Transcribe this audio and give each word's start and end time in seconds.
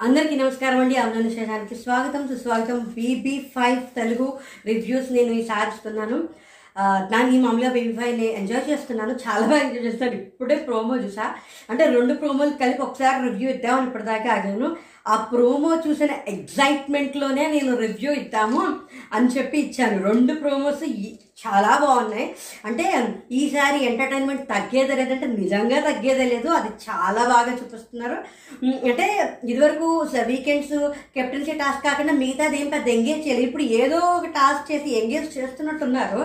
అందరికీ 0.00 0.36
నమస్కారం 0.36 0.80
అండి. 0.80 0.96
అవునని 0.96 1.30
శేషానికి 1.30 1.74
స్వాగతం 1.74 2.28
సుస్వాగతం. 2.28 2.78
బీబీ 2.94 3.38
ఫైవ్ 3.54 3.80
తెలుగు 3.94 4.26
రివ్యూస్ 4.66 5.12
నేను 5.12 5.32
ఈసారి 5.32 5.68
ఇస్తున్నాను 5.68 6.18
ఆ, 6.76 6.84
ఈ 7.28 7.38
మామూలుగా 7.38 7.70
బీబీ 7.70 7.92
ఫైవ్ని 7.92 8.16
నేను 8.18 8.36
ఎంజాయ్ 8.36 8.70
చేస్తున్నాను. 8.70 9.12
చాలా 9.22 9.46
బాగా 9.46 9.62
ఎంజాయ్ 9.62 9.84
చేస్తాను 9.84 10.12
ఇప్పుడే 10.12 10.56
ప్రోమో 10.58 10.96
చూసా. 10.96 11.24
అంటే 11.70 11.86
రెండు 11.86 12.14
ప్రోమోలు 12.14 12.50
కలిపి 12.60 12.82
ఒకసారి 12.82 13.28
రివ్యూ 13.28 13.50
ఇద్దామని 13.50 13.86
ఇప్పటిదాకా 13.86 14.32
ఆగాను. 14.32 14.68
ఆ 15.06 15.16
ప్రోమో 15.32 15.76
చూసిన 15.86 16.10
ఎగ్జైట్మెంట్లోనే 16.28 17.46
నేను 17.48 17.76
రివ్యూ 17.76 18.12
ఇద్దాము 18.12 18.62
అని 19.12 19.28
చెప్పి 19.28 19.58
ఇచ్చాను. 19.58 20.02
రెండు 20.02 20.34
ప్రోమోస్ 20.34 20.84
చాలా 21.46 21.78
బాగున్నాయి. 21.84 22.34
అంటే 22.64 22.86
ఈసారి 23.32 23.78
ఎంటర్టైన్మెంట్ 23.84 24.48
తగ్గేదే 24.48 24.94
లేదంటే 24.94 25.26
నిజంగా 25.26 25.78
తగ్గేదే 25.80 26.24
లేదు. 26.24 26.48
అది 26.48 26.70
చాలా 26.86 27.22
బాగా 27.34 27.52
చూపిస్తున్నారు. 27.52 28.18
అంటే 28.88 29.06
ఇదివరకు 29.48 29.88
వీకెండ్స్ 30.26 30.76
కెప్టెన్సీ 31.16 31.52
టాస్క్ 31.52 31.84
కాకుండా 31.84 32.12
మిగతాది 32.12 32.60
ఏం 32.60 32.68
పెద్ద 32.68 32.88
ఎంగేజ్ 32.88 33.26
చేయలేదు. 33.26 33.46
ఇప్పుడు 33.46 33.62
ఏదో 33.62 33.98
ఒక 33.98 34.26
టాస్క్ 34.26 34.72
చేసి 34.72 34.98
ఎంగేజ్ 34.98 35.38
చేస్తున్నట్టున్నారు. 35.38 36.22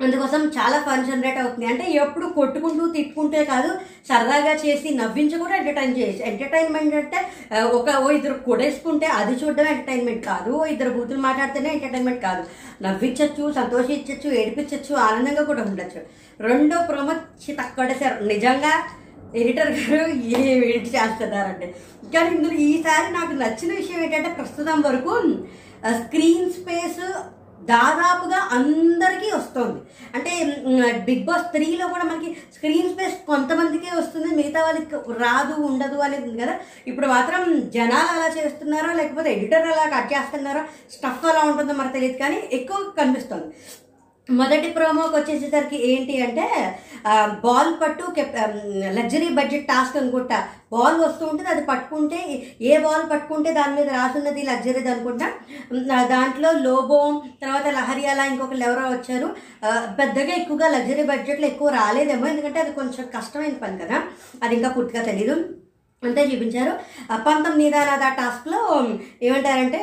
అందుకోసం 0.00 0.40
చాలా 0.56 0.78
ఫన్ 0.86 1.04
జనరేట్ 1.08 1.38
అవుతుంది. 1.42 1.66
అంటే 1.72 1.84
ఎప్పుడు 2.02 2.26
కొట్టుకుంటూ 2.38 2.84
తిట్టుకుంటే 2.94 3.40
కాదు 3.50 3.70
సరదాగా 4.08 4.52
చేసి 4.64 4.88
నవ్వించి 5.00 5.36
కూడా 5.42 5.54
ఎంటర్టైన్ 5.56 5.94
చేయొచ్చు 5.98 6.24
ఎంటర్టైన్మెంట్ 6.30 6.94
అంటే 7.00 7.18
ఒక 7.78 7.94
ఓ 8.04 8.08
ఇద్దరు 8.16 8.34
కొడేసుకుంటే 8.48 9.06
అది 9.18 9.34
చూడడం 9.40 9.68
ఎంటర్టైన్మెంట్ 9.74 10.24
కాదు. 10.30 10.50
ఓ 10.60 10.64
ఇద్దరు 10.72 10.90
బూతులు 10.96 11.22
మాట్లాడితేనే 11.28 11.70
ఎంటర్టైన్మెంట్ 11.76 12.22
కాదు. 12.28 12.44
నవ్వించచ్చు 12.86 13.44
సంతోషించచ్చు 13.58 14.30
ఏడిపించచ్చు 14.40 14.94
ఆనందంగా 15.06 15.44
కూడా 15.50 15.64
ఉండొచ్చు. 15.68 16.02
రెండో 16.48 16.78
ప్రోమో 16.90 17.14
తక్కువడేశారు 17.60 18.18
నిజంగా 18.32 18.74
ఎడిటర్ 19.42 19.70
గారు 19.76 20.02
ఏ 20.36 20.40
ఎడిట్ 20.64 20.90
చేస్తున్నారంటే. 20.96 21.68
కానీ 22.14 22.30
ఇందులో 22.36 22.56
ఈసారి 22.68 23.08
నాకు 23.18 23.32
నచ్చిన 23.42 23.70
విషయం 23.78 24.02
ఏంటంటే 24.06 24.30
ప్రస్తుతం 24.40 24.80
వరకు 24.88 25.14
స్క్రీన్ 26.02 26.52
స్పేస్ 26.58 27.00
దాదాపుగా 27.72 28.40
అందరికీ 28.58 29.28
వస్తుంది. 29.36 29.80
అంటే 30.14 30.32
బిగ్ 31.08 31.24
బాస్ 31.24 31.46
త్రీలో 31.52 31.86
కూడా 31.88 32.04
మనకి 32.04 32.30
స్క్రీన్ 32.54 32.90
స్పేస్ 32.92 33.16
కొంతమందికే 33.26 33.90
వస్తుంది. 33.96 34.28
మిగతా 34.40 34.62
వాళ్ళకి 34.64 34.96
రాదు 35.22 35.54
ఉండదు 35.68 35.98
అనేది 36.06 36.26
ఉంది 36.30 36.42
కదా. 36.42 36.54
ఇప్పుడు 36.86 37.06
మాత్రం 37.06 37.70
జనాలు 37.76 38.10
అలా 38.16 38.28
చేస్తున్నారో 38.38 38.92
లేకపోతే 39.00 39.30
ఎడిటర్ 39.34 39.70
అలా 39.74 39.86
కట్ 39.96 40.12
చేస్తున్నారో? 40.12 40.64
స్టఫ్ 40.96 41.26
అలా 41.32 41.42
ఉంటుందో 41.50 41.72
మనకు 41.80 41.92
తెలియదు. 41.92 42.18
కానీ 42.18 42.38
ఎక్కువ 42.52 42.78
కనిపిస్తుంది. 42.98 43.48
మొదటి 44.28 44.68
ప్రోమోకి 44.76 45.14
వచ్చేసేసరికి 45.16 45.78
ఏంటి 45.88 46.14
అంటే 46.26 46.44
బాల్ 47.44 47.72
పట్టు 47.80 48.04
లగ్జరీ 48.98 49.26
బడ్జెట్ 49.38 49.66
టాస్క్ 49.70 49.96
అనుకుంటా. 50.00 50.38
బాల్ 50.74 50.96
వస్తూ 51.02 51.24
ఉంటుంది 51.30 51.50
అది 51.54 51.62
పట్టుకుంటే 51.70 52.20
ఏ 52.70 52.78
బాల్ 52.84 53.04
పట్టుకుంటే 53.10 53.50
దాని 53.58 53.74
మీద 53.78 53.88
రాసున్నది 53.96 54.42
లగ్జరీది 54.50 54.90
అనుకుంటా. 54.92 55.28
దాంట్లో 56.14 56.52
లోబోమ్ 56.66 57.18
తర్వాత 57.42 57.66
లహరి 57.78 58.06
అలా 58.12 58.24
ఇంకొకరు 58.32 58.64
ఎవరో 58.68 58.84
వచ్చారు. 58.94 59.28
పెద్దగా 60.00 60.32
ఎక్కువగా 60.40 60.68
లగ్జరీ 60.76 61.04
బడ్జెట్లో 61.12 61.48
ఎక్కువ 61.52 61.68
రాలేదేమో 61.80 62.26
ఎందుకంటే 62.32 62.60
అది 62.64 62.72
కొంచెం 62.80 63.04
కష్టమైన 63.16 63.58
పని 63.64 63.78
కదా. 63.84 63.98
అది 64.42 64.54
ఇంకా 64.58 64.70
పూర్తిగా 64.78 65.04
తెలియదు 65.10 65.36
అంతే 66.04 66.22
చూపించారు. 66.24 66.72
పంతం 67.26 67.58
నిదానాద 67.58 68.16
టాస్క్లో 68.16 68.60
ఏమంటారంటే 69.22 69.78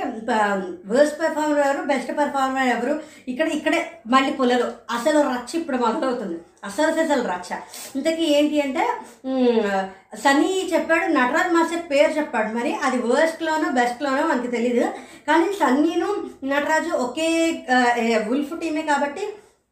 వర్స్ట్ 0.88 1.20
పెర్ఫార్మర్ 1.22 1.60
ఎవరు 1.60 1.82
బెస్ట్ 1.86 2.12
పెర్ఫార్మర్ 2.12 2.68
ఎవరు 2.68 2.94
ఇక్కడ 3.28 3.48
ఇక్కడే 3.50 3.80
మళ్ళీ 4.08 4.32
పుల్లలు 4.32 4.68
అసలు 4.92 5.20
రచ్చ 5.28 5.52
ఇప్పుడు 5.56 5.78
మొదలవుతుంది. 5.78 6.38
అసలు 6.64 7.02
అసలు 7.02 7.24
రచ్చ. 7.28 7.50
ఇంతకీ 7.96 8.24
ఏంటి 8.34 8.62
అంటే 8.62 8.84
సన్నీ 10.18 10.70
చెప్పాడు 10.74 11.06
నటరాజ్ 11.12 11.54
మాస్టర్ 11.54 11.92
పేరు 11.92 12.12
చెప్పాడు. 12.12 12.50
మరి 12.54 12.76
అది 12.84 12.98
వర్స్ట్లోనో 13.04 13.70
బెస్ట్లోనో 13.72 14.28
మనకి 14.28 14.48
తెలియదు 14.48 14.86
కానీ 15.28 15.54
సన్నీను 15.54 16.10
నటరాజు 16.46 16.92
ఒకే 16.98 17.28
ఉల్ఫ్ 18.30 18.60
టీమే 18.60 18.82
కాబట్టి 18.84 19.24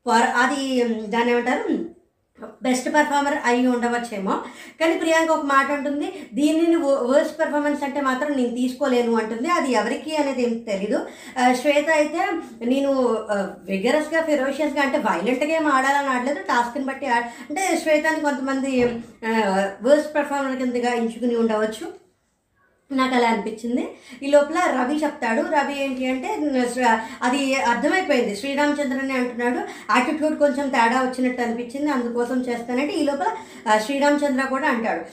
పర్- 0.05 0.33
అది 0.36 0.61
దాని 1.08 1.32
ఏమంటారు 1.32 1.64
బెస్ట్ 2.66 2.88
పెర్ఫార్మర్ 2.95 3.38
అయి 3.50 3.67
ఉండవచ్చేమో. 3.73 4.36
కానీ 4.80 4.94
ప్రియాంక 5.04 5.32
ఒక 5.38 5.45
మాట 5.54 5.67
ఉంటుంది 5.77 6.08
దీనిని 6.39 6.77
వర్స్ట్ 7.11 7.38
పెర్ఫార్మెన్స్ 7.42 7.83
అంటే 7.88 8.02
మాత్రం 8.10 8.32
నేను 8.39 8.54
తీసుకోలేను 8.60 9.14
అంటుంది. 9.22 9.50
అది 9.58 9.72
ఎవరికి 9.82 10.14
అనేది 10.23 10.44
ఏం 10.48 10.54
తెలీదు. 10.72 11.00
శ్వేత 11.61 11.89
అయితే 12.00 12.22
నేను 12.73 12.92
విగరస్గా 13.72 14.22
ఫిరోషియస్గా 14.30 14.83
అంటే 14.88 15.00
వైలెంట్గా 15.10 15.55
ఏం 15.60 15.67
ఆడాలని 15.77 16.11
ఆడలేదు. 16.17 16.44
టాస్క్ని 16.52 16.86
బట్టి 16.92 17.10
అంటే 17.50 17.64
శ్వేతని 17.83 18.26
కొంతమంది 18.27 18.73
వర్స్ట్ 19.88 20.14
పెర్ఫార్మర్ 20.17 20.60
కిందగా 20.61 20.94
ఎంచుకుని 21.02 21.38
ఉండవచ్చు. 21.44 21.88
నాకు 22.92 23.16
అలా 23.16 23.27
అనిపించింది. 23.30 23.88
ఈ 24.23 24.27
లోపల 24.27 24.60
రవి 24.80 24.95
చెప్తాడు. 25.04 25.42
రవి 25.42 25.83
ఏంటి 25.83 26.05
అంటే 26.05 26.27
అది 27.22 27.55
అర్థమైపోయింది. 27.55 28.36
శ్రీరామచంద్రని 28.36 29.14
అంటున్నాడు. 29.14 29.60
యాటిట్యూడ్ 29.98 30.39
కొంచెం 30.39 30.70
తేడా 30.70 31.02
వచ్చినట్టు 31.02 31.42
అనిపించింది. 31.42 31.92
అందుకోసం 31.92 32.42
చేస్తానంటే 32.42 32.94
ఈ 32.94 33.04
లోపల 33.04 33.30
శ్రీరామచంద్ర 33.86 34.45
కూడా 34.45 34.67
అంటాడు. 34.67 35.04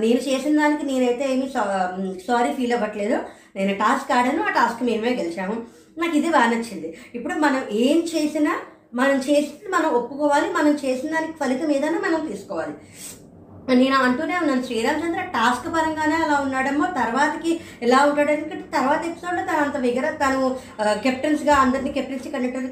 నేను 0.00 0.28
చేసిన 0.28 0.60
దానికి 0.60 0.86
నేనైతే 0.86 1.32
ఏమి 1.32 1.48
సారీ 2.28 2.52
ఫీల్ 2.52 2.72
అవ్వట్లేదు. 2.72 3.18
నేను 3.56 3.74
టాస్క్ 3.74 4.12
ఆడాను. 4.12 4.42
ఆ 4.42 4.48
టాస్క్ 4.48 4.82
మేమే 4.82 5.08
గెలిచాము. 5.08 5.62
నాకు 5.98 6.16
ఇది 6.16 6.28
బాగా 6.28 6.50
నచ్చింది. 6.50 6.96
ఇప్పుడు 7.14 7.34
మనం 7.34 7.62
ఏం 7.72 7.98
చేసినా 7.98 8.56
మనం 8.94 9.16
చేసింది 9.16 9.68
మనం 9.70 9.88
ఒప్పుకోవాలి. 9.88 10.52
మనం 10.52 10.78
చేసిన 10.84 11.10
దానికి 11.10 11.32
ఫలితం 11.32 11.70
ఏదైనా 11.72 11.98
మనం 11.98 12.26
తీసుకోవాలి. 12.26 12.72
నేను 13.74 13.96
అంటూనే 13.96 14.36
ఉన్నాను 14.36 14.62
శ్రీరామచంద్ర 14.62 15.22
టాస్క్ 15.34 15.66
పరంగానే 15.74 16.16
అలా 16.24 16.36
ఉన్నాడమ్మో. 16.40 16.86
తర్వాతకి 17.00 17.60
ఎలా 17.82 17.98
ఉంటాడు 18.04 18.30
ఎందుకంటే 18.30 18.66
తర్వాత 18.78 19.02
ఎపిసోడ్లో 19.04 19.42
తను 19.44 19.62
అంత 19.64 19.76
విగర 19.76 20.10
తను 20.22 20.40
కెప్టెన్స్గా 21.04 21.54
అందరినీ 21.54 21.92
కెప్టెన్సీ 21.92 22.30
కండక్టర్ 22.30 22.66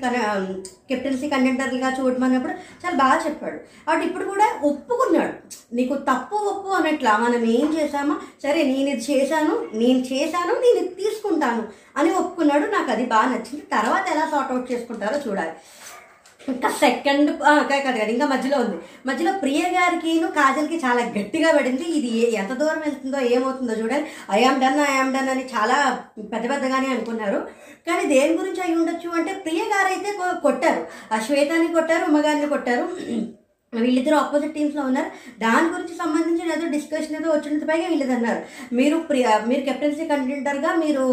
కెప్టెన్సీ 0.89 1.29
కండక్టర్లుగా 1.29 1.91
చూడమన్నప్పుడు 1.99 2.53
చాలా 2.83 2.97
బాగా 2.97 3.19
చెప్పాడు. 3.27 3.59
అటు 3.91 4.03
ఇప్పుడు 4.09 4.25
కూడా 4.25 4.49
ఒప్పుకున్నాడు. 4.63 5.35
నీకు 5.73 5.95
తప్పు 5.95 6.37
ఒప్పు 6.51 6.69
అన్నట్లా 6.69 7.17
మనం 7.17 7.45
ఏం 7.45 7.67
చేసామో 7.79 8.15
సరే 8.43 8.63
నేను 8.63 8.89
ఇది 8.91 9.05
చేశాను 9.13 9.55
నేను 9.75 10.01
చేశాను 10.13 10.53
నేను 10.61 10.79
ఇది 10.79 10.95
తీసుకుంటాను 11.03 11.65
అని 11.97 12.11
ఒప్పుకున్నాడు. 12.11 12.67
నాకు 12.71 12.91
అది 12.91 13.07
బాగా 13.07 13.29
నచ్చింది. 13.31 13.65
తర్వాత 13.73 14.05
ఎలా 14.15 14.29
సార్ట్ 14.31 14.53
అవుట్ 14.53 14.73
చేసుకుంటారో 14.73 15.19
చూడాలి. 15.27 15.55
ఇంకా 16.53 16.69
సెకండ్ 16.83 17.31
కాదు 17.71 17.83
కదా 17.97 18.11
ఇంకా 18.15 18.27
మధ్యలో 18.27 18.59
ఉంది. 18.65 18.77
మధ్యలో 19.09 19.33
ప్రియ 19.43 19.63
గారికిను 19.77 20.29
కాజల్కి 20.39 20.77
చాలా 20.85 21.03
గట్టిగా 21.17 21.51
పడింది. 21.57 21.87
ఇది 21.99 22.13
ఎంత 22.41 22.53
దూరం 22.61 22.81
వెళ్తుందో 22.87 23.19
ఏమవుతుందో 23.35 23.77
చూడాలి 23.81 24.07
ఐఆమ్ 24.39 24.61
డన్ 24.65 24.81
ఐఆమ్ 24.93 25.15
డన్ 25.17 25.33
అని 25.35 25.45
చాలా 25.55 25.79
పెద్ద 26.33 26.45
పెద్దగానే 26.51 26.89
అనుకున్నారు. 26.95 27.41
కానీ 27.89 28.05
దేని 28.15 28.33
గురించి 28.39 28.61
అయి 28.61 28.79
ఉండొచ్చు 28.81 29.11
అంటే 29.19 29.35
ప్రియ 29.45 29.63
గారు 29.75 29.89
అయితే 29.95 30.13
కొట్టారు. 30.47 30.83
ఆ 31.13 31.19
శ్వేతాన్ని 31.27 31.69
కొట్టారు 31.79 32.05
ఉమ్మగారిని 32.05 32.49
కొట్టారు. 32.55 32.87
వీళ్ళిద్దరు 33.73 34.17
ఆపోజిట్ 34.21 34.55
టీమ్స్లో 34.57 34.83
ఉన్నారు. 34.91 35.09
దాని 35.43 35.69
గురించి 35.73 35.95
సంబంధించిన 36.01 36.55
ఏదో 36.57 36.67
డిస్కషన్ 36.75 37.17
ఏదో 37.19 37.29
వచ్చినంత 37.35 37.65
పైగా 37.71 37.87
వీళ్ళది 37.93 38.15
అన్నారు. 38.17 38.41
మీరు 38.79 38.97
ప్రియ 39.09 39.27
మీరు 39.51 39.63
కెప్టెన్సీ 39.69 40.05
కంటెంటర్గా 40.13 40.71
మీరు 40.85 41.05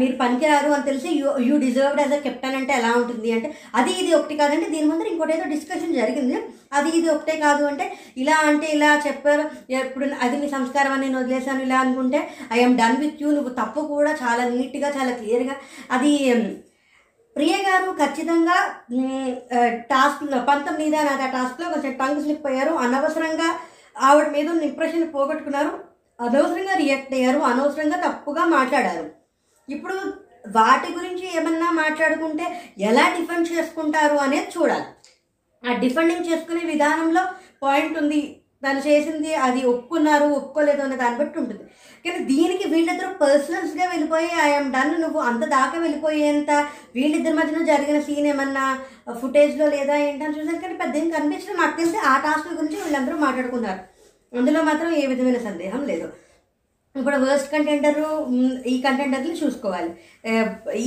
మీరు 0.00 0.14
పనికిరారు 0.22 0.70
అని 0.76 0.86
తెలిసి 0.90 1.08
you 1.20 1.30
you 1.48 1.54
deserved 1.66 2.02
as 2.04 2.14
a 2.18 2.20
captain 2.26 2.58
అంటే 2.60 2.74
ఎలా 2.80 2.90
ఉంటుంది 3.00 3.30
అంటే 3.36 3.50
అది 3.80 3.92
ఇది 4.02 4.12
ఒకటి 4.18 4.36
కాదంటే 4.42 4.68
దీని 4.74 4.88
ముందర 4.90 5.12
ఇంకోటి 5.12 5.34
ఏదో 5.36 5.48
డిస్కషన్ 5.54 5.98
జరిగింది. 6.00 6.38
అది 6.78 6.90
ఇది 6.98 7.08
ఒకటే 7.14 7.34
కాదు 7.46 7.62
అంటే 7.70 7.84
ఇలా 8.22 8.36
అంటే 8.50 8.66
ఇలా 8.76 8.90
చెప్పారు. 9.06 9.44
ఎప్పుడు 9.80 10.06
అది 10.24 10.36
మీ 10.42 10.48
సంస్కారం 10.56 10.92
అని 10.96 11.04
నేను 11.06 11.18
వదిలేశాను 11.22 11.62
ఇలా 11.66 11.78
అనుకుంటే 11.84 12.20
ఐఎమ్ 12.58 12.78
డన్ 12.82 13.00
విత్ 13.04 13.22
యూ 13.24 13.30
నువ్వు 13.38 13.52
తప్పు 13.60 13.80
కూడా 13.94 14.12
చాలా 14.22 14.44
నీట్గా 14.54 14.90
చాలా 14.98 15.14
క్లియర్గా 15.20 15.56
అది 15.96 16.12
ప్రియ 17.36 17.56
గారు 17.56 17.90
ఖచ్చితంగా 17.92 18.74
టాస్క్ 19.74 20.48
పంతం 20.48 20.74
మీద 20.78 20.94
నాది 20.94 21.22
ఆ 21.22 21.30
టాస్క్లో 21.30 21.70
కొంచెం 21.70 21.92
టంగ్ 21.92 22.22
స్లిప్ 22.22 22.46
అయ్యారు. 22.46 22.74
అనవసరంగా 22.74 23.58
ఆవిడ 24.00 24.28
మీద 24.28 24.48
ఉన్న 24.48 24.62
ఇంప్రెషన్ 24.62 25.14
పోగొట్టుకున్నారు. 25.14 25.84
అనవసరంగా 26.20 26.74
రియాక్ట్ 26.74 27.14
అయ్యారు. 27.14 27.38
అనవసరంగా 27.38 28.08
తప్పుగా 28.08 28.44
మాట్లాడారు. 28.44 29.10
ఇప్పుడు 29.68 29.94
వాటి 30.48 30.92
గురించి 30.92 31.36
ఏమన్నా 31.36 31.70
మాట్లాడుకుంటే 31.70 32.72
ఎలా 32.78 33.08
డిఫెండ్ 33.08 33.52
చేసుకుంటారు 33.52 34.16
అనేది 34.16 34.48
చూడాలి. 34.58 34.84
ఆ 35.70 35.72
డిఫెండింగ్ 35.72 36.32
చేసుకునే 36.32 36.60
విధానంలో 36.64 37.22
పాయింట్ 37.62 37.98
ఉంది. 37.98 38.37
తను 38.62 38.80
చేసింది 38.86 39.32
అది 39.46 39.60
ఒప్పుకున్నారు 39.72 40.26
ఒప్పుకోలేదు 40.38 40.82
అనే 40.84 40.96
దాన్ని 41.02 41.18
బట్టి 41.18 41.36
ఉంటుంది. 41.42 41.64
కానీ 42.04 42.20
దీనికి 42.30 42.64
వీళ్ళిద్దరూ 42.72 43.10
పర్సనల్స్గా 43.24 43.84
వెళ్ళిపోయి 43.92 44.30
ఐఎమ్ 44.46 44.72
డన్ 44.76 44.94
నువ్వు 45.04 45.20
అంత 45.28 45.44
దాకా 45.56 45.76
వెళ్ళిపోయేంత 45.84 46.50
వీళ్ళిద్దరి 46.96 47.36
మధ్యన 47.40 47.62
జరిగిన 47.72 47.98
సీన్ 48.06 48.28
ఏమన్నా 48.32 48.64
ఫుటేజ్లో 49.20 49.66
లేదా 49.76 49.96
ఏంటని 50.06 50.36
చూసాను 50.38 50.62
కానీ 50.64 50.76
పెద్ద 50.82 50.96
ఏం 51.02 51.08
కనిపించడం 51.16 51.60
నాకు 51.62 51.76
తెలిసి 51.80 52.00
ఆ 52.12 52.14
టాస్క్ 52.26 52.48
గురించి 52.60 52.78
వీళ్ళందరూ 52.84 53.18
మాట్లాడుకున్నారు. 53.26 53.82
అందులో 54.32 54.62
మాత్రం 54.70 54.90
ఏ 55.02 55.04
విధమైన 55.12 55.38
సందేహం 55.48 55.82
లేదు. 55.90 56.08
ఇప్పుడు 56.98 57.18
వర్స్ట్ 57.24 57.50
కంటెండర్ 57.54 57.98
ఈ 58.72 58.74
కంటెండర్ని 58.86 59.34
చూసుకోవాలి. 59.40 59.90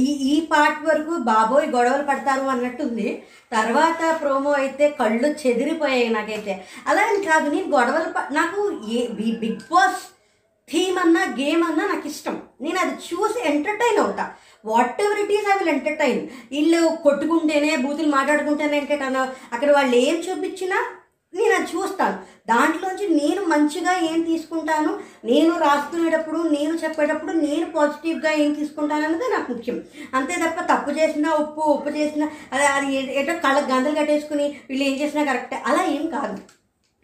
ఈ 0.01 0.05
ఈ 0.33 0.35
పార్ట్ 0.51 0.81
వరకు 0.89 1.13
బాబోయ్ 1.31 1.67
గొడవలు 1.75 2.05
పడతారు 2.09 2.45
అన్నట్టుంది. 2.53 3.07
తర్వాత 3.55 3.99
ప్రోమో 4.21 4.53
అయితే 4.61 4.87
కళ్ళు 5.01 5.29
చెదిరిపోయాయి 5.43 6.09
నాకైతే. 6.17 6.55
అలా 6.89 7.03
అని 7.09 7.21
కాదు 7.29 7.47
నేను 7.55 7.69
గొడవలు 7.77 8.09
నాకు 8.39 8.61
ఏ 8.97 9.01
బిగ్ 9.41 9.67
బాస్ 9.73 10.01
థీమ్ 10.67 10.97
అన్నా 11.03 11.23
గేమ్ 11.39 11.63
అన్నా 11.69 11.83
నాకు 11.91 12.07
ఇష్టం. 12.13 12.35
నేను 12.63 12.77
అది 12.83 12.95
చూసి 13.07 13.39
ఎంటర్టైన్ 13.51 13.99
అవుతా. 14.03 14.25
Whatever 15.03 15.19
it 15.23 15.33
is 15.37 15.47
I 15.51 15.55
will 15.59 15.73
entertain 15.75 16.21
వీళ్ళు 16.53 16.81
కొట్టుకుంటేనే 17.05 17.71
బూతులు 17.85 18.09
మాట్లాడుకుంటేనే 18.17 18.75
ఎంటర్టైన్ 18.81 19.17
అక్కడ 19.53 19.69
వాళ్ళు 19.77 19.95
ఏం 20.07 20.17
చూపించినా 20.27 20.79
నేను 21.33 21.55
అది 21.55 21.65
చూస్తాను. 21.65 22.17
దాంట్లోంచి 22.47 23.05
నేను 23.15 23.41
మంచిగా 23.45 23.93
ఏం 24.11 24.21
తీసుకుంటాను? 24.21 24.99
నేను 25.25 25.59
రాసుకునేటప్పుడు 25.59 26.37
నేను 26.37 26.73
చెప్పేటప్పుడు 26.73 27.31
నేను 27.31 27.65
పాజిటివ్గా 27.71 28.31
ఏం 28.31 28.53
తీసుకుంటాను 28.53 29.05
అన్నది 29.05 29.27
నాకు 29.31 29.51
ముఖ్యం. 29.51 29.81
అంతే 30.13 30.35
తప్ప 30.35 30.73
తప్పు 30.73 30.91
చేసినా 30.91 31.33
ఉప్పు 31.33 31.61
ఉప్పు 31.61 31.89
చేసినా 31.89 32.29
అది 32.53 32.65
అది 32.65 33.19
ఏటో 33.19 33.33
కళ్ళ 33.33 33.59
గందలు 33.73 33.95
కట్టేసుకుని 33.95 34.47
వీళ్ళు 34.69 34.85
ఏం 34.85 34.95
చేసినా 35.01 35.23
కరెక్టే 35.23 35.59
అలా 35.65 35.83
ఏం 35.83 36.07
కాదు. 36.07 36.37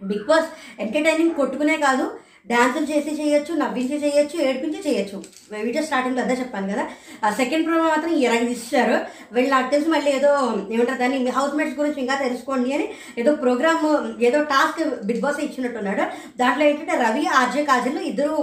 బిగ్ 0.03 0.25
బాస్ 0.25 0.49
ఎంటర్టైనింగ్ 0.79 1.35
కొట్టుకునే 1.35 1.77
కాదు. 1.77 2.05
డ్యాన్సులు 2.51 2.87
చేసి 2.91 3.11
చేయొచ్చు 3.21 3.53
నవ్వించి 3.55 3.97
చేయొచ్చు 4.03 4.37
ఏడిపించి 4.47 4.79
చేయొచ్చు. 4.87 5.17
వీడియో 5.65 5.83
స్టార్టింగ్లో 5.83 6.23
అదే 6.23 6.33
చెప్పాను 6.33 6.67
కదా. 6.73 6.83
ఆ 7.25 7.29
సెకండ్ 7.31 7.65
ప్రోగ్రామ్ 7.65 7.93
మాత్రం 7.95 8.13
ఇరగ 8.13 8.49
ఇచ్చారు 8.55 8.97
వీళ్ళు 9.33 9.51
నాకు 9.51 9.71
తెలిసి 9.71 9.89
మళ్ళీ 9.89 10.11
ఏదో 10.11 10.31
ఏమంటారు 10.71 10.99
దాన్ని 10.99 11.29
హౌస్ 11.29 11.55
మేట్స్ 11.55 11.79
గురించి 11.79 12.01
ఇంకా 12.01 12.15
తెలుసుకోండి 12.15 12.73
అని 12.73 12.87
ఏదో 13.17 13.35
ప్రోగ్రామ్ 13.35 13.87
ఏదో 14.23 14.43
టాస్క్ 14.43 15.05
బిగ్ 15.05 15.21
బాస్ 15.21 15.39
ఇచ్చినట్టున్నాడు. 15.39 16.05
దాంట్లో 16.37 16.65
ఏంటంటే 16.65 16.97
రవి 17.05 17.25
ఆర్జే 17.27 17.63
కాజల్ 17.63 17.99
ఇద్దరు 18.11 18.37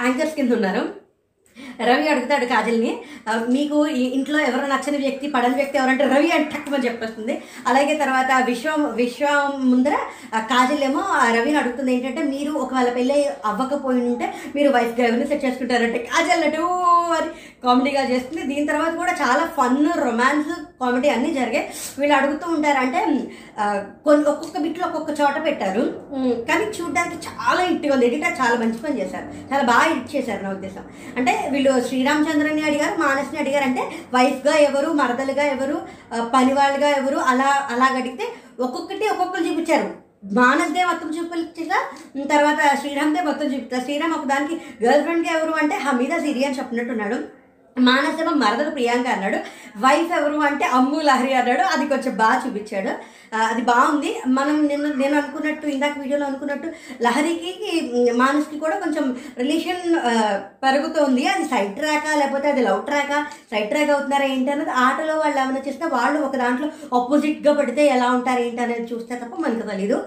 యాంకర్స్ 0.00 0.34
కింద 0.34 0.52
ఉన్నారు. 0.52 0.99
రవి 1.88 2.06
అడుగుతాడు 2.12 2.46
కాజల్ని. 2.52 2.92
మీకు 3.56 3.76
ఇంట్లో 4.16 4.38
ఎవరు 4.48 4.66
నచ్చని 4.72 4.98
వ్యక్తి 5.04 5.26
పడని 5.34 5.56
వ్యక్తి 5.60 5.78
ఎవరంటే 5.80 6.04
రవి 6.14 6.30
అని 6.36 6.46
టక్కుమని 6.52 6.86
చెప్పేస్తుంది. 6.88 7.34
అలాగే 7.70 7.94
తర్వాత 8.02 8.30
విశ్వం 8.50 8.80
విశ్వం 9.00 9.52
ముందర 9.70 9.96
కాజల్ 10.52 10.84
ఏమో 10.88 11.02
ఆ 11.20 11.24
రవిని 11.36 11.58
అడుగుతుంది 11.62 11.92
ఏంటంటే 11.96 12.24
మీరు 12.34 12.52
ఒకవేళ 12.64 12.90
పెళ్ళి 12.98 13.18
అవ్వకపోయి 13.50 14.02
ఉంటే 14.12 14.28
మీరు 14.56 14.70
వైఫ్ 14.76 15.00
ఎవరిని 15.04 15.28
సెట్ 15.30 15.44
చేసుకుంటారంటే 15.46 16.00
కాజల్ 16.10 16.44
అటు 16.48 16.66
అని 17.18 17.30
కామెడీగా 17.64 18.02
చేస్తుంది. 18.10 18.42
దీని 18.50 18.66
తర్వాత 18.68 18.92
కూడా 19.00 19.12
చాలా 19.22 19.42
ఫన్ 19.56 19.80
రొమాన్స్ 20.04 20.52
కామెడీ 20.82 21.08
అన్నీ 21.14 21.30
జరిగాయి. 21.38 21.66
వీళ్ళు 22.00 22.14
అడుగుతూ 22.18 22.46
ఉంటారంటే 22.56 23.00
కొన్ని 24.06 24.24
ఒక్కొక్క 24.32 24.58
బిట్లో 24.64 24.84
ఒక్కొక్క 24.88 25.10
చోట 25.20 25.36
పెట్టారు. 25.46 25.82
కానీ 26.48 26.64
చూడడానికి 26.76 27.18
చాలా 27.26 27.60
ఇంటిగా 27.72 27.92
ఉంది. 27.94 28.06
ఎడిటర్ 28.08 28.38
చాలా 28.40 28.56
మంచి 28.62 28.78
పని 28.84 28.98
చేశారు. 29.00 29.26
చాలా 29.50 29.64
బాగా 29.72 29.84
ఎడిట్ 29.92 30.14
చేశారు 30.16 30.40
నా 30.46 30.52
ఉద్దేశం. 30.56 30.84
అంటే 31.18 31.34
వీళ్ళు 31.52 31.69
శ్రీరామచంద్రని 31.88 32.62
అడిగారు 32.62 33.00
మానస్ని 33.00 33.40
అడిగారు 33.40 33.64
అంటే 33.64 33.82
వైఫ్గా 34.14 34.54
ఎవరు 34.56 34.90
మరదలుగా 34.92 35.42
ఎవరు 35.42 35.76
పని 36.12 36.30
పనివాళ్ళుగా 36.34 36.88
ఎవరు 36.88 37.16
అలా 37.16 37.66
అలాగ 37.70 37.96
అడిగితే 37.96 38.26
ఒక్కొక్కటి 38.60 39.08
ఒక్కొక్కరు 39.08 39.44
చూపించారు. 39.44 39.88
మానస్దే 40.34 40.84
మొత్తం 40.84 41.10
చూపించగా 41.10 41.78
తర్వాత 42.26 42.78
శ్రీరామ్దే 42.80 43.20
మొత్తం 43.22 43.46
చూపిస్తారు 43.46 43.82
శ్రీరామ్ 43.82 44.12
ఒక 44.12 44.24
దానికి 44.24 44.54
గర్ల్ 44.84 45.02
ఫ్రెండ్గా 45.02 45.32
ఎవరు? 45.38 45.52
అంటే 45.52 45.76
హమీదా 45.76 46.18
సిరి 46.18 46.44
అని 46.44 46.58
చెప్పినట్టున్నాడు. 46.58 47.39
మానసమ 47.76 48.20
ఏమో 48.22 48.32
మరదలు 48.42 48.70
ప్రియాంక 48.76 49.08
అన్నాడు. 49.14 49.38
వైఫ్ 49.84 50.10
ఎవరు 50.18 50.38
అంటే 50.48 50.64
అమ్ము 50.78 50.98
లహరి 51.08 51.32
అన్నాడు. 51.40 51.64
అది 51.74 51.84
కొంచెం 51.92 52.12
బాగా 52.22 52.38
చూపించాడు. 52.44 52.92
అది 53.50 53.62
బాగుంది. 53.70 54.10
మనం 54.38 54.56
నేను 54.70 54.88
నేను 55.00 55.14
అనుకున్నట్టు 55.20 55.66
ఇందాక 55.74 55.96
వీడియోలో 56.02 56.24
అనుకున్నట్టు 56.30 56.68
లహరికి 57.06 57.52
మానసుకి 58.22 58.58
కూడా 58.64 58.76
కొంచెం 58.84 59.04
రిలేషన్ 59.42 59.84
పెరుగుతోంది. 60.64 61.24
అది 61.34 61.46
సైడ్ 61.52 61.72
ట్రాకా 61.78 62.12
లేకపోతే 62.22 62.48
అది 62.52 62.64
లవ్ 62.68 62.82
ట్రాకా 62.90 63.18
సైడ్ 63.52 63.70
ట్రాక్ 63.72 63.94
అవుతున్నారా 63.94 64.26
ఏంటి 64.34 64.52
అన్నది 64.54 64.74
ఆటలో 64.86 65.16
వాళ్ళు 65.22 65.40
ఏమైనా 65.44 65.62
చేస్తే 65.68 65.86
వాళ్ళు 65.96 66.20
ఒక 66.28 66.36
దాంట్లో 66.44 66.68
ఆపోజిట్గా 67.00 67.54
పడితే 67.60 67.84
ఎలా 67.96 68.08
ఉంటారు 68.18 68.42
ఏంటి 68.48 68.62
అనేది 68.66 68.88
చూస్తే 68.94 69.14
తప్ప 69.22 69.34
మనకు 69.46 69.66
తెలీదు. 69.72 69.98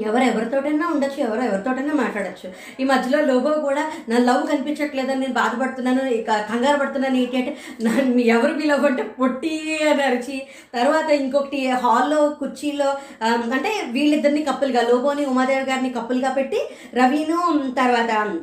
ఎవరు 0.00 0.22
ఎవరితోటైనా 0.22 0.88
ఉండొచ్చు 0.88 1.20
ఎవరు 1.20 1.40
ఎవరితోటైనా 1.40 1.94
మాట్లాడచ్చు. 1.94 2.52
ఈ 2.80 2.84
మధ్యలో 2.84 3.24
లోబో 3.24 3.50
కూడా 3.50 3.90
నా 4.08 4.18
లవ్ 4.18 4.46
కనిపించట్లేదని 4.46 5.20
నేను 5.20 5.32
బాధపడుతున్నాను 5.32 6.00
కంగారు 6.22 6.78
పడుతున్నాను 6.78 7.16
ఏంటి 7.16 7.36
అంటే 7.36 7.56
నన్ను 7.82 8.18
ఎవరు 8.18 8.52
మీ 8.52 8.64
లవ్ 8.64 8.86
అంటే 8.86 9.02
పొట్టి 9.02 9.78
అని 9.90 10.02
అరిచి 10.02 10.46
తర్వాత 10.74 11.10
ఇంకొకటి 11.10 11.70
హాల్లో 11.70 12.28
కుర్చీలో 12.28 12.94
అంటే 13.22 13.82
వీళ్ళిద్దరిని 13.90 14.42
కప్పులుగా 14.42 14.82
లోబోని 14.82 15.26
ఉమాదేవి 15.26 15.70
గారిని 15.70 15.90
కప్పులుగా 15.90 16.32
పెట్టి 16.32 16.60
రవిను 16.94 17.70
తర్వాత 17.70 18.36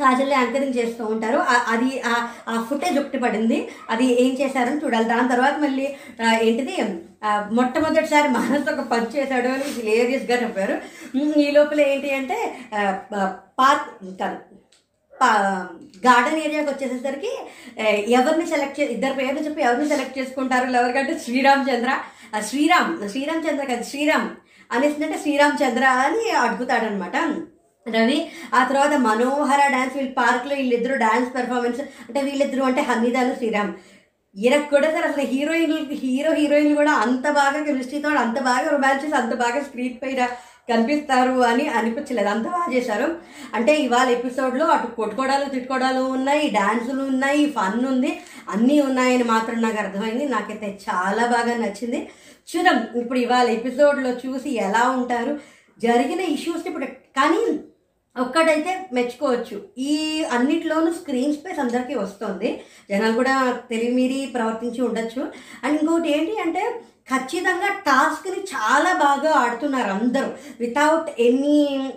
కాజల్ 0.00 0.32
యాంకరింగ్ 0.32 0.74
చేస్తూ 0.74 1.04
ఉంటారు. 1.04 1.38
అది 1.68 2.02
ఆ- 2.06 2.66
ఫుటేజ్ 2.70 2.98
ఒకటి 2.98 3.18
పడింది. 3.18 3.68
అది 3.90 4.22
ఏం 4.22 4.36
చేశారని 4.40 4.84
చూడాలి. 4.84 5.04
దాని 5.04 5.28
తర్వాత 5.28 5.58
మళ్ళీ 5.58 5.96
ఏంటిది? 6.42 6.76
మొట్టమొదటిసారి 7.52 8.28
మానస్ 8.36 8.68
ఒక 8.72 8.84
పంచ్ 8.92 9.16
చేశాడు 9.16 9.48
అని 9.54 9.66
హిలేరియస్గా 9.76 10.36
చెప్పారు. 10.42 10.76
ఈ 11.40 11.50
లోపల 11.56 11.80
ఏంటి 11.92 12.10
అంటే 12.18 12.38
పార్క్ 13.60 13.88
కాదు 14.22 14.38
గార్డెన్ 16.04 16.40
ఏరియాకి 16.46 16.70
వచ్చేసేసరికి 16.70 17.32
ఎవరిని 18.18 18.46
సెలెక్ట్ 18.52 18.78
చే 18.80 18.84
ఇద్దరు 18.96 19.14
పేర్లు 19.20 19.40
చెప్పి 19.46 19.66
ఎవరిని 19.68 19.88
సెలెక్ట్ 19.92 20.18
చేసుకుంటారు? 20.18 20.66
ఎవరికంటే 20.80 21.14
శ్రీరామ్ 21.24 21.64
చంద్ర 21.70 21.92
శ్రీరామ్ 22.48 22.90
శ్రీరామ్ 23.12 23.44
చంద్ర 23.46 23.64
కాదు 23.70 23.86
శ్రీరామ్. 23.90 24.28
అనేసిందంటే 24.70 25.18
శ్రీరామ్ 25.24 25.60
చంద్ర 25.62 25.84
అని 26.06 26.24
అడుగుతాడనమాట. 26.44 27.16
రవి 27.86 28.18
ఆ 28.54 28.60
తర్వాత 28.70 28.94
మనోహర 29.06 29.60
డాన్స్ 29.74 29.94
వీళ్ళు 29.96 30.12
పార్క్లో 30.12 30.54
వీళ్ళిద్దరు 30.60 30.96
డాన్స్ 31.04 31.30
పెర్ఫార్మెన్స్ 31.36 31.80
అంటే 31.80 32.20
వీళ్ళిద్దరు 32.26 32.62
అంటే 32.70 32.82
హమీదాను 32.88 33.34
శ్రీరామ్. 33.38 33.72
ఈయనకు 34.38 34.70
కూడా 34.70 34.90
సార్ 34.90 35.06
అసలు 35.06 35.22
హీరోయిన్లు 35.22 35.78
హీరో 35.92 36.34
హీరోయిన్లు 36.34 36.74
కూడా 36.74 36.92
అంత 36.92 37.30
బాగా 37.30 37.64
కెమిస్ట్రీతో 37.64 38.08
అంత 38.08 38.42
బాగా 38.42 38.70
రొమాన్సెస్ 38.70 39.14
అంత 39.14 39.34
బాగా 39.34 39.60
స్క్రీన్ 39.60 39.96
పైన 40.02 40.28
కనిపిస్తారు 40.70 41.30
అని 41.30 41.68
అనిపించలేదు. 41.68 42.28
అంత 42.28 42.44
బాగా 42.44 42.74
చేశారు. 42.74 43.18
అంటే 43.54 43.76
ఇవాళ 43.76 44.08
ఎపిసోడ్లో 44.08 44.66
అటు 44.66 44.86
కొట్టుకోవడాలు 44.86 45.44
తిట్టుకోవడాలు 45.44 46.00
ఉన్నాయి 46.00 46.50
డ్యాన్సులు 46.50 47.02
ఉన్నాయి 47.02 47.50
ఫన్ 47.50 47.86
ఉంది 47.86 48.20
అన్నీ 48.48 48.80
ఉన్నాయని 48.80 49.24
మాత్రం 49.24 49.62
నాకు 49.62 49.76
అర్థమైంది. 49.76 50.28
నాకైతే 50.28 50.78
చాలా 50.88 51.26
బాగా 51.26 51.56
నచ్చింది. 51.56 52.10
చూద్దాం. 52.48 53.00
ఇప్పుడు 53.00 53.18
ఇవాళ 53.18 53.48
ఎపిసోడ్లో 53.48 54.10
చూసి 54.10 54.56
ఎలా 54.56 54.90
ఉంటారు? 54.90 55.38
జరిగిన 55.78 56.20
ఇష్యూస్ 56.20 56.66
ఇప్పుడు 56.66 56.86
కానీ 56.86 57.58
ఒక్కటైతే 58.20 58.86
మెచ్చుకోవచ్చు. 58.92 59.56
ఈ 59.78 60.24
అన్నిట్లోనూ 60.32 60.92
స్క్రీన్ 60.92 61.34
స్పేస్ 61.34 61.58
అందరికీ 61.58 61.94
వస్తుంది. 61.94 62.60
జనాలు 62.90 63.12
కూడా 63.12 63.60
తెలివిమీరి 63.70 64.26
ప్రవర్తించి 64.34 64.82
ఉండొచ్చు. 64.82 65.22
అండ్ 65.64 65.80
ఇంకోటి 65.80 66.18
ఏంటి 66.18 66.36
అంటే 66.40 66.80
ఖచ్చితంగా 67.14 67.68
టాస్క్ని 67.86 68.40
చాలా 68.44 68.92
బాగా 68.92 69.30
ఆడుతున్నారు 69.34 69.90
అందరూ. 69.90 70.28
వితౌట్ 70.60 71.20
ఎనీ 71.20 71.92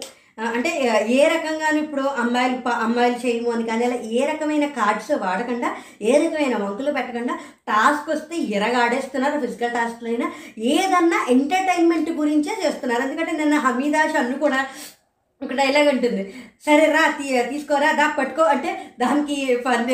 అంటే 0.55 0.69
ఏ 1.09 1.27
రకంగా 1.27 1.79
ఇప్పుడు 1.79 2.01
అమ్మాయిలు 2.01 2.69
అమ్మాయిలు 2.69 3.27
చేయము 3.27 3.49
అని 3.51 3.63
కానీ 3.63 3.83
అలా 3.85 3.95
ఏ 3.95 4.25
రకమైన 4.25 4.65
కార్డ్స్ 4.65 5.11
వాడకుండా 5.11 5.75
ఏ 6.01 6.13
రకమైన 6.17 6.55
వంకులు 6.57 6.91
పెట్టకుండా 6.91 7.35
టాస్క్ 7.67 8.09
వస్తే 8.09 8.37
ఎరగాడేస్తున్నారు 8.37 9.39
ఫిజికల్ 9.39 9.71
టాస్క్లైనా. 9.71 10.27
అయినా 10.27 10.31
ఏదన్నా 10.57 11.25
ఎంటర్టైన్మెంట్ 11.29 12.09
గురించే 12.11 12.53
చేస్తున్నారు. 12.65 13.01
ఎందుకంటే 13.01 13.31
నిన్న 13.31 13.55
హమీదాష్ 13.57 14.15
అన్ను 14.15 14.37
కూడా 14.39 14.67
ఒక 15.45 15.53
డైలాగ్ 15.59 15.87
ఉంటుంది. 15.91 16.23
సరే 16.65 16.83
రా 16.95 17.03
తీ 17.17 17.27
తీసుకోరా 17.51 17.91
దా 17.99 18.05
పట్టుకో 18.17 18.43
అంటే 18.53 18.71
దానికి 19.01 19.37
ఫన్ 19.65 19.87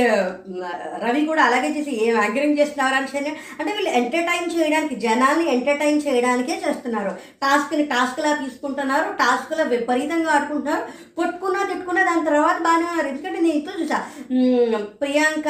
రవి 1.03 1.21
కూడా 1.29 1.41
అలాగే 1.47 1.69
చేసి 1.75 1.91
ఏం 2.05 2.15
యాంకరింగ్ 2.23 2.59
చేస్తున్నారా 2.59 2.97
అని 3.01 3.31
అంటే 3.59 3.69
వీళ్ళు 3.75 3.91
ఎంటర్టైన్ 3.99 4.47
చేయడానికి 4.55 4.95
జనాల్ని 5.05 5.45
ఎంటర్టైన్ 5.55 6.01
చేయడానికే 6.05 6.57
చేస్తున్నారు. 6.65 7.13
టాస్క్ని 7.43 7.85
టాస్క్లా 7.93 8.33
తీసుకుంటున్నారు 8.43 9.07
టాస్క్లో 9.21 9.65
విపరీతంగా 9.75 10.33
ఆడుకుంటున్నారు. 10.37 10.83
కొట్టుకున్నా 11.19 11.61
తిట్టుకున్నా 11.71 12.03
దాని 12.09 12.27
తర్వాత 12.29 12.57
బాగానే 12.67 12.87
ఉన్నారు. 12.91 13.07
ఎందుకంటే 13.13 13.39
నేను 13.39 13.55
ఇంట్లో 13.59 13.75
చూసా 13.81 13.99
ప్రియాంక 15.03 15.47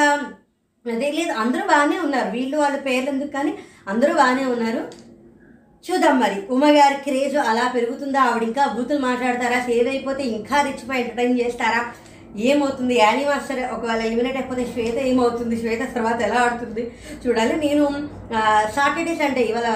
అదే 0.85 1.09
లేదు 1.17 1.33
అందరూ 1.43 1.63
బాగానే 1.73 1.97
ఉన్నారు. 2.05 2.29
వీళ్ళు 2.37 2.57
వాళ్ళ 2.63 2.77
పేర్లు 2.87 3.09
ఎందుకు 3.15 3.33
కానీ 3.37 3.51
అందరూ 3.93 4.13
బాగానే 4.21 4.45
ఉన్నారు. 4.55 4.83
చూద్దాం 5.85 6.15
మరి. 6.23 6.37
ఉమ 6.55 6.65
గారి 6.77 6.95
క్రేజ్ 7.05 7.37
అలా 7.49 7.65
పెరుగుతుందా? 7.75 8.21
ఆవిడ 8.29 8.43
ఇంకా 8.49 8.63
బూతులు 8.75 9.01
మాట్లాడతారా? 9.07 9.59
సేవ్ 9.67 9.87
అయిపోతే 9.93 10.23
ఇంకా 10.37 10.57
రిచ్చిపోయి 10.67 11.01
ఎంటర్టైన్ 11.03 11.39
చేస్తారా? 11.41 11.81
ఏమవుతుంది? 12.47 12.93
యానీ 12.95 13.21
మాస్టర్ 13.27 13.61
ఒకవేళ 13.75 14.01
ఎలిమినేట్ 14.07 14.37
అయిపోతే 14.39 14.63
శ్వేత 14.71 14.97
ఏమవుతుంది? 15.11 15.55
శ్వేత 15.61 15.83
తర్వాత 15.97 16.19
ఎలా 16.27 16.39
ఆడుతుంది? 16.45 16.83
చూడాలి. 17.23 17.53
నేను 17.65 17.83
సాటర్డే 18.77 19.13
సండే 19.21 19.43
ఇవాళ 19.51 19.69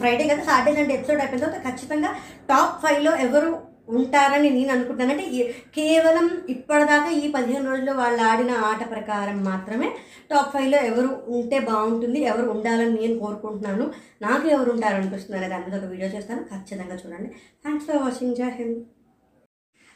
ఫ్రైడే 0.00 0.26
కదా 0.32 0.42
సాటర్డే 0.50 0.74
సండే 0.80 0.94
ఎపిసోడ్ 0.98 1.22
అయిపోయిన 1.22 1.44
తర్వాత 1.44 1.60
ఖచ్చితంగా 1.68 2.10
టాప్ 2.50 2.76
ఫైవ్లో 2.84 3.14
ఎవరు 3.26 3.50
ఉంటారని 3.88 4.50
నేను 4.50 4.72
అనుకుంటాను. 4.72 5.10
అంటే 5.10 5.54
కేవలం 5.76 6.40
ఇప్పటిదాకా 6.48 7.10
ఈ 7.10 7.32
పదిహేను 7.32 7.70
రోజుల్లో 7.70 7.92
వాళ్ళు 7.92 8.22
ఆడిన 8.22 8.50
ఆట 8.50 8.90
ప్రకారం 8.90 9.44
మాత్రమే 9.44 9.90
టాప్ 10.30 10.52
ఫైవ్లో 10.52 10.78
ఎవరు 10.78 11.24
ఉంటే 11.28 11.58
బాగుంటుంది 11.58 12.20
ఎవరు 12.20 12.50
ఉండాలని 12.50 13.00
నేను 13.00 13.18
కోరుకుంటున్నాను. 13.18 13.92
నాకు 14.22 14.48
ఎవరు 14.48 14.70
ఉంటారనిపిస్తున్నారు 14.70 15.50
దాని 15.50 15.64
మీద 15.64 15.84
ఒక 15.84 15.90
వీడియో 15.90 16.08
చేస్తాను. 16.08 16.42
ఖచ్చితంగా 16.42 16.94
చూడండి. 16.94 17.30
Thanks 17.30 17.86
for 17.86 17.96
watching 17.96 18.36
Jai 18.36 18.50
Hind 18.50 18.78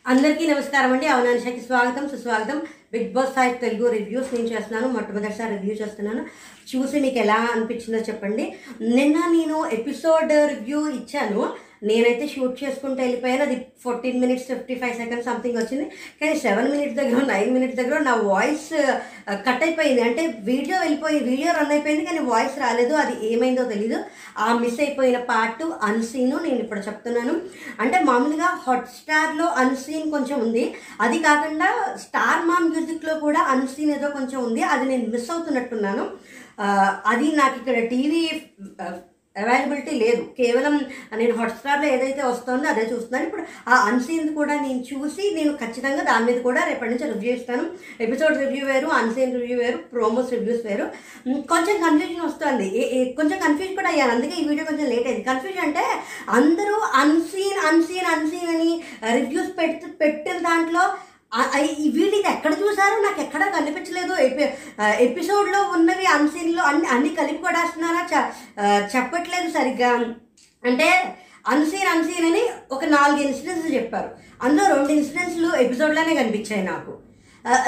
అందరికీ 0.07 0.47
నమస్కారం 0.47 0.93
అండి. 0.93 1.07
అవనానిషాకి 1.07 1.61
స్వాగతం 1.61 2.09
సుస్వాగతం. 2.09 2.63
Bigg 2.93 3.13
Boss 3.13 3.31
five 3.31 3.59
Telugu 3.61 3.89
reviews 3.89 4.35
నేను 4.35 4.47
చేస్తున్నాను 4.47 4.89
మొట్టమొదటిసారి 4.89 5.57
రివ్యూ 5.57 5.75
చేస్తున్నాను. 5.75 6.27
చూసి 6.77 7.01
మీకు 7.01 7.19
ఎలా 7.19 7.49
అనిపించిందో 7.55 8.05
చెప్పండి. 8.05 8.55
నిన్న 8.81 9.17
నేను 9.17 9.67
ఎపిసోడ్ 9.73 10.33
రివ్యూ 10.33 10.89
ఇచ్చాను. 10.89 11.68
నేనైతే 11.83 12.29
షూట్ 12.29 12.65
చేసుకుంటూ 12.65 13.03
వెళ్ళిపోయాను. 13.03 13.43
అది 13.43 13.67
fourteen 13.85 14.21
minutes 14.21 14.47
fifty 14.47 14.75
five 14.75 14.97
seconds 14.97 15.27
something 15.27 15.57
వచ్చింది. 15.57 15.85
కానీ 16.21 16.39
సెవెన్ 16.39 16.71
మినిట్స్ 16.71 16.97
దగ్గర 16.97 17.25
నైన్ 17.25 17.55
మినిట్స్ 17.55 17.77
దగ్గర 17.77 17.99
నా 17.99 18.15
వాయిస్ 18.15 18.69
కట్ 19.31 19.63
అయిపోయింది. 19.63 20.03
అంటే 20.03 20.35
వీడియో 20.41 20.79
వెళ్ళిపోయి 20.81 21.19
వీడియో 21.19 21.53
రన్ 21.53 21.71
అయిపోయింది 21.71 22.05
కానీ 22.05 22.19
వాయిస్ 22.19 22.59
రాలేదు. 22.59 22.95
అది 22.95 23.33
ఏమైందో 23.33 23.65
తెలీదు. 23.65 24.05
ఆ 24.39 24.59
మిస్ 24.59 24.81
అయిపోయిన 24.81 25.19
పార్ట్ 25.19 25.65
అన్సీన్ 25.83 26.31
నేను 26.31 26.59
ఇప్పుడు 26.59 26.81
చెప్తున్నాను. 26.81 27.41
అంటే 27.81 27.99
మామూలుగా 28.05 28.49
హాట్స్టార్లో 28.67 29.47
అన్సీన్ 29.47 30.11
కొంచెం 30.11 30.41
ఉంది. 30.41 30.75
అది 31.01 31.19
కాకుండా 31.19 31.97
స్టార్ 31.97 32.47
మా 32.47 32.59
మ్యూజిక్లో 32.59 33.15
కూడా 33.15 33.41
అన్సీన్ 33.41 33.91
ఏదో 33.91 34.09
కొంచెం 34.11 34.45
ఉంది. 34.45 34.63
అది 34.63 34.85
నేను 34.89 35.07
మిస్ 35.09 35.31
అవుతున్నట్టున్నాను. 35.31 36.11
అది 37.07 37.33
నాకు 37.37 37.57
ఇక్కడ 37.59 37.89
టీవీ 37.89 38.31
అవైలబిలిటీ 39.39 39.91
లేదు. 39.91 40.23
కేవలం 40.23 40.81
నేను 41.17 41.37
హాట్స్టార్లో 41.37 41.87
ఏదైతే 41.87 42.23
వస్తుందో 42.23 42.69
అదే 42.69 42.81
చూస్తున్నాను. 42.81 43.25
ఇప్పుడు 43.25 43.43
ఆ 43.69 43.75
అన్సీన్ 43.75 44.35
కూడా 44.35 44.55
నేను 44.55 44.85
చూసి 44.95 45.35
నేను 45.35 45.53
ఖచ్చితంగా 45.53 46.03
దాని 46.03 46.33
మీద 46.33 46.43
కూడా 46.43 46.65
రేపటి 46.65 46.91
నుంచి 46.91 47.13
రివ్యూ 47.13 47.33
ఇస్తాను. 47.33 47.71
ఎపిసోడ్ 48.01 48.39
రివ్యూ 48.39 48.67
వేరు 48.67 48.87
అన్సీన్ 48.87 49.41
రివ్యూ 49.41 49.59
వేరు 49.59 49.77
ప్రోమోస్ 49.77 50.31
రివ్యూస్ 50.31 50.67
వేరు. 50.67 50.85
కొంచెం 51.29 51.91
కన్ఫ్యూజన్ 51.91 52.27
వస్తుంది. 52.27 52.79
ఏ- 52.79 53.13
కొంచెం 53.13 53.39
కన్ఫ్యూజ్ 53.39 53.75
కూడా 53.75 53.89
అయ్యాను. 53.89 54.13
అందుకే 54.13 54.43
ఈ 54.43 54.49
వీడియో 54.49 54.65
కొంచెం 54.65 54.91
లేట్ 54.91 55.07
అయింది. 55.07 55.25
కన్ఫ్యూజన్ 55.25 55.63
అంటే 55.63 55.87
అందరూ 56.29 56.75
అన్సీన్ 56.95 57.67
అన్సీన్ 57.67 58.07
అన్సీన్ 58.07 58.57
అని 58.57 58.83
రివ్యూస్ 59.13 59.59
పెట్టి 59.59 59.87
పెట్టిన 59.87 60.39
దాంట్లో 60.39 60.81
వీళ్ళు 61.37 62.17
ఇది 62.17 62.29
ఎక్కడ 62.29 62.53
చూసారో 62.53 62.97
నాకు 63.03 63.21
ఎక్కడ 63.21 63.45
కనిపించలేదు. 63.59 64.15
ఎపి 64.15 64.45
ఎపిసోడ్లో 65.07 65.61
ఉన్నవి 65.63 66.07
అన్సీన్లో 66.07 66.63
అన్ని 66.63 66.87
అన్ని 66.87 67.11
కలిపి 67.15 67.43
కొడేస్తున్నారా? 67.43 68.03
చ 68.13 68.15
చెప్పట్లేదు 68.95 69.51
సరిగ్గా. 69.51 69.91
అంటే 70.65 70.89
అన్సీన్ 71.49 71.89
అన్సీన్ 71.89 72.27
అని 72.27 72.45
ఒక 72.73 72.85
నాలుగు 72.85 73.21
ఇన్సిడెంట్స్ 73.27 73.75
చెప్పారు. 73.75 74.11
అందులో 74.43 74.77
రెండు 74.77 74.93
ఇన్సిడెంట్స్లు 74.93 75.51
ఎపిసోడ్లోనే 75.57 76.15
కనిపించాయి 76.15 76.63
నాకు. 76.63 76.95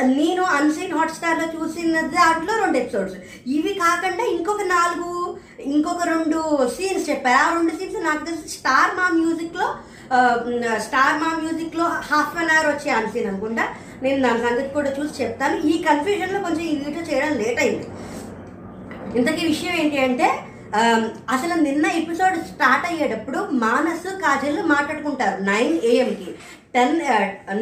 నేను 0.03 0.43
అన్సీన్ 0.43 0.97
హాట్స్టార్లో 0.99 1.47
చూసిన 1.57 2.01
దాంట్లో 2.01 2.55
రెండు 2.63 2.79
ఎపిసోడ్స్. 2.79 3.17
ఇవి 3.47 3.73
కాకుండా 3.75 4.25
ఇంకొక 4.25 4.63
నాలుగు 4.63 5.39
ఇంకొక 5.61 6.03
రెండు 6.09 6.41
సీన్స్ 6.77 7.11
చెప్పారు. 7.11 7.39
ఆ 7.45 7.55
రెండు 7.57 7.71
సీన్స్ 7.71 8.05
నాకు 8.05 8.25
తెలిసి 8.25 8.49
స్టార్ 8.49 8.97
మా 8.97 9.09
మ్యూజిక్లో 9.09 9.69
స్టార్ 10.87 11.17
మా 11.23 11.31
మ్యూజిక్లో 11.41 11.87
హాఫ్ 12.11 12.37
అన్ 12.43 12.53
అవర్ 12.55 12.69
వచ్చే 12.71 12.91
అన్సీన్ 12.99 13.29
అనుకుంటా. 13.31 13.65
నేను 14.05 14.19
దాని 14.25 14.45
సంగతి 14.45 14.69
కూడా 14.77 14.91
చూసి 14.99 15.13
చెప్తాను. 15.23 15.57
ఈ 15.73 15.75
కన్ఫ్యూజన్లో 15.89 16.39
కొంచెం 16.47 16.65
ఈ 16.71 16.77
వీడియో 16.85 17.03
చేయడం 17.11 17.35
లేట్ 17.43 17.61
అయింది. 17.65 17.87
ఇంతకీ 19.19 19.43
విషయం 19.53 19.75
ఏంటి 19.83 19.99
అంటే 20.07 20.29
అసలు 21.35 21.55
నిన్న 21.67 21.87
ఎపిసోడ్ 22.01 22.37
స్టార్ట్ 22.51 22.85
అయ్యేటప్పుడు 22.89 23.39
మానస్ 23.65 24.09
కాజల్ 24.25 24.59
మాట్లాడుకుంటారు 24.73 25.37
నైన్ 25.51 25.73
ఏఎంకి 25.93 26.29
టెన్ 26.75 26.95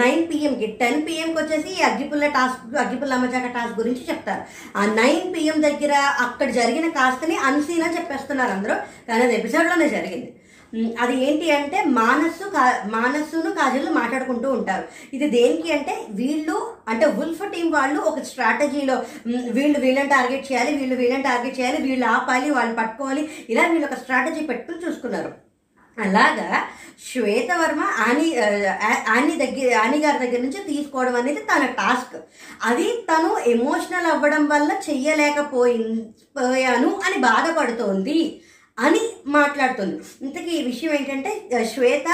నైన్ 0.01 0.23
పిఎంకి 0.31 0.67
టెన్ 0.81 0.99
పిఎంకి 1.07 1.39
వచ్చేసి 1.39 1.71
ఈ 1.79 1.83
అగ్గిపుల్ల 1.91 2.27
టాస్క్ 2.35 2.75
అగ్గిపుల్ల 2.83 3.17
అమ్మచాక 3.19 3.49
టాస్క్ 3.55 3.79
గురించి 3.81 4.03
చెప్తారు. 4.11 4.43
ఆ 4.79 4.83
నైన్ 5.01 5.29
పిఎం 5.35 5.59
దగ్గర 5.69 5.95
అక్కడ 6.25 6.49
జరిగిన 6.59 6.89
కాస్తని 6.99 7.37
అన్సీన్ 7.51 7.87
అని 7.87 7.97
చెప్పేస్తున్నారు 7.99 8.53
అందరూ. 8.57 8.77
కానీ 9.09 9.23
అది 9.27 9.37
ఎపిసోడ్లోనే 9.41 9.89
జరిగింది. 9.97 10.29
అది 10.99 11.25
ఏంటి 11.25 11.51
అంటే 11.51 11.85
మానస్సు 11.99 12.45
కా 12.51 12.63
మానస్సును 12.87 13.51
కాజల్ 13.51 13.89
మాట్లాడుకుంటూ 13.91 14.51
ఉంటారు. 14.53 14.85
ఇది 15.13 15.29
దేనికి 15.29 15.73
అంటే 15.73 15.95
వీళ్ళు 16.11 16.57
అంటే 16.89 17.07
ఉల్ఫ్ 17.21 17.45
టీం 17.53 17.71
వాళ్ళు 17.73 18.01
ఒక 18.01 18.23
స్ట్రాటజీలో 18.23 18.97
వీళ్ళు 19.57 19.79
వీళ్ళని 19.79 20.09
టార్గెట్ 20.09 20.53
చేయాలి 20.53 20.77
వీళ్ళు 20.77 20.97
వీళ్ళని 20.97 21.23
టార్గెట్ 21.23 21.59
చేయాలి 21.61 21.83
వీళ్ళు 21.83 22.07
ఆపాలి 22.07 22.51
వాళ్ళు 22.51 22.75
పట్టుకోవాలి 22.75 23.23
ఇలా 23.49 23.67
వీళ్ళు 23.67 23.87
ఒక 23.87 23.95
స్ట్రాటజీ 23.95 24.41
పెట్టుకుని 24.47 24.85
చూసుకున్నారు. 24.87 25.31
అలాగా 25.97 26.49
శ్వేతవర్మ 27.07 27.83
ఆని 28.07 28.27
ఆ, 28.39 28.49
ఆని 29.09 29.37
దగ్గర 29.37 29.79
ఆని 29.85 29.99
గారి 29.99 30.19
దగ్గర 30.19 30.41
నుంచి 30.41 30.65
తీసుకోవడం 30.65 31.17
అనేది 31.17 31.41
తన 31.51 31.67
టాస్క్. 31.79 32.17
అది 32.65 32.87
తను 33.11 33.31
ఎమోషనల్ 33.47 34.07
అవ్వడం 34.07 34.47
వల్ల 34.47 34.71
చెయ్యలేకపోయి 34.89 35.79
పోయాను 36.37 37.01
అని 37.07 37.19
బాధపడుతోంది. 37.21 38.19
అని 38.79 39.03
మాట్లాడుతుంది. 39.37 39.97
ఇంతకీ 40.27 40.51
ఈ 40.59 40.63
విషయం 40.71 40.93
ఏంటంటే 40.99 41.31
శ్వేత 41.73 42.09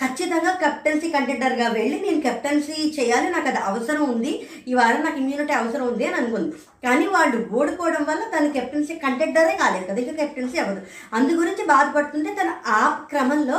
ఖచ్చితంగా 0.00 0.50
కెప్టెన్సీ 0.62 1.08
కంటెండర్గా 1.10 1.68
వెళ్ళి 1.76 1.96
నేను 2.00 2.20
కెప్టెన్సీ 2.20 2.76
చేయాలి 2.98 3.28
నాకు 3.30 3.48
అది 3.52 3.60
అవసరం 3.70 4.02
ఉంది. 4.12 4.32
ఈ 4.68 4.74
వారం 4.74 5.00
నాకు 5.04 5.18
ఇమ్యూనిటీ 5.22 5.52
అవసరం 5.52 5.84
ఉంది 5.86 6.04
అని 6.08 6.16
అనుకుంది. 6.16 6.50
కానీ 6.84 7.06
వాళ్ళు 7.06 7.36
ఓడిపోవడం 7.58 8.04
వల్ల 8.10 8.22
తన 8.34 8.50
కెప్టెన్సీ 8.56 8.94
కంటెండరే 9.04 9.54
కాలేదు 9.62 9.86
కదా 9.90 10.00
ఇంకా 10.04 10.16
కెప్టెన్సీ 10.20 10.58
అవ్వదు. 10.58 10.82
అందు 11.16 11.40
గురించి 11.40 11.64
బాధపడుతుంటే 11.72 12.32
తన 12.40 12.52
ఆ 12.78 12.80
క్రమంలో 13.10 13.58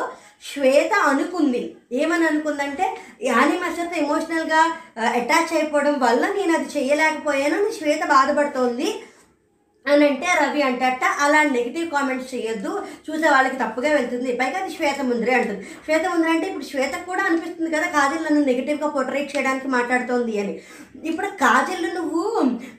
శ్వేత 0.49 0.93
అనుకుంది. 1.11 1.63
ఏమని 1.91 2.25
అనుకుందంటే 2.27 2.85
యానీ 3.23 3.55
మసర్తో 3.63 3.97
ఎమోషనల్గా 4.03 4.61
అటాచ్ 5.19 5.53
అయిపోవడం 5.57 5.95
వల్ల 5.99 6.23
నేను 6.37 6.51
అది 6.57 6.67
చేయలేకపోయాను 6.75 7.57
శ్వేత 7.79 8.03
బాధపడుతోంది. 8.15 8.89
అని 9.86 10.03
అంటే 10.07 10.27
రవి 10.39 10.62
అంటట 10.62 11.03
అలా 11.19 11.43
నెగిటివ్ 11.50 11.91
కామెంట్స్ 11.91 12.31
చేయొద్దు 12.33 12.71
చూసే 13.05 13.27
వాళ్ళకి 13.29 13.55
తప్పుగా 13.55 13.89
వెళ్తుంది. 13.93 14.31
పైగా 14.33 14.57
అది 14.59 14.71
శ్వేత 14.75 15.00
ముందరే 15.01 15.33
అంటుంది. 15.33 15.62
శ్వేత 15.86 16.03
ముందరే 16.07 16.31
అంటే 16.31 16.48
ఇప్పుడు 16.48 16.65
శ్వేత 16.65 16.95
కూడా 17.07 17.24
అనిపిస్తుంది 17.24 17.69
కదా 17.71 17.88
కాజల్ 17.88 18.25
నన్ను 18.25 18.41
నెగిటివ్గా 18.45 18.88
పోర్ట్రేట్ 18.88 19.33
చేయడానికి 19.33 19.67
మాట్లాడుతోంది 19.67 20.39
అని. 20.39 20.53
ఇప్పుడు 21.03 21.27
కాజల్ 21.43 21.88
నువ్వు 21.95 22.24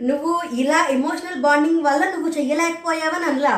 నువ్వు 0.03 0.33
ఇలా 0.55 0.81
ఎమోషనల్ 0.91 1.41
బాండింగ్ 1.41 1.85
వల్ల 1.85 2.03
నువ్వు 2.11 2.31
చెయ్యలేకపోయావని 2.39 3.25
అనలా. 3.25 3.55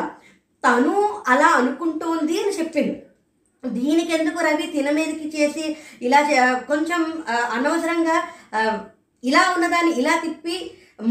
తను 0.63 0.95
అలా 1.29 1.49
అనుకుంటోంది 1.61 2.37
అని 2.43 2.53
చెప్పింది 2.59 2.95
దీనికి 3.65 4.13
ఎందుకు 4.13 4.39
రవి 4.45 4.67
తిన 4.67 4.91
మీదకి 4.91 5.29
చేసి 5.37 5.65
ఇలా 6.03 6.21
చే- 6.29 6.39
కొంచెం 6.67 7.01
అనవసరంగా 7.53 8.17
ఇలా 9.25 9.43
ఉన్నదాన్ని 9.55 9.93
ఇలా 9.93 10.15
తిప్పి 10.17 10.57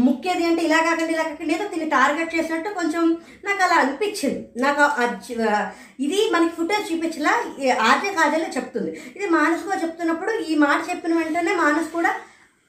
ముఖ్యది 0.06 0.44
అంటే 0.48 0.62
ఇలా 0.68 0.78
కాకుండా 0.88 1.12
ఇలా 1.14 1.24
కాకుండా 1.28 1.54
ఏదో 1.56 1.64
దీన్ని 1.72 1.88
టార్గెట్ 1.94 2.34
చేసినట్టు 2.36 2.70
కొంచెం 2.80 3.04
నాకు 3.46 3.62
అలా 3.66 3.76
అనిపించింది. 3.82 4.40
నాకు 4.64 4.82
ఇది 6.06 6.18
మనకి 6.34 6.52
ఫుటేజ్ 6.58 6.90
చూపించలా 6.90 7.32
ఆర్జే 7.88 8.12
కాజలే 8.18 8.50
చెప్తుంది. 8.56 8.92
ఇది 9.16 9.28
మానసుగా 9.38 9.78
చెప్తున్నప్పుడు 9.84 10.34
ఈ 10.50 10.56
మాట 10.66 10.78
చెప్పిన 10.90 11.18
వెంటనే 11.20 11.54
మానసు 11.64 11.90
కూడా 11.96 12.12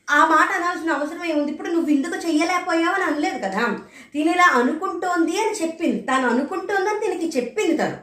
ఆ 0.07 0.21
మాట 0.31 0.49
అనాల్సిన 0.59 0.95
అవసరం 0.97 1.25
ఏముంది? 1.31 1.51
ఇప్పుడు 1.51 1.69
నువ్వు 1.73 1.89
ఇందుకు 1.89 2.15
చెయ్యలేకపోయావు 2.23 2.95
అని 2.97 3.05
అనలేదు 3.09 3.37
కదా. 3.45 3.65
తిని 4.13 4.31
ఇలా 4.35 4.47
అనుకుంటోంది 4.61 5.35
అని 5.43 5.53
చెప్పింది. 5.61 5.99
తను 6.09 6.25
అనుకుంటోందని 6.33 7.03
దీనికి 7.03 7.29
చెప్పింది 7.37 7.75
తను. 7.77 7.97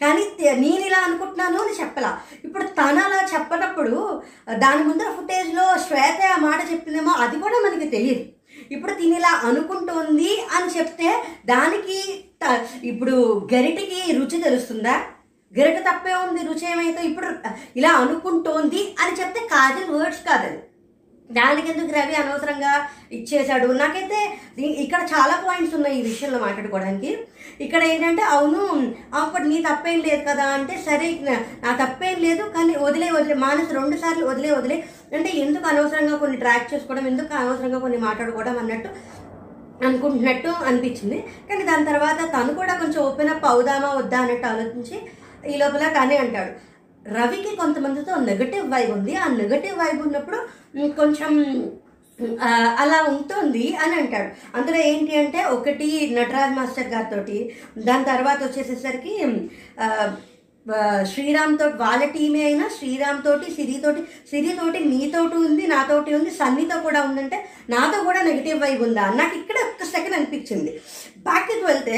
కానీ 0.00 0.22
నేను 0.64 0.82
ఇలా 0.88 0.98
అనుకుంటున్నాను 1.06 1.58
అని 1.62 1.72
చెప్పలా. 1.80 2.10
ఇప్పుడు 2.46 2.64
తను 2.80 3.00
అలా 3.04 3.20
చెప్పనప్పుడు 3.34 4.22
దాని 4.64 4.82
ముందర 4.88 5.08
ఫుటేజ్లో 5.16 5.64
శ్వేత 5.86 6.20
ఆ 6.34 6.36
మాట 6.48 6.60
చెప్పిందేమో 6.72 7.14
అది 7.24 7.38
కూడా 7.44 7.56
మనకి 7.64 7.88
తెలియదు 7.96 8.24
ఇప్పుడు 8.70 8.92
తిని 8.92 9.16
ఇలా 9.16 9.40
అనుకుంటోంది 9.44 10.30
అని 10.52 10.78
చెప్తే 10.78 11.10
దానికి 11.46 11.98
త- 12.42 12.58
ఇప్పుడు 12.82 13.14
గరిటికి 13.54 14.12
రుచి 14.12 14.42
తెలుస్తుందా? 14.42 14.96
గరిట 15.52 15.78
తప్పే 15.78 16.14
ఉంది 16.14 16.46
రుచి 16.46 16.70
ఏమైతే 16.70 17.02
ఇప్పుడు 17.02 17.28
ఇలా 17.76 17.90
అనుకుంటోంది 17.94 18.94
అని 19.00 19.20
చెప్తే 19.20 19.40
కాజల్ 19.46 19.90
వర్డ్స్ 19.90 20.20
కాదది 20.20 20.58
దానికి 21.30 21.70
ఎందుకు 21.70 21.92
రవి 21.92 22.14
అనవసరంగా 22.14 22.72
ఇచ్చేశాడు? 23.12 23.66
నాకైతే 23.72 24.18
ఇక్కడ 24.76 25.00
చాలా 25.12 25.44
పాయింట్స్ 25.46 25.74
ఉన్నాయి 25.74 25.98
ఈ 25.98 26.02
విషయంలో 26.02 26.38
మాట్లాడుకోవడానికి. 26.38 27.10
ఇక్కడ 27.60 27.82
ఏంటంటే 27.82 28.22
అవును 28.34 28.60
అప్పుడు 29.20 29.44
నీ 29.44 29.56
తప్పేం 29.62 29.98
లేదు 30.00 30.22
కదా 30.28 30.44
అంటే 30.56 30.74
సరే 30.86 31.06
నా- 31.28 31.78
తప్పేం 31.80 32.16
లేదు 32.20 32.42
కానీ 32.56 32.74
వదిలే 32.76 33.08
వదిలే 33.10 33.34
మానసు 33.44 33.74
రెండు 33.74 33.96
సార్లు 33.96 34.24
వదిలే 34.26 34.50
వదిలే. 34.50 34.76
అంటే 35.16 35.30
ఎందుకు 35.44 35.66
అనవసరంగా 35.66 36.16
కొన్ని 36.16 36.36
ట్రాక్ 36.36 36.74
చేసుకోవడం 36.74 37.06
ఎందుకు 37.06 37.34
అనవసరంగా 37.34 37.78
కొన్ని 37.78 37.98
మాట్లాడుకోవడం 37.98 38.58
అన్నట్టు 38.58 38.90
అనుకుంటున్నట్టు 39.86 40.50
అనిపించింది. 40.68 41.18
కానీ 41.48 41.62
దాని 41.64 41.84
తర్వాత 41.84 42.20
తను 42.34 42.54
కూడా 42.54 42.74
కొంచెం 42.74 43.00
ఓపెన్ 43.02 43.28
అప్ 43.28 43.46
అవుదామా 43.46 43.90
వద్దా 43.98 44.18
అన్నట్టు 44.20 44.46
ఆలోచించి 44.46 44.96
ఈ 45.52 45.56
లోపల 45.56 45.88
కానీ 45.98 46.16
అంటాడు. 46.16 46.52
రవికి 47.06 47.56
కొంతమందితో 47.56 48.14
నెగటివ్ 48.30 48.64
వైబ్ 48.72 48.90
ఉంది. 48.90 49.12
ఆ 49.16 49.26
నెగటివ్ 49.40 49.76
వైబ్ 49.78 50.00
ఉన్నప్పుడు 50.06 50.38
కొంచెం 50.96 51.32
అలా 52.82 52.98
ఉంటుంది 53.12 53.66
అని 53.82 53.94
అంటాడు. 54.00 54.30
అందులో 54.56 54.78
ఏంటి 54.90 55.12
అంటే 55.16 55.40
ఒకటి 55.56 55.88
నటరాజ్ 56.16 56.56
మాస్టర్ 56.56 56.92
గారితో 56.94 57.18
దాని 57.88 58.04
తర్వాత 58.04 58.38
వచ్చేసేసరికి 58.44 59.14
శ్రీరామ్ 61.12 61.54
తోటి 61.58 61.76
వాళ్ళ 61.82 62.04
టీమే 62.14 62.40
అయినా 62.46 62.66
శ్రీరామ్ 62.78 63.20
తోటి 63.26 63.46
సిరితోటి 63.54 64.00
సిరితోటి 64.30 64.80
నీతోటి 64.92 65.36
ఉంది 65.46 65.64
నాతోటి 65.66 66.10
ఉంది 66.14 66.30
సన్నీతో 66.30 66.76
కూడా 66.86 67.00
ఉందంటే 67.02 67.38
నాతో 67.74 67.98
కూడా 68.08 68.20
నెగిటివ్ 68.28 68.60
వైబ్ 68.64 68.82
ఉందా? 68.88 69.04
నాకు 69.20 69.34
ఇక్కడ 69.38 69.56
ఒక్క 69.68 69.86
సెకండ్ 69.94 70.16
అనిపించింది. 70.18 70.72
బ్యాక్కి 71.28 71.64
వెళ్తే 71.70 71.96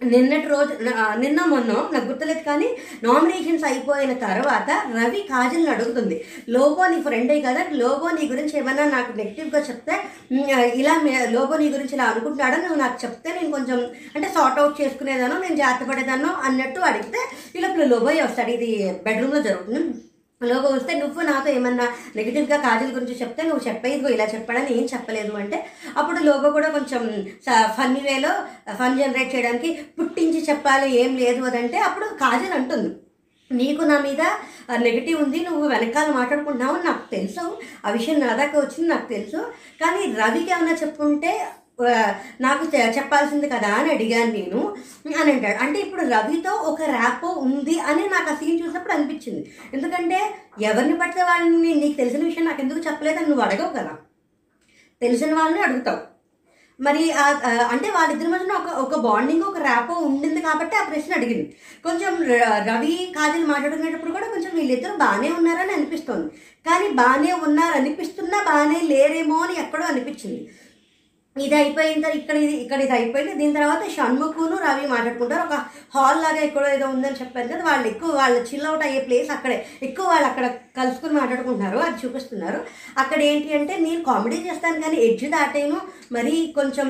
నిన్నటి 0.00 0.46
రోజు 0.46 0.72
నిన్న 1.18 1.44
మొన్న 1.44 1.70
నాకు 1.92 2.04
గుర్తులేదు 2.04 2.42
కానీ 2.42 2.66
నామినేషన్స్ 3.02 3.64
అయిపోయిన 3.64 4.12
తర్వాత 4.18 4.68
రవి 4.96 5.20
కాజల్ని 5.30 5.70
అడుగుతుంది. 5.70 6.16
లోగో 6.48 6.86
నీ 6.86 7.02
ఫ్రెండే 7.02 7.40
కదా 7.40 7.62
లోగో 7.72 8.10
నీ 8.10 8.28
గురించి 8.28 8.58
ఏమైనా 8.58 8.84
నాకు 8.86 9.16
నెగిటివ్గా 9.16 9.60
చెప్తే 9.60 9.94
ఇలా 10.74 10.98
మే- 10.98 11.30
లోగో 11.30 11.56
నీ 11.56 11.68
గురించి 11.68 11.94
ఇలా 11.94 12.04
అనుకుంటున్నాడో 12.04 12.56
నువ్వు 12.56 12.76
నాకు 12.76 12.98
చెప్తే 13.04 13.32
నేను 13.32 13.50
కొంచెం 13.50 13.78
అంటే 14.14 14.28
సార్ట్ 14.28 14.60
అవుట్ 14.60 14.80
చేసుకునేదానో 14.80 15.38
నేను 15.38 15.56
జాగ్రత్త 15.56 15.90
పడేదానో 15.90 16.32
అన్నట్టు 16.42 16.80
అడిగితే 16.80 17.22
ఇలా 17.54 17.68
ఇప్పుడు 17.68 17.84
లోబోయ్ 17.84 18.22
వస్తాడు. 18.22 18.50
ఇది 18.50 18.70
బెడ్రూమ్లో 19.04 19.42
జరుగుతుంది. 19.42 19.80
లోగో 20.42 20.68
వస్తే 20.68 20.92
నువ్వు 20.98 21.20
నాతో 21.22 21.50
ఏమన్నా 21.50 21.84
నెగిటివ్గా 22.16 22.56
కాజల్ 22.56 22.92
గురించి 22.92 23.14
చెప్తే 23.20 23.42
నువ్వు 23.42 23.68
చెప్పేది 23.68 24.12
ఇలా 24.14 24.24
చెప్పాడని 24.24 24.72
ఏం 24.78 24.84
చెప్పలేదు 24.84 25.32
అంటే 25.32 25.58
అప్పుడు 25.96 26.18
లోగో 26.24 26.50
కూడా 26.50 26.68
కొంచెం 26.68 27.02
ఫన్నీ 27.76 28.00
వేలో 28.00 28.32
ఫన్ 28.74 28.98
జనరేట్ 28.98 29.34
చేయడానికి 29.34 29.70
పుట్టించి 29.98 30.40
చెప్పాలి 30.50 30.88
ఏం 31.02 31.16
లేదు 31.16 31.42
అదంటే 31.44 31.78
అప్పుడు 31.78 32.06
కాజల్ 32.06 32.52
అంటుంది. 32.52 32.90
నీకు 33.52 33.82
నా 33.82 33.98
మీద 33.98 34.22
నెగిటివ్ 34.76 35.22
ఉంది 35.22 35.40
నువ్వు 35.40 35.68
వెనకాల 35.68 36.10
మాట్లాడుకుంటున్నావు 36.10 36.76
నాకు 36.76 37.10
తెలుసు. 37.10 37.44
ఆ 37.86 37.90
విషయం 37.90 38.20
నా 38.20 38.36
దాకా 38.36 38.56
వచ్చింది 38.58 38.88
నాకు 38.88 39.06
తెలుసు. 39.08 39.40
కానీ 39.82 40.12
రవికి 40.12 40.50
ఏమైనా 40.50 40.74
చెప్పుకుంటే 40.82 41.32
నాకు 42.40 42.76
చెప్పాల్సింది 42.76 43.48
కదా 43.48 43.74
అని 43.74 43.90
అడిగాను 43.90 44.32
నేను. 44.32 44.76
అని 45.22 45.32
అంటాడు. 45.32 45.62
అంటే 45.62 45.80
ఇప్పుడు 45.80 46.00
రవితో 46.00 46.50
ఒక 46.50 46.82
ర్యాపో 46.82 47.28
ఉంది 47.28 47.80
అని 47.80 48.02
నాకు 48.02 48.30
ఆ 48.30 48.34
సీన్ 48.34 48.66
చూసినప్పుడు 48.66 48.92
అనిపించింది. 48.92 49.52
ఎందుకంటే 49.74 50.34
ఎవరిని 50.60 50.98
పడితే 50.98 51.22
వాళ్ళని 51.22 51.74
నీకు 51.74 51.96
తెలిసిన 51.96 52.24
విషయం 52.24 52.44
నాకు 52.44 52.60
ఎందుకు 52.60 52.80
చెప్పలేదని 52.80 53.26
నువ్వు 53.26 53.44
అడగవు 53.44 53.68
కదా. 53.68 53.90
తెలిసిన 55.00 55.34
వాళ్ళని 55.34 55.62
అడుగుతావు. 55.62 55.98
మరి 56.82 57.12
అంటే 57.70 57.90
వాళ్ళిద్దరి 57.90 58.28
మధ్యన 58.28 58.52
ఒక 58.52 58.66
ఒక 58.68 58.98
బాండింగ్ 58.98 59.42
ఒక 59.42 59.58
ర్యాపో 59.58 59.94
ఉండింది 59.94 60.40
కాబట్టి 60.40 60.76
ఆ 60.76 60.84
ప్రశ్న 60.84 61.14
అడిగింది. 61.14 61.56
కొంచెం 61.84 62.22
ర- 62.22 62.74
రవి 62.74 63.12
కాజల్ 63.18 63.46
మాట్లాడుకునేటప్పుడు 63.46 64.12
కూడా 64.12 64.26
కొంచెం 64.26 64.50
వీళ్ళిద్దరు 64.54 64.96
బాగానే 64.96 65.30
ఉన్నారని 65.30 65.72
అనిపిస్తోంది. 65.72 66.28
కానీ 66.70 66.88
బాగానే 66.88 67.32
ఉన్నారు 67.32 67.76
అనిపిస్తున్నా 67.76 68.42
బాగానే 68.42 68.80
లేరేమో 68.80 69.36
అని 69.36 69.60
ఎక్కడో 69.60 69.84
అనిపించింది. 69.84 70.50
ఇది 71.44 71.54
అయిపోయిన 71.60 72.00
తర్వాత 72.02 72.16
ఇక్కడ 72.20 72.36
ఇది 72.44 72.54
ఇక్కడ 72.64 72.78
ఇది 72.84 72.94
అయిపోయింది. 72.98 73.32
దీని 73.40 73.54
తర్వాత 73.56 73.82
షణ్ముఖును 73.94 74.56
రవి 74.66 74.84
మాట్లాడుకుంటారు. 74.92 75.42
ఒక 75.48 75.56
హాల్ 75.94 76.20
లాగా 76.24 76.40
ఎక్కడో 76.46 76.68
ఏదో 76.76 76.86
ఉందని 76.94 77.18
చెప్పారు 77.20 77.48
కదా 77.52 77.62
వాళ్ళు 77.68 77.86
ఎక్కువ 77.92 78.10
వాళ్ళు 78.20 78.38
చిల్ 78.50 78.66
అవుట్ 78.68 78.84
అయ్యే 78.86 79.00
ప్లేస్ 79.08 79.30
అక్కడే. 79.36 79.56
ఎక్కువ 79.88 80.06
వాళ్ళు 80.12 80.26
అక్కడ 80.30 80.46
కలుసుకుని 80.78 81.14
మాట్లాడుకుంటున్నారు 81.20 81.78
అది 81.86 81.96
చూపిస్తున్నారు. 82.02 82.60
అక్కడ 83.02 83.18
ఏంటి 83.30 83.56
అంటే 83.58 83.74
నేను 83.86 84.00
కామెడీ 84.10 84.38
చేస్తాను 84.46 84.80
కానీ 84.84 84.96
ఎడ్జ్ 85.08 85.26
దాటేను 85.34 85.80
మరి 86.16 86.34
కొంచెం 86.58 86.88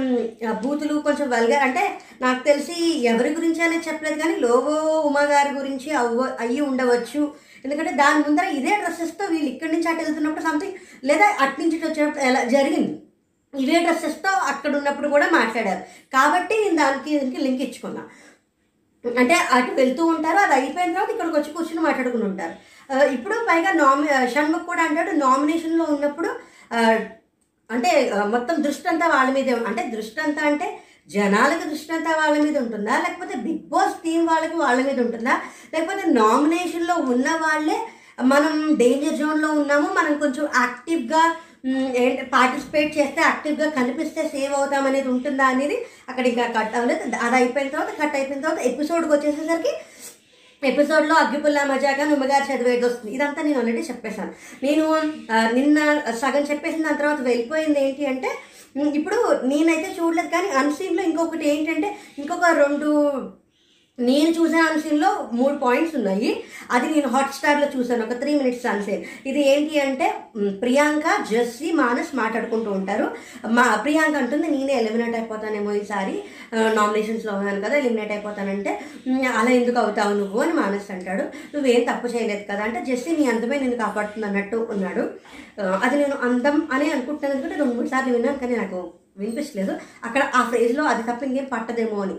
బూతులు 0.63 0.95
కొంచెం 1.09 1.27
వల్గర్ 1.35 1.65
అంటే 1.69 1.85
నాకు 2.25 2.41
తెలిసి 2.49 2.77
ఎవరి 3.13 3.33
గురించి 3.39 3.61
అనేది 3.67 3.89
చెప్పలేదు 3.89 4.19
కానీ 4.23 4.37
లోగో 4.47 4.77
ఉమా 5.09 5.25
గారి 5.33 5.53
గురించి 5.59 5.91
అవ్వ 6.03 6.29
అయ్యి 6.45 6.61
ఉండవచ్చు. 6.71 7.23
ఎందుకంటే 7.65 7.93
దాని 8.03 8.19
ముందర 8.25 8.47
ఇదే 8.59 8.75
డ్రెస్సెస్తో 8.83 9.25
వీళ్ళు 9.33 9.49
ఇక్కడి 9.55 9.73
నుంచి 9.75 9.89
అటు 9.93 10.03
వెళ్తున్నప్పుడు 10.07 10.47
సంథింగ్ 10.49 10.77
లేదా 11.11 11.29
అటు 11.45 11.57
నుంచి 11.63 11.77
వచ్చినప్పుడు 11.87 12.25
ఎలా 12.31 12.43
జరిగింది? 12.57 12.93
ఇవే 13.55 13.79
డ్రెస్సెస్తో 13.87 14.31
అక్కడ 14.53 14.73
ఉన్నప్పుడు 14.79 15.09
కూడా 15.15 15.27
మాట్లాడారు. 15.39 15.83
కాబట్టి 16.17 16.55
నేను 16.63 16.79
దానికి 16.83 17.11
దీనికి 17.19 17.43
లింక్ 17.47 17.63
ఇచ్చుకున్నా. 17.67 18.03
అంటే 19.05 19.37
అటు 19.57 19.73
వెళ్తూ 19.81 20.03
ఉంటారు 20.15 20.39
అది 20.45 20.55
అయిపోయిన 20.59 20.95
తర్వాత 20.95 21.11
ఇక్కడికి 21.15 21.37
వచ్చి 21.39 21.51
కూర్చుని 21.57 21.83
మాట్లాడుకుని 21.89 22.25
ఉంటారు. 22.31 22.55
ఇప్పుడు 23.17 23.37
పైగా 23.51 23.71
నామి 23.83 24.09
షణ్ముఖ్ 24.35 24.67
కూడా 24.71 24.83
అంటాడు 24.89 25.13
నామినేషన్లో 25.25 25.85
ఉన్నప్పుడు 25.95 26.31
అంటే 27.71 27.93
మొత్తం 28.35 28.57
దృష్టి 28.67 28.87
అంతా 28.91 29.07
వాళ్ళ 29.15 29.31
మీదే 29.37 29.55
అంటే 29.71 29.83
దృష్టి 29.95 30.21
అంతా 30.27 30.43
అంటే 30.51 30.67
జనాలకు 31.15 31.65
దృష్టి 31.71 31.93
అంతా 31.97 32.13
వాళ్ళ 32.21 32.37
మీద 32.45 32.57
ఉంటుందా? 32.65 32.95
లేకపోతే 33.05 33.35
బిగ్ 33.47 33.65
బాస్ 33.73 33.97
టీం 34.05 34.21
వాళ్ళకి 34.31 34.57
వాళ్ళ 34.63 34.79
మీద 34.89 34.99
ఉంటుందా? 35.07 35.35
లేకపోతే 35.73 36.03
నామినేషన్లో 36.21 36.95
ఉన్న 37.13 37.29
వాళ్ళే 37.45 37.79
మనం 38.33 38.55
డేంజర్ 38.81 39.19
జోన్లో 39.21 39.49
ఉన్నాము 39.61 39.89
మనం 39.99 40.13
కొంచెం 40.23 40.45
యాక్టివ్గా 40.61 41.23
పార్టిసిపేట్ 42.35 42.91
చేస్తే 42.99 43.21
యాక్టివ్గా 43.23 43.69
కనిపిస్తే 43.79 44.23
సేవ్ 44.29 44.55
అవుతాం 44.55 44.87
అనేది 44.87 45.09
ఉంటుందా 45.09 45.47
అనేది 45.47 45.77
అక్కడ 46.09 46.25
ఇంకా 46.27 46.45
కట్ 46.57 46.77
అవ్వలేదు. 46.77 47.03
అది 47.27 47.37
అయిపోయిన 47.37 47.69
తర్వాత 47.69 47.93
కట్ 48.03 48.17
అయిపోయిన 48.19 48.43
తర్వాత 48.45 48.63
ఎపిసోడ్కి 48.71 49.13
వచ్చేసేసరికి 49.13 49.73
ఎపిసోడ్లో 50.63 51.15
అగ్గిపుల్ల 51.15 51.63
మజాగా 51.65 52.05
నుమ్మగారు 52.05 52.47
చదివేది 52.51 52.85
వస్తుంది. 52.87 53.15
ఇదంతా 53.15 53.41
నేను 53.43 53.59
ఆల్రెడీ 53.59 53.83
చెప్పేశాను. 53.91 54.33
నేను 54.63 54.85
నిన్న 55.55 55.79
సగం 56.23 56.45
చెప్పేసిన 56.51 56.85
దాని 56.85 56.99
తర్వాత 56.99 57.21
వెళ్ళిపోయింది 57.21 57.81
ఏంటి 57.87 58.07
అంటే 58.07 58.31
ఇప్పుడు 58.99 59.19
నేనైతే 59.45 59.89
చూడలేదు 59.99 60.29
కానీ 60.29 60.49
అన్సీన్లో 60.61 61.03
ఇంకొకటి 61.03 61.45
ఏంటంటే 61.49 61.89
ఇంకొక 62.19 62.47
రెండు 62.63 62.89
నేను 63.99 64.29
చూసిన 64.31 64.57
అన్సీన్లో 64.57 65.31
మూడు 65.33 65.55
పాయింట్స్ 65.55 65.97
ఉన్నాయి. 65.97 66.45
అది 66.71 66.87
నేను 66.87 67.09
హాట్స్టార్లో 67.09 67.69
చూసాను 67.79 68.07
ఒక 68.07 68.13
త్రీ 68.13 68.35
మినిట్స్ 68.35 68.67
అన్సీన్ 68.67 69.05
ఇది 69.27 69.49
ఏంటి 69.49 69.81
అంటే 69.81 70.15
ప్రియాంక 70.61 71.03
జస్సీ 71.33 71.73
మానస్ 71.73 72.17
మాట్లాడుకుంటూ 72.17 72.71
ఉంటారు. 72.71 73.11
మా 73.47 73.75
ప్రియాంక 73.75 74.17
అంటుంది 74.17 74.49
నేనే 74.49 74.73
ఎలిమినేట్ 74.75 75.17
అయిపోతానేమో 75.17 75.73
ఈసారి. 75.73 76.23
నామినేషన్స్లో 76.75 77.35
ఉన్నాను 77.35 77.61
కదా 77.61 77.77
ఎలిమినేట్ 77.77 78.13
అయిపోతానంటే 78.13 78.81
అలా 79.39 79.51
ఎందుకు 79.51 79.79
అవుతావు 79.79 80.15
నువ్వు? 80.15 80.41
అని 80.41 80.53
మానస్ 80.53 80.91
అంటాడు. 80.91 81.23
నువ్వేం 81.23 81.85
తప్పు 81.93 82.07
చేయలేదు 82.07 82.45
కదా. 82.51 82.63
అంటే 82.63 82.85
జస్సీ 82.85 83.17
నీ 83.17 83.27
అందమే 83.27 83.59
నేను 83.59 83.77
కాపాడుతుంది 83.77 84.27
అన్నట్టు 84.27 84.69
ఉన్నాడు. 84.71 85.11
అది 85.61 85.97
నేను 85.99 86.17
అందం 86.23 86.69
అని 86.73 86.93
అనుకుంటున్నాను 86.93 87.35
ఎందుకంటే 87.35 87.61
రెండు 87.61 87.75
మూడు 87.75 87.89
సార్లు 87.89 88.13
విన్నాను 88.13 88.39
కానీ 88.39 88.57
నాకు 88.57 88.93
వినిపించలేదు. 89.17 89.79
అక్కడ 90.05 90.23
ఆ 90.35 90.51
ఫ్రేజ్లో 90.51 90.85
అది 90.85 91.03
తప్ప 91.03 91.23
ఇంకేం 91.23 91.45
పట్టదేమో 91.53 92.03
అని. 92.03 92.15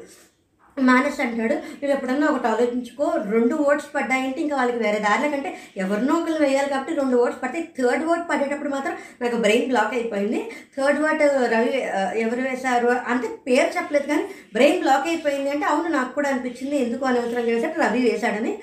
మానేసి 0.78 1.22
అంటాడు 1.22 1.54
నువ్వు 1.72 1.94
ఎప్పుడన్నా 1.96 2.28
ఒకటి 2.28 2.48
ఆలోచించుకో 2.48 3.06
రెండు 3.32 3.56
ఓట్స్ 3.68 3.96
పడ్డాయంటే 3.96 4.42
ఇంకా 4.42 4.56
వాళ్ళకి 4.56 4.78
వేరే 4.78 5.00
దారిలో 5.00 5.30
కంటే 5.30 5.52
ఎవరినో 5.78 6.14
ఒకరు 6.14 6.44
వేయాలి 6.44 6.70
కాబట్టి 6.70 6.94
రెండు 6.96 7.16
ఓట్స్ 7.18 7.42
పడితే 7.42 7.62
థర్డ్ 7.78 8.06
ఓట్ 8.06 8.30
పడేటప్పుడు 8.30 8.70
మాత్రం 8.70 8.94
నాకు 9.22 9.38
బ్రెయిన్ 9.38 9.70
బ్లాక్ 9.70 9.94
అయిపోయింది. 9.94 10.40
థర్డ్ 10.78 11.00
ఓట్ 11.02 11.24
రవి 11.54 11.72
ఎవరు 12.20 12.42
వేశారు 12.42 12.90
అంటే 13.08 13.28
పేరు 13.48 13.78
చెప్పలేదు 13.78 14.08
కానీ 14.08 14.24
బ్రెయిన్ 14.54 14.82
బ్లాక్ 14.82 15.08
అయిపోయింది 15.08 15.50
అంటే 15.50 15.66
అవును 15.66 15.90
నాకు 15.90 16.14
కూడా 16.14 16.30
అనిపించింది. 16.30 16.76
ఎందుకు 16.78 17.06
అనవసరంగా 17.06 17.52
వేసాడు 17.52 17.82
రవి 17.82 18.02
వేశాడని. 18.10 18.54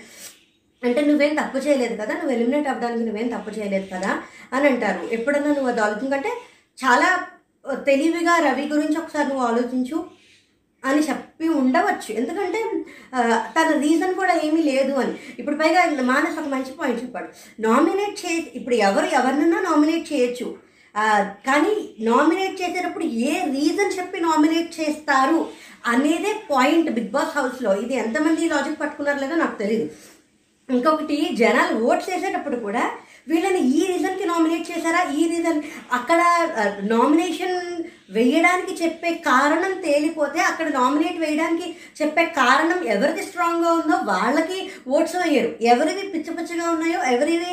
అంటే 0.83 1.01
నువ్వేం 1.01 1.35
తప్పు 1.35 1.59
చేయలేదు 1.59 1.95
కదా? 1.95 2.15
నువ్వు 2.15 2.33
ఎలిమినేట్ 2.33 2.69
అవ్వడానికి 2.69 3.05
నువ్వేం 3.05 3.29
తప్పు 3.29 3.51
చేయలేదు 3.51 3.87
కదా? 3.95 4.11
అని 4.53 4.67
అంటారు. 4.69 5.09
ఎప్పుడన్నా 5.11 5.49
నువ్వు 5.49 5.71
అది 5.71 5.81
ఆలోచించుకుంటే 5.81 6.33
చాలా 6.79 7.09
తెలివిగా 7.87 8.39
రవి 8.39 8.69
గురించి 8.69 8.99
ఒకసారి 8.99 9.29
నువ్వు 9.29 9.47
ఆలోచించు. 9.47 9.99
అని 10.89 11.03
చెప్పి 11.09 11.47
ఉండవచ్చు. 11.61 12.11
ఎందుకంటే 12.21 12.61
తన 13.57 13.69
రీజన్ 13.85 14.15
కూడా 14.21 14.35
ఏమీ 14.47 14.63
లేదు 14.73 14.95
అని. 15.03 15.15
ఇప్పుడు 15.41 15.57
పైగా 15.63 15.83
మానస్ 16.13 16.39
ఒక 16.43 16.49
మంచి 16.55 16.73
పాయింట్ 16.81 17.03
చెప్పాడు. 17.05 17.29
నామినేట్ 17.67 18.17
చే 18.23 18.33
ఇప్పుడు 18.61 18.79
ఎవరు 18.89 19.09
ఎవరినన్నా 19.19 19.61
నామినేట్ 19.71 20.07
చేయొచ్చు. 20.13 20.49
కానీ 21.49 21.75
నామినేట్ 22.09 22.61
చేసేటప్పుడు 22.63 23.07
ఏ 23.29 23.33
రీజన్ 23.55 23.97
చెప్పి 23.99 24.19
నామినేట్ 24.27 24.69
చేస్తారు 24.81 25.39
అనేదే 25.93 26.33
పాయింట్ 26.51 26.91
బిగ్ 26.99 27.15
బాస్ 27.15 27.33
హౌస్లో 27.39 27.71
ఇది 27.85 27.95
ఎంతమంది 28.03 28.51
లాజిక్ 28.53 28.79
పట్టుకున్నారు 28.83 29.19
లేదో 29.23 29.37
నాకు 29.41 29.57
తెలియదు 29.63 29.87
ఇంకొకటి 30.69 31.17
జనాలు 31.41 31.75
ఓట్ 31.89 32.05
చేసేటప్పుడు 32.11 32.59
కూడా 32.67 32.85
వీళ్ళని 33.31 33.61
ఈ 33.79 33.81
రీజన్కి 33.91 34.25
నామినేట్ 34.31 34.71
చేశారా? 34.71 35.01
ఈ 35.19 35.23
రీజన్ 35.33 35.61
అక్కడ 35.99 36.21
నామినేషన్ 36.93 37.59
వేయడానికి 38.09 38.73
చెప్పే 38.83 39.11
కారణం 39.27 39.73
తేలిపోతే 39.85 40.41
అక్కడ 40.41 40.69
నామినేట్ 40.69 41.19
వేయడానికి 41.19 41.69
చెప్పే 42.03 42.25
కారణం 42.41 42.81
ఎవరిది 42.95 43.23
స్ట్రాంగ్గా 43.23 43.71
ఉందో 43.73 43.97
వాళ్ళకి 44.13 44.59
ఓట్స్ 44.89 45.17
వేయరు 45.17 45.51
ఎవరివి 45.73 46.05
పిచ్చ 46.15 46.29
పిచ్చగా 46.39 46.67
ఉన్నాయో 46.71 47.01
ఎవరివి 47.15 47.53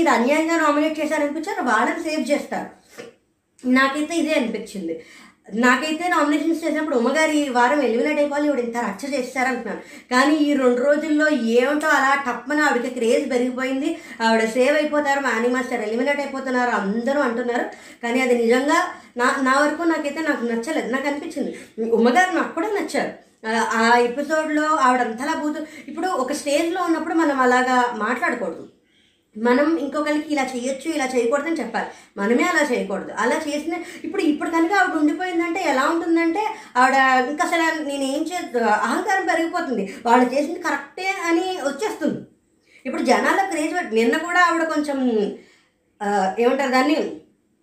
ఇది 0.00 0.08
అన్యాయంగా 0.16 0.56
నామినేట్ 0.56 1.00
చేశారనిపించారో 1.00 1.64
వాళ్ళని 1.70 2.02
సేవ్ 2.08 2.24
చేస్తారు. 2.32 2.68
నాకైతే 3.66 4.14
ఇదే 4.16 4.34
అనిపించింది. 4.34 4.94
నాకైతే 5.54 6.08
నామినేషన్స్ 6.08 6.64
చేసినప్పుడు 6.64 6.96
ఉమ్మగారి 6.96 7.36
ఈ 7.36 7.48
వారం 7.48 7.82
ఎలిమినేట్ 7.82 8.18
అయిపోవాలి 8.18 8.46
ఇవిడ 8.46 8.60
ఇంత 8.60 8.76
రచ్చ 8.76 9.14
చేస్తారనుకున్నాను 9.14 9.80
కానీ 10.10 10.34
ఈ 10.34 10.52
రెండు 10.52 10.84
రోజుల్లో 10.84 11.28
ఏమిటో 11.28 11.88
అలా 11.88 12.22
టప్పని 12.26 12.60
ఆవిడకి 12.60 12.90
క్రేజ్ 12.90 13.30
పెరిగిపోయింది. 13.30 13.98
ఆవిడ 14.22 14.44
సేవ్ 14.44 14.76
అయిపోతారు 14.76 15.20
మానీ 15.20 15.48
మాస్టర్ 15.48 15.80
ఎలిమినేట్ 15.80 16.20
అయిపోతున్నారు 16.20 16.70
అందరూ 16.70 17.20
అంటున్నారు. 17.20 17.64
కానీ 18.02 18.20
అది 18.20 18.38
నిజంగా 18.38 18.88
నా 19.16 19.36
నా 19.42 19.60
వరకు 19.60 19.82
నాకైతే 19.82 20.20
నాకు 20.20 20.44
నచ్చలేదు. 20.44 20.92
నాకు 20.92 21.08
అనిపించింది. 21.08 21.58
ఉమ్మగారు 21.90 22.36
నాకు 22.36 22.54
కూడా 22.54 22.68
నచ్చారు. 22.68 23.12
ఆ- 23.48 23.98
ఎపిసోడ్లో 23.98 24.62
ఆవిడ 24.62 25.00
అంతలా 25.00 25.54
ఇప్పుడు 25.88 26.06
ఒక 26.06 26.32
స్టేజ్లో 26.32 26.82
ఉన్నప్పుడు 26.82 27.14
మనం 27.14 27.40
అలాగా 27.40 27.94
మాట్లాడకూడదు. 27.96 28.68
మనం 29.46 29.66
ఇంకొకరికి 29.84 30.28
ఇలా 30.34 30.44
చేయొచ్చు 30.52 30.88
ఇలా 30.96 31.06
చేయకూడదని 31.14 31.60
చెప్పాలి. 31.60 31.88
మనమే 32.20 32.44
అలా 32.52 32.62
చేయకూడదు. 32.70 33.12
అలా 33.22 33.36
చేసిన 33.48 33.74
ఇప్పుడు 34.04 34.22
ఇప్పుడు 34.22 34.50
కనుక 34.50 34.72
ఆవిడ 34.80 34.96
ఉండిపోయిందంటే 35.00 35.60
ఎలా 35.72 35.84
ఉంటుందంటే 35.92 36.42
ఆవిడ 36.80 36.96
ఇంకా 37.30 37.44
అసలు 37.48 37.66
నేను 37.90 38.04
ఏం 38.14 38.22
చే 38.30 38.36
అహంకారం 38.88 39.24
పెరిగిపోతుంది. 39.30 39.84
వాళ్ళు 40.06 40.26
చేసింది 40.34 40.60
కరెక్టే 40.66 41.08
అని 41.30 41.46
వచ్చేస్తుంది. 41.68 42.20
ఇప్పుడు 42.86 43.02
జనాల 43.02 43.40
క్రేజ్ 43.52 43.74
నిన్న 44.00 44.16
కూడా 44.26 44.40
ఆవిడ 44.48 44.64
కొంచెం 44.74 44.98
ఏమంటారు 46.42 46.72
దాన్ని? 46.76 46.98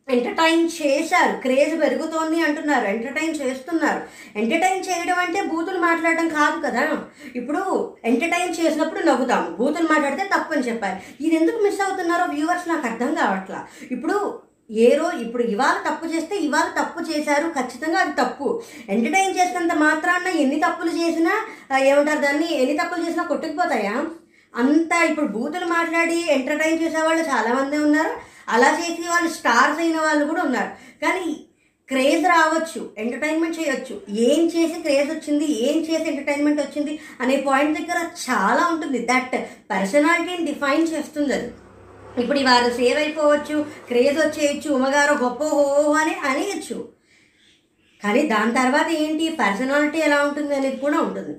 ఎంటర్టైన్ 0.09 0.69
చేశారు. 0.81 1.41
క్రేజ్ 1.41 1.81
పెరుగుతోంది 1.81 2.41
అంటున్నారు. 2.41 2.85
ఎంటర్టైన్ 2.85 3.35
చేస్తున్నారు. 3.35 4.01
ఎంటర్టైన్ 4.39 4.83
చేయడం 4.89 5.19
అంటే 5.19 5.41
బూతులు 5.41 5.79
మాట్లాడడం 5.79 6.27
కాదు 6.29 6.67
కదా. 6.67 6.97
ఇప్పుడు 7.35 7.95
ఎంటర్టైన్ 8.05 8.55
చేసినప్పుడు 8.59 8.99
నవ్వుతాం 8.99 9.55
బూతులు 9.59 9.87
మాట్లాడితే 9.87 10.29
తప్పు 10.37 10.53
అని 10.53 10.67
చెప్పారు. 10.67 11.23
ఇది 11.23 11.35
ఎందుకు 11.35 11.63
మిస్ 11.63 11.81
అవుతున్నారో 11.81 12.25
వ్యూవర్స్ 12.25 12.69
నాకు 12.69 12.87
అర్థం 12.87 13.13
కావట్లా. 13.13 13.67
ఇప్పుడు 13.91 14.39
ఏ 14.71 14.95
రోజు 14.95 15.17
ఇప్పుడు 15.17 15.43
ఇవాళ 15.43 15.89
తప్పు 15.89 16.05
చేస్తే 16.05 16.35
ఇవాళ 16.35 16.81
తప్పు 16.81 17.11
చేశారు. 17.11 17.47
ఖచ్చితంగా 17.49 17.99
అది 17.99 18.11
తప్పు. 18.11 18.61
ఎంటర్టైన్ 18.89 19.35
చేసినంత 19.39 19.73
మాత్రాన 19.73 20.27
ఎన్ని 20.27 20.55
తప్పులు 20.55 20.89
చేసినా 20.89 21.33
ఏమంటారు 21.77 22.19
దాన్ని? 22.19 22.53
ఎన్ని 22.53 22.77
తప్పులు 22.77 23.05
చేసినా 23.05 23.23
కొట్టుకుపోతాయా? 23.23 24.05
అంత 24.55 25.05
ఇప్పుడు 25.09 25.25
బూతులు 25.25 25.65
మాట్లాడి 25.65 26.25
ఎంటర్టైన్ 26.29 26.81
చేసే 26.83 27.01
వాళ్ళు 27.01 27.83
ఉన్నారు. 27.83 28.34
అలా 28.53 28.69
చేసి 28.79 29.08
వాళ్ళు 29.13 29.29
స్టార్స్ 29.39 29.79
అయిన 29.79 29.97
వాళ్ళు 30.05 30.25
కూడా 30.31 30.43
ఉన్నారు. 30.43 30.71
కానీ 31.03 31.27
క్రేజ్ 31.89 32.23
రావచ్చు 32.34 32.81
ఎంటర్టైన్మెంట్ 32.97 33.60
చేయొచ్చు. 33.60 33.95
ఏం 34.27 34.41
చేసి 34.53 34.77
క్రేజ్ 34.86 35.10
వచ్చింది 35.12 35.47
ఏం 35.67 35.77
చేసి 35.88 36.05
ఎంటర్టైన్మెంట్ 36.12 36.62
వచ్చింది 36.62 36.93
అనే 37.21 37.36
పాయింట్ 37.47 37.77
దగ్గర 37.79 37.99
చాలా 38.25 38.63
ఉంటుంది. 38.73 38.99
దట్ 39.12 39.36
పర్సనాలిటీని 39.71 40.45
డిఫైన్ 40.51 40.86
చేస్తుంది 40.93 41.34
అది. 41.38 41.51
ఇప్పుడు 42.21 42.39
వారు 42.49 42.69
సేవ్ 42.77 42.97
అయిపోవచ్చు 42.97 43.58
క్రేజ్ 43.88 44.17
వచ్చేయచ్చు 44.19 44.69
ఉమ్మగారు 44.75 45.15
గొప్ప 45.23 45.43
హో 45.53 45.63
అని 46.01 46.15
అనేయచ్చు. 46.29 46.77
కానీ 48.03 48.21
దాని 48.34 48.53
తర్వాత 48.53 48.89
ఏంటి? 49.03 49.25
పర్సనాలిటీ 49.41 49.99
ఎలా 50.08 50.17
ఉంటుంది 50.27 50.55
అనేది 50.55 50.77
కూడా 50.86 50.97
ఉంటుంది. 51.08 51.36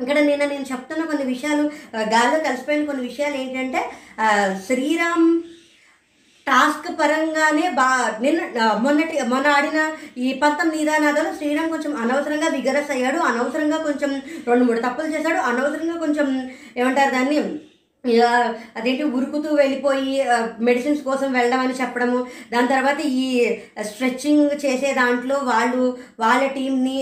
ఇక్కడ 0.00 0.18
నిన్న 0.18 0.44
నేను 0.44 0.66
చెప్తున్న 0.72 1.02
కొన్ని 1.10 1.24
విషయాలు 1.24 1.64
గాల్లో 2.14 2.38
కలిసిపోయిన 2.46 2.84
కొన్ని 2.84 3.02
విషయాలు 3.08 3.36
ఏంటంటే 3.42 3.80
శ్రీరామ్ 4.66 5.28
టాస్క్ 6.46 6.88
పరంగానే 7.00 7.66
బా 7.70 7.86
నిన్న 8.20 8.72
మొన్నటి 8.82 9.22
మొన్న 9.22 9.46
ఆడిన 9.48 9.78
ఈ 10.18 10.28
పంతం 10.42 10.68
నిదానాదాలు 10.70 11.30
శ్రీరామ్ 11.36 11.70
కొంచెం 11.70 11.92
అనవసరంగా 11.96 12.48
విగరస్ 12.48 12.90
అయ్యాడు. 12.90 13.18
అనవసరంగా 13.30 13.76
కొంచెం 13.76 14.10
రెండు 14.48 14.64
మూడు 14.64 14.80
తప్పులు 14.80 15.06
చేశాడు. 15.06 15.38
అనవసరంగా 15.50 15.96
కొంచెం 16.04 16.28
ఏమంటారు 16.76 17.12
దాన్ని 17.12 17.38
అదేంటి 18.78 19.04
ఉరుకుతూ 19.16 19.48
వెళ్ళిపోయి 19.54 20.14
మెడిసిన్స్ 20.60 21.02
కోసం 21.02 21.28
వెళ్ళడం 21.32 21.60
అని 21.60 21.74
చెప్పడము. 21.80 22.18
దాని 22.52 22.68
తర్వాత 22.68 23.00
ఈ 23.00 23.26
స్ట్రెచ్చింగ్ 23.90 24.50
చేసే 24.64 24.88
దాంట్లో 24.94 25.36
వాళ్ళు 25.42 25.84
వాళ్ళ 26.20 26.46
టీంని 26.46 26.96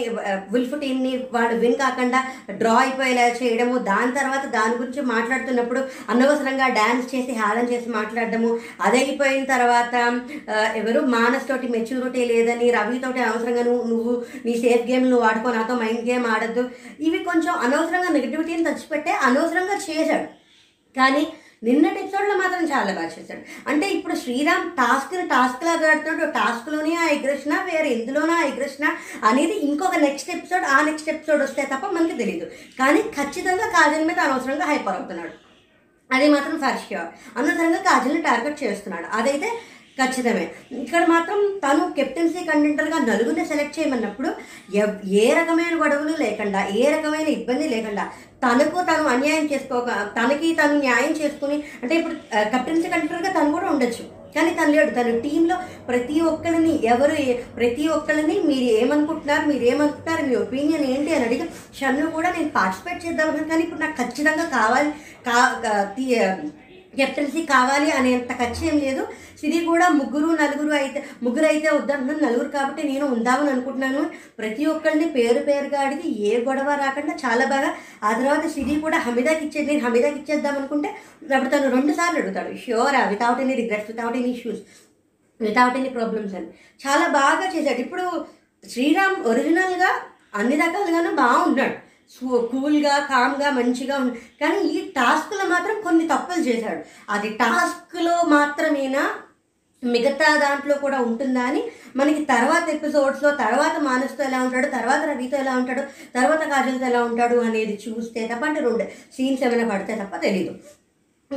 విల్ఫ్ 0.52 0.76
టీంని 0.80 1.12
వాళ్ళు 1.32 1.54
విన్ 1.62 1.74
కాకుండా 1.74 2.20
డ్రా 2.60 2.74
అయిపోయేలా 2.74 3.24
చేయడము. 3.40 3.78
దాని 3.78 4.12
తర్వాత 4.12 4.44
దాని 4.56 4.74
గురించి 4.80 5.02
మాట్లాడుతున్నప్పుడు 5.12 5.80
అనవసరంగా 6.10 6.68
డ్యాన్స్ 6.78 7.08
చేసి 7.14 7.32
హేళన 7.40 7.64
చేసి 7.72 7.90
మాట్లాడడము. 7.98 8.50
అది 8.80 8.98
అయిపోయిన 8.98 9.44
తర్వాత 9.54 9.94
ఎవరు? 10.80 11.00
మానస్ 11.16 11.48
తోటి 11.48 11.68
మెచ్యూరిటీ 11.68 12.24
లేదని 12.32 12.68
రవితోటి 12.70 13.20
అనవసరంగా 13.20 13.64
నువ్వు 13.70 13.82
నువ్వు 13.92 14.14
నీ 14.46 14.54
సేఫ్ 14.62 14.86
గేమ్ 14.90 15.08
నువ్వు 15.10 15.26
ఆడుకో 15.30 15.50
నాతో 15.56 15.74
మైండ్ 15.82 16.04
గేమ్ 16.10 16.28
ఆడద్దు. 16.34 16.64
ఇవి 17.00 17.20
కొంచెం 17.30 17.52
అనవసరంగా 17.66 18.12
నెగిటివిటీని 18.18 18.66
తెచ్చిపెట్టే 18.70 19.14
అనవసరంగా 19.30 19.78
చేశాడు. 19.88 20.41
కానీ 20.96 21.32
నిన్నటి 21.64 22.00
ఎపిసోడ్లో 22.00 22.36
మాత్రం 22.36 22.64
చాలా 22.64 22.92
బాగా 22.92 23.06
చేశాడు. 23.06 23.70
అంటే 23.70 23.88
ఇప్పుడు 23.90 24.14
శ్రీరామ్ 24.14 24.70
టాస్క్ని 24.70 25.28
టాస్క్ 25.28 25.64
లాగా 25.64 26.30
టాస్క్లోనే 26.30 26.94
ఆ 26.94 27.06
ఎగ్రెషన్ 27.08 27.52
వేరే 27.52 27.88
ఎందులోనో 27.88 28.32
ఆ 28.34 28.42
ఎగ్రెషన్ 28.42 28.88
అనేది 29.24 29.52
ఇంకొక 29.52 29.96
నెక్స్ట్ 29.96 30.30
ఎపిసోడ్ 30.30 30.64
ఆ 30.64 30.80
నెక్స్ట్ 30.80 31.08
ఎపిసోడ్ 31.08 31.42
వస్తే 31.42 31.62
తప్ప 31.62 31.86
మనకి 31.86 32.14
తెలియదు 32.14 32.46
కానీ 32.78 33.02
ఖచ్చితంగా 33.02 33.66
కాజల్ 33.68 34.06
మీద 34.06 34.18
అనవసరంగా 34.18 34.64
హైపర్ 34.64 34.96
అవుతున్నాడు. 34.96 35.32
అది 36.14 36.28
మాత్రం 36.28 36.60
ఫర్ 36.60 36.78
ష్యూర్ 36.78 37.38
అనవసరంగా 37.38 37.76
కాజల్ని 37.76 38.22
టార్గెట్ 38.22 38.62
చేస్తున్నాడు. 38.62 39.16
అదైతే 39.16 39.52
ఖచ్చితమే. 39.98 40.44
ఇక్కడ 40.82 41.02
మాత్రం 41.04 41.38
తను 41.64 41.82
కెప్టెన్సీ 41.96 42.42
కంటెంటర్గా 42.44 42.98
నలుగురిని 43.10 43.44
సెలెక్ట్ 43.50 43.78
చేయమన్నప్పుడు 43.78 44.30
ఏ 45.22 45.26
రకమైన 45.40 45.74
గొడవలు 45.82 46.14
లేకుండా 46.24 46.62
ఏ 46.80 46.84
రకమైన 46.94 47.28
ఇబ్బంది 47.38 47.68
లేకుండా 47.68 48.04
తనకు 48.44 48.78
తను 48.88 49.04
అన్యాయం 49.08 49.46
చేసుకోక 49.52 49.90
తనకి 50.18 50.48
తను 50.60 50.76
న్యాయం 50.78 51.12
చేసుకుని 51.20 51.58
అంటే 51.82 51.94
ఇప్పుడు 51.96 52.14
కెప్టెన్సీ 52.52 52.88
కంటెంటర్గా 52.88 53.32
తను 53.38 53.52
కూడా 53.52 53.68
ఉండొచ్చు. 53.74 54.04
కానీ 54.36 54.50
తను 54.58 54.72
లేడు. 54.74 54.90
తన 54.90 55.10
టీంలో 55.24 55.56
ప్రతి 55.88 56.16
ఒక్కరిని 56.30 56.74
ఎవరు 56.92 57.16
ప్రతి 57.56 57.84
ఒక్కరిని 57.88 58.36
మీరు 58.40 58.68
ఏమనుకుంటున్నారు 58.80 59.44
మీరు 59.46 59.64
ఏమనుకుంటున్నారు 59.64 60.22
మీ 60.28 60.34
ఒపీనియన్ 60.34 60.86
ఏంటి 60.92 61.14
అని 61.14 61.26
అడిగి 61.26 61.46
షన్ను 61.80 62.06
కూడా 62.10 62.30
నేను 62.30 62.50
పార్టిసిపేట్ 62.50 63.04
చేద్దాం 63.06 63.44
కానీ 63.50 63.62
ఇప్పుడు 63.62 63.80
నాకు 63.80 63.96
ఖచ్చితంగా 64.02 64.46
కావాలి 64.58 64.90
కా 65.26 65.38
కెప్టెన్సీ 66.98 67.42
కావాలి 67.46 67.90
అనేంత 67.90 68.32
ఖచ్చితం 68.40 68.76
లేదు. 68.78 69.02
సిరి 69.40 69.58
కూడా 69.64 69.86
ముగ్గురు 69.88 70.28
నలుగురు 70.42 70.74
అయితే 70.80 70.98
ముగ్గురు 71.22 71.46
అయితే 71.46 71.68
వద్దంటున్నాను. 71.68 72.20
నలుగురు 72.26 72.48
కాబట్టి 72.48 72.82
నేను 72.88 73.04
ఉందామని 73.14 73.50
అనుకుంటున్నాను. 73.50 74.02
ప్రతి 74.38 74.66
ఒక్కరిని 74.66 75.06
పేరు 75.16 75.40
పేరుగా 75.48 75.80
అడిగి 75.86 76.10
ఏ 76.30 76.32
గొడవ 76.48 76.74
రాకుండా 76.84 77.14
చాలా 77.24 77.44
బాగా. 77.54 77.70
ఆ 78.02 78.12
తర్వాత 78.12 78.46
సిరి 78.54 78.76
కూడా 78.80 78.98
హమీదాకి 78.98 79.44
ఇచ్చేది 79.46 79.68
నేను 79.72 79.84
హమీదాకి 79.86 80.18
ఇచ్చేద్దాం 80.20 80.56
అనుకుంటే 80.58 80.88
అప్పుడు 81.34 81.50
తను 81.50 81.70
రెండు 81.76 81.92
సార్లు 81.92 82.20
అడుగుతాడు 82.20 82.56
sure 82.64 82.96
without 83.14 83.42
any 83.46 83.54
regrets 83.54 83.90
without 83.92 84.16
any 84.16 84.30
issues 84.36 84.62
without 85.40 85.76
any 85.76 85.88
problems 85.88 86.34
అని. 86.34 86.48
చాలా 86.84 87.06
బాగా 87.20 87.46
చేశాడు. 87.54 87.80
ఇప్పుడు 87.86 88.04
శ్రీరామ్ 88.72 89.16
ఒరిజినల్గా 89.24 89.92
అన్ని 90.34 90.56
రకాలుగాను 90.56 91.10
బాగున్నాడు. 91.16 91.76
కూల్గా 92.20 92.98
కామ్గా 92.98 93.50
మంచిగా 93.50 93.96
ఉంది 93.96 94.18
కానీ 94.40 94.58
ఈ 94.68 94.90
టాస్క్లో 94.90 95.44
మాత్రం 95.48 95.82
కొన్ని 95.82 96.08
తప్పులు 96.08 96.42
చేశాడు. 96.42 96.82
అది 97.10 97.28
టాస్క్లో 97.28 98.22
మాత్రమేనా 98.26 99.10
మిగతా 99.84 100.36
దాంట్లో 100.36 100.74
కూడా 100.74 101.00
ఉంటుందా 101.00 101.42
అని 101.42 101.62
మనకి 101.96 102.24
తర్వాత 102.24 102.68
ఎపిసోడ్స్లో 102.68 103.30
తర్వాత 103.30 103.78
మానస్తో 103.78 104.24
ఎలా 104.24 104.42
ఉంటాడు 104.42 104.66
తర్వాత 104.66 105.02
రవితో 105.04 105.36
ఎలా 105.36 105.56
ఉంటాడు 105.56 105.80
తర్వాత 106.14 106.42
కాజల్తో 106.48 106.86
ఎలా 106.86 107.04
ఉంటాడు 107.04 107.36
అనేది 107.36 107.80
చూస్తే 107.88 108.30
తప్ప 108.34 108.44
అంటే 108.44 108.60
రెండు. 108.60 108.84
సీన్స్ 109.16 109.42
ఏమైనా 109.42 109.74
పడితే 109.74 109.94
తప్ప 109.94 110.16
తెలీదు. 110.16 110.54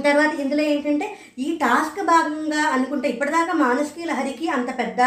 తర్వాత 0.03 0.39
ఇందులో 0.39 0.63
ఏంటంటే 0.63 1.17
ఈ 1.39 1.57
టాస్క్ 1.57 1.99
భాగంగా 2.05 2.61
అనుకుంటే 2.61 3.07
ఇప్పటిదాకా 3.09 3.53
మానస్కి 3.53 4.05
లహరికి 4.05 4.47
అంత 4.47 4.77
పెద్ద 4.77 5.01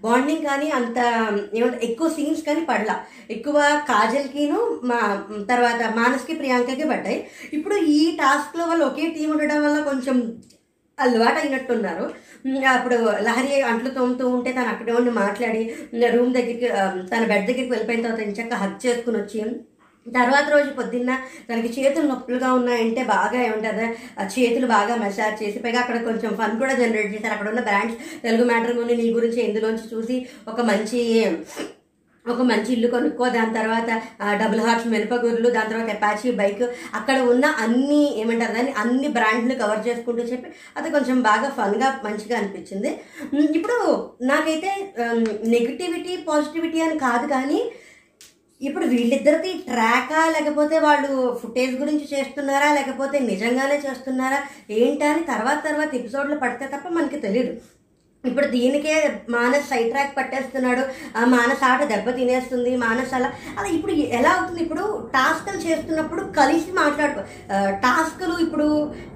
బాండింగ్ 0.00 0.46
కానీ 0.46 0.70
అంత 0.70 0.98
ఏమంటారు 1.54 1.84
ఎక్కువ 1.84 2.08
సీన్స్ 2.08 2.42
కానీ 2.42 2.60
పడలా. 2.60 2.96
ఎక్కువ 3.30 3.58
కాజల్కిను 3.88 4.60
మా 4.84 5.00
తర్వాత 5.48 5.82
మానస్కి 5.96 6.34
ప్రియాంకకి 6.34 6.86
పడ్డాయి. 6.88 7.26
ఇప్పుడు 7.52 7.76
ఈ 7.76 8.16
టాస్క్లో 8.16 8.64
వాళ్ళు 8.66 8.84
ఒకే 8.84 9.06
టీం 9.06 9.30
ఉండడం 9.30 9.64
వల్ల 9.64 9.80
కొంచెం 9.82 10.18
అలవాటు 10.98 11.38
అయినట్టున్నారు 11.38 12.06
అప్పుడు 12.68 12.96
లహరి 13.22 13.60
అంట్లు 13.62 13.90
తోముతూ 13.90 14.28
ఉంటే 14.28 14.52
తను 14.52 14.68
అక్కడే 14.68 14.92
ఉండి 14.92 15.10
మాట్లాడి 15.10 15.62
రూమ్ 16.16 16.34
దగ్గరికి 16.34 16.68
తన 17.12 17.24
బెడ్ 17.24 17.46
దగ్గరికి 17.46 17.70
వెళ్ళిపోయిన 17.70 18.02
తర్వాత 18.02 18.20
ఇంచక్క 18.20 18.54
హక్ 18.54 18.86
చేసుకుని 18.86 19.18
వచ్చి 19.18 19.40
తర్వాత 20.06 20.46
రోజు 20.54 20.70
పొద్దున్న 20.78 21.10
తనకి 21.48 21.70
చేతులు 21.78 22.06
నొప్పులుగా 22.12 22.48
ఉన్నాయంటే 22.58 23.02
బాగా 23.14 23.38
ఏమంటారు 23.46 23.88
ఆ 24.20 24.24
చేతులు 24.34 24.66
బాగా 24.76 24.94
మసాజ్ 25.02 25.42
చేసి 25.42 25.58
పైగా 25.64 25.80
అక్కడ 25.82 25.98
కొంచెం 26.08 26.30
ఫన్ 26.40 26.56
కూడా 26.62 26.74
జనరేట్ 26.82 27.12
చేశారు. 27.14 27.34
అక్కడ 27.34 27.50
ఉన్న 27.52 27.62
బ్రాండ్స్ 27.68 27.98
తెలుగు 28.24 28.46
మ్యాటర్ 28.50 28.78
నీ 29.02 29.08
గురించి 29.18 29.40
ఇందులోంచి 29.48 29.86
చూసి 29.94 30.16
ఒక 30.52 30.60
మంచి 30.70 31.02
ఒక 32.24 32.42
మంచి 32.48 32.70
ఇల్లు 32.74 32.88
కొనుక్కో. 32.94 33.26
దాని 33.34 33.52
తర్వాత 33.58 33.88
డబుల్ 34.40 34.60
హార్స్ 34.64 34.86
మినపగుర్లు 34.94 35.48
దాని 35.54 35.70
తర్వాత 35.72 35.90
అపాచీ 35.96 36.30
బైక్ 36.40 36.64
అక్కడ 36.98 37.16
ఉన్న 37.32 37.44
అన్ని 37.64 38.00
ఏమంటారు 38.22 38.54
దాన్ని? 38.56 38.72
అన్ని 38.82 39.08
బ్రాండ్లు 39.16 39.54
కవర్ 39.62 39.80
చేసుకుంటూ 39.86 40.24
చెప్పి 40.32 40.48
అది 40.78 40.88
కొంచెం 40.96 41.16
బాగా 41.28 41.48
ఫన్గా 41.58 41.88
మంచిగా 42.06 42.34
అనిపించింది. 42.40 42.90
ఇప్పుడు 43.58 43.78
నాకైతే 44.32 44.72
నెగిటివిటీ 45.54 46.14
పాజిటివిటీ 46.28 46.80
అని 46.88 46.98
కాదు 47.06 47.28
కానీ 47.36 47.60
ఇప్పుడు 48.60 48.86
వీళ్ళిద్దరిది 48.86 49.52
ట్రాకా 49.66 50.22
లేకపోతే 50.32 50.76
వాళ్ళు 50.78 51.12
ఫుటేజ్ 51.42 51.74
గురించి 51.76 52.06
చేస్తున్నారా 52.06 52.68
లేకపోతే 52.74 53.18
నిజంగానే 53.24 53.76
చేస్తున్నారా 53.78 54.40
ఏంటని 54.70 55.10
అని 55.10 55.22
తర్వాత 55.24 55.60
తర్వాత 55.64 55.90
ఎపిసోడ్లు 55.94 56.36
పడితే 56.36 56.66
తప్ప 56.66 56.88
మనకి 56.88 57.20
తెలియదు 57.20 57.54
ఇప్పుడు 58.28 58.46
దీనికే 58.54 58.94
మానస్ 59.34 59.68
సైడ్ 59.68 59.90
ట్రాక్ 59.92 60.16
పట్టేస్తున్నాడు. 60.16 60.82
ఆ 61.18 61.20
మానస్ 61.34 61.62
ఆట 61.68 61.82
దెబ్బ 61.92 62.10
తినేస్తుంది 62.18 62.72
మానస్ 62.82 63.12
అలా. 63.18 63.28
అలా 63.58 63.68
ఇప్పుడు 63.76 63.92
ఎలా 64.18 64.30
అవుతుంది? 64.38 64.60
ఇప్పుడు 64.64 64.82
టాస్క్లు 65.14 65.58
చేస్తున్నప్పుడు 65.66 66.22
కలిసి 66.38 66.70
మాట్లాడుకో 66.80 67.22
టాస్క్లు 67.84 68.34
ఇప్పుడు 68.46 68.66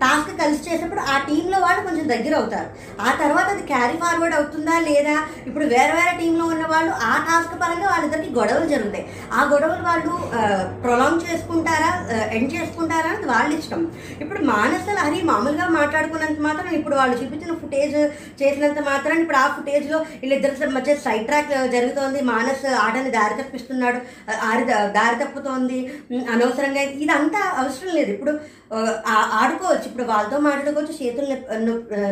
టాస్క్ 0.02 0.30
కలిసి 0.42 0.62
చేసినప్పుడు 0.68 1.02
ఆ 1.12 1.16
టీంలో 1.28 1.58
వాళ్ళు 1.64 1.82
కొంచెం 1.88 2.06
దగ్గర 2.14 2.34
అవుతారు. 2.40 2.70
ఆ 3.06 3.10
తర్వాత 3.22 3.46
అది 3.54 3.64
క్యారీ 3.72 3.98
ఫార్వర్డ్ 4.04 4.36
అవుతుందా 4.38 4.78
లేదా? 4.88 5.16
ఇప్పుడు 5.48 5.66
వేరే 5.74 5.92
వేరే 5.98 6.14
టీంలో 6.22 6.46
ఉన్న 6.54 6.64
వాళ్ళు 6.74 6.94
ఆ 7.10 7.12
టాస్క్ 7.28 7.54
పరంగా 7.64 7.88
వాళ్ళిద్దరికి 7.92 8.32
గొడవలు 8.38 8.68
జరుగుతాయి. 8.74 9.06
ఆ 9.32 9.42
గొడవలు 9.52 9.84
వాళ్ళు 9.90 10.14
ప్రొలాంగ్ 10.86 11.24
చేసుకుంటారా 11.26 11.92
ఎండ్ 12.38 12.50
చేసుకుంటారా 12.56 13.12
అది 13.18 13.28
వాళ్ళ 13.34 13.50
ఇష్టం. 13.60 13.84
ఇప్పుడు 14.22 14.40
మానస 14.54 14.88
హరి 15.04 15.20
మామూలుగా 15.30 15.68
మాట్లాడుకున్నంత 15.78 16.40
మాత్రం 16.48 16.68
ఇప్పుడు 16.80 16.94
వాళ్ళు 17.00 17.14
చూపించిన 17.20 17.52
ఫుటేజ్ 17.62 17.96
చేసినంత 18.40 18.80
మాత్రం 18.94 19.14
ఇప్పుడు 19.22 19.38
ఆ 19.42 19.46
ఫుటేజ్లో 19.56 19.98
వీళ్ళిద్దరి 19.98 20.70
మధ్య 20.76 20.94
సైడ్ 21.06 21.26
ట్రాక్ 21.26 21.50
జరుగుతోంది. 21.72 22.20
మానస్ 22.32 22.64
ఆటని 22.86 23.10
దారి 23.16 23.34
తప్పిస్తున్నాడు. 23.42 23.98
ఆరి 24.50 24.64
దారి 24.98 25.16
తప్పుతోంది. 25.24 25.78
అనవసరంగా 26.34 26.82
ఇదంతా 27.04 27.42
అవసరం 27.62 27.90
లేదు. 27.94 28.10
ఇప్పుడు 28.16 28.32
ఆడుకోవచ్చు. 29.40 29.86
ఇప్పుడు 29.90 30.04
వాళ్ళతో 30.12 30.38
మాట్లాడుకోవచ్చు. 30.48 30.94
చేతులు 31.02 31.26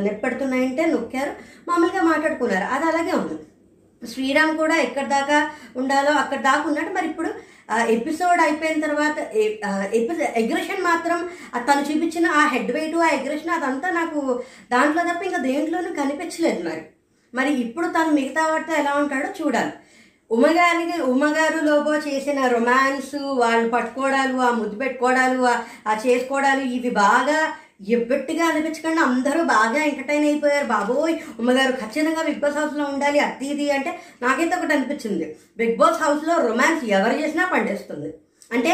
నెప్పెడుతున్నాయంటే 0.09 0.85
నొక్కారు. 0.87 1.33
మామూలుగా 1.69 2.03
మాట్లాడుకున్నారు. 2.11 2.67
అది 2.75 2.85
అలాగే 2.91 3.13
ఉంది. 3.23 3.39
శ్రీరామ్ 4.13 4.55
కూడా 4.59 4.77
ఎక్కడి 4.77 5.09
దాకా 5.09 5.39
ఉండాలో 5.77 6.13
అక్కడ 6.23 6.41
దాకా 6.47 6.63
ఉన్నాడు. 6.71 6.91
మరి 6.95 7.07
ఇప్పుడు 7.11 7.31
ఎపిసోడ్ 7.79 8.41
అయిపోయిన 8.41 8.81
తర్వాత 8.81 9.19
ఎగ్రెషన్ 10.37 10.83
మాత్రం 10.83 11.31
తను 11.57 11.81
చూపించిన 11.81 12.27
ఆ 12.27 12.47
హెడ్ 12.47 12.73
వెయిట్ 12.73 12.97
ఆ 12.97 13.09
ఎగ్రెషన్ 13.09 13.51
అదంతా 13.51 13.91
నాకు 13.91 14.43
దాంట్లో 14.73 15.03
తప్ప 15.03 15.23
ఇంకా 15.23 15.39
దేంట్లోనూ 15.39 15.91
కనిపించలేదు 15.93 16.69
మరి. 16.69 16.83
మరి 17.35 17.53
ఇప్పుడు 17.53 17.87
తను 17.87 18.11
మిగతా 18.11 18.47
వాటితో 18.47 18.75
ఎలా 18.75 18.95
ఉంటాడో 18.95 19.29
చూడాలి. 19.41 19.73
ఉమ్మగారికి 20.31 21.03
ఉమ్మగారు 21.03 21.65
లోబో 21.65 21.95
చేసిన 21.95 22.47
రొమాన్స్ 22.47 23.15
వాళ్ళు 23.15 23.69
పట్టుకోవడాలు 23.69 24.39
ఆ 24.39 24.51
ముద్దు 24.51 24.77
పెట్టుకోవడాలు 24.77 25.43
ఆ 25.89 25.97
చేసుకోవడాలు 26.07 26.61
ఇవి 26.61 26.91
బాగా 26.91 27.53
ఎబ్బెట్టుగా 27.95 28.45
అనిపించకుండా. 28.45 29.03
అందరూ 29.03 29.45
బాగా 29.45 29.85
ఎంటర్టైన్ 29.85 30.25
అయిపోయారు. 30.25 30.67
బాబోయ్ 30.67 31.15
ఉమ్మగారు 31.39 31.73
ఖచ్చితంగా 31.73 32.23
బిగ్ 32.23 32.41
బాస్ 32.41 32.57
హౌస్లో 32.57 32.85
ఉండాలి. 32.85 33.19
అది 33.19 33.47
ఇది 33.47 33.71
అంటే 33.71 33.99
నాకైతే 34.23 34.57
ఒకటి 34.57 34.75
అనిపించింది. 34.75 35.37
బిగ్ 35.57 35.77
బాస్ 35.77 36.03
హౌస్లో 36.03 36.37
రొమాన్స్ 36.47 36.85
ఎవరు 36.85 37.15
చేసినా 37.23 37.47
పండేస్తుంది. 37.53 38.15
అంటే 38.53 38.73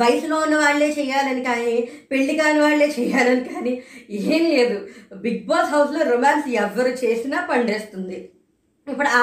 వయసులో 0.00 0.36
ఉన్న 0.38 0.56
వాళ్ళే 0.56 0.88
చేయాలని 0.98 1.44
కానీ 1.44 1.88
పెళ్ళి 2.10 2.34
కాని 2.36 2.58
వాళ్ళే 2.58 2.88
చేయాలని 2.98 3.44
కానీ 3.44 3.82
ఏం 4.10 4.44
లేదు. 4.50 4.88
బిగ్ 5.14 5.46
బాస్ 5.46 5.72
హౌస్లో 5.74 6.10
రొమాన్స్ 6.10 6.48
ఎవరు 6.48 6.88
చేసినా 6.88 7.46
పండేస్తుంది. 7.50 8.30
ఇప్పుడు 8.92 9.10
ఆ 9.20 9.22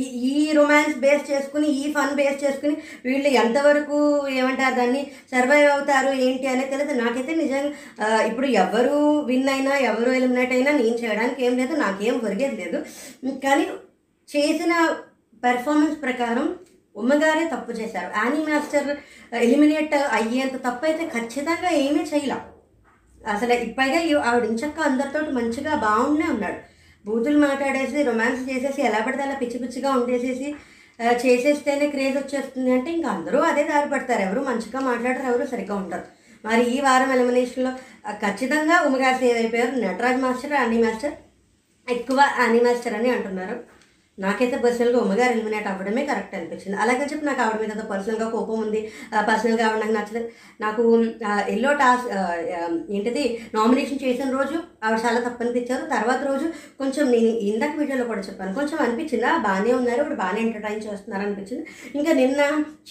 ఈ 0.00 0.02
ఈ 0.32 0.44
రొమాన్స్ 0.58 0.96
బేస్ 1.04 1.24
చేసుకుని 1.30 1.68
ఈ 1.80 1.84
ఫన్ 1.96 2.14
బేస్ 2.20 2.38
చేసుకుని 2.44 2.74
వీళ్ళు 3.06 3.30
ఎంతవరకు 3.42 3.98
ఏమంటారు 4.38 4.76
దాన్ని 4.80 5.02
సర్వైవ్ 5.32 5.68
అవుతారు 5.74 6.12
ఏంటి 6.26 6.46
అనేది 6.52 6.70
తెలియదు. 6.74 6.94
నాకైతే 7.04 7.34
నిజంగా 7.42 8.10
ఇప్పుడు 8.30 8.48
ఎవరు 8.64 8.98
విన్ 9.30 9.50
అయినా 9.54 9.74
ఎవరు 9.90 10.12
ఎలిమినేట్ 10.20 10.54
అయినా 10.58 10.72
నేను 10.80 10.98
చేయడానికి 11.02 11.42
ఏం 11.48 11.56
లేదు 11.62 11.74
నాకేం 11.84 12.16
ఒరిగేది 12.26 12.56
లేదు. 12.62 12.80
కానీ 13.46 13.66
చేసిన 14.28 14.72
పెర్ఫార్మెన్స్ 15.46 15.96
ప్రకారం 16.04 16.46
ఉమ్మగారే 16.96 17.44
తప్పు 17.52 17.72
చేశారు. 17.78 18.10
యానీ 18.18 18.40
మాస్టర్ 18.48 18.90
ఎలిమినేట్ 19.46 19.94
అయ్యేంత 20.18 20.56
తప్పు 20.66 20.84
అయితే 20.90 21.04
ఖచ్చితంగా 21.14 21.70
ఏమీ 21.84 22.02
చేయలేం. 22.10 22.42
అసలు 23.32 23.54
పైగా 23.78 24.00
ఆవిడ 24.28 24.44
ఇంచక్క 24.52 24.80
అందరితో 24.88 25.20
మంచిగా 25.38 25.74
బాగుండే 25.84 26.26
ఉన్నాడు 26.34 26.58
బూతులు 27.06 27.38
మాట్లాడేసి 27.46 28.02
రొమాన్స్ 28.08 28.42
చేసేసి 28.50 28.80
ఎలా 28.88 29.00
పడితే 29.06 29.22
అలా 29.22 29.36
పిచ్చి 29.42 29.58
పిచ్చిగా 29.64 29.90
ఉండేసేసి 29.98 30.48
చేసేస్తేనే 31.22 31.86
క్రేజ్ 31.94 32.16
వచ్చేస్తుంది 32.18 32.70
అంటే 32.72 32.90
ఇంకా 32.96 33.08
అందరూ 33.08 33.38
అదే 33.50 33.62
దారి 33.70 33.88
పడతారు. 33.90 34.22
ఎవరు 34.26 34.40
మంచిగా 34.48 34.80
మాట్లాడరు 34.90 35.26
ఎవరు 35.30 35.46
సరిగ్గా 35.52 35.74
ఉంటారు 35.74 36.06
మరి 36.44 36.62
ఈ 36.74 36.76
వారం 36.86 37.10
ఎలిమినేషన్లో 37.16 37.70
ఖచ్చితంగా 38.24 38.76
ఉమ్మగారు 38.86 39.18
సేవ్ 39.22 39.38
అయిపోయారు 39.42 39.74
నటరాజ్ 39.84 40.20
మాస్టర్ 40.24 40.54
అనీ 40.64 40.78
మాస్టర్ 40.84 41.14
ఎక్కువ 41.88 42.18
అనీ 42.44 42.58
మాస్టర్ 42.66 42.94
అని 42.98 43.10
అంటున్నారు. 43.10 43.56
నాకైతే 44.18 44.56
పర్సనల్గా 44.56 44.98
ఉమ్మగారు 45.00 45.32
ఎలిమినేట్ 45.32 45.66
అవ్వడమే 45.68 46.06
కరెక్ట్ 46.06 46.34
అనిపించింది. 46.34 46.76
అలాగే 46.82 47.04
చెప్పి 47.12 47.26
నాకు 47.26 47.42
ఆవిడ 47.42 47.60
మీద 47.60 47.84
పర్సనల్గా 47.84 48.30
కోపం 48.30 48.60
ఉంది. 48.60 48.80
పర్సనల్గా 49.30 49.66
ఆవిడ 49.66 49.80
నాకు 49.84 49.92
నచ్చలేదు 49.92 50.28
నాకు 50.60 50.82
ఎల్లో 51.48 51.72
టాస్క్ 51.72 52.08
ఏంటిది 52.90 53.40
నామినేషన్ 53.54 54.02
చేసిన 54.04 54.30
రోజు 54.30 54.56
ఆవిడ 54.84 54.98
చాలా 55.06 55.20
తప్పనిపించారు. 55.28 55.86
తర్వాత 55.86 56.20
రోజు 56.30 56.46
కొంచెం 56.78 57.10
నేను 57.10 57.32
ఇందాక 57.50 57.76
వీడియోలో 57.78 58.04
కూడా 58.04 58.20
చెప్పాను 58.20 58.54
కొంచెం 58.54 58.78
అనిపించింది. 58.78 59.26
బాగానే 59.48 59.72
ఉన్నారు 59.72 60.00
ఇప్పుడు 60.00 60.14
బాగానే 60.14 60.40
ఎంటర్టైన్ 60.40 60.82
చేస్తున్నారు 60.82 61.22
అనిపించింది. 61.26 61.66
ఇంకా 61.94 62.12
నిన్న 62.12 62.40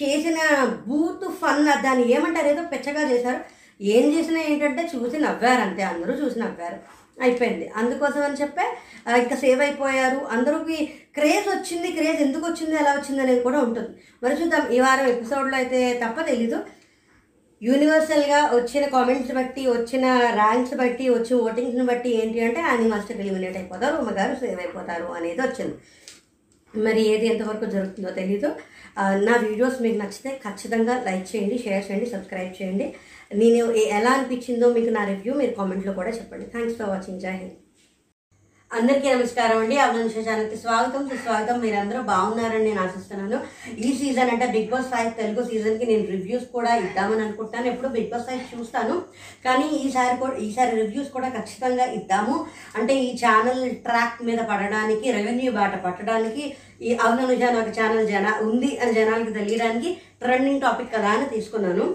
చేసిన 0.04 0.40
బూత్ 0.88 1.28
ఫన్ 1.42 1.84
దాన్ని 1.84 2.14
ఏమంటారు 2.14 2.48
ఏదో 2.48 2.64
పెచ్చగా 2.74 3.12
చేశారు. 3.12 3.42
ఏం 3.82 4.06
చేసినా 4.14 4.40
ఏంటంటే 4.40 4.90
చూసి 4.96 5.18
నవ్వారు 5.20 5.62
అంతే 5.62 5.84
అందరూ 5.84 6.14
చూసి 6.14 6.40
నవ్వారు. 6.40 6.78
అయిపోయింది. 7.22 7.72
అందుకోసం 7.76 8.22
అని 8.24 8.38
చెప్పే 8.42 8.66
ఇంకా 9.22 9.36
సేవ్ 9.36 9.62
అయిపోయారు. 9.62 10.20
అందరికి 10.36 10.78
క్రేజ్ 11.18 11.48
వచ్చింది 11.56 11.90
క్రేజ్ 11.98 12.22
ఎందుకు 12.26 12.46
వచ్చింది 12.50 12.76
ఎలా 12.82 12.92
వచ్చింది 12.98 13.22
అనేది 13.26 13.42
కూడా 13.48 13.60
ఉంటుంది. 13.68 13.92
మరి 14.24 14.38
చూద్దాం 14.40 14.64
ఈ 14.76 14.80
వారం 14.86 15.08
ఎపిసోడ్లో 15.16 15.56
అయితే 15.62 15.80
తప్ప 16.04 16.18
తెలీదు. 16.32 16.60
యూనివర్సల్గా 17.62 18.40
వచ్చిన 18.58 18.86
కామెంట్స్ 18.94 19.34
బట్టి 19.38 19.64
వచ్చిన 19.74 20.06
ర్యాంక్స్ 20.40 20.74
బట్టి 20.80 21.06
వచ్చే 21.16 21.34
ఓటింగ్స్ని 21.46 21.86
బట్టి 21.92 22.10
ఏంటి 22.22 22.40
అంటే 22.48 22.62
యానీ 22.70 22.88
మాస్టర్ 22.94 23.22
ఎలిమినేట్ 23.26 23.58
అయిపోతారు 23.60 23.96
అమ్మగారు 24.02 24.34
సేవ్ 24.42 24.60
అయిపోతారు 24.64 25.08
అనేది 25.20 25.42
వచ్చింది. 25.46 25.76
మరి 26.74 27.02
ఏది 27.14 27.26
ఎంతవరకు 27.32 27.68
జరుగుతుందో 27.76 28.12
తెలీదు. 28.20 28.50
నా 29.28 29.34
వీడియోస్ 29.46 29.78
మీకు 29.86 29.98
నచ్చితే 30.04 30.32
ఖచ్చితంగా 30.46 30.94
లైక్ 31.08 31.28
చేయండి 31.32 31.58
షేర్ 31.66 31.86
చేయండి 31.88 32.08
సబ్స్క్రైబ్ 32.14 32.58
చేయండి. 32.60 32.88
నేను 33.42 33.66
ఎలా 33.98 34.12
అనిపించిందో 34.18 34.70
మీకు 34.78 34.92
నా 34.98 35.04
రివ్యూ 35.12 35.36
మీరు 35.42 35.54
కామెంట్లో 35.60 35.94
కూడా 36.00 36.14
చెప్పండి. 36.20 36.48
Thanks 36.56 36.78
for 36.80 36.92
watching 36.94 37.24
Jai 37.26 37.36
Hind 37.42 37.58
అందరికీ 38.78 39.08
నమస్కారం 39.16 39.58
అండి. 39.64 39.76
అభినందన 39.82 40.22
ఛానల్కి 40.28 40.56
స్వాగతం 40.62 41.02
సుస్వాగతం. 41.10 41.58
మీరందరూ 41.64 42.00
బాగున్నారని 42.10 42.64
నేను 42.68 42.80
ఆశిస్తున్నాను. 42.84 43.38
ఈ 43.88 43.90
సీజన్ 44.00 44.32
అంటే 44.34 44.46
బిగ్ 44.56 44.72
బాస్ 44.72 44.88
ఫైవ్ 44.94 45.10
తెలుగు 45.20 45.42
సీజన్కి 45.50 45.86
నేను 45.90 46.06
రివ్యూస్ 46.14 46.48
కూడా 46.56 46.72
ఇద్దామని 46.86 47.24
అనుకుంటాను. 47.26 47.68
ఎప్పుడు 47.72 47.90
బిగ్ 47.96 48.10
బాస్ 48.14 48.26
ఫైవ్ 48.30 48.42
చూస్తాను. 48.54 48.96
కానీ 49.46 49.68
ఈసారి 49.82 50.16
కూడా 50.22 50.36
ఈసారి 50.46 50.72
రివ్యూస్ 50.82 51.12
కూడా 51.18 51.30
ఖచ్చితంగా 51.38 51.86
ఇద్దాము. 51.98 52.38
అంటే 52.80 52.96
ఈ 53.08 53.12
ఛానల్ 53.24 53.62
ట్రాక్ 53.86 54.24
మీద 54.30 54.40
పడడానికి 54.52 55.08
రెవెన్యూ 55.18 55.52
బాట 55.60 55.74
పట్టడానికి 55.86 56.46
ఈ 56.88 56.98
అవును 57.04 57.28
నిజా 57.34 57.52
నాకు 57.58 57.74
ఛానల్ 57.80 58.10
జన 58.14 58.32
ఉంది 58.48 58.72
అని 58.82 58.96
జనాలకి 59.00 59.36
తెలియడానికి 59.40 59.92
ట్రెండింగ్ 60.24 60.66
టాపిక్ 60.66 60.94
కదా 60.98 61.12
అని 61.18 61.28
తీసుకున్నాను. 61.36 61.88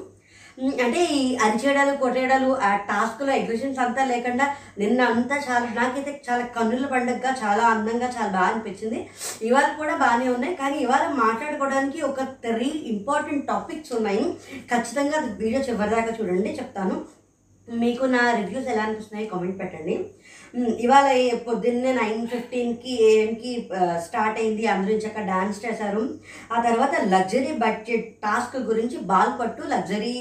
అంటే 0.85 1.01
ఈ 1.16 1.21
అరిచేయడాలు 1.44 1.92
కొట్టేయడాలు 1.97 2.49
ఆ 2.68 2.71
టాస్క్లో 2.88 3.31
ఎగ్జిబిషన్స్ 3.35 3.83
అంతా 3.85 4.03
లేకుండా 4.12 4.47
నిన్న 4.81 5.01
అంతా 5.12 5.37
చాలా 5.49 5.66
నాకైతే 5.77 6.12
చాలా 6.29 6.44
కన్నుల 6.57 6.87
పండుగగా 6.92 7.33
చాలా 7.42 7.64
అందంగా 7.75 8.09
చాలా 8.16 8.31
బాగా 8.37 8.49
అనిపించింది. 8.53 9.01
ఇవాళ 9.49 9.68
కూడా 9.81 9.94
బాగానే 10.05 10.27
ఉన్నాయి. 10.37 10.55
కానీ 10.62 10.79
ఇవాళ 10.87 11.05
మాట్లాడుకోవడానికి 11.25 12.01
ఒక 12.11 12.23
త్రీ 12.47 12.71
ఇంపార్టెంట్ 12.94 13.47
టాపిక్స్ 13.53 13.94
ఉన్నాయి. 13.99 14.25
ఖచ్చితంగా 14.73 15.21
వీడియో 15.42 15.62
చివరిదాకా 15.68 16.14
చూడండి 16.18 16.53
చెప్తాను. 16.61 16.97
మీకు 17.68 18.05
నా 18.16 18.21
రివ్యూస్ 18.40 18.68
ఎలా 18.73 18.83
అనిపిస్తున్నాయి 18.87 19.31
కామెంట్ 19.31 19.59
పెట్టండి. 19.61 19.97
ఇవాళ 20.85 21.07
పొద్దున్నే 21.47 21.90
నైన్ 21.92 22.21
ఫిఫ్టీన్కి 22.33 22.92
ఏఎంకి 23.09 23.51
స్టార్ట్ 24.07 24.38
అయింది. 24.42 24.64
అందరూ 24.75 24.92
ఇంచక్క 24.94 25.25
డాన్స్ 25.33 25.59
చేశారు. 25.64 26.03
ఆ 26.55 26.59
తర్వాత 26.66 26.94
లగ్జరీ 27.14 27.53
బడ్జెట్ 27.64 28.07
టాస్క్ 28.25 28.57
గురించి 28.71 28.99
బాల్ 29.11 29.35
పట్టు 29.40 29.62
లగ్జరీ 29.75 30.14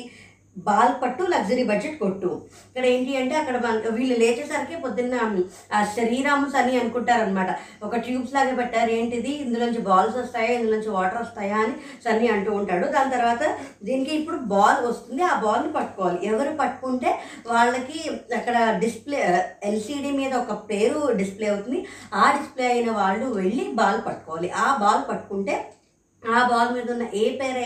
బాల్ 0.58 1.04
పట్టు 1.04 1.24
లగ్జరీ 1.24 1.64
బడ్జెట్ 1.64 2.00
కొట్టు. 2.00 2.42
ఇక్కడ 2.68 2.86
ఏంటి 2.86 3.18
అంటే 3.18 3.36
అక్కడ 3.36 3.58
వీళ్ళు 3.90 4.16
లేచేసరికి 4.20 4.82
పొద్దున్న 4.82 5.44
ఆ 5.74 5.84
శ్రీరామ్స్ 5.84 6.56
అని 6.56 6.80
అనుకుంటారనమాట 6.80 7.56
ఒక 7.84 7.96
ట్యూబ్స్ 7.96 8.34
లాగా 8.34 8.56
పెట్టారు. 8.56 8.90
ఏంటిది? 8.90 9.30
ఇందులోంచి 9.30 9.78
బాల్స్ 9.78 10.18
వస్తాయా? 10.18 10.60
ఇందులోంచి 10.60 10.90
వాటర్ 10.90 11.22
వస్తాయా 11.22 11.58
అని 11.58 11.74
సన్నీ 12.06 12.28
అంటూ 12.28 12.52
ఉంటాడు. 12.52 12.88
దాని 12.88 13.12
తర్వాత 13.12 13.58
దీనికి 13.84 14.16
ఇప్పుడు 14.16 14.38
బాల్ 14.38 14.86
వస్తుంది. 14.86 15.24
ఆ 15.24 15.40
బాల్ని 15.40 15.74
పట్టుకోవాలి. 15.74 16.28
ఎవరు 16.28 16.58
పట్టుకుంటే 16.58 17.20
వాళ్ళకి 17.48 18.10
అక్కడ 18.36 18.78
డిస్ప్లే 18.80 19.46
ఎల్సిడి 19.64 20.12
మీద 20.12 20.34
ఒక 20.34 20.54
పేరు 20.54 21.12
డిస్ప్లే 21.12 21.50
అవుతుంది. 21.50 21.86
ఆ 22.14 22.32
డిస్ప్లే 22.32 22.68
అయిన 22.68 22.92
వాళ్ళు 22.92 23.26
వెళ్ళి 23.26 23.72
బాల్ 23.74 24.08
పట్టుకోవాలి. 24.08 24.50
ఆ 24.50 24.78
బాల్ 24.78 25.10
పట్టుకుంటే 25.10 25.74
ఆ 26.24 26.40
బాల్ 26.50 26.72
మీద 26.76 26.88
ఉన్న 26.92 27.06
ఏ 27.14 27.26
పేరు 27.40 27.64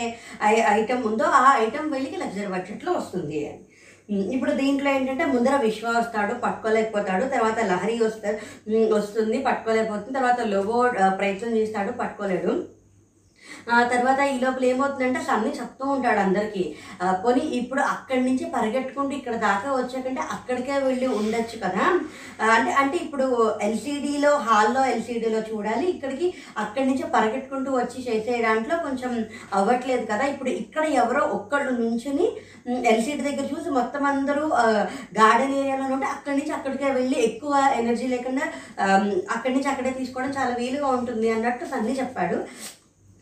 ఐటమ్ 0.72 1.04
ఉందో 1.06 1.26
ఆ 1.40 1.46
ఐటమ్ 1.60 1.88
వెళ్ళి 1.94 2.10
లగ్జరీ 2.22 2.48
బడ్జెట్లో 2.54 2.92
వస్తుంది. 2.92 3.40
అని 3.48 3.60
ఇప్పుడు 4.34 4.52
దీంట్లో 4.52 4.88
ఏంటంటే 4.90 5.24
ముందర 5.24 5.56
విశ్వ 5.64 5.86
వస్తాడు 5.98 6.34
పట్టుకోలేకపోతాడు 6.44 7.24
తర్వాత 7.34 7.58
లహరి 7.70 7.96
వస్తా 8.02 8.30
వస్తుంది 8.96 9.38
పట్టుకోలేకపోతుంది 9.48 10.18
తర్వాత 10.18 10.40
లోబో 10.52 10.76
ప్రయత్నం 11.18 11.52
చేస్తాడు 11.58 11.92
పట్టుకోలేడు. 12.00 12.52
ఆ 13.68 13.78
తర్వాత 13.90 14.20
ఈ 14.30 14.36
లోపల 14.42 14.64
ఏమవుతుందంటే 14.68 15.20
సన్ని 15.26 15.52
చెప్తూ 15.58 15.84
ఉంటాడు 15.94 16.20
అందరికీ 16.24 16.62
పోనీ 17.22 17.42
ఇప్పుడు 17.58 17.82
అక్కడి 17.92 18.22
నుంచి 18.26 18.44
పరిగెట్టుకుంటూ 18.54 19.14
ఇక్కడ 19.16 19.36
దాకా 19.44 19.68
వచ్చాకంటే 19.74 20.22
అక్కడికే 20.34 20.74
వెళ్ళి 20.84 21.08
ఉండొచ్చు 21.18 21.56
కదా? 21.62 21.84
అంటే 22.52 22.72
అంటే 22.82 22.96
ఇప్పుడు 23.04 23.26
ఎల్సీడీలో 23.66 24.32
హాల్లో 24.46 24.82
ఎల్సీడీలో 24.92 25.40
చూడాలి 25.50 25.84
ఇక్కడికి 25.92 26.28
అక్కడి 26.62 26.86
నుంచి 26.90 27.04
పరిగెట్టుకుంటూ 27.14 27.70
వచ్చి 27.74 27.98
చేసే 28.08 28.36
దాంట్లో 28.46 28.76
కొంచెం 28.86 29.12
అవ్వట్లేదు 29.58 30.04
కదా? 30.12 30.24
ఇప్పుడు 30.32 30.52
ఇక్కడ 30.62 30.84
ఎవరో 31.02 31.22
ఒక్కళ్ళు 31.38 31.72
నుంచుని 31.82 32.26
ఎల్సీడీ 32.90 33.22
దగ్గర 33.22 33.46
చూసి 33.52 33.68
మొత్తం 33.72 34.02
అందరూ 34.06 34.44
గార్డెన్ 35.18 35.56
ఏరియాలో 35.60 35.86
ఉంటే 35.92 36.08
అక్కడి 36.14 36.36
నుంచి 36.38 36.54
అక్కడికే 36.58 36.90
వెళ్ళి 36.92 37.18
ఎక్కువ 37.28 37.52
ఎనర్జీ 37.80 38.06
లేకుండా 38.12 38.44
అక్కడి 39.34 39.54
నుంచి 39.54 39.70
అక్కడే 39.72 39.92
తీసుకోవడం 39.98 40.32
చాలా 40.38 40.54
వీలుగా 40.60 40.88
ఉంటుంది 40.98 41.28
అన్నట్టు 41.30 41.64
సన్ని 41.72 41.94
చెప్పాడు. 42.00 42.38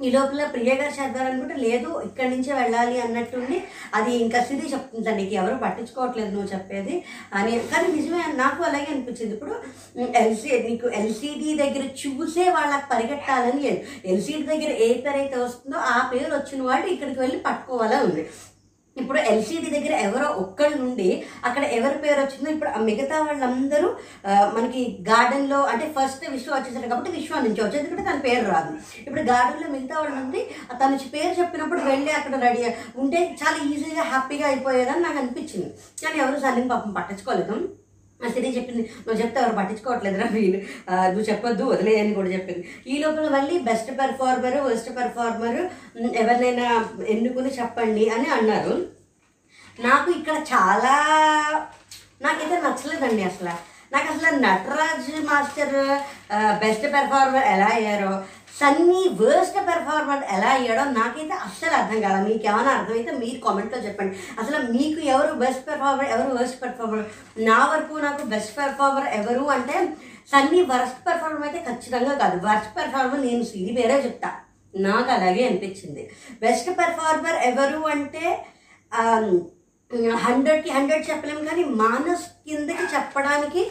ఈ 0.05 0.11
లోపల 0.15 0.45
ప్రియ 0.55 0.73
గారు 0.81 0.93
చదవాలనుకుంటే 0.99 1.57
లేదు 1.65 1.89
ఇక్కడి 2.09 2.29
నుంచే 2.35 2.53
వెళ్ళాలి 2.61 2.97
అన్నట్టుండి 3.07 3.57
అది 3.99 4.13
ఇంకా 4.25 4.39
సిరి 4.49 4.71
చెప్తుంది 4.75 5.15
నీకు 5.19 5.35
ఎవరు 5.41 5.57
పట్టించుకోవట్లేదు 5.65 6.31
నువ్వు 6.35 6.49
చెప్పేది 6.55 6.95
అని. 7.39 7.53
కానీ 7.73 7.89
నిజమే 7.97 8.23
నాకు 8.43 8.61
అలాగే 8.69 8.89
అనిపించింది. 8.95 9.33
ఇప్పుడు 9.37 9.55
ఎల్సీ 10.23 10.51
నీకు 10.69 10.89
ఎల్సీడీ 11.01 11.51
దగ్గర 11.63 11.85
చూసే 12.03 12.47
వాళ్ళకి 12.57 12.87
పరిగెట్టాలని 12.93 13.63
లేదు. 13.69 13.81
ఎల్సీడీ 14.13 14.45
దగ్గర 14.53 14.71
ఏ 14.87 14.89
పేరు 15.05 15.19
అయితే 15.23 15.37
వస్తుందో 15.45 15.79
ఆ 15.95 15.99
పేరు 16.13 16.31
వచ్చిన 16.37 16.63
వాళ్ళు 16.71 16.89
ఇక్కడికి 16.95 17.21
వెళ్ళి 17.25 17.41
పట్టుకోవాలని 17.49 18.05
ఉంది. 18.09 18.25
ఇప్పుడు 18.97 19.19
ఎల్సీడీ 19.31 19.69
దగ్గర 19.75 19.95
ఎవరో 20.07 20.29
ఒక్కళ్ళు 20.43 20.77
నుండి 20.85 21.09
అక్కడ 21.47 21.63
ఎవరి 21.79 21.99
పేరు 22.05 22.19
వచ్చిందో 22.23 22.49
ఇప్పుడు 22.55 22.71
ఆ 22.77 22.81
మిగతా 22.89 23.17
వాళ్ళందరూ 23.27 23.89
మనకి 24.57 24.81
గార్డెన్లో 25.11 25.61
అంటే 25.73 25.87
ఫస్ట్ 25.97 26.25
విశ్వ 26.35 26.55
వచ్చేసాడు 26.57 26.91
కాబట్టి 26.93 27.15
విశ్వ 27.19 27.41
నుంచి 27.47 27.63
వచ్చేది. 27.65 27.81
ఎందుకంటే 27.83 28.07
తన 28.11 28.21
పేరు 28.29 28.45
రాదు. 28.55 28.73
ఇప్పుడు 29.01 29.25
గార్డెన్లో 29.33 29.69
మిగతా 29.77 29.97
వాళ్ళు 30.01 30.17
నుండి 30.21 30.43
తన 30.83 30.99
పేరు 31.17 31.35
చెప్పినప్పుడు 31.41 31.83
వెళ్ళి 31.91 32.13
అక్కడ 32.21 32.41
రెడీ 32.47 32.65
ఉంటే 33.05 33.21
చాలా 33.43 33.59
ఈజీగా 33.73 34.07
హ్యాపీగా 34.15 34.49
అయిపోయేదని 34.53 35.05
నాకు 35.07 35.21
అనిపించింది. 35.23 35.71
కానీ 36.03 36.19
ఎవరు 36.25 36.41
సన్నీ 36.47 36.67
పాపం 36.75 36.93
పట్టించుకోలేదు. 36.99 37.57
ఆ 38.25 38.31
సిరి 38.35 38.49
చెప్పింది 38.57 38.83
నువ్వు 39.05 39.19
చెప్తే 39.23 39.39
ఎవరు 39.43 39.57
పట్టించుకోవట్లేదురా 39.59 40.27
వీళ్ళు. 40.37 40.59
నువ్వు 41.13 41.27
చెప్పొద్దు 41.31 41.71
వదిలేయని 41.73 42.15
కూడా 42.19 42.31
చెప్పింది. 42.37 42.63
ఈ 42.93 42.97
లోపల 43.03 43.29
మళ్ళీ 43.37 43.57
బెస్ట్ 43.69 43.91
పెర్ఫార్మర్ 44.01 44.59
వర్స్ట్ 44.69 44.91
పెర్ఫార్మర్ 44.99 45.61
ఎవరినైనా 46.23 46.69
ఎన్నుకుని 47.15 47.53
చెప్పండి 47.61 48.05
అని 48.17 48.29
అన్నారు. 48.39 48.77
నాకు 49.87 50.09
ఇక్కడ 50.19 50.37
చాలా 50.53 50.95
నాకైతే 52.25 52.57
నచ్చలేదండి 52.65 53.23
అసలు. 53.31 53.55
నాకు 53.93 54.09
అసలు 54.13 54.31
నటరాజ్ 54.43 55.09
మాస్టర్ 55.29 55.79
బెస్ట్ 56.63 56.85
పెర్ఫార్మర్ 56.95 57.47
ఎలా 57.55 57.69
అయ్యారో 57.77 58.13
సన్నీ 58.61 59.01
వర్స్ట్ 59.21 59.59
పెర్ఫార్మర్ 59.69 60.25
ఎలా 60.37 60.49
అయ్యాడో 60.57 60.85
నాకైతే 60.99 61.35
అస్సలు 61.47 61.75
అర్థం 61.79 61.99
కాదు 62.07 62.19
మీకు 62.29 62.45
ఏమైనా 62.51 62.73
అర్థమైతే 62.79 63.13
మీరు 63.23 63.39
కామెంట్లో 63.45 63.79
చెప్పండి. 63.87 64.15
అసలు 64.41 64.59
మీకు 64.75 65.01
ఎవరు 65.15 65.33
బెస్ట్ 65.45 65.65
పెర్ఫార్మర్ 65.69 66.11
ఎవరు 66.15 66.31
వర్స్ట్ 66.39 66.61
పెర్ఫార్మర్ 66.63 67.05
నా 67.49 67.59
వరకు 67.73 68.03
నాకు 68.07 68.25
బెస్ట్ 68.33 68.55
పెర్ఫార్మర్ 68.59 69.09
ఎవరు 69.21 69.45
అంటే 69.57 69.77
సన్నీ 70.33 70.61
వర్స్ట్ 70.73 71.01
పెర్ఫార్మర్ 71.07 71.47
అయితే 71.49 71.61
ఖచ్చితంగా 71.71 72.15
కాదు. 72.23 72.37
వర్స్ట్ 72.49 72.75
పెర్ఫార్మర్ 72.79 73.25
నేను 73.29 73.45
సిరి 73.53 73.73
వేరే 73.81 73.97
చెప్తా. 74.07 74.31
నాకు 74.75 75.11
అలాగే 75.17 75.43
అనిపించింది. 75.51 76.03
బెస్ట్ 76.45 76.71
పెర్ఫార్మర్ 76.81 77.39
ఎవరు 77.51 77.81
అంటే 77.95 78.25
హండ్రెడ్కి 80.25 80.71
హండ్రెడ్ 80.75 81.09
చెప్పలేము 81.11 81.41
కానీ 81.47 81.63
మానస్ 81.81 82.27
కిందకి 82.47 82.85
చెప్పడానికి 82.95 83.63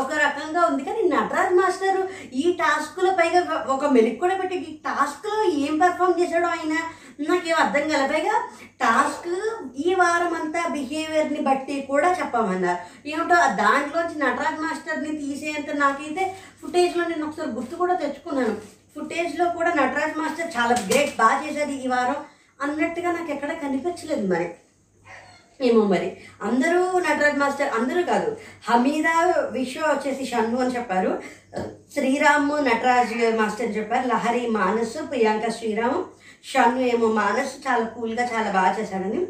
ఒక 0.00 0.10
రకంగా 0.24 0.60
ఉంది. 0.66 0.82
కానీ 0.84 1.02
నటరాజ్ 1.14 1.54
మాస్టర్ 1.60 1.98
ఈ 2.40 2.44
టాస్క్లో 2.60 3.10
పైగా 3.20 3.40
ఒక 3.74 3.86
మెలిక్ 3.96 4.20
కూడా 4.20 4.34
పెట్టి 4.34 4.56
ఈ 4.68 4.72
టాస్క్లో 4.86 5.36
ఏం 5.64 5.74
పెర్ఫామ్ 5.82 6.18
చేశాడో 6.20 6.48
ఆయన 6.48 6.74
నాకేం 7.28 7.56
అర్థం 7.60 7.84
కాలే 7.90 8.06
పైగా 8.12 8.34
టాస్క్ 8.82 9.28
ఈ 9.86 9.94
వారం 10.00 10.32
అంతా 10.40 10.62
బిహేవియర్ని 10.76 11.40
బట్టి 11.48 11.76
కూడా 11.90 12.08
చెప్పమన్నారు. 12.18 12.80
ఏమిటో 13.10 13.36
దాంట్లోంచి 13.62 14.16
నటరాజ్ 14.24 14.62
మాస్టర్ని 14.64 15.12
తీసేంత 15.22 15.70
నాకైతే 15.84 16.24
ఫుటేజ్లో 16.62 17.04
నేను 17.08 17.26
ఒకసారి 17.28 17.50
గుర్తు 17.58 17.74
కూడా 17.82 17.94
తెచ్చుకున్నాను. 18.02 18.54
ఫుటేజ్లో 18.96 19.46
కూడా 19.56 19.70
నటరాజ్ 19.80 20.18
మాస్టర్ 20.18 20.54
చాలా 20.56 20.76
గ్రేట్ 20.90 21.16
బాగా 21.22 21.38
చేశారు 21.46 21.74
ఈ 21.84 21.88
వారం 21.94 22.20
అన్నట్టుగా 22.64 23.10
నాకు 23.12 23.30
ఎక్కడ 23.36 23.52
కనిపించలేదు 23.64 24.26
మరి. 24.34 24.46
ఏమో 25.60 25.84
మరి. 25.84 26.16
అందరూ 26.42 26.98
నటరాజ్ 26.98 27.36
మాస్టర్ 27.36 27.70
అందరూ 27.72 28.02
కాదు. 28.02 28.36
హమీదా 28.68 29.34
విశ్వ 29.50 29.80
వచ్చేసి 29.80 30.26
షన్ను 30.26 30.60
అని 30.60 30.76
చెప్పారు. 30.76 31.22
శ్రీరాము 31.94 32.56
నటరాజ్ 32.56 33.36
మాస్టర్ 33.36 33.66
అని 33.66 33.76
చెప్పారు. 33.76 34.08
లహరి 34.08 34.46
మానసు 34.46 35.02
ప్రియాంక 35.02 35.50
శ్రీరామ్. 35.50 36.04
షన్ను 36.44 36.80
ఏమో 36.80 37.08
మానస్ 37.08 37.68
చాలా 37.68 37.84
కూల్గా 37.84 38.24
చాలా 38.34 38.50
బాగా 38.50 38.78
చేశాడని 38.80 39.26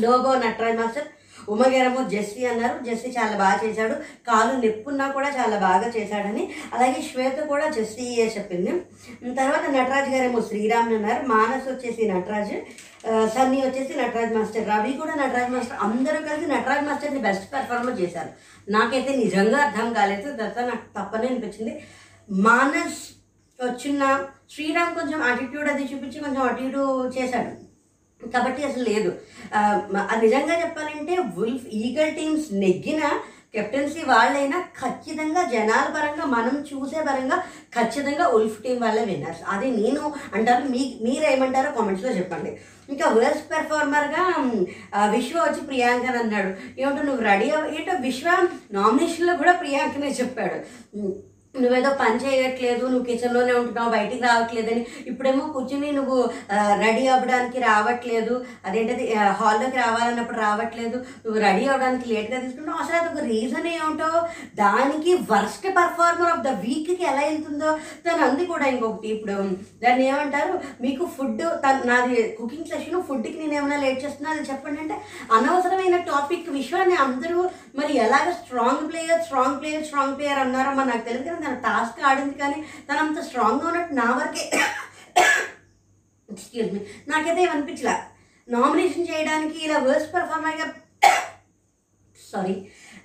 లోగో 0.00 0.34
నటరాజ్ 0.34 0.76
మాస్టర్. 0.76 1.04
ఉమగేరము 1.48 2.08
జెస్సీ 2.08 2.46
అన్నారు. 2.46 2.84
జెస్సీ 2.84 3.08
చాలా 3.08 3.36
బాగా 3.36 3.60
చేశాడు. 3.64 3.94
కాలు 4.28 4.60
నెప్పున్నా 4.60 5.10
కూడా 5.10 5.28
చాలా 5.28 5.58
బాగా 5.58 5.92
చేశాడని. 5.96 6.50
అలాగే 6.72 7.02
శ్వేత 7.12 7.38
కూడా 7.38 7.68
జెస్సీ 7.68 8.22
చెప్పింది. 8.22 8.70
తర్వాత 9.34 9.70
నటరాజ్ 9.70 10.10
గారేమో 10.10 10.40
శ్రీరామ్ 10.40 10.94
అన్నారు. 10.94 11.26
మానస్ 11.26 11.68
వచ్చేసి 11.68 12.08
నటరాజ్. 12.08 12.54
సన్నీ 13.34 13.60
వచ్చేసి 13.60 13.98
నటరాజ్ 13.98 14.34
మాస్టర్. 14.34 14.68
రవి 14.68 14.92
కూడా 14.92 15.14
నటరాజ్ 15.14 15.50
మాస్టర్. 15.50 15.78
అందరూ 15.80 16.20
కలిసి 16.28 16.46
నటరాజ్ 16.46 16.84
మాస్టర్ని 16.84 17.18
బెస్ట్ 17.18 17.52
పెర్ఫార్మర్ 17.52 18.00
చేశారు. 18.00 18.28
నాకైతే 18.70 19.16
నిజంగా 19.16 19.58
అర్థం 19.58 19.92
కాలేదు. 19.92 20.30
దత్త 20.30 20.58
నాకు 20.58 20.86
తప్పనే 20.98 21.26
అనిపించింది. 21.26 21.82
మానస్ 22.30 23.02
వచ్చిన 23.64 24.24
శ్రీరామ్ 24.50 24.94
కొంచెం 24.94 25.22
అటిట్యూడ్ 25.22 25.68
అది 25.68 25.82
చూపించి 25.82 26.20
కొంచెం 26.20 26.42
అటు 26.42 26.62
ఇటు 26.62 27.12
చేశాడు. 27.18 27.63
కాబట్టి 28.32 28.62
అసలు 28.70 28.84
లేదు. 28.92 29.12
నిజంగా 30.24 30.54
చెప్పాలంటే 30.62 31.16
వుల్ఫ్ 31.38 31.66
ఈగల్ 31.82 32.12
టీమ్స్ 32.18 32.48
నెగ్గిన 32.64 33.02
కెప్టెన్సీ 33.54 34.02
వాళ్ళైనా 34.06 34.58
ఖచ్చితంగా 34.78 35.42
జనాల 35.50 35.86
పరంగా 35.96 36.24
మనం 36.36 36.54
చూసే 36.70 37.00
పరంగా 37.08 37.36
ఖచ్చితంగా 37.76 38.24
ఉల్ఫ్ 38.36 38.56
టీం 38.62 38.78
వాళ్ళే 38.84 39.04
విన్నర్స్. 39.10 39.42
అది 39.54 39.68
నేను 39.80 40.00
అంటారు 40.36 40.64
మీ 40.72 40.80
మీరేమంటారో 41.04 41.70
కామెంట్స్లో 41.76 42.12
చెప్పండి. 42.16 42.50
ఇంకా 42.92 43.06
వర్స్ట్ 43.18 43.46
పెర్ఫార్మర్గా 43.52 44.24
విశ్వ 45.14 45.36
వచ్చి 45.44 45.62
ప్రియాంకని 45.68 46.18
అన్నాడు. 46.22 46.50
ఏమంటో 46.80 47.04
నువ్వు 47.10 47.22
రెడీ 47.30 47.48
అవ్వ 47.50 47.70
ఏంటో 47.76 47.94
విశ్వ 48.08 48.26
నామినేషన్లో 48.78 49.36
కూడా 49.42 49.54
ప్రియాంకనే 49.62 50.10
చెప్పాడు. 50.20 50.58
నువ్వేదో 51.62 51.90
పని 52.02 52.16
చేయట్లేదు 52.24 52.84
నువ్వు 52.92 53.04
కిచెన్లోనే 53.08 53.52
ఉంటున్నావు 53.58 53.90
బయటికి 53.96 54.22
రావట్లేదని. 54.26 54.82
ఇప్పుడేమో 55.10 55.44
కూర్చుని 55.54 55.90
నువ్వు 55.98 56.16
రెడీ 56.84 57.04
అవ్వడానికి 57.14 57.58
రావట్లేదు. 57.68 58.34
అదేంటది 58.66 59.04
హాల్లోకి 59.40 59.78
రావాలన్నప్పుడు 59.84 60.40
రావట్లేదు. 60.46 60.96
నువ్వు 61.24 61.38
రెడీ 61.46 61.64
అవ్వడానికి 61.68 62.06
లేట్గా 62.12 62.40
తీసుకున్నావు. 62.44 62.80
అసలు 62.84 62.96
అది 63.00 63.10
ఒక 63.12 63.24
రీజన్ 63.32 63.68
ఏమిటో? 63.74 64.10
దానికి 64.62 65.14
వర్స్ట్ 65.32 65.68
పర్ఫార్మర్ 65.78 66.32
ఆఫ్ 66.34 66.44
ద 66.48 66.52
వీక్కి 66.64 67.04
ఎలా 67.12 67.22
వెళ్తుందో? 67.28 67.70
తను 68.06 68.24
అంది 68.28 68.46
కూడా 68.52 68.66
ఇంకొకటి 68.72 69.08
ఇప్పుడు. 69.16 69.36
దాన్ని 69.84 70.04
ఏమంటారు? 70.12 70.54
మీకు 70.84 71.04
ఫుడ్ 71.16 71.42
నాది 71.90 72.16
కుకింగ్ 72.38 72.70
సెషన్ 72.72 73.06
ఫుడ్కి 73.08 73.36
నేను 73.40 73.54
ఏమైనా 73.60 73.78
లేట్ 73.84 74.02
చేస్తున్నా 74.04 74.30
అది 74.34 74.50
చెప్పండి 74.50 74.80
అంటే 74.84 74.96
అనవసరమైన 75.36 75.96
టాపిక్ 76.10 76.48
విషయాన్ని 76.58 76.96
అందరూ 77.06 77.40
మరి 77.78 77.92
ఎలాగ 78.04 78.28
strong 78.40 78.84
player 78.90 79.22
strong 79.26 79.58
player 79.60 79.86
strong 79.88 80.16
player 80.18 80.42
అన్నారో 80.44 80.70
మరి 80.78 80.90
నాకు 80.92 81.04
తెలియదు 81.08 81.28
కానీ 81.28 81.43
తన 81.44 81.54
టాస్క్ 81.64 82.00
ఆడింది 82.10 82.36
కానీ 82.38 82.58
తను 82.88 83.00
అంత 83.04 83.20
స్ట్రాంగ్గా 83.28 83.68
ఉన్నట్టు 83.68 83.94
నా 83.94 84.06
వరకే 84.18 84.44
ఎక్స్క్యూజ్ 86.28 86.72
మీ 86.74 86.80
నాకైతే 87.08 87.40
ఏమనిపించలే 87.42 87.96
నామినేషన్ 88.48 89.08
చేయడానికి 89.10 89.58
ఇలా 89.66 89.78
వర్స్ట్ 89.80 90.12
పెర్ఫార్మర్గా 90.14 90.66
సారీ 92.20 92.54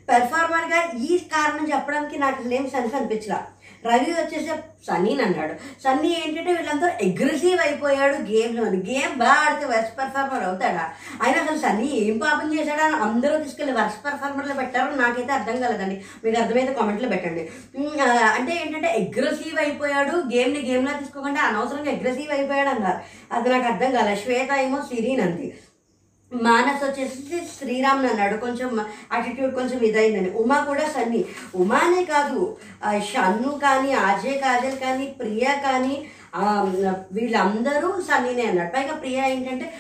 పెర్ఫార్మర్గా 0.10 0.80
ఈ 1.08 1.12
కారణం 1.34 1.66
చెప్పడానికి 1.72 2.16
నాకు 2.18 2.38
అసలు 2.42 2.54
ఏం 2.54 2.66
సెన్స్ 2.70 2.96
అనిపించలే. 2.96 3.40
రవి 3.88 4.12
వచ్చేసి 4.12 4.48
సన్నీని 4.88 5.22
అన్నాడు. 5.24 5.54
సన్నీ 5.84 6.10
ఏంటంటే 6.22 6.52
వీళ్ళందరూ 6.54 6.90
అగ్రెసివ్ 7.06 7.60
అయిపోయాడు 7.66 8.18
గేమ్లో 8.32 8.64
గేమ్ 8.90 9.14
బాగా 9.22 9.38
ఆడితే 9.46 9.66
వర్స్ 9.72 9.94
పర్ఫార్మర్ 10.00 10.44
అవుతాడా? 10.48 10.86
ఆయన 11.24 11.36
అసలు 11.44 11.60
సన్నీ 11.66 11.88
ఏం 12.04 12.18
పాపం 12.18 12.48
చేశాడా? 12.54 12.86
అందరూ 13.08 13.38
తీసుకెళ్ళి 13.44 13.76
వర్స్ 13.80 14.00
పెర్ఫార్మర్లో 14.06 14.54
పెట్టారు 14.54 14.92
నాకైతే 15.02 15.34
అర్థం 15.38 15.58
కలదండి. 15.62 15.98
మీకు 16.24 16.38
అర్థమైతే 16.42 16.74
కామెంట్లో 16.74 17.10
పెట్టండి. 17.10 17.44
అంటే 18.38 18.54
ఏంటంటే 18.66 18.92
అగ్రెసివ్ 19.02 19.60
అయిపోయాడు 19.66 20.16
గేమ్ని 20.36 20.62
గేమ్లా 20.70 20.94
తీసుకోకుండా 21.00 21.42
అనవసరంగా 21.42 21.92
అగ్రెసివ్ 21.92 22.36
అయిపోయాడు 22.38 22.70
అన్నారు. 22.70 23.00
అది 23.38 23.50
నాకు 23.50 23.68
అర్థం 23.74 23.92
కాలేదు 23.96 24.22
శ్వేత 24.24 24.52
ఏమో 24.66 24.80
సిరీన్ 24.92 25.22
అంది. 25.22 25.50
మానస్ 26.32 26.84
వచ్చేసి 26.84 27.38
శ్రీరామ్ 27.58 28.06
అన్నాడు 28.06 28.38
కొంచెం 28.38 28.70
యాటిట్యూడ్ 29.14 29.56
కొంచెం 29.56 29.80
ఇదైందని. 29.80 30.32
ఉమా 30.32 30.58
కూడా 30.66 30.86
సన్నీ. 30.90 31.26
ఉమానే 31.56 32.04
కాదు 32.06 32.58
షన్ను 33.12 33.52
కానీ 33.64 33.92
అజయ్ 33.94 34.40
కాజల్ 34.40 34.78
కానీ 34.80 35.06
ప్రియా 35.20 35.54
కానీ 35.56 35.96
వీళ్ళందరూ 37.12 38.02
సన్నీనే 38.02 38.46
అన్నాడు 38.46 38.72
పైగా 38.76 38.94
ప్రియ 38.94 39.22
ఏంటంటే 39.30 39.74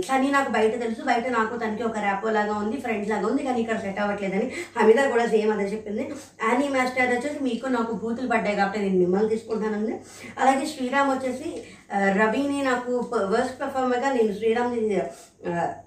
సన్నీ 0.00 0.30
నాకు 0.30 0.50
బయట 0.50 0.80
తెలుసు 0.80 1.02
బయట 1.02 1.28
నాకు 1.28 1.56
తనకి 1.56 1.82
ఒక 1.82 1.98
ర్యాపో 1.98 2.30
లాగా 2.30 2.54
ఉంది 2.54 2.80
ఫ్రెండ్స్ 2.80 3.10
లాగా 3.10 3.26
ఉంది 3.26 3.42
కానీ 3.42 3.60
ఇక్కడ 3.60 3.78
సెట్ 3.78 4.00
అవ్వట్లేదని 4.00 4.52
హమీద 4.78 5.10
కూడా 5.10 5.26
సేమ్ 5.26 5.52
అదే 5.52 5.62
చెప్పింది. 5.62 6.12
యానీ 6.42 6.68
మాస్టర్ 6.68 7.12
వచ్చేసి 7.16 7.44
మీకు 7.44 7.66
నాకు 7.66 7.92
బూతులు 7.92 8.28
పడ్డాయి 8.28 8.56
కాబట్టి 8.56 8.78
నేను 8.78 8.98
మిమ్మల్ని 8.98 9.28
తీసుకుంటానండి 9.28 9.92
అలాగే 10.38 10.66
శ్రీరామ్ 10.66 11.10
వచ్చేసి 11.10 11.62
రవిని 11.92 12.62
నాకు 12.62 13.10
వర్స్ట్ 13.12 13.60
పెర్ఫార్మర్గా 13.60 14.12
నేను 14.12 14.32
శ్రీరామ్ని 14.32 15.00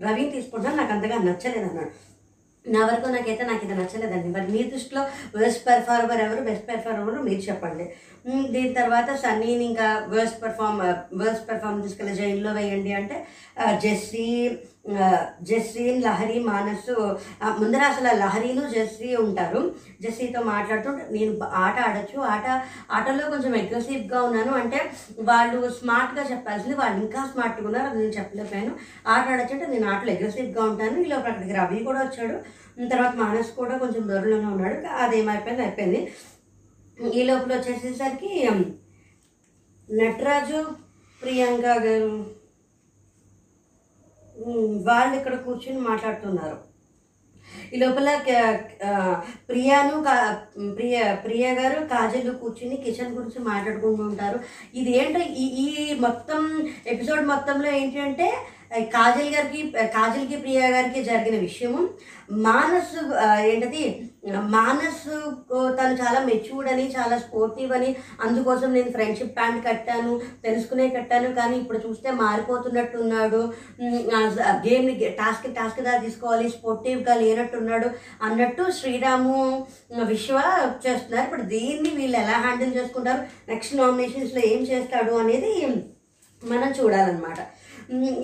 రవిని 0.03 0.31
తీసుకుంటాను 0.31 0.75
నాకు 0.75 0.91
అంతగా 0.91 1.17
నచ్చలేదు 1.17 1.69
అన్నాడు 1.69 2.12
నా 2.65 2.81
వరకు 2.89 3.07
నాకైతే 3.13 3.43
నాకు 3.49 3.63
ఇది 3.65 3.75
నచ్చలేదండి. 3.79 4.29
మరి 4.35 4.47
మీ 4.53 4.61
దృష్టిలో 4.71 5.01
వర్స్ట్ 5.39 5.63
పెర్ఫార్మర్ 5.69 6.21
ఎవరు? 6.25 6.41
బెస్ట్ 6.49 6.67
పెర్ఫార్మర్ 6.69 7.17
మీరు 7.29 7.41
చెప్పండి. 7.49 7.85
దీని 8.53 8.73
తర్వాత 8.81 9.09
సన్నీని 9.23 9.65
ఇంకా 9.71 9.87
వర్స్ట్ 10.13 10.37
పెర్ఫార్మ్ 10.43 10.79
వర్స్ట్ 11.21 11.47
పెర్ఫార్మ్ 11.49 11.81
తీసుకెళ్ళి 11.85 12.13
జైల్లో 12.21 12.53
వేయండి 12.59 12.93
అంటే 12.99 13.17
జెస్సీ 13.85 14.27
జెస్సీ 15.41 15.99
లహరి 15.99 16.39
మానసు 16.39 17.17
ముందర 17.43 17.79
అసలు 17.79 18.03
లహరీను 18.03 18.53
లహరిను 18.53 18.73
జెస్సీ 18.73 19.15
ఉంటారు. 19.15 19.75
జెస్సీతో 20.01 20.41
మాట్లాడుతూ 20.43 20.89
నేను 20.91 21.43
ఆట 21.43 21.79
ఆడచ్చు. 21.79 22.21
ఆట 22.21 22.63
ఆటలో 22.91 23.29
కొంచెం 23.29 23.53
అగ్రెసివ్గా 23.53 24.21
ఉన్నాను. 24.21 24.51
అంటే 24.53 24.91
వాళ్ళు 25.19 25.69
స్మార్ట్గా 25.69 26.31
చెప్పాల్సింది 26.31 26.75
వాళ్ళు 26.75 27.05
ఇంకా 27.05 27.29
స్మార్ట్గా 27.33 27.67
ఉన్నారు. 27.67 27.85
అది 27.85 27.99
నేను 27.99 28.11
చెప్పలేకపోయాను. 28.11 28.75
ఆట 29.07 29.29
ఆడచ్చు 29.29 29.53
అంటే 29.53 29.65
నేను 29.65 29.89
ఆటలో 29.91 30.11
అగ్రెసివ్గా 30.11 30.63
ఉంటాను. 30.63 30.99
ఈ 30.99 31.05
లోపల 31.05 31.29
అక్కడికి 31.29 31.53
రవి 31.53 31.83
కూడా 31.83 31.99
వచ్చాడు. 31.99 32.37
తర్వాత 32.89 33.15
మానస్ 33.15 33.51
కూడా 33.51 33.77
కొంచెం 33.77 34.07
దూరంలోనే 34.07 34.45
ఉన్నాడు. 34.45 34.87
అదేమైపోయింది 34.87 35.61
అయిపోయింది. 35.61 36.11
ఈ 37.13 37.23
లోపల 37.23 37.55
వచ్చేసేసరికి 37.55 38.49
నటరాజు 39.93 40.67
ప్రియాంక 41.21 41.65
గారు 41.65 42.42
వాళ్ళు 44.87 45.15
ఇక్కడ 45.15 45.35
కూర్చుని 45.35 45.79
మాట్లాడుతున్నారు. 45.79 46.73
ఈ 47.73 47.77
లోపల 47.77 48.19
ప్రియాను 49.49 50.03
కా- 50.03 50.73
ప్రియ 50.73 51.15
ప్రియ 51.25 51.53
గారు 51.53 51.79
కాజల్ 51.79 52.35
కూర్చుని 52.35 52.75
కిచెన్ 52.75 53.15
గురించి 53.15 53.39
మాట్లాడుకుంటూ 53.39 54.03
ఉంటారు. 54.03 54.39
ఇది 54.75 54.97
ఏంటో 54.97 55.19
ఈ 55.19 55.45
ఈ 55.45 55.99
మొత్తం 55.99 56.67
ఎపిసోడ్ 56.87 57.27
మొత్తంలో 57.27 57.71
ఏంటి 57.71 57.99
అంటే 57.99 58.37
కాజల్ 58.93 59.29
గారికి 59.35 59.61
కాజల్కి 59.95 60.37
ప్రియ 60.43 60.59
గారికి 60.75 60.99
జరిగిన 61.03 61.37
విషయము. 61.39 61.81
మానస్ 62.47 62.93
ఏంటది? 63.49 63.83
మానస్ 64.55 65.03
తను 65.77 65.95
చాలా 66.01 66.19
మెచ్యూర్డ్ 66.27 66.69
అని 66.71 66.85
చాలా 66.97 67.15
స్పోర్టివ్ 67.23 67.71
అని 67.77 67.89
అందుకోసం 68.25 68.73
నేను 68.73 68.91
ఫ్రెండ్షిప్ 68.95 69.35
ప్యాంట్ 69.37 69.65
కట్టాను 69.67 70.13
తెలుసుకునే 70.45 70.85
కట్టాను 70.89 71.29
కానీ 71.39 71.55
ఇప్పుడు 71.57 71.81
చూస్తే 71.85 72.11
మారిపోతున్నట్టున్నాడు. 72.23 73.41
గేమ్ 74.67 74.89
టాస్క్ 75.21 75.47
టాస్క్ 75.59 75.81
దా 75.87 75.95
తీసుకోవాలి 76.05 76.49
స్పోర్టివ్గా 76.49 77.15
లేనట్టున్నాడు 77.23 77.89
అన్నట్టు 78.27 78.65
శ్రీరాము 78.79 79.39
విశ్వ 80.13 80.37
చేస్తున్నారు. 80.85 81.25
ఇప్పుడు 81.27 81.45
దీన్ని 81.55 81.91
వీళ్ళు 81.99 82.19
ఎలా 82.23 82.37
హ్యాండిల్ 82.45 82.77
చేసుకుంటారు? 82.79 83.23
నెక్స్ట్ 83.51 83.77
నామినేషన్స్లో 83.81 84.43
ఏం 84.53 84.63
చేస్తాడు 84.71 85.13
అనేది 85.23 85.53
మనం 86.41 86.71
చూడాలన్నమాట. 86.79 87.39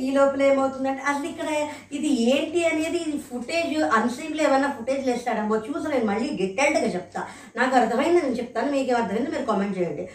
ఈ 0.06 0.10
లోపల 0.18 0.42
ఏమవుతుందంటే 0.52 1.04
అసలు 1.12 1.28
ఇక్కడ 1.32 1.50
ఇది 1.98 2.12
ఏంటి 2.34 2.62
అనేది 2.72 3.00
ఇది 3.08 3.18
ఫుటేజ్ 3.30 3.76
అన్సీన్లో 3.98 4.42
ఏమైనా 4.48 4.70
ఫుటేజ్ 4.78 5.04
లేస్తాడమ్మో 5.10 5.58
చూసి 5.68 5.86
నేను 5.94 6.08
మళ్ళీ 6.12 6.30
డీటెయిల్డ్గా 6.42 6.90
చెప్తా. 6.98 7.22
నాకు 7.60 7.76
అర్థమైంది 7.82 8.20
నేను 8.22 8.40
చెప్తాను 8.42 8.72
మీకు 8.78 8.98
అర్థమైంది 9.02 9.32
మీరు 9.36 9.46
కామెంట్ 9.52 9.78
చేయండి. 9.80 10.06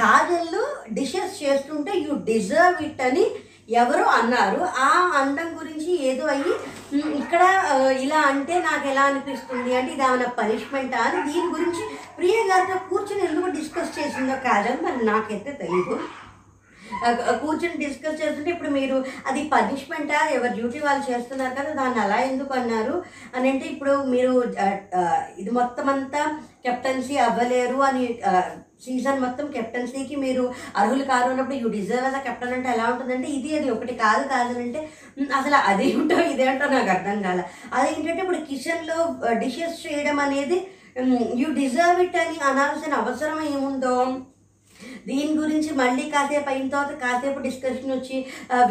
కాజల్లో 0.00 0.64
డిషెస్ 0.98 1.36
చేస్తుంటే 1.42 1.92
యూ 2.06 2.14
డిజర్వ్ 2.32 2.82
ఇట్ 2.88 3.04
అని 3.10 3.26
ఎవరు 3.80 4.04
అన్నారు. 4.18 4.60
ఆ 4.84 4.90
అందం 5.20 5.48
గురించి 5.56 5.90
ఏదో 6.10 6.26
అయ్యి 6.34 6.52
ఇక్కడ 7.20 7.42
ఇలా 8.04 8.20
అంటే 8.30 8.54
నాకు 8.68 8.86
ఎలా 8.92 9.02
అనిపిస్తుంది? 9.10 9.70
అంటే 9.78 9.90
ఇది 9.94 10.04
ఏమైనా 10.06 10.28
పనిష్మెంటా 10.38 11.00
అని 11.06 11.18
దీని 11.26 11.48
గురించి 11.56 11.82
ప్రియ 12.18 12.36
గారితో 12.50 12.76
కూర్చొని 12.90 13.22
ఎందుకు 13.26 13.50
డిస్కస్ 13.58 13.92
చేసిందో 13.98 14.36
కాజల్ 14.46 14.80
మరి 14.86 15.06
నాకైతే 15.10 15.52
తెలియదు 15.60 15.96
కూర్చొని 17.40 17.76
డిస్కస్ 17.80 18.20
చేస్తుంటే 18.20 18.50
ఇప్పుడు 18.52 18.70
మీరు 18.76 18.96
అది 19.26 19.40
పనిష్మెంటా 19.52 20.18
ఎవరి 20.34 20.54
డ్యూటీ 20.56 20.80
వాళ్ళు 20.84 21.04
చేస్తున్నారు 21.08 21.54
కదా 21.58 21.72
దాన్ని 21.78 22.00
అలా 22.02 22.18
ఎందుకు 22.28 22.52
అన్నారు? 22.58 22.94
అని 23.34 23.48
అంటే 23.50 23.66
ఇప్పుడు 23.72 23.94
మీరు 24.12 24.32
ఇది 25.38 25.50
మొత్తం 25.58 25.88
అంతా 25.92 26.22
కెప్టెన్సీ 26.64 27.16
అవ్వలేరు 27.24 27.78
అని 27.86 28.04
సీజన్ 28.82 29.20
మొత్తం 29.22 29.46
కెప్టెన్సీకి 29.54 30.16
మీరు 30.18 30.42
అర్హులు 30.78 31.04
కారు 31.06 31.28
అన్నప్పుడు 31.30 31.56
యూ 31.58 31.68
డిజర్వ్ 31.72 32.06
అస్ 32.08 32.18
కెప్టెన్ 32.26 32.54
అంటే 32.56 32.68
ఎలా 32.74 32.84
ఉంటుందంటే 32.90 33.28
ఇది 33.36 33.50
అది 33.56 33.68
ఒకటి 33.74 33.94
కాదు 34.02 34.24
కాదు 34.30 34.50
అని 34.52 34.64
అంటే 34.66 34.80
ఉమ్, 35.16 35.30
అసలు 35.38 35.56
అదేంటో 35.68 36.18
ఇదేంటో 36.32 36.66
నాకు 36.74 36.90
అర్థం 36.94 37.18
కాల 37.24 37.40
అదేంటంటే 37.74 38.20
ఇప్పుడు 38.24 38.40
కిచెన్లో 38.48 38.98
డిషెస్ 39.42 39.78
చేయడం 39.84 40.18
అనేది 40.24 40.58
యూ 41.40 41.48
డిజర్వ్ 41.58 42.00
ఇట్ 42.04 42.18
అని 42.20 42.38
అనాల్సిన 42.48 42.94
అవసరం 43.02 43.40
ఏముందో 43.50 43.94
దీని 45.08 45.32
గురించి 45.40 45.70
మళ్ళీ 45.80 46.04
కాసేపు 46.14 46.48
అయిన 46.52 46.68
తర్వాత 46.74 46.92
కాసేపు 47.04 47.38
డిస్కషన్ 47.46 47.94
వచ్చి 47.94 48.16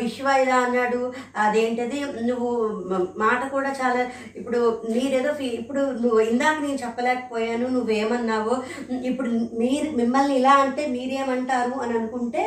విశ్వ 0.01 0.35
ఇలా 0.43 0.57
అన్నాడు. 0.65 1.01
అదేంటది? 1.45 1.99
నువ్వు 2.29 2.49
మాట 3.23 3.41
కూడా 3.55 3.71
చాలా 3.81 4.01
ఇప్పుడు 4.39 4.59
మీరేదో 4.95 5.31
ఫీ 5.39 5.47
ఇప్పుడు 5.61 5.83
నువ్వు 6.03 6.19
ఇందాక 6.31 6.57
నేను 6.65 6.79
చెప్పలేకపోయాను 6.85 7.67
నువ్వేమన్నావో. 7.75 8.55
ఇప్పుడు 9.09 9.29
మీరు 9.61 9.89
మిమ్మల్ని 10.01 10.35
ఇలా 10.41 10.55
అంటే 10.65 10.85
మీరేమంటారు 10.95 11.75
అని 11.85 11.95
అనుకుంటే 11.99 12.43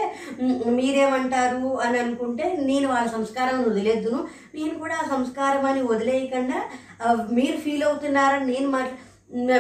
మీరేమంటారు 0.81 1.67
అని 1.87 1.99
అనుకుంటే 2.05 2.47
నేను 2.71 2.87
వాళ్ళ 2.95 3.07
సంస్కారం 3.17 3.59
వదిలేద్దును. 3.69 4.21
నేను 4.59 4.75
కూడా 4.83 4.97
ఆ 5.03 5.07
సంస్కారం 5.15 5.65
అని 5.73 5.83
వదిలేయకుండా 5.93 6.59
మీరు 7.39 7.57
ఫీల్ 7.65 7.85
అవుతున్నారని 7.89 8.47
నేను 8.53 8.69
మాట్లా 8.71 8.97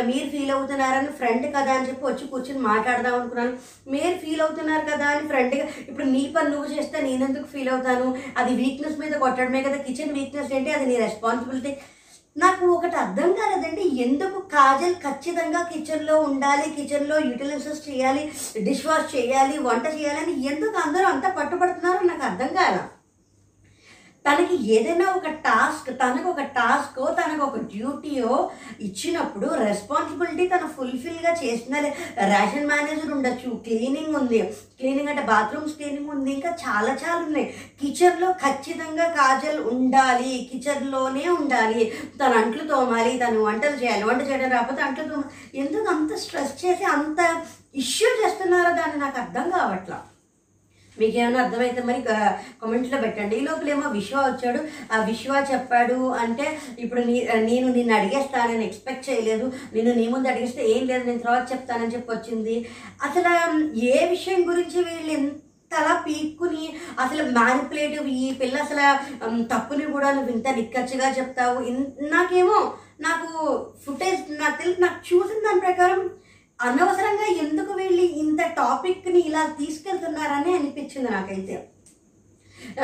మీరు 0.08 0.26
ఫీల్ 0.32 0.52
అవుతున్నారని 0.54 1.10
ఫ్రెండ్ 1.18 1.46
కదా 1.56 1.72
అని 1.76 1.88
చెప్పి 1.88 2.04
వచ్చి 2.06 2.24
కూర్చొని 2.30 2.62
మాట్లాడదాం 2.70 3.14
అనుకున్నాను. 3.18 3.52
మీరు 3.92 4.14
ఫీల్ 4.22 4.42
అవుతున్నారు 4.44 4.84
కదా 4.92 5.06
అని 5.12 5.24
ఫ్రెండ్గా 5.32 5.64
ఇప్పుడు 5.90 6.06
నీ 6.14 6.22
పని 6.34 6.50
నువ్వు 6.54 6.68
చేస్తే 6.74 6.96
నేను 7.06 7.24
ఎందుకు 7.28 7.46
ఫీల్ 7.54 7.70
అవుతాను? 7.74 8.06
అది 8.42 8.52
వీక్నెస్ 8.60 9.00
మీద 9.02 9.14
కొట్టడమే 9.24 9.62
కదా 9.68 9.78
కిచెన్ 9.86 10.16
వీక్నెస్ 10.18 10.52
ఏంటి? 10.58 10.72
అది 10.78 10.86
నీ 10.90 10.96
రెస్పాన్సిబిలిటీ 11.06 11.72
నాకు 12.36 12.64
ఒకటి 12.74 12.96
అర్థం 13.04 13.30
కాలేదండి 13.38 13.84
ఎందుకు 14.04 14.38
కాజల్ 14.52 14.94
ఖచ్చితంగా 15.06 15.60
కిచెన్లో 15.72 16.16
ఉండాలి 16.28 16.66
కిచెన్లో 16.76 17.16
యూటిలైజెస్ 17.28 17.82
చేయాలి 17.88 18.22
డిష్ 18.66 18.86
వాష్ 18.88 19.08
చేయాలి 19.16 19.56
వంట 19.68 19.86
చేయాలి 19.96 20.20
అని 20.24 20.34
ఎందుకు 20.52 20.76
అందరూ 20.84 21.06
అంత 21.14 21.26
పట్టుబడుతున్నారో 21.38 22.02
నాకు 22.10 22.24
అర్థం 22.28 22.50
కాలేదు 22.58 22.88
తనకి 24.24 24.54
ఏదైనా 24.74 25.06
ఒక 25.18 25.28
టాస్క్ 25.44 25.88
తనకు 26.00 26.28
ఒక 26.30 26.42
టాస్క్ 26.56 26.98
తనకు 27.18 27.42
ఒక 27.44 27.58
డ్యూటీయో 27.72 28.32
ఇచ్చినప్పుడు 28.86 29.48
రెస్పాన్సిబిలిటీ 29.62 30.44
తను 30.48 30.66
ఫుల్ఫిల్గా 30.76 31.32
చేసిన 31.42 31.74
రేషన్ 32.32 32.68
మేనేజర్ 32.72 33.14
ఉండొచ్చు 33.16 33.50
క్లీనింగ్ 33.66 34.16
ఉంది. 34.20 34.40
క్లీనింగ్ 34.80 35.08
అంటే 35.08 35.22
బాత్రూమ్స్ 35.32 35.76
క్లీనింగ్ 35.78 36.12
ఉంది 36.16 36.30
ఇంకా 36.32 36.52
చాలా 36.64 36.92
చాలా 37.02 37.18
ఉన్నాయి. 37.26 37.46
కిచెన్లో 37.80 38.28
ఖచ్చితంగా 38.44 39.06
కాజల్ 39.18 39.60
ఉండాలి 39.72 40.32
కిచెన్లోనే 40.52 41.26
ఉండాలి. 41.38 41.82
తన 42.20 42.32
అంట్లు 42.42 42.64
తోమాలి 42.74 43.18
తను 43.24 43.42
వంటలు 43.48 43.76
చేయాలి. 43.82 44.04
వంట 44.10 44.22
చేయడం 44.30 44.50
రాకపోతే 44.56 44.82
అంట్లు 44.82 45.08
తోమాలి 45.10 45.58
ఎందుకు 45.64 45.88
అంత 45.96 46.14
స్ట్రెస్ 46.24 46.54
చేసి 46.64 46.86
అంత 46.96 47.20
ఇష్యూ 47.84 48.08
చేస్తున్నారో 48.22 48.70
దాన్ని 48.80 48.98
నాకు 49.04 49.18
అర్థం 49.24 49.46
కావట్లా. 49.50 49.98
మీకు 51.01 51.38
అర్థమైతే 51.38 51.82
మరి 51.82 52.03
కామెంట్లో 52.03 53.01
పెట్టండి. 53.01 53.36
ఈ 53.36 53.40
లోపలేమో 53.40 53.88
విశ్వ 53.90 54.16
వచ్చాడు. 54.16 54.61
ఆ 54.94 55.05
విశ్వ 55.05 55.46
చెప్పాడు 55.53 56.09
అంటే 56.09 56.59
ఇప్పుడు 56.78 57.01
నీ 57.01 57.28
నేను 57.34 57.68
నిన్ను 57.68 57.94
అడిగేస్తానని 57.94 58.66
ఎక్స్పెక్ట్ 58.66 59.11
చేయలేదు. 59.11 59.53
నేను 59.74 59.94
నీ 59.94 60.09
ముందు 60.09 60.28
అడిగిస్తే 60.28 60.68
ఏం 60.68 60.86
లేదు 60.86 61.07
నేను 61.07 61.18
తర్వాత 61.18 61.53
చెప్తానని 61.53 61.94
చెప్పి 61.94 62.12
వచ్చింది. 62.12 62.68
అసలు 63.03 63.70
ఏ 63.76 64.07
విషయం 64.07 64.48
గురించి 64.48 64.84
వీళ్ళు 64.84 65.30
తలా 65.76 66.05
పీక్కుని 66.07 66.76
అసలు 67.01 67.22
మ్యానిపులేటివ్ 67.22 68.09
ఈ 68.09 68.32
పిల్ల 68.32 68.59
అసలు 68.59 69.42
తప్పుని 69.42 69.92
కూడా 69.92 70.11
నువ్వు 70.11 70.30
ఇంత 70.30 70.48
నిక్కచ్చిగా 70.48 71.11
చెప్తావు. 71.18 71.62
ఇన్- 71.62 72.11
నాకేమో 72.11 72.72
నాకు 73.01 73.66
ఫుటేజ్ 73.86 74.40
నాకు 74.40 74.62
తెలిసి 74.62 74.80
నాకు 74.80 75.16
చూసిన 75.16 75.48
దాని 75.48 75.61
ప్రకారం 75.61 76.11
అనవసరంగా 76.61 77.48
ఎందుకు 77.48 77.72
వెళ్ళి 77.72 78.18
ఇంత 78.18 78.42
టాపిక్ని 78.42 79.18
ఇలా 79.20 79.46
తీసుకెళ్తున్నారని 79.46 80.54
అనిపించింది 80.54 81.11
నాకైతే. 81.11 81.68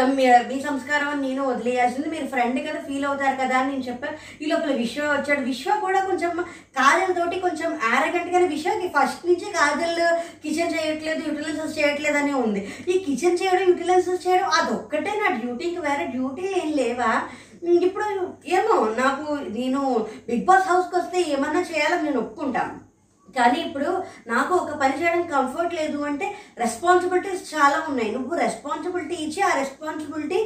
మీ- 0.05 0.62
సంస్కారం 0.68 1.22
నేను 1.22 1.49
వదిలేయాల్సింది 1.49 2.09
మీరు 2.09 2.27
ఫ్రెండ్ 2.27 2.70
కదా 2.70 2.81
ఫీల్ 2.81 3.05
అవుతారు 3.05 3.37
కదా 3.37 3.59
అని 3.59 3.70
నేను 3.70 3.83
చెప్పాను 3.83 4.43
ఈ 4.43 4.47
లోపల 4.47 4.74
విశ్వ 4.74 5.03
వచ్చాడు. 5.03 5.41
విశ్వ 5.41 5.79
కూడా 5.81 6.05
కొంచెం 6.05 6.31
కాజల్ 6.77 7.16
తోటి 7.16 7.41
కొంచెం 7.41 7.72
arrogant 7.72 8.35
గానే 8.35 8.47
విశ్వకి 8.47 8.89
ఫస్ట్ 8.89 9.27
నుంచి 9.27 9.45
కాజల్ 9.45 10.16
కిచెన్ 10.43 10.74
చేయట్లేదు 10.74 11.29
యూటిలైజెస్ 11.29 11.79
చేయట్లేదు 11.79 12.18
అని 12.18 12.35
ఉంది. 12.35 12.74
ఈ 12.89 12.99
కిచెన్ 12.99 13.39
చేయడం 13.43 13.68
యూటిలైజెస్ 13.68 14.29
చేయడం 14.29 14.45
అదొక్కటే 14.45 15.11
నా 15.11 15.37
డ్యూటీకి 15.37 15.77
వేరే 15.77 16.07
డ్యూటీ 16.07 16.43
ఏం 16.43 16.72
లేవా? 16.72 17.22
ఇప్పుడు 17.68 18.05
ఏమో 18.47 18.95
నాకు 18.99 19.33
నేను 19.33 20.07
బిగ్ 20.29 20.45
బాస్ 20.45 20.68
హౌస్కి 20.68 20.97
వస్తే 20.97 21.20
ఏమన్నా 21.20 21.61
చేయాలని 21.61 22.03
నేను 22.03 22.20
ఒప్పుకుంటాను. 22.20 22.86
కానీ 23.39 23.59
ఇప్పుడు 23.66 23.91
నాకు 24.32 24.53
ఒక 24.62 24.74
పని 24.82 24.95
చేయడం 25.01 25.22
కంఫర్ట్ 25.34 25.74
లేదు 25.80 25.99
అంటే 26.11 26.26
రెస్పాన్సిబిలిటీస్ 26.64 27.43
చాలా 27.55 27.78
ఉన్నాయి. 27.91 28.11
నువ్వు 28.16 28.34
రెస్పాన్సిబిలిటీ 28.45 29.18
ఇచ్చి 29.26 29.43
ఆ 29.49 29.51
రెస్పాన్సిబిలిటీ 29.62 30.41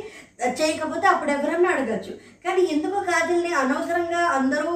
చేయకపోతే 0.61 1.07
అప్పుడు 1.13 1.33
ఎవరన్నా 1.37 1.71
అడగచ్చు. 1.75 2.15
కానీ 2.47 2.65
ఎందుకు 2.75 2.99
కాజల్ని 3.11 3.53
అనవసరంగా 3.63 4.23
అందరూ 4.41 4.73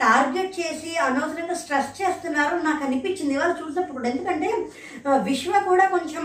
టార్గెట్ 0.00 0.52
చేసి 0.60 0.92
అనవసరంగా 1.06 1.56
స్ట్రెస్ 1.62 1.90
చేస్తున్నారు 1.98 2.54
నాకు 2.68 2.82
అనిపించింది 2.86 3.34
వాళ్ళు 3.40 3.56
చూసినప్పుడు. 3.62 4.06
ఎందుకంటే 4.12 4.48
విశ్వ 5.28 5.60
కూడా 5.70 5.84
కొంచెం 5.96 6.24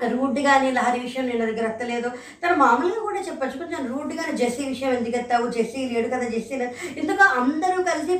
రూడ్గానే 0.00 0.68
లహరి 0.76 0.98
విషయం 1.06 1.24
నేను 1.30 1.46
దగ్గర 1.48 1.66
ఎత్తలేదు 1.70 2.08
తను 2.42 2.54
మామూలుగా 2.62 3.00
కూడా 3.06 3.20
చెప్పొచ్చు. 3.26 3.56
కొంచెం 3.62 3.82
రూడ్గానే 3.92 4.32
జెస్సీ 4.42 4.62
విషయం 4.72 4.92
ఎందుకు 4.98 5.16
ఎత్తావు? 5.20 5.46
జెస్సీ 5.56 5.80
లేడు 5.92 6.08
కదా 6.14 6.26
జెస్సీ 6.34 6.54
లేదు 6.62 6.72
ఎందుకు 7.00 7.24
అందరూ 7.40 7.78
కలిసి 7.90 8.14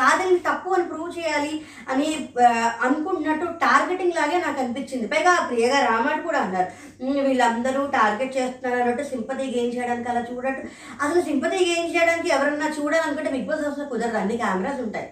కాదని 0.00 0.38
తప్పు 0.48 0.74
అని 0.76 0.86
ప్రూవ్ 0.90 1.10
చేయాలి 1.18 1.54
అని 1.92 2.08
అనుకుంటున్నట్టు 2.86 3.46
టార్గెటింగ్ 3.64 4.18
లాగే 4.18 4.38
నాకు 4.46 4.58
అనిపించింది. 4.64 5.06
పైగా 5.14 5.32
ప్రియగా 5.50 5.78
రామాడు 5.88 6.22
కూడా 6.28 6.40
అన్నారు. 6.46 6.70
వీళ్ళందరూ 7.26 7.80
టార్గెట్ 7.98 8.36
చేస్తున్నారు 8.38 8.78
అన్నట్టు 8.80 9.04
సింపతి 9.12 9.46
గెయిన్ 9.56 9.74
చేయడానికి 9.76 10.10
అలా 10.12 10.22
చూడట్టు 10.30 10.62
అసలు 11.04 11.22
సింపతి 11.30 11.58
గెయిన్ 11.70 11.92
చేయడానికి 11.94 12.30
ఎవరన్నా 12.36 12.68
చూడాలనుకుంటే 12.78 13.32
బిగ్ 13.36 13.48
బాస్ 13.50 13.66
అసలు 13.70 13.86
కుదరదు. 13.94 14.20
అన్ని 14.22 14.36
కెమెరాస్ 14.42 14.82
ఉంటాయి. 14.86 15.08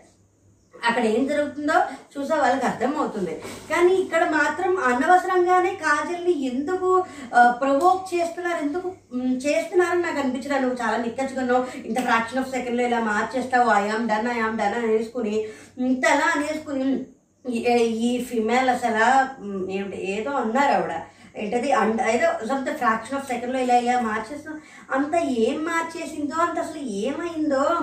అక్కడ 0.84 1.04
ఏం 1.04 1.26
జరుగుతుందో 1.26 1.74
చూసే 2.18 2.34
వాళ్ళకి 2.34 2.66
అర్థమవుతుంది. 2.66 3.42
కానీ 3.70 3.94
ఇక్కడ 3.94 4.24
మాత్రం 4.24 4.78
అనవసరంగానే 4.78 5.70
కాజల్ని 5.70 6.44
ఎందుకు 6.44 7.04
ప్రొవోక్ 7.50 8.14
చేస్తున్నారు 8.14 8.64
ఎందుకు 8.64 8.92
చేస్తున్నారని 9.32 10.02
నాకు 10.02 10.18
అనిపించలేదు. 10.18 10.66
నువ్వు 10.66 10.86
చాలా 10.86 10.96
నిక్కచ్చుకున్నావు 10.96 11.86
ఇంత 11.86 12.00
ఫ్రాక్షన్ 12.00 12.38
ఆఫ్ 12.38 12.50
సెకండ్లో 12.50 12.86
ఇలా 12.86 13.00
మార్చేస్తావు. 13.00 13.70
I am 13.70 14.08
done 14.08 14.28
I am 14.28 14.58
done 14.58 14.74
అనేసుకుని 14.74 15.44
ఇంత 15.78 15.96
ఇంతలా 15.96 16.32
అనేసుకుని 16.36 17.04
ఈ- 17.50 17.74
ఈ 17.84 18.24
ఫిమేల్ 18.24 18.68
అసలు 18.70 19.70
ఏమిటి 19.70 20.12
ఏదో 20.12 20.30
అన్నారు 20.30 20.72
ఆవిడ. 20.72 20.92
ఏంటది? 21.36 21.72
అండ్ 21.72 22.02
ఏదో 22.02 22.46
సొంత 22.46 22.76
ఫ్రాక్షన్ 22.76 23.18
ఆఫ్ 23.18 23.28
సెకండ్లో 23.28 23.60
ఇలా 23.60 23.74
ఇలా 23.74 24.00
మార్చేస్తున్నావు. 24.00 24.58
అంత 24.96 25.14
ఏం 25.14 25.64
మార్చేసిందో 25.64 26.34
అంత 26.34 26.58
అసలు 26.58 26.78
ఏమైందో 26.78 27.80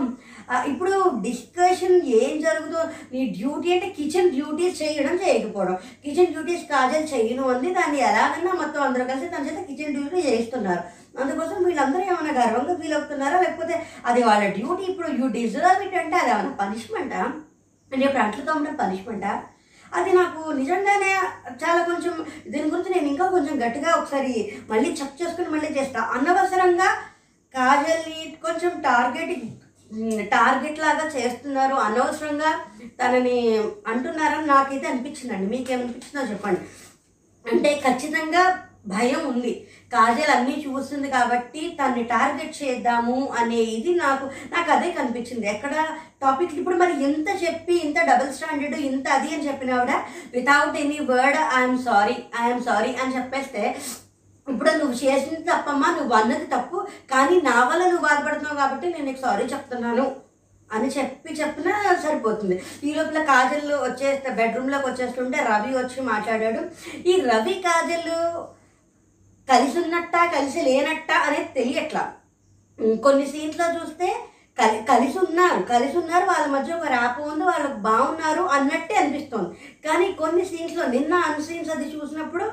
ఇప్పుడు 0.72 0.94
డిస్కషన్ 1.26 1.96
ఏం 2.22 2.34
జరుగుతుందో 2.46 2.82
నీ 3.14 3.22
డ్యూటీ 3.38 3.70
అంటే 3.76 3.88
కిచెన్ 3.98 4.32
డ్యూటీస్ 4.36 4.82
చేయడం 4.82 5.16
చేయకపోవడం. 5.24 5.78
కిచెన్ 6.04 6.34
డ్యూటీస్ 6.34 6.66
కాజల్ 6.72 7.08
చేయను 7.14 7.44
అంది. 7.54 7.72
దాన్ని 7.74 8.00
ఎలాగన్నా 8.10 8.54
మొత్తం 8.62 8.82
అందరూ 8.88 9.06
కలిసి 9.12 9.32
తన 9.36 9.46
చేత 9.48 9.62
కిచెన్ 9.70 9.96
డ్యూటీ 9.98 10.22
చేస్తున్నారు 10.30 10.84
అందుకోసం 11.22 11.58
వీళ్ళందరూ 11.64 12.04
ఏమైనా 12.12 12.34
గర్వంగా 12.42 12.76
ఫీల్ 12.82 12.94
అవుతున్నారా? 12.98 13.40
లేకపోతే 13.42 13.76
అది 14.06 14.24
వాళ్ళ 14.24 14.44
డ్యూటీ 14.60 14.84
ఇప్పుడు 14.92 15.10
యూ 15.20 15.28
డిజర్వ్ 15.40 15.84
ఇట్ 15.88 15.98
అంటే 16.04 16.18
అది 16.22 16.32
ఏమైనా 16.36 16.54
పనిష్మెంటా 16.62 17.22
అంటే 17.92 18.04
ఇప్పుడు 18.06 18.24
అంట్లు 18.24 18.78
పనిష్మెంటా 18.84 19.34
అది 19.92 20.12
నాకు 20.18 20.52
నిజంగానే 20.60 21.10
చాలా 21.64 21.82
కొంచెం 21.86 22.14
దీని 22.52 22.70
గురించి 22.70 22.94
నేను 22.94 23.08
ఇంకా 23.08 23.26
కొంచెం 23.26 23.56
గట్టిగా 23.64 23.90
ఒకసారి 23.98 24.34
మళ్ళీ 24.70 24.90
చెక్ 24.90 25.20
చేసుకుని 25.22 25.50
మళ్ళీ 25.50 25.70
చేస్తా. 25.78 26.00
అనవసరంగా 26.16 26.88
కాజల్ని 27.54 28.38
కొంచెం 28.46 28.72
టార్గెట్ 28.88 29.34
టార్గెట్ 30.32 30.80
లాగా 30.80 31.06
చేస్తున్నారు. 31.16 31.76
అనవసరంగా 31.76 32.52
తనని 33.02 33.38
అంటున్నారని 33.88 34.48
నాకైతే 34.48 34.88
అనిపించిందండి. 34.88 35.50
మీకేమనిపించిందో 35.58 36.30
చెప్పండి. 36.32 36.62
అంటే 37.46 37.82
ఖచ్చితంగా 37.86 38.44
భయం 38.88 39.22
ఉంది. 39.28 39.52
కాజల్ 39.94 40.32
అన్నీ 40.36 40.56
చూస్తుంది 40.66 41.10
కాబట్టి 41.10 41.62
తన్ని 41.80 42.04
టార్గెట్ 42.04 42.64
చేద్దాము 42.64 43.18
అనే 43.40 43.56
ఇది 43.56 43.92
నాకు 43.96 44.26
నాకు 44.26 44.72
అదే 44.72 44.92
కనిపించింది. 44.92 45.46
ఎక్కడ 45.48 45.74
టాపిక్ 46.22 46.56
ఇప్పుడు 46.60 46.76
మరి 46.76 47.04
ఎంత 47.04 47.30
చెప్పి 47.44 47.76
ఇంత 47.88 48.00
డబుల్ 48.06 48.34
స్టాండర్డ్ 48.34 48.76
ఇంత 48.76 49.08
అది 49.10 49.30
అని 49.36 49.48
చెప్పినా 49.48 49.78
కూడా 49.80 49.98
without 50.34 50.78
any 50.78 51.00
word 51.12 51.40
I'm 51.60 51.80
sorry 51.84 52.18
I'm 52.42 52.64
sorry 52.64 52.94
అని 52.96 53.16
చెప్పేస్తే 53.18 53.64
ఇప్పుడు 54.48 54.72
నువ్వు 54.80 54.96
చేసింది 55.04 55.42
తప్పమ్మా 55.50 55.90
నువ్వు 55.98 56.14
అన్నది 56.20 56.48
తప్పు 56.56 56.78
కానీ 57.12 57.36
నా 57.50 57.56
వల్ల 57.68 57.84
నువ్వు 57.92 58.06
బాధపడుతున్నావు 58.08 58.60
కాబట్టి 58.62 58.86
నేను 58.94 59.06
నీకు 59.10 59.22
సారీ 59.26 59.46
చెప్తున్నాను 59.54 60.06
అని 60.70 60.88
చెప్పి 60.96 61.30
చెప్పినా 61.40 61.74
సరిపోతుంది. 62.04 62.56
ఈ 62.88 62.92
లోపల 62.96 63.20
కాజల్ 63.32 63.72
వచ్చేస్తే 63.86 64.30
బెడ్రూమ్లోకి 64.40 64.88
వచ్చేస్తుంటే 64.90 65.40
రవి 65.50 65.72
వచ్చి 65.78 66.00
మాట్లాడాడు. 66.12 66.62
ఈ 67.12 67.14
రవి 67.32 67.56
కాజల్ 67.66 68.12
కలిసి 69.52 69.78
ఉన్నట్ట 69.84 70.16
కలిసి 70.36 70.60
లేనట్ట 70.68 71.12
అనేది 71.28 71.50
తెలియట్లా. 71.60 72.04
కొన్ని 73.06 73.26
సీన్స్లో 73.34 73.66
చూస్తే 73.78 74.08
కలి 74.60 74.78
కలిసి 74.92 75.18
ఉన్నారు 75.26 75.60
కలిసి 75.74 75.96
ఉన్నారు 76.02 76.26
వాళ్ళ 76.32 76.46
మధ్య 76.56 76.74
ఒక 76.78 76.88
ర్యాప్ 76.96 77.20
ఉంది 77.30 77.46
వాళ్ళు 77.50 77.70
బాగున్నారు 77.88 78.44
అన్నట్టే 78.58 78.96
అనిపిస్తుంది. 79.02 79.50
కానీ 79.86 80.08
కొన్ని 80.22 80.44
సీన్స్లో 80.52 80.84
నిన్న 80.96 81.14
అన్ 81.30 81.44
సీన్స్ 81.48 81.72
అది 81.76 81.88
చూసినప్పుడు 81.96 82.48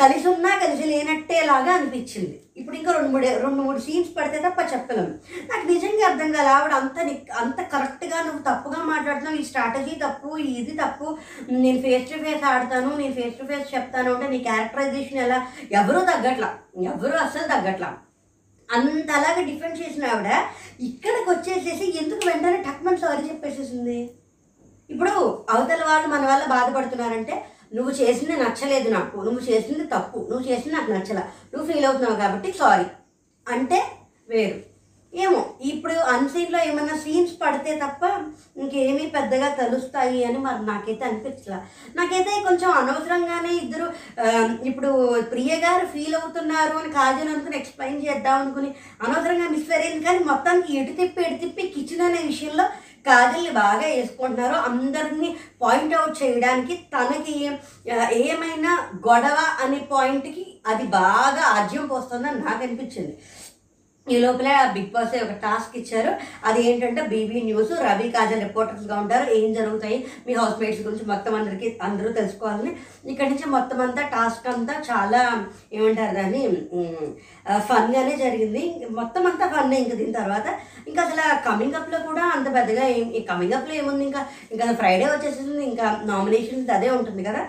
కలిసి 0.00 0.26
ఉన్నా 0.32 0.50
కలిసి 0.62 0.84
లేనట్టే 0.90 1.38
లాగా 1.50 1.70
అనిపించింది. 1.78 2.36
ఇప్పుడు 2.60 2.76
ఇంకా 2.78 2.90
రెండు 2.96 3.10
మూడు 3.12 3.26
రెండు 3.44 3.62
మూడు 3.66 3.80
సీన్స్ 3.84 4.10
పడితే 4.16 4.38
తప్ప 4.46 4.60
చెప్పలేము. 4.72 5.12
నాకు 5.50 5.64
నిజంగా 5.72 6.04
అర్థం 6.08 6.30
కాలే 6.36 6.50
ఆవిడ 6.56 6.72
అంత 6.80 6.98
అంత 7.42 7.60
కరెక్ట్గా 7.74 8.18
నువ్వు 8.26 8.42
తప్పుగా 8.48 8.80
మాట్లాడుతున్నావు. 8.92 9.38
ఈ 9.42 9.44
స్ట్రాటజీ 9.48 9.94
తప్పు 10.04 10.30
ఇది 10.58 10.74
తప్పు. 10.82 11.06
నేను 11.64 11.80
ఫేస్ 11.86 12.06
టు 12.12 12.18
ఫేస్ 12.24 12.44
ఆడతాను 12.52 12.90
నేను 13.00 13.14
ఫేస్ 13.18 13.38
టు 13.40 13.46
ఫేస్ 13.50 13.74
చెప్తాను 13.74 14.12
అంటే 14.14 14.28
నీ 14.34 14.38
క్యారెక్టరైజేషన్ 14.48 15.22
ఎలా? 15.26 15.40
ఎవరూ 15.80 16.02
తగ్గట్లా? 16.12 16.50
ఎవరూ 16.92 17.16
అస్సలు 17.24 17.48
తగ్గట్లా? 17.54 17.90
అంతలాగా 18.68 19.40
డిఫెండ్ 19.50 19.80
చేసిన 19.82 20.10
ఆవిడ 20.14 20.30
ఇక్కడికి 20.88 21.28
వచ్చేసేసి 21.30 21.86
ఎందుకు 22.02 22.22
వెంటనే 22.28 22.58
టక్మన్ 22.66 23.00
సారీ 23.04 23.22
చెప్పేసేసింది? 23.30 23.98
ఇప్పుడు 24.90 25.14
అవతల 25.54 25.82
వాళ్ళు 25.88 26.06
మన 26.12 26.24
వల్ల 26.30 26.44
బాధపడుతున్నారంటే 26.54 27.34
నువ్వు 27.72 27.92
చేసింది 28.00 28.36
నచ్చలేదు 28.36 28.88
నాకు. 28.90 29.16
నువ్వు 29.16 29.42
చేసింది 29.50 29.84
తప్పు. 29.94 30.18
నువ్వు 30.30 30.44
చేసింది 30.50 30.74
నాకు 30.76 30.90
నచ్చల. 30.90 31.20
నువ్వు 31.52 31.66
ఫీల్ 31.72 31.86
అవుతున్నావు 31.86 32.16
కాబట్టి 32.16 32.50
సారీ 32.52 32.88
అంటే 33.46 33.78
వేరు. 34.28 34.58
ఏమో 35.12 35.38
ఇప్పుడు 35.68 35.94
అన్సీన్లో 36.12 36.58
ఏమన్నా 36.64 36.96
సీన్స్ 36.96 37.32
పడితే 37.40 37.70
తప్ప 37.78 38.02
ఇంకేమీ 38.56 39.04
పెద్దగా 39.06 39.48
తెలుస్తాయి 39.60 40.20
అని 40.24 40.38
మరి 40.38 40.60
నాకైతే 40.66 41.04
అనిపించలా. 41.04 41.58
నాకైతే 41.96 42.32
కొంచెం 42.48 42.70
అనవసరంగానే 42.70 43.52
ఇద్దరు 43.62 43.86
ఇప్పుడు 44.70 44.90
ప్రియ 45.32 45.54
గారు 45.56 45.86
ఫీల్ 45.86 46.14
అవుతున్నారు 46.14 46.76
అని 46.78 46.92
కాజల్ 46.92 47.32
అనుకుని 47.32 47.58
ఎక్స్ప్లెయిన్ 47.58 48.04
చేద్దాం 48.06 48.38
అనుకుని 48.42 48.70
అనవసరంగా 49.02 49.48
మిస్ 49.48 49.72
అయ్యింది 49.78 50.04
కానీ 50.04 50.22
మొత్తానికి 50.24 50.78
ఎటు 50.80 50.94
తిప్పి 51.00 51.22
ఎటు 51.22 51.40
తిప్పి 51.44 51.66
కిచెన్ 51.74 52.06
అనే 52.08 52.22
విషయంలో 52.26 52.66
కాజల్ని 53.06 53.52
బాగా 53.54 53.86
వేసుకుంటున్నారో 53.94 54.56
అందరినీ 54.68 55.28
పాయింట్ 55.62 55.94
అవుట్ 55.94 56.22
చేయడానికి 56.22 56.74
తనకి 56.94 57.34
ఏమైనా 58.24 58.72
గొడవ 59.08 59.38
అనే 59.64 59.80
పాయింట్కి 59.92 60.44
అది 60.66 60.84
బాగా 60.98 61.44
ఆజ్యం 61.56 61.86
పోస్తుందని 61.86 62.40
నాకు 62.44 62.62
అనిపించింది. 62.64 63.14
ఈ 64.10 64.16
లోపల 64.18 64.48
బిగ్ 64.74 64.92
బాస్ 64.94 65.14
ఒక 65.24 65.34
టాస్క్ 65.44 65.74
ఇచ్చారు. 65.80 66.12
అది 66.44 66.60
ఏంటంటే 66.68 67.02
బీబీ 67.12 67.40
న్యూస్ 67.48 67.72
రవి 67.86 68.06
కాజల్ 68.10 68.42
రిపోర్టర్స్గా 68.42 68.96
ఉంటారు. 69.02 69.26
ఏం 69.38 69.52
జరుగుతాయి? 69.52 69.98
మీ 70.26 70.32
హౌస్ 70.38 70.56
మేట్స్ 70.60 70.82
గురించి 70.86 71.06
మొత్తం 71.06 71.34
అందరికీ 71.34 71.68
అందరూ 71.82 72.10
తెలుసుకోవాలని. 72.12 72.72
ఇక్కడి 73.10 73.30
నుంచి 73.30 73.46
మొత్తం 73.56 73.80
అంతా 73.80 74.02
టాస్క్ 74.16 74.48
అంతా 74.54 74.74
చాలా 74.90 75.20
ఏమంటారు 75.72 76.14
దాన్ని? 76.18 76.42
ఫన్గానే 77.70 78.16
జరిగింది. 78.24 78.64
మొత్తం 78.90 79.24
అంతా 79.26 79.46
ఫన్ 79.54 79.74
ఇంకా 79.74 79.96
దీని 80.00 80.12
తర్వాత. 80.12 80.46
ఇంకా 80.88 81.00
అసలు 81.02 81.24
కమింగ్ 81.48 81.74
అప్లో 81.74 81.98
కూడా 82.08 82.24
అంత 82.36 82.46
పెద్దగా 82.54 82.84
ఏం 82.98 83.08
ఈ 83.12 83.20
కమింగ్ 83.30 83.52
అప్లో 83.52 83.74
ఏముంది? 83.74 84.04
ఇంకా 84.04 84.20
ఇంకా 84.52 84.66
ఫ్రైడే 84.72 85.06
వచ్చేసింది 85.06 85.62
ఇంకా 85.70 85.86
నామినేషన్స్ 86.04 86.70
అదే 86.70 86.90
ఉంటుంది 86.90 87.24
కదా. 87.24 87.42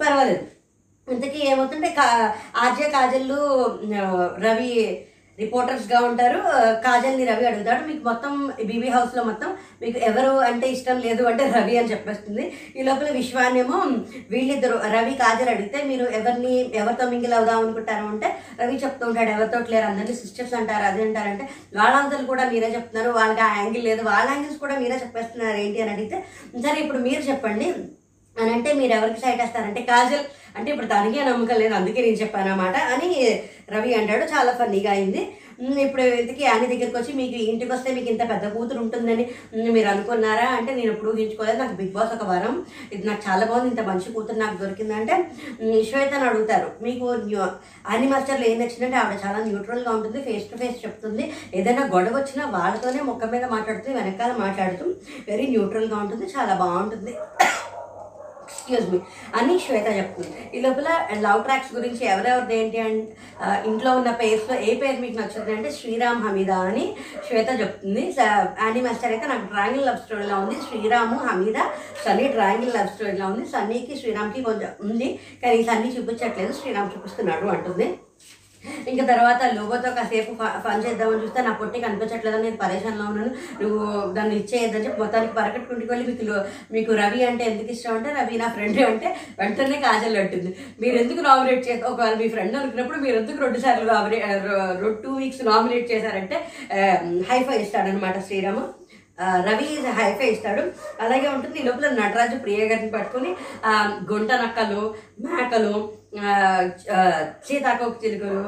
పర్వాలేదు. 0.00 0.44
ఇంతకీ 1.08 1.38
ఏమవుతుంటే 1.50 1.88
కా 1.90 2.04
ఆర్జే 2.56 2.88
కాజల్లు 2.88 3.38
రవి 4.44 4.72
రిపోర్టర్స్గా 5.40 5.98
ఉంటారు. 6.08 6.38
కాజల్ని 6.84 7.24
రవి 7.30 7.46
అడుగుతాడు. 7.50 7.82
మీకు 7.88 8.02
మొత్తం 8.08 8.32
బీబీ 8.70 8.88
హౌస్లో 8.88 9.22
మొత్తం 9.30 9.50
మీకు 9.82 9.98
ఎవరు 10.10 10.32
అంటే 10.50 10.66
ఇష్టం 10.76 10.98
లేదు 11.06 11.22
అంటే 11.30 11.44
రవి 11.56 11.74
అని 11.78 11.90
చెప్పేస్తుంది. 11.92 12.44
ఈ 12.76 12.82
లోపల 12.88 13.10
విశ్వానేమో 13.10 13.78
వీళ్ళిద్దరు 14.30 14.76
రవి 14.96 15.14
కాజల్ 15.22 15.52
అడిగితే 15.54 15.80
మీరు 15.90 16.06
ఎవరిని 16.20 16.54
ఎవరితో 16.80 17.06
మింగిల్ 17.10 17.36
అవుదాం 17.38 17.60
అనుకుంటారు 17.64 18.06
అంటే 18.14 18.30
రవి 18.62 18.82
చెప్తూ 18.84 19.06
ఉంటాడు. 19.10 19.30
ఎవరితో 19.36 19.60
లేరు 19.74 19.86
అందరినీ 19.90 20.16
సిస్టర్స్ 20.22 20.54
అంటారు 20.60 20.86
అది 20.90 21.02
అంటారంటే 21.02 21.46
వాళ్ళందరూ 21.76 22.24
కూడా 22.32 22.44
మీరే 22.52 22.70
చెప్తున్నారు. 22.76 23.10
వాళ్ళకి 23.20 23.44
ఆ 23.48 23.50
యాంగిల్ 23.62 23.84
లేదు. 23.90 24.02
వాళ్ళ 24.10 24.28
యాంగిల్స్ 24.30 24.60
కూడా 24.64 24.76
మీరే 24.82 24.98
చెప్పేస్తున్నారు 25.04 25.58
ఏంటి 25.64 25.82
అని 25.82 25.94
అడిగితే 25.96 26.18
సరే 26.66 26.78
ఇప్పుడు 26.84 27.00
మీరు 27.08 27.22
చెప్పండి. 27.30 27.68
అని 28.40 28.52
అంటే 28.52 28.72
మీరు 28.72 28.92
ఎవరికి 28.92 29.20
సైట్ 29.20 29.40
వేస్తారంటే 29.40 29.82
కాజల్ 29.82 30.24
అంటే 30.56 30.70
ఇప్పుడు 30.70 30.86
తనకే 30.86 31.24
నమ్మకం 31.24 31.56
లేదు 31.56 31.74
అందుకే 31.74 32.02
నేను 32.02 32.16
చెప్పాను 32.16 32.52
అనమాట 32.52 32.76
అని 32.76 33.42
రవి 33.70 33.94
అంటాడు. 33.94 34.24
చాలా 34.24 34.52
ఫన్నీగా 34.52 34.90
అయింది. 34.90 35.36
ఇప్పుడు 35.80 36.02
ఇంతకీ 36.02 36.44
ఆని 36.44 36.66
దగ్గరికి 36.66 36.96
వచ్చి 36.96 37.12
మీకు 37.12 37.36
ఇంటికి 37.36 37.72
వస్తే 37.72 37.94
మీకు 37.94 38.10
ఇంత 38.10 38.20
పెద్ద 38.20 38.48
కూతురు 38.48 38.78
ఉంటుందని 38.78 39.30
మీరు 39.54 39.88
అనుకున్నారా? 39.88 40.46
అంటే 40.46 40.74
నేను 40.74 40.92
ఎప్పుడు 40.92 41.10
ఊహించుకోలేదు. 41.10 41.58
నాకు 41.58 41.72
బిగ్ 41.72 41.88
బాస్ 41.88 42.12
ఒక 42.12 42.28
వరం. 42.28 42.66
ఇది 42.92 43.06
నాకు 43.06 43.30
చాలా 43.30 43.46
బాగుంది. 43.46 43.68
ఇంత 43.68 43.80
మంచి 43.80 44.12
కూతురు 44.12 44.38
నాకు 44.38 44.56
దొరికిందంటే 44.56 45.30
శ్వేత 45.90 46.14
అని 46.14 46.28
అడుగుతారు. 46.28 46.70
మీకు 46.82 47.04
న్యూ- 47.04 48.08
మాస్టర్లు 48.10 48.46
ఏం 48.46 48.58
నచ్చిందంటే 48.58 48.96
ఆవిడ 48.96 49.18
చాలా 49.26 49.44
న్యూట్రల్గా 49.44 49.90
ఉంటుంది 49.90 50.22
ఫేస్ 50.22 50.50
టు 50.50 50.56
ఫేస్ 50.56 50.86
చెప్తుంది. 50.86 51.32
ఏదైనా 51.54 51.90
గొడవ 51.94 52.16
వచ్చినా 52.16 52.50
వాళ్ళతోనే 52.50 53.00
మొక్క 53.00 53.24
మీద 53.24 53.44
మాట్లాడుతూ 53.44 53.92
వెనకాల 53.92 54.32
మాట్లాడుతూ 54.32 54.84
వెరీ 55.28 55.46
న్యూట్రల్గా 55.46 55.96
ఉంటుంది. 55.96 56.26
చాలా 56.26 56.54
బాగుంటుంది. 56.54 57.14
ఎక్స్క్యూజ్ 58.50 58.86
మీ 58.92 58.98
అని 59.38 59.54
శ్వేత 59.64 59.88
చెప్తుంది. 59.98 60.32
ఈ 60.56 60.60
లోపల 60.64 60.88
లవ్ 61.26 61.42
ట్రాక్స్ 61.46 61.72
గురించి 61.76 62.02
ఎవరెవరిది 62.12 62.54
ఏంటి 62.60 62.78
అండ్ 62.86 63.04
ఇంట్లో 63.70 63.90
ఉన్న 64.00 64.10
పేర్స్లో 64.20 64.56
ఏ 64.68 64.74
పేరు 64.80 64.98
మీకు 65.04 65.16
నచ్చుతుంది 65.20 65.54
అంటే 65.56 65.70
శ్రీరామ్ 65.78 66.22
హమీదా 66.26 66.58
అని 66.70 66.84
శ్వేత 67.28 67.48
చెప్తుంది. 67.60 68.04
యానీ 68.62 68.82
మాస్టర్ 68.86 69.14
అయితే 69.14 69.26
నాకు 69.32 69.46
ట్రయాంగిల్ 69.54 69.86
లవ్ 69.88 70.02
స్టోరీలో 70.04 70.36
ఉంది. 70.42 70.58
శ్రీరాము 70.68 71.18
హమీదా 71.28 71.64
సన్నీ 72.04 72.28
ట్రయాంగిల్ 72.36 72.76
లవ్ 72.78 72.92
స్టోరీలో 72.94 73.26
ఉంది. 73.32 73.44
సన్నీకి 73.54 73.96
శ్రీరామ్కి 74.02 74.42
కొంచెం 74.50 74.70
ఉంది. 74.86 75.10
కానీ 75.42 75.64
సన్నీ 75.70 75.90
చూపించట్లేదు. 75.96 76.54
శ్రీరామ్ 76.60 76.94
చూపిస్తున్నాడు 76.94 77.48
అంటుంది. 77.56 77.88
ఇంకా 78.90 79.04
తర్వాత 79.10 79.40
లోగోతో 79.56 79.90
కాసేపు 79.96 80.32
ఫన్ 80.64 80.82
చేద్దామని 80.84 81.20
చూస్తే 81.22 81.40
నా 81.46 81.52
పొట్టి 81.60 81.84
కనిపించట్లేదని 81.84 82.44
నేను 82.46 82.58
పరేషాన్లో 82.62 83.04
ఉన్నాను. 83.10 83.32
నువ్వు 83.60 83.84
దాన్ని 84.16 84.34
ఇచ్చేయద్దని 84.40 84.84
చెప్పి 84.86 85.02
మొత్తానికి 85.02 85.34
పరకట్టుకుంటుకు 85.38 85.90
వెళ్ళి 85.92 86.06
మీకు 86.10 86.36
మీకు 86.74 86.90
రవి 87.02 87.20
అంటే 87.28 87.44
ఎందుకు 87.50 87.72
ఇష్టం 87.74 87.94
అంటే 87.98 88.10
రవి 88.18 88.40
నా 88.42 88.48
ఫ్రెండ్ 88.56 88.80
అంటే 88.90 89.08
వెంటనే 89.40 89.78
కాజల్ 89.86 90.18
అంటుంది. 90.22 90.50
మీరు 90.82 90.96
ఎందుకు 91.02 91.22
నామినేట్ 91.28 91.64
చేసి 91.68 91.82
ఒకవేళ 91.92 92.16
మీ 92.22 92.28
ఫ్రెండ్ 92.34 92.58
అనుకున్నప్పుడు 92.60 93.00
మీరు 93.06 93.16
ఎందుకు 93.22 93.44
రెండు 93.44 93.60
సార్లు 93.64 93.86
నామినేట్ 93.92 95.00
టూ 95.04 95.12
వీక్స్ 95.22 95.42
నామినేట్ 95.50 95.90
చేశారంటే 95.92 96.36
హైఫై 97.30 97.58
ఇస్తాడనమాట 97.64 98.18
శ్రీరాము. 98.28 98.64
రవి 99.46 99.70
హైఫై 99.96 100.28
ఇస్తాడు. 100.34 100.62
అలాగే 101.04 101.26
ఉంటుంది 101.36 101.58
ఈ 101.60 101.64
లోపల 101.66 101.88
నటరాజు 101.96 102.36
ప్రియ 102.44 102.68
గారిని 102.70 102.92
పట్టుకొని 102.94 103.30
గుంట 104.12 104.30
నక్కలు 104.42 104.82
మేకలు 105.24 105.74
సీతాకోక 107.46 108.04
చిలుకలు 108.04 108.44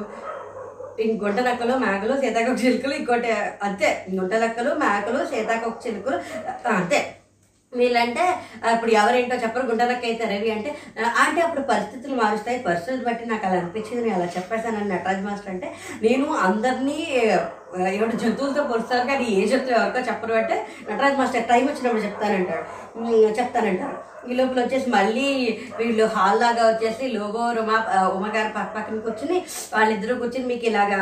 ఇంక 1.03 1.25
గుంట 1.25 1.41
నక్కలు 1.41 1.75
మేకలు 1.79 2.21
సీతాకోక 2.21 2.59
చిలుకలు 2.65 2.95
ఇంకోటి 2.95 3.31
అంతే. 3.63 3.89
గుంట 4.15 4.33
నక్కలు 4.35 4.71
మేకలు 4.75 5.27
సీతాకోక 5.27 5.87
చిలుకలు 5.87 6.19
అంతే. 6.69 7.01
వీళ్ళంటే 7.73 8.25
ఇప్పుడు 8.73 8.93
ఎవరేంటో 8.93 9.37
చెప్పరు. 9.37 9.65
గుండెలకి 9.69 10.07
అయితే 10.09 10.25
రవి 10.27 10.51
అంటే 10.51 10.71
అంటే 11.23 11.41
అప్పుడు 11.43 11.63
పరిస్థితులు 11.71 12.15
మారుస్తాయి. 12.17 12.59
పరిస్థితులు 12.67 13.05
బట్టి 13.05 13.25
నాకు 13.27 13.47
అలా 13.47 13.59
అనిపించింది. 13.61 14.03
నేను 14.03 14.17
అలా 14.17 14.29
చెప్పేశానని 14.35 14.91
నటరాజ్ 14.91 15.25
మాస్టర్ 15.25 15.53
అంటే 15.53 15.69
నేను 16.03 16.27
అందరినీ 16.43 16.99
ఏమంటే 17.93 18.17
జంతువులతో 18.23 18.63
పోలుస్తారు 18.71 19.05
కానీ 19.09 19.27
ఏ 19.35 19.43
జంతువు 19.47 19.77
ఎవరితో 19.79 20.01
చెప్పరు. 20.09 20.35
అంటే 20.35 20.57
నటరాజ్ 20.89 21.19
మాస్టర్ 21.19 21.49
టైం 21.49 21.65
వచ్చినప్పుడు 21.69 22.05
చెప్తానంటాడు. 22.05 22.65
చెప్తానంటారు 23.37 23.99
ఈ 24.25 24.35
లోపల 24.35 24.59
వచ్చేసి 24.61 24.89
మళ్ళీ 24.91 25.29
వీళ్ళు 25.79 26.05
హాల్ 26.15 26.41
లాగా 26.41 26.65
వచ్చేసి 26.69 27.05
లోగో 27.15 27.45
రుమా 27.57 27.77
ఆ, 27.93 28.01
ఉమగారు 28.17 28.51
పక్క 28.53 28.71
పక్కన 28.77 28.99
కూర్చుని 29.01 29.39
వాళ్ళిద్దరూ 29.73 30.15
కూర్చుని 30.21 30.47
మీకు 30.47 30.67
ఇలాగా 30.67 30.99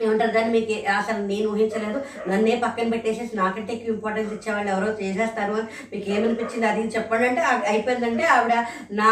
ఏమంటారు? 0.00 0.32
దాన్ని 0.36 0.52
మీకు 0.56 0.74
అసలు 0.98 1.20
నేను 1.32 1.46
ఊహించలేదు. 1.52 1.98
నన్నే 2.30 2.54
పక్కన 2.64 2.88
పెట్టేసేసి 2.94 3.36
నాకంటే 3.42 3.70
ఎక్కువ 3.74 3.94
ఇంపార్టెన్స్ 3.96 4.32
ఇచ్చేవాళ్ళు 4.36 4.70
ఎవరో 4.74 4.90
చేసేస్తారు 5.02 5.54
అని 5.60 5.68
మీకు 5.92 6.06
ఏమనిపించింది? 6.16 6.66
అది 6.70 6.82
చెప్పండి 6.96 7.26
అంటే 7.28 7.42
అయిపోయిందంటే 7.72 8.24
ఆవిడ 8.36 8.54
నా 9.00 9.10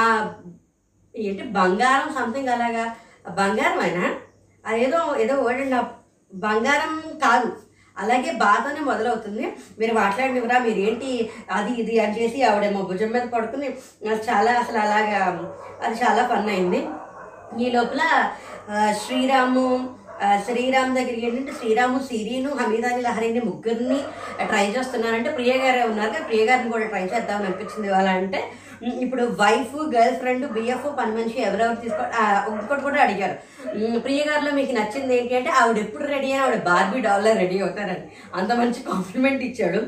ఏంటి? 1.14 1.43
బంగారం 1.59 2.09
సంథింగ్ 2.18 2.53
అలాగా. 2.57 2.87
బంగారం 3.41 3.80
అయినా 3.87 4.07
అదేదో 4.64 5.01
ఏదో 5.24 5.34
ఓడండి 5.47 5.70
నా 5.76 5.80
బంగారం 6.32 6.93
కాదు. 7.24 7.49
అలాగే 7.97 8.30
బాధనే 8.45 8.80
మొదలవుతుంది. 8.89 9.45
మీరు 9.80 9.93
మాట్లాడినవరా 10.01 10.57
మీరు 10.66 10.80
ఏంటి 10.89 11.11
అది 11.59 11.70
ఇది 11.82 11.95
అని 12.05 12.16
చేసి 12.18 12.39
ఆవిడేమో 12.49 12.80
భుజం 12.91 13.11
మీద 13.14 13.26
పడుకుని 13.34 13.68
అది 14.11 14.20
చాలా 14.30 14.53
అసలు 14.62 14.78
అలాగా 14.78 15.20
అది 15.84 15.97
చాలా 16.05 16.22
పన్ను 16.32 16.51
అయింది. 16.55 16.80
ఈ 17.64 17.68
లోపల 17.76 18.03
శ్రీరాము 19.03 19.64
శ్రీరామ్ 20.47 20.93
దగ్గరికి 20.99 21.25
ఏంటంటే 21.29 21.55
శ్రీరాము 21.59 21.99
సిరిను 22.09 22.51
హమీదాని 22.61 23.03
లహరిని 23.07 23.41
ముగ్గురిని 23.49 23.99
ట్రై 24.51 24.67
చేస్తున్నారంటే 24.77 25.31
ప్రియ 25.39 25.55
గారే 25.64 25.83
ఉన్నారు 25.91 26.12
కదా, 26.14 26.23
ప్రియ 26.29 26.45
గారిని 26.51 26.71
కూడా 26.75 26.87
ట్రై 26.93 27.05
చేద్దామని 27.12 27.49
అనిపించింది 27.49 27.91
వాళ్ళ 27.97 28.09
అంటే. 28.21 28.41
ఇప్పుడు 29.05 29.25
వైఫ్ 29.43 29.77
గర్ల్ 29.95 30.17
ఫ్రెండ్ 30.23 30.47
బిఎఫ్ 30.57 30.89
పని 30.99 31.12
మనిషి 31.19 31.39
ఎవరెవరు 31.49 31.83
తీసుకో 31.85 32.03
ఇంకోటి 32.55 32.83
కూడా 32.87 32.99
అడిగారు. 33.05 33.37
ప్రియ 34.07 34.23
గారిలో 34.31 34.51
మీకు 34.59 34.73
నచ్చింది 34.79 35.14
ఏంటి 35.19 35.37
అంటే 35.39 35.53
ఆవిడ 35.61 35.79
ఎప్పుడు 35.85 36.05
రెడీ 36.14 36.31
అని 36.33 36.43
ఆవిడ 36.47 36.59
బార్బీ 36.71 36.99
డాల్లో 37.07 37.33
రెడీ 37.43 37.59
అవుతారని 37.67 38.05
అంత 38.41 38.51
మంచి 38.62 38.83
కాంప్లిమెంట్ 38.91 39.45
ఇచ్చాడు. 39.51 39.83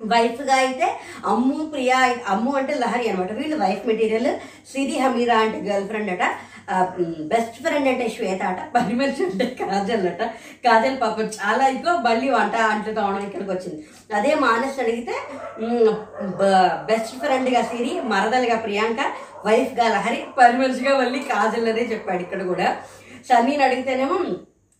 వైఫ్గా 0.00 0.54
అయితే 0.64 0.86
అమ్ము 1.30 1.56
ప్రియా 1.72 1.96
అమ్ము 2.34 2.52
అంటే 2.58 2.74
లహరి 2.82 3.06
అనమాట 3.10 3.32
వీళ్ళు 3.40 3.56
వైఫ్ 3.64 3.82
మెటీరియల్ 3.90 4.30
సిరి 4.70 4.96
హమీరా 5.02 5.36
అంటే 5.46 5.58
గర్ల్ 5.66 5.88
ఫ్రెండ్ 5.90 6.12
అట. 6.14 6.24
బెస్ట్ 7.32 7.56
ఫ్రెండ్ 7.64 7.88
అంటే 7.92 8.06
శ్వేత 8.14 8.42
అట 8.50 8.60
పరిమర్శి 8.74 9.22
అంటే 9.26 9.46
కాజల్ 9.60 10.06
అట 10.10 10.22
కాజల్ 10.66 10.96
పాప 11.02 11.18
చాలా 11.38 11.64
ఎక్కువ 11.74 11.94
మళ్ళీ 12.08 12.28
వంట 12.36 12.56
అంట్లు 12.72 12.92
తోవడం 12.98 13.24
ఇక్కడికి 13.28 13.50
వచ్చింది. 13.52 13.80
అదే 14.18 14.32
మానస్ 14.44 14.78
అడిగితే 14.84 15.14
బెస్ట్ 16.90 17.14
ఫ్రెండ్గా 17.24 17.62
సిరి 17.70 17.94
మరదలుగా 18.12 18.58
ప్రియాంక 18.66 19.00
వైఫ్గా 19.46 19.88
లహరి 19.96 20.20
పరిమర్శిగా 20.38 20.94
మళ్ళీ 21.02 21.20
కాజల్ 21.32 21.70
అనే 21.72 21.86
చెప్పాడు 21.92 22.22
ఇక్కడ 22.26 22.42
కూడా. 22.52 22.68
సన్నీని 23.28 23.62
అడిగితేనేమో 23.68 24.18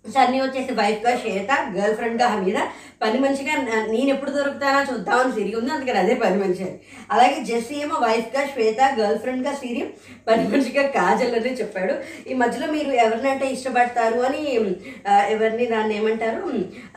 సన్నీ 0.09 0.40
వచ్చేసి 0.40 0.72
వైఫ్గా 0.72 1.16
శ్వేత 1.16 1.74
గర్ల్ 1.76 1.96
ఫ్రెండ్గా 1.96 2.28
హమీద 2.28 2.55
పని 3.03 3.18
మనిషిగా 3.18 3.55
నేను 3.86 4.11
ఎప్పుడు 4.11 4.30
దొరుకుతానా 4.30 4.86
చూద్దామని 4.92 5.32
సిరి 5.32 5.55
ఉంది 5.55 5.70
అందుకని 5.70 5.98
అదే 5.98 6.14
పని 6.14 6.44
మనిషి 6.44 6.62
అని. 6.62 6.78
అలాగే 7.11 7.44
జెస్సీ 7.44 7.74
ఏమో 7.74 7.94
వైఫ్గా 7.94 8.46
శ్వేత 8.46 8.80
గర్ల్ 9.01 9.18
ఫ్రెండ్గా 9.18 9.55
సిరి 9.55 9.90
పని 10.28 10.48
మనిషిగా 10.48 10.86
కాజల్ 10.86 11.34
అని 11.34 11.53
చెప్పాడు. 11.53 11.94
ఈ 12.28 12.34
మధ్యలో 12.34 12.72
మీరు 12.72 12.90
ఎవరినంటే 12.90 13.46
ఇష్టపడతారు 13.46 14.20
అని 14.20 14.55
ఎవరిని 15.32 15.66
దాన్ని 15.66 15.96
ఏమంటారు? 15.96 16.53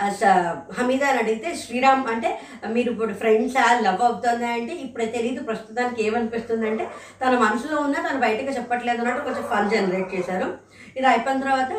స- 0.10 0.82
హమీద 0.82 1.04
అని 1.04 1.20
అడిగితే 1.20 1.56
శ్రీరామ్ 1.56 2.08
అంటే 2.08 2.40
మీరు 2.70 2.92
ఇప్పుడు 2.92 3.14
ఫ్రెండ్సా 3.14 3.80
లవ్ 3.80 4.02
అవుతుందా 4.02 4.48
అంటే 4.48 4.74
ఇప్పుడే 4.74 5.06
తెలియదు 5.06 5.44
ప్రస్తుతానికి 5.44 6.06
ఏమనిపిస్తుంది 6.08 6.70
అంటే 6.70 6.88
తన 7.22 7.30
మనసులో 7.30 7.82
ఉన్న 7.82 7.96
తను 8.10 8.20
బయటకు 8.20 8.48
చెప్పట్లేదు 8.48 8.98
అన్నట్టు 8.98 9.24
కొంచెం 9.24 9.44
ఫన్ 9.44 9.70
జనరేట్ 9.70 10.16
చేశారు. 10.16 10.63
ఇది 10.98 11.08
అయిపోయిన 11.12 11.42
తర్వాత 11.44 11.72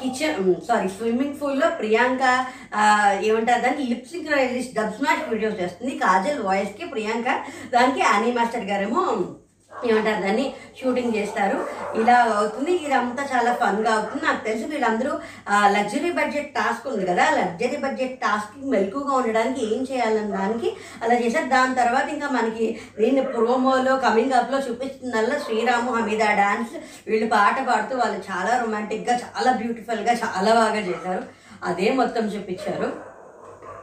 కిచెన్ 0.00 0.38
సారీ 0.68 0.88
స్విమ్మింగ్ 0.96 1.38
పూల్లో 1.40 1.68
ప్రియాంక 1.80 2.22
ఏమంటారు 3.28 3.62
దానికి 3.66 3.84
lip syncing 3.92 4.22
synchronization 4.22 4.76
dubsmash 4.96 5.22
videos 5.30 5.60
చేస్తుంది. 5.60 5.92
కాజల్ 6.04 6.40
వాయిస్కి 6.48 6.84
ప్రియాంక 6.94 7.28
దానికి 7.74 8.02
అనీ 8.14 8.30
మాస్టర్ 8.38 8.68
గారేమో 8.70 9.02
ఏమంటారు? 9.90 10.20
దాన్ని 10.22 10.44
షూటింగ్ 10.78 11.14
చేస్తారు. 11.14 11.56
ఇలా 12.00 12.16
అవుతుంది. 12.38 12.72
ఇదంతా 12.72 13.22
చాలా 13.32 13.52
ఫన్గా 13.52 13.90
అవుతుంది. 13.94 14.26
నాకు 14.26 14.44
తెలిసి 14.44 14.64
వీళ్ళందరూ 14.64 15.12
లగ్జరీ 15.76 16.10
బడ్జెట్ 16.10 16.54
టాస్క్ 16.54 16.86
ఉంది 16.92 17.06
కదా. 17.06 17.24
లగ్జరీ 17.30 17.76
బడ్జెట్ 17.76 18.16
టాస్క్ 18.20 18.54
మెలకుగా 18.74 19.14
ఉండడానికి 19.14 19.74
ఏం 19.74 19.82
చేయాలని 19.90 20.32
దానికి 20.32 20.76
అలా 21.02 21.14
చేశారు. 21.14 21.48
దాని 21.56 21.74
తర్వాత 21.74 22.08
ఇంకా 22.08 22.28
మనకి 22.38 22.66
దీన్ని 23.00 23.22
ప్రోమోలో 23.22 23.96
కమింగ్ 23.96 24.32
అప్లో 24.32 24.58
చూపిస్తుందల్లా 24.58 25.38
శ్రీరాము 25.38 25.92
హమీదా 25.96 26.30
డాన్స్ 26.42 26.74
వీళ్ళు 27.08 27.28
పాట 27.28 27.56
పాడుతూ 27.68 27.96
వాళ్ళు 27.98 28.20
చాలా 28.30 28.58
రొమాంటిక్గా 28.64 29.16
చాలా 29.24 29.52
బ్యూటిఫుల్గా 29.52 30.12
చాలా 30.24 30.52
బాగా 30.54 30.82
చేశారు. 30.90 31.24
అదే 31.64 31.88
మొత్తం 31.92 32.24
చూపించారు. 32.26 33.11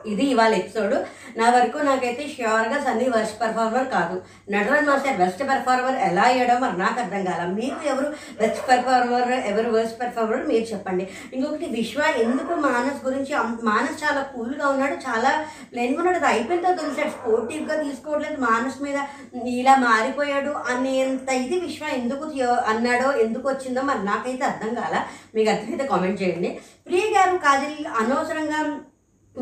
ఇది 0.05 0.25
ఇవాళ 0.25 0.53
ఎపిసోడ్. 0.53 0.95
నా 1.37 1.49
వరకు 1.49 1.77
నాకైతే 1.77 2.23
ష్యూర్గా 2.35 2.77
సన్నీ 2.83 3.07
వర్స్ట్ 3.09 3.41
పెర్ఫార్మర్ 3.41 3.87
కాదు. 3.87 4.21
నటరాజ్ 4.51 4.87
మాస్టర్ 4.87 5.17
బెస్ట్ 5.17 5.43
పెర్ఫార్మర్ 5.49 5.97
ఎలా 6.09 6.21
అయ్యాడో 6.21 6.59
మరి 6.59 6.77
నాకు 6.77 6.99
అర్థం 6.99 7.23
కాల. 7.25 7.45
మీకు 7.59 7.87
ఎవరు 7.87 8.07
బెస్ట్ 8.41 8.61
పెర్ఫార్మర్ 8.69 9.31
ఎవరు 9.31 9.69
వర్స్ట్ 9.77 10.01
పెర్ఫార్మర్ 10.01 10.47
మీరు 10.47 10.65
చెప్పండి. 10.73 11.07
ఇంకొకటి 11.33 11.65
విశ్వ 11.65 12.01
ఎందుకు 12.23 12.53
మానస్ 12.67 13.05
గురించి 13.07 13.35
మానస్ 13.63 14.03
చాలా 14.03 14.21
కూల్గా 14.21 14.67
ఉన్నాడు 14.67 14.97
చాలా 15.07 15.45
ప్లెయిన్గా 15.73 15.99
ఉన్నాడు. 15.99 16.17
అది 16.17 16.29
అయిపోయిన 16.33 16.61
తర్వాత 16.61 16.81
తెలిసాడు 16.81 17.09
స్పోర్టివ్గా 17.09 17.77
తీసుకోవట్లేదు 17.83 18.41
మానస్ 18.41 18.81
మీద 18.81 18.99
ఇలా 19.45 19.75
మారిపోయాడు 19.75 20.49
అనేంత 20.49 21.29
ఇది 21.29 21.59
విశ్వ 21.59 21.85
ఎందుకు 22.01 22.25
అన్నాడో 22.71 23.11
ఎందుకు 23.11 23.47
వచ్చిందో 23.49 23.81
మరి 23.81 24.03
నాకైతే 24.05 24.45
అర్థం 24.45 24.73
కాల. 24.73 24.95
మీకు 25.35 25.49
అర్థమైతే 25.49 25.87
కామెంట్ 25.87 26.21
చేయండి. 26.21 26.59
ప్రియ 26.87 27.05
గారు 27.17 27.37
కాజల్ 27.37 27.85
అనవసరంగా 28.01 28.59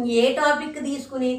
ఏ 0.05 0.33
టాపిక్ 0.33 0.79
తీసుకుని 0.83 1.31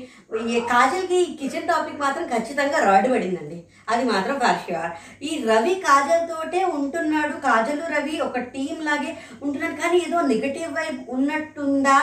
కాజల్కి 0.72 1.38
కిచెన్ 1.40 1.68
టాపిక్ 1.68 2.00
మాత్రం 2.00 2.26
ఖచ్చితంగా 2.26 2.78
రాడ్ 2.84 3.08
పడిందండి. 3.12 3.58
అది 3.88 4.04
మాత్రం 4.04 4.38
ఫర్ 4.38 4.60
ష్యూర్ 4.64 5.24
ఈ 5.24 5.44
రవి 5.48 5.74
కాజల్ 5.74 6.28
తోటే 6.28 6.64
ఉంటున్నాడు. 6.64 7.34
కాజల్ 7.46 7.82
రవి 7.96 8.20
ఒక 8.20 8.38
టీం 8.38 8.76
లాగే 8.84 9.12
ఉంటున్నాడు. 9.42 9.76
కానీ 9.82 9.98
ఏదో 10.08 10.20
నెగటివ్ 10.20 10.72
వైబ్ 10.72 11.10
ఉన్నట్టుందా 11.10 11.98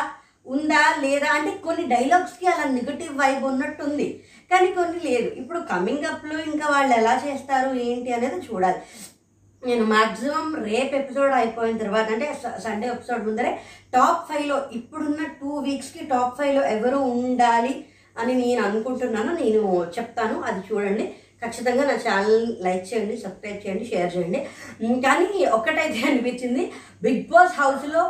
ఉందా 0.47 0.83
లేదా 1.01 1.29
అంటే 1.31 1.51
కొన్ని 1.57 1.85
డైలాగ్స్కి 1.87 2.47
అలా 2.47 2.65
నెగటివ్ 2.71 3.17
వైబ్ 3.17 3.43
ఉన్నట్టుంది. 3.43 4.23
కానీ 4.51 4.67
కొన్ని 4.71 4.99
లేదు. 5.09 5.29
ఇప్పుడు 5.41 5.59
కమింగ్ 5.59 6.05
అప్లో 6.05 6.39
ఇంకా 6.39 6.67
వాళ్ళు 6.69 6.93
ఎలా 6.95 7.21
చేస్తారు 7.25 7.75
ఏంటి 7.75 8.13
అనేది 8.13 8.35
చూడాలి. 8.35 8.81
నేను 9.65 9.85
మాక్సిమం 9.85 10.47
రేపు 10.63 10.95
ఎపిసోడ్ 10.95 11.33
అయిపోయిన 11.33 11.77
తర్వాత 11.77 12.07
అంటే 12.11 12.41
సండే 12.63 12.87
ఎపిసోడ్ 12.87 13.23
ముందరే 13.27 13.51
టాప్ 13.95 14.23
ఫైవ్లో 14.29 14.57
ఇప్పుడున్న 14.77 15.21
టూ 15.39 15.51
వీక్స్కి 15.67 16.01
టాప్ 16.13 16.37
ఫైవ్లో 16.37 16.63
ఎవరు 16.75 16.99
ఉండాలి 17.25 17.73
అని 18.21 18.33
నేను 18.41 18.61
అనుకుంటున్నాను 18.67 19.31
నేను 19.41 19.61
చెప్తాను. 19.97 20.35
అది 20.49 20.61
చూడండి. 20.67 21.05
ఖచ్చితంగా 21.43 21.83
నా 21.89 21.95
ఛానల్ 22.03 22.43
లైక్ 22.65 22.85
చేయండి 22.89 23.15
సబ్స్క్రైబ్ 23.23 23.63
చేయండి 23.63 23.85
షేర్ 23.89 24.11
చేయండి. 24.15 24.39
కానీ 25.05 25.27
ఒక్కటైతే 25.57 26.01
అనిపించింది 26.09 26.63
బిగ్ 27.05 27.23
బాస్ 27.31 27.55
హౌస్లో 27.61 28.03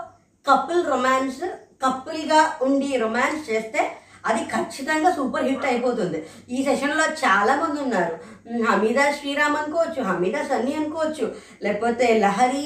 కపుల్ 0.45 0.83
రొమాన్స్ 0.91 1.43
కపుల్గా 1.83 2.41
ఉండి 2.65 2.89
రొమాన్స్ 3.03 3.41
చేస్తే 3.49 3.81
అది 4.29 4.41
ఖచ్చితంగా 4.53 5.09
సూపర్ 5.15 5.47
హిట్ 5.47 5.65
అయిపోతుంది. 5.71 6.19
ఈ 6.55 6.57
సెషన్లో 6.67 7.05
చాలా 7.23 7.53
మంది 7.61 7.79
ఉన్నారు. 7.85 8.15
హమీదా 8.69 9.03
శ్రీరామ్ 9.17 9.57
అనుకోవచ్చు 9.59 10.01
హమీదా 10.09 10.41
సన్నీ 10.49 10.73
అనుకోవచ్చు 10.79 11.25
లేకపోతే 11.65 12.07
లహరి 12.23 12.63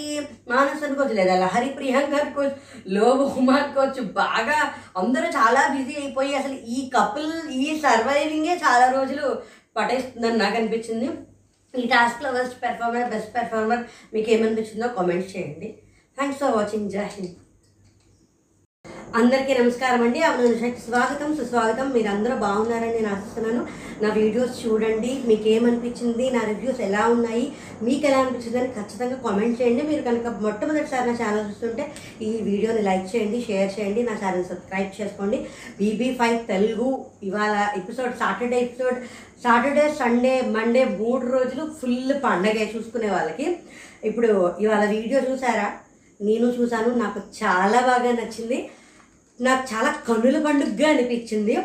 మానస్ 0.51 0.83
అనుకోవచ్చు 0.87 1.15
లేదా 1.19 1.35
లహరి 1.43 1.69
ప్రియాంక 1.77 2.13
అనుకోవచ్చు 2.21 2.57
లోబు 2.95 3.25
ఉమా 3.41 3.55
అనుకోవచ్చు 3.61 4.03
బాగా 4.21 4.57
అందరూ 5.01 5.27
చాలా 5.39 5.61
బిజీ 5.75 5.95
అయిపోయి 6.01 6.33
అసలు 6.41 6.57
ఈ 6.77 6.79
కపుల్ 6.95 7.31
ఈ 7.63 7.67
సర్వైవింగే 7.85 8.55
చాలా 8.65 8.87
రోజులు 8.97 9.27
పటేస్తుందని 9.77 10.41
నాకు 10.43 10.57
అనిపించింది. 10.61 11.09
ఈ 11.73 11.83
టాస్క్లో 11.87 12.29
బెస్ట్ 12.31 12.57
పెర్ఫార్మర్ 12.63 13.11
బెస్ట్ 13.11 13.33
పెర్ఫార్మర్ 13.35 13.83
మీకు 14.13 14.29
ఏమనిపించిందో 14.35 14.87
కామెంట్ 14.97 15.29
చేయండి. 15.33 15.69
Thanks 16.17 16.39
for 16.41 16.55
watching 16.57 16.89
Jai 16.95 17.05
Hind 17.15 17.35
అందరికీ 19.17 19.53
నమస్కారం 19.59 20.01
అండి. 20.05 20.19
అవును 20.21 20.71
స్వాగతం 20.87 21.29
సుస్వాగతం. 21.37 21.87
మీరు 21.93 22.09
అందరూ 22.09 22.35
బాగున్నారని 22.43 22.93
నేను 22.95 23.09
ఆశిస్తున్నాను. 23.13 23.61
నా 24.01 24.09
వీడియోస్ 24.17 24.59
చూడండి. 24.63 25.11
మీకు 25.29 25.47
ఏమనిపించింది 25.53 26.25
నా 26.35 26.41
రివ్యూస్ 26.49 26.81
ఎలా 26.87 27.03
ఉన్నాయి? 27.13 27.45
మీకు 27.87 28.03
ఎలా 28.09 28.19
అనిపించింది 28.23 28.59
అని 28.59 28.69
ఖచ్చితంగా 28.77 29.17
కామెంట్ 29.25 29.57
చేయండి. 29.61 29.83
మీరు 29.89 30.03
కనుక 30.09 30.27
మొట్టమొదటిసారి 30.45 31.07
నా 31.09 31.15
ఛానల్ 31.21 31.47
చూస్తుంటే 31.49 31.85
ఈ 32.27 32.29
వీడియోని 32.49 32.83
లైక్ 32.89 33.07
చేయండి 33.15 33.39
షేర్ 33.47 33.73
చేయండి 33.77 34.03
నా 34.09 34.15
ఛానల్ 34.23 34.47
సబ్స్క్రైబ్ 34.51 35.01
చేసుకోండి. 35.01 35.39
బీబీ 35.79 36.09
ఫైవ్ 36.21 36.39
తెలుగు 36.53 36.89
ఇవాళ 37.29 37.55
episode 37.81 38.15
Saturday 38.23 38.59
episode 38.67 38.99
Saturday 39.43 39.85
Sunday 40.01 40.35
Monday 40.57 40.83
మూడు 41.01 41.25
రోజులు 41.35 41.65
ఫుల్ 41.81 42.15
పండగే 42.25 42.67
చూసుకునే 42.75 43.11
వాళ్ళకి. 43.17 43.47
ఇప్పుడు 44.09 44.31
ఇవాళ 44.65 44.83
వీడియో 44.97 45.21
చూసారా? 45.29 45.69
నేను 46.19 46.47
చూశాను 46.59 46.89
నాకు 47.05 47.19
చాలా 47.43 47.79
బాగా 47.89 48.11
నచ్చింది. 48.19 48.59
నాకు 49.41 49.75
చాలా 49.75 49.95
కన్నుల 50.07 50.45
పండుగగా 50.45 50.89
అనిపించింది. 50.89 51.55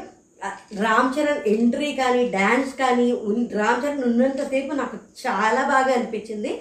రామ్ 0.81 1.21
చరణ్ 1.21 1.49
ఎంట్రీ 1.49 1.93
కానీ 1.93 2.29
డ్యాన్స్ 2.29 2.75
కానీ 2.75 3.13
ఉన్- 3.13 3.59
రామ్ 3.59 3.87
చరణ్ 3.87 4.05
ఉన్నంతసేపు 4.05 4.75
నాకు 4.75 4.97
చాలా 4.97 5.63
బాగా 5.63 5.95
అనిపించింది. 5.95 6.61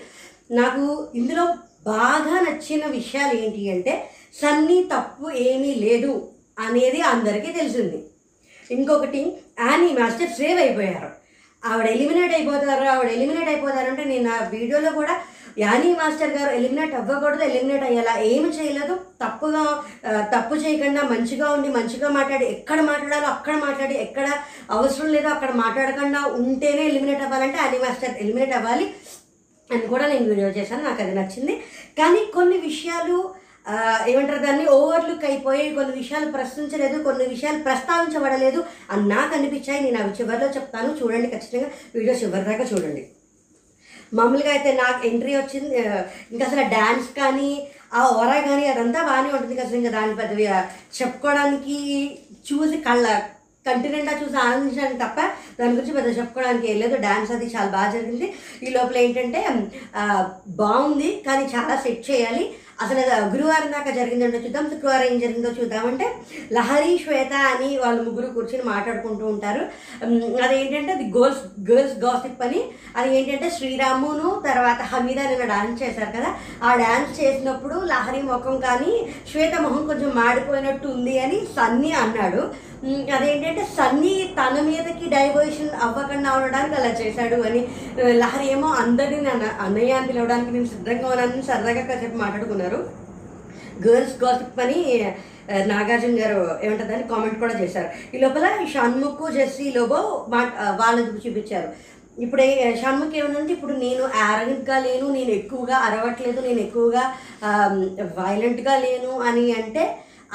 నాకు 0.51 1.07
ఇందులో 1.16 1.45
బాగా 1.86 2.39
నచ్చిన 2.39 2.86
విషయాలు 2.86 3.39
ఏంటి 3.39 3.72
అంటే 3.72 4.09
సన్నీ 4.41 4.84
తప్పు 4.84 5.32
ఏమీ 5.32 5.76
లేదు 5.76 6.30
అనేది 6.59 7.01
అందరికీ 7.01 7.51
తెలిసింది. 7.51 8.03
ఇంకొకటి 8.72 9.38
యానీ 9.59 9.93
మాస్టర్ 9.93 10.30
సేవ్ 10.30 10.59
అయిపోయారు. 10.59 11.24
ఆవిడ 11.66 11.86
ఎలిమినేట్ 11.88 12.34
అయిపోతారు 12.34 12.84
ఆవిడ 12.84 13.09
ఎలిమినేట్ 13.09 13.49
అయిపోతారు 13.49 13.89
అంటే 13.89 14.03
నేను 14.03 14.32
ఆ 14.32 14.47
వీడియోలో 14.47 14.91
కూడా 14.91 15.22
యానీ 15.58 15.89
మాస్టర్ 15.93 16.34
గారు 16.38 16.51
ఎలిమినేట్ 16.56 16.93
అవ్వకూడదు 16.95 17.43
ఎలిమినేట్ 17.43 17.84
అయ్యేలా? 17.84 18.14
ఏమి 18.20 18.49
చేయలేదు. 18.49 18.93
తప్పుగా 19.24 19.64
తప్పు 20.34 20.56
చేయకుండా 20.56 21.01
మంచిగా 21.01 21.51
ఉండి 21.51 21.70
మంచిగా 21.70 22.10
మాట్లాడి 22.10 22.45
ఎక్కడ 22.45 22.82
మాట్లాడాలో 22.82 23.28
అక్కడ 23.28 23.56
మాట్లాడి 23.56 23.95
ఎక్కడ 23.95 24.28
అవసరం 24.72 25.12
లేదో 25.12 25.30
అక్కడ 25.30 25.51
మాట్లాడకుండా 25.51 26.22
ఉంటేనే 26.26 26.86
ఎలిమినేట్ 26.88 27.22
అవ్వాలంటే 27.22 27.58
యానీ 27.58 27.78
మాస్టర్ 27.78 28.18
ఎలిమినేట్ 28.18 28.56
అవ్వాలి 28.56 28.88
అని 29.72 29.88
కూడా 29.88 30.08
నేను 30.08 30.26
వీడియో 30.30 30.47
చేశాను. 30.47 30.84
నాకు 30.84 31.01
అది 31.04 31.16
నచ్చింది. 31.16 31.54
కానీ 31.97 32.32
కొన్ని 32.36 32.58
విషయాలు 32.58 33.18
ఏమంటారు 34.08 34.41
దాన్ని 34.45 34.66
ఓవర్లుక్ 34.66 35.26
అయిపోయి 35.26 35.70
కొన్ని 35.76 35.93
విషయాలు 35.97 36.32
ప్రశ్నించలేదు 36.32 37.04
కొన్ని 37.04 37.26
విషయాలు 37.26 37.60
ప్రస్తావించబడలేదు 37.64 38.64
అని 38.91 39.10
నాకు 39.10 39.36
అనిపించాయి. 39.36 39.84
నేను 39.84 39.99
అవి 40.04 40.18
చివరిలో 40.22 40.49
చెప్తాను. 40.49 40.97
చూడండి 41.01 41.28
ఖచ్చితంగా. 41.28 41.70
వీడియో 41.95 42.16
చివరి 42.16 42.45
దాకా 42.49 42.64
చూడండి. 42.64 43.04
మామూలుగా 44.18 44.51
అయితే 44.55 44.72
నాకు 44.84 45.01
ఎంట్రీ 45.09 45.34
వచ్చింది 45.38 45.78
ఇంకా 46.32 46.43
అసలు 46.47 46.64
డ్యాన్స్ 46.76 47.09
కానీ 47.22 47.51
ఆ 47.97 48.01
ఓరా 48.20 48.38
కానీ 48.49 48.66
అదంతా 48.74 48.99
బాగానే 49.09 49.30
ఉంటుంది 49.38 49.55
కదా 49.61 49.78
ఇంకా 49.80 49.91
దాని 49.97 50.20
పెద్దవి 50.22 50.45
చెప్పుకోవడానికి 50.99 51.78
చూసి 52.49 52.78
కళ్ళ 52.88 53.07
కంటి 53.66 53.89
నిండా 53.91 54.14
చూసి 54.22 54.36
ఆనందించడానికి 54.45 55.01
తప్ప 55.03 55.20
దాని 55.57 55.76
గురించి 55.76 55.93
పెద్ద 55.97 56.09
చెప్పుకోవడానికి 56.18 56.66
ఏం 56.72 56.78
లేదు. 56.84 56.95
డ్యాన్స్ 57.05 57.30
అది 57.36 57.45
చాలా 57.53 57.70
బాగా 57.76 57.89
జరిగింది. 57.95 58.28
ఈ 58.66 58.70
లోపల 58.78 58.97
ఏంటంటే 59.03 59.41
బాగుంది 60.61 61.09
కానీ 61.28 61.43
చాలా 61.53 61.76
సెట్ 61.86 62.03
చేయాలి. 62.09 62.43
అసలు 62.82 63.01
గురువారం 63.32 63.71
దాకా 63.71 63.91
జరిగిందంటే 63.91 64.38
చూద్దాం 64.38 64.69
శుక్రవారం 64.69 65.03
ఏం 65.03 65.19
జరిగిందో 65.19 65.49
చూద్దామంటే 65.49 66.13
లహరి 66.51 66.97
శ్వేత 67.03 67.34
అని 67.34 67.78
వాళ్ళు 67.78 68.03
ముగ్గురు 68.03 68.28
కూర్చొని 68.28 68.63
మాట్లాడుకుంటూ 68.63 69.26
ఉంటారు. 69.26 69.63
అదేంటంటే 70.43 70.91
అది 70.91 71.05
గోల్స్ 71.17 71.71
గర్ల్స్ 71.71 71.97
గాసిప్ 71.97 72.43
అని 72.43 72.63
అది 72.95 73.17
ఏంటంటే 73.17 73.49
శ్రీరామును 73.49 74.41
తర్వాత 74.45 74.82
హమీద 74.82 75.19
నిన్న 75.19 75.45
డాన్స్ 75.45 75.84
చేశారు 75.84 76.11
కదా 76.17 76.36
ఆ 76.63 76.76
డాన్స్ 76.76 77.21
చేసినప్పుడు 77.21 77.76
లహరి 77.86 78.21
ముఖం 78.21 78.59
కానీ 78.59 79.07
శ్వేత 79.32 79.61
మొహం 79.61 79.88
కొంచెం 79.88 80.11
మాడిపోయినట్టు 80.15 80.88
ఉంది 80.88 81.19
అని 81.19 81.39
సన్నీ 81.55 81.91
అన్నాడు. 81.91 82.72
అదేంటంటే 82.88 83.67
సన్నీ 83.77 84.36
తన 84.39 84.61
మీదకి 84.61 85.09
డైవర్షన్ 85.09 85.69
అవ్వకుండా 85.81 86.31
ఉండడానికి 86.31 86.75
అలా 86.75 86.89
చేశాడు 87.01 87.41
అని 87.41 87.61
లహరి 88.13 88.51
ఏమో 88.51 88.67
అందరినీ 88.67 89.29
అన్న- 89.29 89.61
అన్నయ్య 89.61 89.91
అని 89.91 90.07
పిలవడానికి 90.07 90.51
నేను 90.51 90.65
సిద్ధంగా 90.65 91.07
ఉన్నానని 91.09 91.43
సరదాగా 91.43 91.81
కాసేపు 91.81 92.17
మాట్లాడుకున్నారు. 92.17 92.79
గర్ల్స్ 93.88 94.23
గాసిప్ 94.23 94.59
అని 94.59 94.79
నాగార్జున 95.65 96.19
గారు 96.21 96.59
ఏమంటుందని 96.63 97.03
కామెంట్ 97.03 97.39
కూడా 97.39 97.59
చేశారు. 97.59 97.89
ఈ 98.15 98.19
లోపల 98.19 98.49
షణ్ముఖ్ 98.73 99.34
జెస్సీ 99.34 99.71
లోబో 99.71 100.25
మా 100.29 100.41
వాళ్ళని 100.75 101.29
చూపించారు. 101.29 101.69
ఇప్పుడు 102.21 102.41
షణ్ముఖ్ 102.81 103.15
ఏమనంటే 103.15 103.53
ఇప్పుడు 103.53 103.73
నేను 103.73 104.03
యారగెంట్గా 104.15 104.79
లేను 104.79 105.09
నేను 105.09 105.31
ఎక్కువగా 105.31 105.77
అరవట్లేదు 105.77 106.41
నేను 106.41 106.59
ఎక్కువగా 106.59 107.03
వైలెంట్గా 108.19 108.77
లేను 108.77 109.19
అని 109.19 109.51
అంటే 109.51 109.84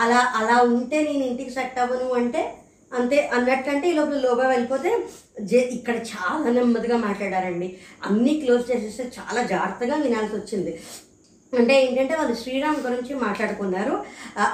అలా 0.02 0.20
అలా 0.38 0.56
ఉంటే 0.70 0.98
నేను 1.08 1.24
ఇంటికి 1.30 1.52
సెట్ 1.56 1.78
అవ్వను 1.84 2.08
అంటే 2.20 2.42
అంతే 2.98 3.16
అన్నట్టంటే 3.36 3.86
ఈ 3.90 3.94
లోపల 3.98 4.18
లోగా 4.26 4.44
వెళ్ళిపోతే 4.48 4.90
జే 5.50 5.58
ఇక్కడ 5.78 5.96
చాలా 6.12 6.50
నెమ్మదిగా 6.56 6.96
మాట్లాడారండి. 6.96 7.68
అన్నీ 8.08 8.32
క్లోజ్ 8.40 8.64
చేసేస్తే 8.70 9.04
చాలా 9.18 9.40
జాగ్రత్తగా 9.52 9.96
వినాల్సి 10.04 10.34
వచ్చింది. 10.36 10.72
అంటే 11.56 11.84
ఏంటంటే 11.84 12.14
వాళ్ళు 12.14 12.34
శ్రీరామ్ 12.34 12.76
గురించి 12.76 13.14
మాట్లాడుకున్నారు. 13.14 14.04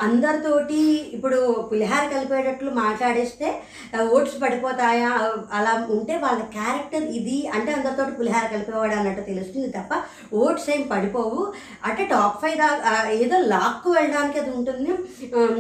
అందరితోటి 0.01 0.75
ఇప్పుడు 1.17 1.69
పులిహార 1.73 2.09
కలిపేటట్లు 2.09 2.71
మాట్లాడేస్తే 2.71 3.63
ఓట్స్ 4.11 4.43
పడిపోతాయా 4.43 5.09
అలా 5.53 5.87
ఉంటే 5.91 6.17
వాళ్ళ 6.17 6.43
క్యారెక్టర్ 6.43 7.03
ఇది 7.03 7.49
అంటే 7.55 7.73
అందరితోటి 7.73 8.11
పులిహార 8.11 8.47
కలిపేవాడు 8.47 8.93
అన్నట్టు 8.93 9.23
తెలుస్తుంది 9.23 9.69
తప్ప 9.69 10.03
ఓట్స్ 10.35 10.71
ఏం 10.71 10.89
పడిపోవు. 10.93 11.53
అంటే 11.85 12.05
టాప్ 12.05 12.43
ఫైవ్ 12.43 12.57
దా 12.57 13.09
ఏదో 13.11 13.39
లాక్కు 13.39 13.91
వెళ్ళడానికి 13.91 14.39
అది 14.39 14.51
ఉంటుంది. 14.51 14.91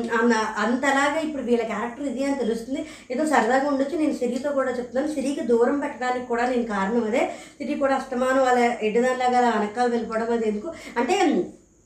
అన్న- 0.08 0.54
అంతలాగా 0.58 1.20
ఇప్పుడు 1.20 1.42
వీళ్ళ 1.42 1.62
క్యారెక్టర్ 1.62 2.06
ఇది 2.06 2.24
అని 2.24 2.34
తెలుస్తుంది. 2.34 2.86
ఏదో 3.10 3.26
సరదాగా 3.26 3.68
ఉండొచ్చు 3.68 3.98
నేను 3.98 4.14
సిరితో 4.14 4.50
కూడా 4.52 4.70
చెప్తున్నాను. 4.70 5.14
సిరికి 5.14 5.40
దూరం 5.40 5.78
పెట్టడానికి 5.78 6.26
కూడా 6.26 6.46
నేను 6.46 6.62
కారణం 6.62 7.04
అదే. 7.04 7.32
సిరి 7.58 7.74
కూడా 7.74 7.94
అస్తమానం 7.94 8.42
వాళ్ళ 8.42 8.58
ఎడ్డదానిలాగా 8.58 9.38
అలా 9.38 9.58
వెనకాల 9.58 9.86
వెళ్ళిపోవడం 9.86 10.32
అది 10.32 10.48
ఎందుకు? 10.48 10.72
అంటే 10.96 11.23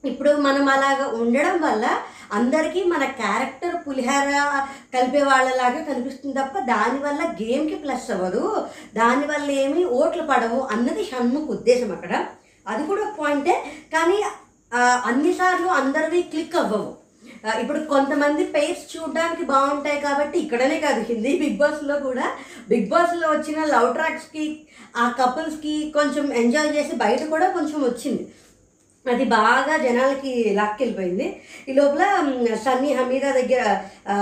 ఇప్పుడు 0.04 0.30
మనం 0.46 0.64
అలాగా 0.74 1.06
ఉండడం 1.20 1.56
వల్ల 1.66 1.86
అందరికీ 2.38 2.80
మన 2.92 3.04
క్యారెక్టర్ 3.20 3.76
పులిహార 3.84 4.30
కలిపే 4.94 5.22
వాళ్ళలాగా 5.28 5.80
కనిపిస్తుంది 5.88 6.34
తప్ప 6.40 6.58
దానివల్ల 6.72 7.22
గేమ్కి 7.40 7.76
ప్లస్ 7.84 8.08
అవ్వదు. 8.14 8.42
దానివల్ల 9.00 9.48
ఏమి 9.64 9.82
ఓట్లు 9.98 10.24
పడవు 10.30 10.60
అన్నది 10.74 11.04
షణ్ముఖ్ 11.10 11.50
ఉద్దేశం 11.56 11.90
అక్కడ. 11.96 12.14
అది 12.66 12.82
కూడా 12.86 13.02
ఒక 13.06 13.14
పాయింటే. 13.20 13.54
కానీ 13.94 14.18
అన్నిసార్లు 15.10 15.68
అందరివి 15.80 16.22
క్లిక్ 16.32 16.56
అవ్వవు. 16.62 16.90
ఇప్పుడు 17.62 17.78
కొంతమంది 17.92 18.42
పేర్స్ 18.54 18.84
చూడడానికి 18.92 19.44
బాగుంటాయి 19.52 20.00
కాబట్టి 20.06 20.36
ఇక్కడనే 20.44 20.76
కాదు 20.80 21.00
హిందీ 21.10 21.32
బిగ్ 21.42 21.58
బాస్లో 21.62 21.96
కూడా. 22.08 22.26
బిగ్ 22.70 22.90
బాస్లో 22.92 23.26
వచ్చిన 23.30 23.64
లవ్ 23.74 23.90
ట్రాక్స్కి 23.94 24.46
ఆ 25.02 25.04
కపుల్స్కి 25.20 25.74
కొంచెం 25.96 26.26
ఎంజాయ్ 26.42 26.74
చేసి 26.76 26.94
బయట 27.04 27.22
కూడా 27.34 27.48
కొంచెం 27.56 27.78
వచ్చింది. 27.84 28.24
అది 29.10 29.24
బాగా 29.24 29.76
జనాలకి 29.76 30.50
లాక్కెళ్ళిపోయింది. 30.54 31.40
ఈ 31.68 31.72
లోపల 31.72 32.04
సన్నీ 32.54 32.92
హమీదా 32.92 33.30
దగ్గర 33.30 33.78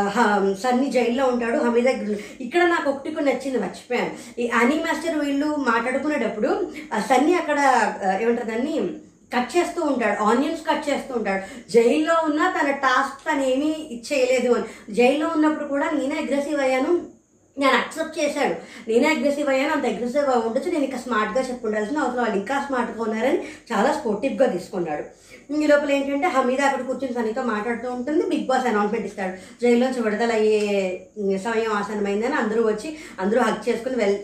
హ- 0.09 0.55
సన్నీ 0.62 0.91
జైల్లో 0.91 1.26
ఉంటాడు. 1.26 1.57
హమీదా 1.59 1.93
దగ్గర 1.93 2.16
ఇక్కడ 2.41 2.64
నాకు 2.64 2.91
ఒకటి 2.91 3.11
కొన్ని 3.11 3.32
నచ్చింది 3.32 3.59
మర్చిపోయాను. 3.59 4.41
ఈ 4.41 4.49
అనీ 4.49 4.74
మాస్టర్ 4.74 5.18
వీళ్ళు 5.18 5.47
మాట్లాడుకునేటప్పుడు 5.47 6.72
సన్నీ 6.99 7.34
అక్కడ 7.34 7.59
ఆ, 8.07 8.18
ఏమంటారు 8.18 8.49
దాన్ని? 8.49 8.91
కట్ 9.37 9.57
చేస్తూ 9.57 9.82
ఉంటాడు. 9.82 10.22
ఆనియన్స్ 10.22 10.62
కట్ 10.70 10.91
చేస్తూ 10.91 11.14
ఉంటాడు. 11.14 11.72
జైల్లో 11.72 12.14
ఉన్న 12.24 12.55
తన 12.61 12.70
టాస్క్ 12.70 13.32
తను 13.32 13.43
ఏమీ 13.43 14.03
చేయలేదు 14.12 14.53
అని. 14.53 14.95
జైల్లో 14.95 15.28
ఉన్నప్పుడు 15.28 15.68
కూడా 15.68 15.91
నేనే 15.91 16.20
అగ్రెసివ్ 16.20 16.61
అయ్యాను. 16.61 17.15
నేను 17.59 17.76
అక్సెప్ట్ 17.76 18.18
చేశాడు 18.18 18.54
నేనే 18.88 19.09
అగ్రెసివ్ 19.09 19.48
అయ్యాను 19.48 19.72
అంత 19.72 19.86
అగ్రెసివ్ 19.86 20.46
ఉండొచ్చు. 20.46 20.70
నేను 20.70 20.84
ఇంకా 20.84 20.98
స్మార్ట్గా 20.98 21.42
చెప్పుండాల్సిన 21.48 21.98
అవసరం 21.98 22.22
వాళ్ళు 22.22 22.36
ఇంకా 22.36 22.57
స్మార్ట్గా 22.66 23.02
ఉన్నారని 23.02 23.38
చాలా 23.72 23.92
స్పోర్టివ్గా 23.92 24.46
తీసుకున్నాడు. 24.52 25.04
ఈ 25.52 25.66
లోపల 25.66 25.90
ఏంటంటే 25.90 26.26
హమీద 26.26 26.61
అక్కడ 26.61 26.86
కూర్చొని 26.86 27.14
సనీతో 27.14 27.42
మాట్లాడుతూ 27.42 27.92
ఉంటుంది. 27.92 28.26
బిగ్ 28.26 28.46
బాస్ 28.46 28.66
అనౌన్స్మెంట్ 28.66 29.07
ఇస్తాడు. 29.07 29.34
జైల్లోంచి 29.62 30.00
విడుదల 30.02 30.32
అయ్యే 30.32 31.38
సమయం 31.38 31.72
ఆసనమైందని 31.72 32.34
అందరూ 32.34 32.62
వచ్చి 32.68 32.96
అందరూ 33.20 33.40
హక్ 33.40 33.68
చేసుకుని 33.68 33.96
వెల్ 33.96 34.18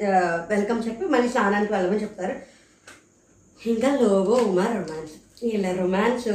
వెల్కమ్ 0.48 0.82
చెప్పి 0.86 1.06
మళ్ళీ 1.06 1.28
స్నానానికి 1.28 1.72
వెళ్ళమని 1.72 2.02
చెప్తారు. 2.02 2.34
ఇంకా 3.66 3.90
లోగో 4.02 4.34
ఉమా 4.50 4.66
రొమాన్స్ 4.66 5.12
వీళ్ళ 5.42 5.66
రొమాన్స్ 5.80 6.28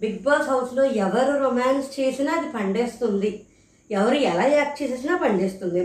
బిగ్ 0.00 0.18
బాస్ 0.18 0.48
హౌస్లో 0.48 0.84
ఎవరు 0.84 1.32
రొమాన్స్ 1.42 2.00
చేసినా 2.00 2.32
అది 2.32 2.48
పండేస్తుంది. 2.52 3.30
ఎవరు 3.90 4.14
ఎలా 4.14 4.46
యాక్ట్ 4.46 4.82
చేసేసినా 4.82 5.16
పండేస్తుంది. 5.16 5.82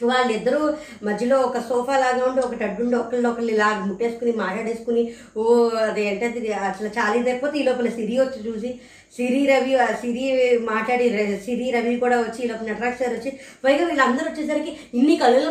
వాళ్ళిద్దరూ 0.00 0.74
మధ్యలో 1.02 1.36
ఒక 1.40 1.58
సోఫా 1.58 1.96
లాగా 1.98 2.24
ఉండి 2.24 2.40
ఒకటి 2.40 2.64
అడ్డుండి 2.64 2.96
ఒకళ్ళు 2.96 3.28
ఒకళ్ళు 3.28 3.52
ఇలా 3.52 3.68
ముట్టేసుకుని 3.86 4.32
మాట్లాడేసుకుని 4.32 5.14
ఓ 5.36 5.44
అదేంటది 5.68 6.52
అసలు 6.52 6.90
చాలీ 6.98 7.18
ఇదైపోతే 7.18 7.58
ఈ 7.58 7.62
లోపల 7.62 7.88
సిరి 7.88 8.18
వచ్చి 8.18 8.40
చూసి 8.48 8.80
సిరి 9.16 9.46
రవి 9.46 9.74
సిరి 10.00 10.24
మాట్లాడి 10.58 11.08
సిరి 11.44 11.70
రవి 11.70 11.96
కూడా 11.96 12.16
వచ్చి 12.20 12.44
ఈ 12.44 12.48
లోపల 12.48 12.66
నటరాజ్ 12.70 12.98
సార్ 12.98 13.12
వచ్చి 13.12 13.32
పైగా 13.64 13.86
వీళ్ళందరూ 13.86 14.26
వచ్చేసరికి 14.30 14.78
ఇన్ని 14.94 15.16
కళ్ళు 15.16 15.50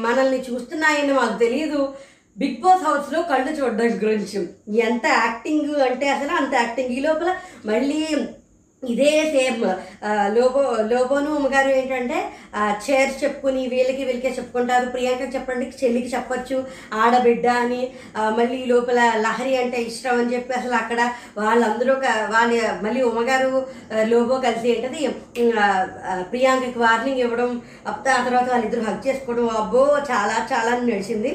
మనల్ని 0.00 0.40
చూస్తున్నాయని 0.50 1.12
మాకు 1.12 1.38
తెలియదు 1.38 1.94
బిగ్ 2.38 2.60
బాస్ 2.60 2.84
హౌస్లో 2.84 3.22
కళ్ళు 3.22 3.50
చూడడం 3.50 3.86
గురించి. 4.04 4.48
ఎంత 4.78 5.06
యాక్టింగ్ 5.06 5.74
అంటే 5.80 6.08
అసలు 6.08 6.32
అంత 6.36 6.54
యాక్టింగ్. 6.54 6.90
ఈ 6.90 7.00
లోపల 7.00 7.36
మళ్ళీ 7.66 8.16
ఇదే 8.82 9.10
సేమ్ 9.32 9.64
లోబో 10.36 10.60
లోబోను 10.90 11.30
అమ్మగారు 11.38 11.70
ఏంటంటే 11.78 12.18
చైర్స్ 12.84 13.18
చెప్పుకుని 13.22 13.62
వీళ్ళకి 13.72 14.02
వీళ్ళకే 14.08 14.30
చెప్పుకుంటారు. 14.38 14.86
ప్రియాంక 14.94 15.24
చెప్పండి 15.34 15.66
చెల్లికి 15.80 16.10
చెప్పొచ్చు. 16.14 16.58
ఆడబిడ్డ 17.02 17.46
అని 17.64 17.82
మళ్ళీ 18.38 18.60
లోపల 18.72 19.00
లహరి 19.26 19.52
అంటే 19.62 19.78
ఇష్టం 19.90 20.16
అని 20.22 20.32
చెప్పి 20.34 20.54
అసలు 20.60 20.76
అక్కడ 20.82 21.00
వాళ్ళందరూ 21.40 21.94
వాళ్ళ 22.36 22.50
మళ్ళీ 22.86 23.02
ఉమ్మగారు 23.10 23.52
లోబో 24.12 24.38
కలిసి 24.46 24.68
ఏంటది 24.74 25.00
ప్రియాంకకి 26.32 26.78
వార్నింగ్ 26.86 27.22
ఇవ్వడం 27.26 27.52
అప్ 27.92 28.08
ఆ 28.16 28.20
తర్వాత 28.28 28.46
వాళ్ళిద్దరు 28.54 28.86
హక్ 28.90 29.06
చేసుకోవడం 29.08 29.48
అబ్బో 29.62 29.82
చాలా 30.12 30.36
చాలా 30.52 30.72
నడిచింది. 30.90 31.32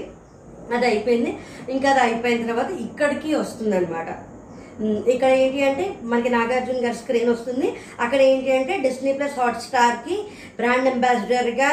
అది 0.76 0.86
అయిపోయింది. 0.92 1.32
ఇంకా 1.74 1.88
అది 1.94 2.02
అయిపోయిన 2.08 2.48
తర్వాత 2.48 2.72
ఇక్కడికి 2.86 3.30
వస్తుంది 3.42 3.76
అనమాట 3.80 4.10
ఇక్కడ 5.14 5.30
ఏంటి 5.44 5.60
అంటే 5.64 5.86
మనకి 6.04 6.30
నాగార్జున 6.30 6.86
గారి 6.86 6.96
స్క్రీన్ 6.96 7.30
వస్తుంది. 7.30 7.68
అక్కడ 8.00 8.20
ఏంటి 8.22 8.52
అంటే 8.58 8.78
డిస్నీ 8.78 9.14
ప్లస్ 9.14 9.40
హాట్స్టార్కి 9.40 10.18
బ్రాండ్ 10.58 10.90
అంబాసిడర్గా 10.94 11.70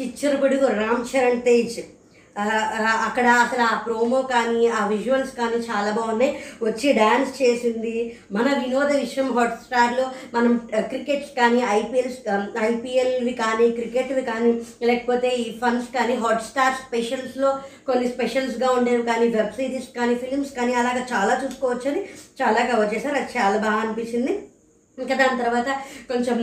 చిచ్చరబడుగు 0.00 0.66
రామ్ 0.66 1.04
చరణ్ 1.10 1.42
తేజ్. 1.42 1.78
అక్కడ 2.38 3.26
అసలు 3.26 3.62
ఆ 3.62 3.74
ప్రోమో 3.86 4.22
కానీ 4.22 4.66
ఆ 4.66 4.86
విజువల్స్ 4.86 5.36
కానీ 5.36 5.58
చాలా 5.68 5.90
బాగున్నాయి. 5.92 6.32
వచ్చి 6.62 6.92
డ్యాన్స్ 6.92 7.42
చేసింది. 7.42 7.94
మన 8.32 8.48
వినోద 8.58 8.90
విశ్వం 8.96 9.38
హాట్స్టార్లో 9.38 10.10
మనం 10.34 10.56
క్రికెట్స్ 10.80 11.30
కానీ 11.38 11.60
ఐపీఎల్స్ 11.68 12.18
ఐపీఎల్వి 12.60 13.32
కానీ 13.32 13.70
క్రికెట్వి 13.70 14.22
కానీ 14.22 14.52
లేకపోతే 14.82 15.28
ఈ 15.28 15.58
ఫన్స్ 15.62 15.88
కానీ 15.96 16.14
హాట్స్టార్ 16.14 16.74
స్పెషల్స్లో 16.74 17.52
కొన్ని 17.86 18.08
స్పెషల్స్గా 18.08 18.70
ఉండేవి 18.70 19.02
కానీ 19.02 19.28
వెబ్ 19.28 19.52
సిరీస్ 19.52 19.88
కానీ 19.96 20.14
ఫిలిమ్స్ 20.14 20.52
కానీ 20.52 20.74
అలాగా 20.74 21.06
చాలా 21.14 21.40
చూసుకోవచ్చని 21.44 22.02
చాలా 22.42 22.60
కవర్ 22.72 22.94
చేశారు. 22.94 23.14
అది 23.14 23.38
చాలా 23.38 23.56
బాగా 23.56 23.76
అనిపించింది. 23.76 24.34
ఇంకా 24.98 25.14
దాని 25.14 25.40
తర్వాత 25.42 25.68
కొంచెం 26.10 26.38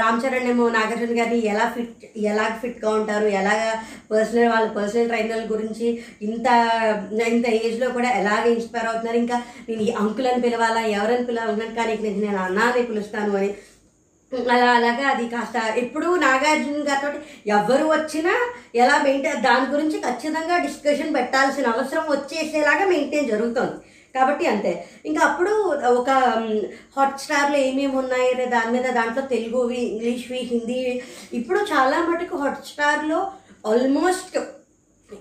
రామ్ 0.00 0.20
చరణ్ 0.24 0.48
ఏమో 0.50 0.68
నాగార్జున 0.68 1.14
గారిని 1.20 1.38
ఎలా 1.52 1.64
ఫిట్ 1.76 2.04
ఎలా 2.30 2.44
ఫిట్గా 2.62 2.90
ఉంటారు 2.90 3.26
ఎలాగ 3.40 3.62
పర్సనల్ 4.12 4.48
వాళ్ళ 4.48 4.68
పర్సనల్ 4.68 5.08
ట్రైనర్ 5.08 5.46
గురించి 5.52 5.88
ఇంత 6.22 6.46
ఇంత 7.34 7.46
ఏజ్లో 7.62 7.90
కూడా 7.90 8.10
ఎలాగ 8.20 8.44
ఇన్స్పైర్ 8.54 8.88
అవుతున్నారు. 8.88 9.18
ఇంకా 9.24 9.38
నేను 9.68 9.98
అంకుల్ 10.04 10.30
అని 10.32 10.44
పిలవాలా 10.46 10.84
ఎవరని 10.98 11.28
పిలవాలన్నాను 11.32 11.76
కానీ 11.80 11.98
నేను 12.06 12.20
నేను 12.26 12.40
అన్నా 12.46 12.66
పిలుస్తాను 12.92 13.36
అని. 13.36 13.50
అలా 14.54 14.66
అలాగా 14.78 15.04
అది 15.08 15.24
కాస్త 15.28 15.56
ఎప్పుడు 15.76 16.08
నాగార్జున 16.24 16.82
గారితో 16.88 17.08
ఎవరు 17.56 17.86
వచ్చినా 17.86 18.34
ఎలా 18.82 18.96
మెయింటైన్ 19.02 19.42
దాని 19.42 19.66
గురించి 19.72 19.96
ఖచ్చితంగా 20.00 20.56
డిస్కషన్ 20.66 21.14
పెట్టాల్సిన 21.14 21.72
అవసరం 21.74 22.04
వచ్చేసేలాగా 22.10 22.84
మెయింటైన్ 22.92 23.30
జరుగుతుంది. 23.32 23.74
కాబట్టి 24.14 24.46
అంతే. 24.46 24.72
ఇంకా 25.06 25.20
అప్పుడు 25.26 25.52
ఒక 26.00 26.10
హాట్స్టార్లో 26.96 27.58
ఏమేమి 27.58 27.96
ఉన్నాయి 27.96 28.28
అనే 28.34 28.46
దాని 28.56 28.72
మీద 28.72 28.86
దాంట్లో 28.98 29.24
తెలుగువి 29.34 29.82
ఇంగ్లీష్వి 29.90 30.40
హిందీ 30.52 30.78
ఇప్పుడు 31.32 31.60
చాలా 31.72 31.98
మటుకు 32.08 32.36
హాట్ 32.36 32.70
స్టార్లో 32.72 33.20
ఆల్మోస్ట్ 33.72 34.38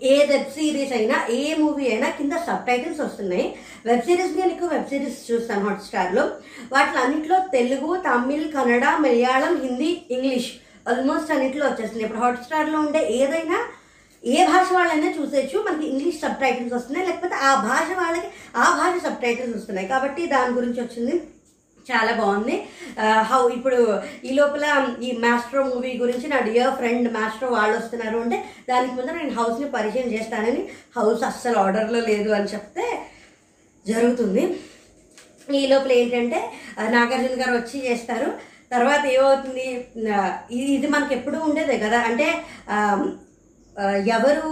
ఏ 0.03 0.15
వెబ్ 0.25 0.49
సిరీస్ 0.55 0.91
అయినా 0.93 1.15
ఏ 1.29 1.55
మూవీ 1.59 1.85
అయినా 1.91 2.07
కింద 2.09 2.33
సబ్ 2.47 2.65
టైటిల్స్ 2.67 2.99
వస్తున్నాయి. 3.01 3.45
వెబ్ 3.85 4.03
సిరీస్ 4.07 4.35
నేను 4.37 4.51
ఎక్కువ 4.51 4.69
వెబ్ 4.69 4.89
సిరీస్ 4.89 5.19
చూస్తాను 5.29 5.63
హాట్స్టార్లో 5.69 6.23
వాటిలో 6.73 6.99
అన్నింటిలో 7.03 7.37
తెలుగు 7.51 7.89
తమిళ్ 8.07 8.47
కన్నడ 8.53 8.85
మలయాళం 8.99 9.55
హిందీ 9.65 9.89
ఇంగ్లీష్ 10.11 10.49
ఆల్మోస్ట్ 10.89 11.31
అన్నింటిలో 11.31 11.65
వచ్చేస్తున్నాయి. 11.65 12.05
ఇప్పుడు 12.05 12.23
హాట్స్టార్లో 12.25 12.79
ఉండే 12.79 13.01
ఏదైనా 13.13 13.59
ఏ 14.23 14.45
భాష 14.45 14.67
వాళ్ళైనా 14.73 15.09
చూసేయచ్చు. 15.19 15.57
మనకి 15.67 15.87
ఇంగ్లీష్ 15.87 16.21
సబ్ 16.21 16.39
టైటిల్స్ 16.41 16.73
వస్తున్నాయి. 16.73 17.07
లేకపోతే 17.07 17.35
ఆ 17.35 17.51
భాష 17.67 17.97
వాళ్ళకి 17.97 18.27
ఆ 18.55 18.65
భాష 18.79 18.95
సబ్ 19.05 19.21
టైటిల్స్ 19.21 19.57
వస్తున్నాయి. 19.57 19.87
కాబట్టి 19.87 20.25
దాని 20.25 20.53
గురించి 20.53 20.81
వచ్చింది. 20.81 21.15
చాలా 21.91 22.11
బాగుంది. 22.13 22.55
హౌ 23.29 23.49
ఇప్పుడు 23.49 24.01
ఈ 24.25 24.33
లోపల 24.33 24.65
ఈ 25.01 25.11
మాస్ట్రో 25.17 25.63
మూవీ 25.63 25.97
గురించి 25.97 26.27
నా 26.27 26.39
డియర్ 26.39 26.75
ఫ్రెండ్ 26.75 27.13
మాస్ట్రో 27.13 27.49
వాళ్ళు 27.49 27.77
వస్తున్నారు 27.77 28.17
అంటే 28.17 28.45
దానికి 28.69 28.93
ముందు 28.93 29.11
నేను 29.11 29.33
హౌస్ని 29.39 29.69
పరిచయం 29.71 30.09
చేస్తానని 30.13 30.69
హౌస్ 30.97 31.23
అస్సలు 31.23 31.57
ఆర్డర్లో 31.57 31.99
లేదు 31.99 32.29
అని 32.29 32.45
చెప్తే 32.45 32.85
జరుగుతుంది. 33.87 34.43
ఈ 35.55 35.67
లోపల 35.67 35.91
ఏంటంటే 35.91 36.39
నాగార్జున 36.89 37.41
గారు 37.41 37.55
వచ్చి 37.57 37.91
చేస్తారు. 37.91 38.29
తర్వాత 38.71 39.05
ఏమవుతుంది? 39.05 39.67
ఇది 40.51 40.71
ఇది 40.71 40.87
మనకి 40.87 41.13
ఎప్పుడూ 41.15 41.39
ఉండేదే 41.39 41.77
కదా. 41.79 41.99
అంటే 41.99 42.27
ఎవరు 44.15 44.49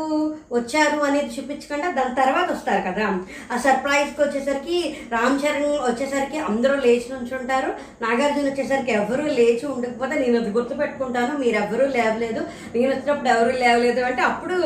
వచ్చారు 0.55 0.99
అనేది 1.07 1.31
చూపించకుండా 1.35 1.87
దాని 1.97 2.13
తర్వాత 2.19 2.47
వస్తారు 2.51 2.81
కదా. 2.87 3.05
ఆ 3.53 3.57
సర్ప్రైజ్కి 3.65 4.19
వచ్చేసరికి 4.21 4.77
రామ్ 5.15 5.39
చరణ్ 5.43 5.67
వచ్చేసరికి 5.87 6.37
అందరూ 6.49 6.75
లేచి 6.85 7.07
నుంచుంటారు. 7.13 7.69
నాగార్జున 8.05 8.45
వచ్చేసరికి 8.49 8.93
ఎవరూ 8.99 9.25
లేచి 9.39 9.65
ఉండకపోతే 9.73 10.15
నేను 10.23 10.37
అది 10.41 10.51
గుర్తుపెట్టుకుంటాను 10.57 11.33
మీరు 11.43 11.57
ఎవరూ 11.63 11.87
లేవలేదు. 11.97 12.41
నేను 12.75 12.89
వచ్చినప్పుడు 12.93 13.31
ఎవరు 13.35 13.53
లేవలేదు 13.63 14.01
అంటే 14.09 14.23
అప్పుడు 14.29 14.57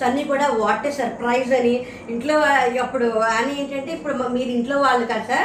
సన్నీ 0.00 0.24
కూడా 0.32 0.48
వాట్ 0.62 0.88
ఏ 0.90 0.94
సర్ప్రైజ్ 1.00 1.52
అని. 1.60 1.74
ఇంట్లో 2.14 2.36
అప్పుడు 2.86 3.08
అని 3.38 3.54
ఏంటంటే 3.60 3.92
ఇప్పుడు 3.98 4.14
మీరు 4.36 4.50
ఇంట్లో 4.58 4.78
వాళ్ళు 4.86 5.06
కదా 5.14 5.38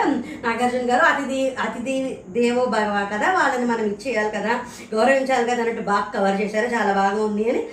నాగార్జున 0.48 0.86
గారు 0.92 1.06
అతిథి 1.12 1.42
అతిథి 1.66 1.96
దేవో 2.40 2.66
భవ 2.76 3.06
కదా 3.14 3.30
వాళ్ళని 3.40 3.68
మనం 3.72 3.86
ఇచ్చేయాలి 3.94 4.32
కదా 4.38 4.54
గౌరవించాలి 4.94 5.48
కదా 5.52 5.62
అన్నట్టు 5.64 5.86
బాగా 5.92 6.08
కవర్ 6.16 6.42
చేశారు 6.42 6.70
చాలా 6.76 6.94
బాగా 7.02 7.22
ఉంది 7.30 7.46
అని. 7.54 7.64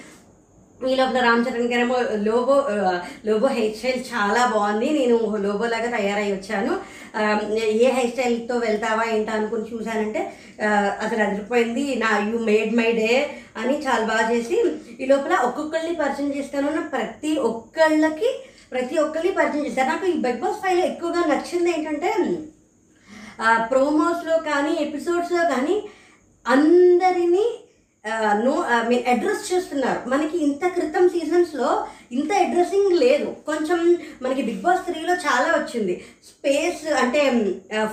ఈ 0.88 0.92
లోపల 0.98 1.18
రామ్ 1.24 1.42
చరణ్ 1.46 1.70
గారేమో 1.70 1.96
లోబో 2.26 2.54
లోబో 3.28 3.46
హెయిర్ 3.56 3.74
స్టైల్ 3.78 3.98
చాలా 4.12 4.42
బాగుంది. 4.52 4.88
నేను 4.98 5.16
లోబో 5.42 5.64
లాగా 5.72 5.88
తయారై 5.96 6.28
వచ్చాను. 6.32 6.72
ఏ 7.84 7.90
హెయిర్ 7.96 8.12
స్టైల్తో 8.12 8.54
వెళ్తావా 8.64 9.04
ఏంటా 9.14 9.32
అనుకుని 9.38 9.66
చూశానంటే 9.72 10.20
అసలు 11.04 11.20
అదిరిపోయింది. 11.26 11.84
నా 12.02 12.10
యూ 12.28 12.38
మేడ్ 12.50 12.72
మై 12.80 12.88
డే 13.00 13.10
అని 13.60 13.74
చాలా 13.86 14.04
బాగా 14.10 14.24
చేసి 14.32 14.56
ఈ 15.00 15.10
లోపల 15.12 15.34
ఒక్కొక్కళ్ళని 15.48 15.94
పరిచయం 16.02 16.32
చేస్తాను 16.38 16.88
ప్రతి 16.94 17.32
ఒక్కళ్ళకి 17.50 18.30
ప్రతి 18.72 18.96
ఒక్కరిని 19.04 19.34
పరిచయం 19.38 19.64
చేశారు. 19.66 19.88
నాకు 19.92 20.06
ఈ 20.12 20.16
బిగ్ 20.26 20.42
బాస్ 20.42 20.60
ఫైవ్ 20.64 20.80
ఎక్కువగా 20.90 21.22
నచ్చింది 21.32 21.70
ఏంటంటే 21.76 22.10
ప్రోమోస్లో 23.70 24.36
కానీ 24.50 24.72
ఎపిసోడ్స్లో 24.86 25.42
కానీ 25.52 25.76
అందరినీ 26.46 27.44
నో 28.44 28.52
మీన్ 28.88 29.06
అడ్రస్ 29.12 29.42
చేస్తున్నారు. 29.48 30.00
మనకి 30.12 30.36
ఇంత 30.44 30.62
క్రితం 30.76 31.04
సీజన్స్లో 31.14 31.70
ఇంత 32.18 32.30
అడ్రస్సింగ్ 32.44 32.92
లేదు. 33.02 33.28
కొంచెం 33.48 33.80
మనకి 34.24 34.42
బిగ్ 34.46 34.62
బాస్ 34.66 34.84
త్రీలో 34.86 35.14
చాలా 35.26 35.48
వచ్చింది. 35.56 35.94
స్పేస్ 36.28 36.84
అంటే 37.02 37.20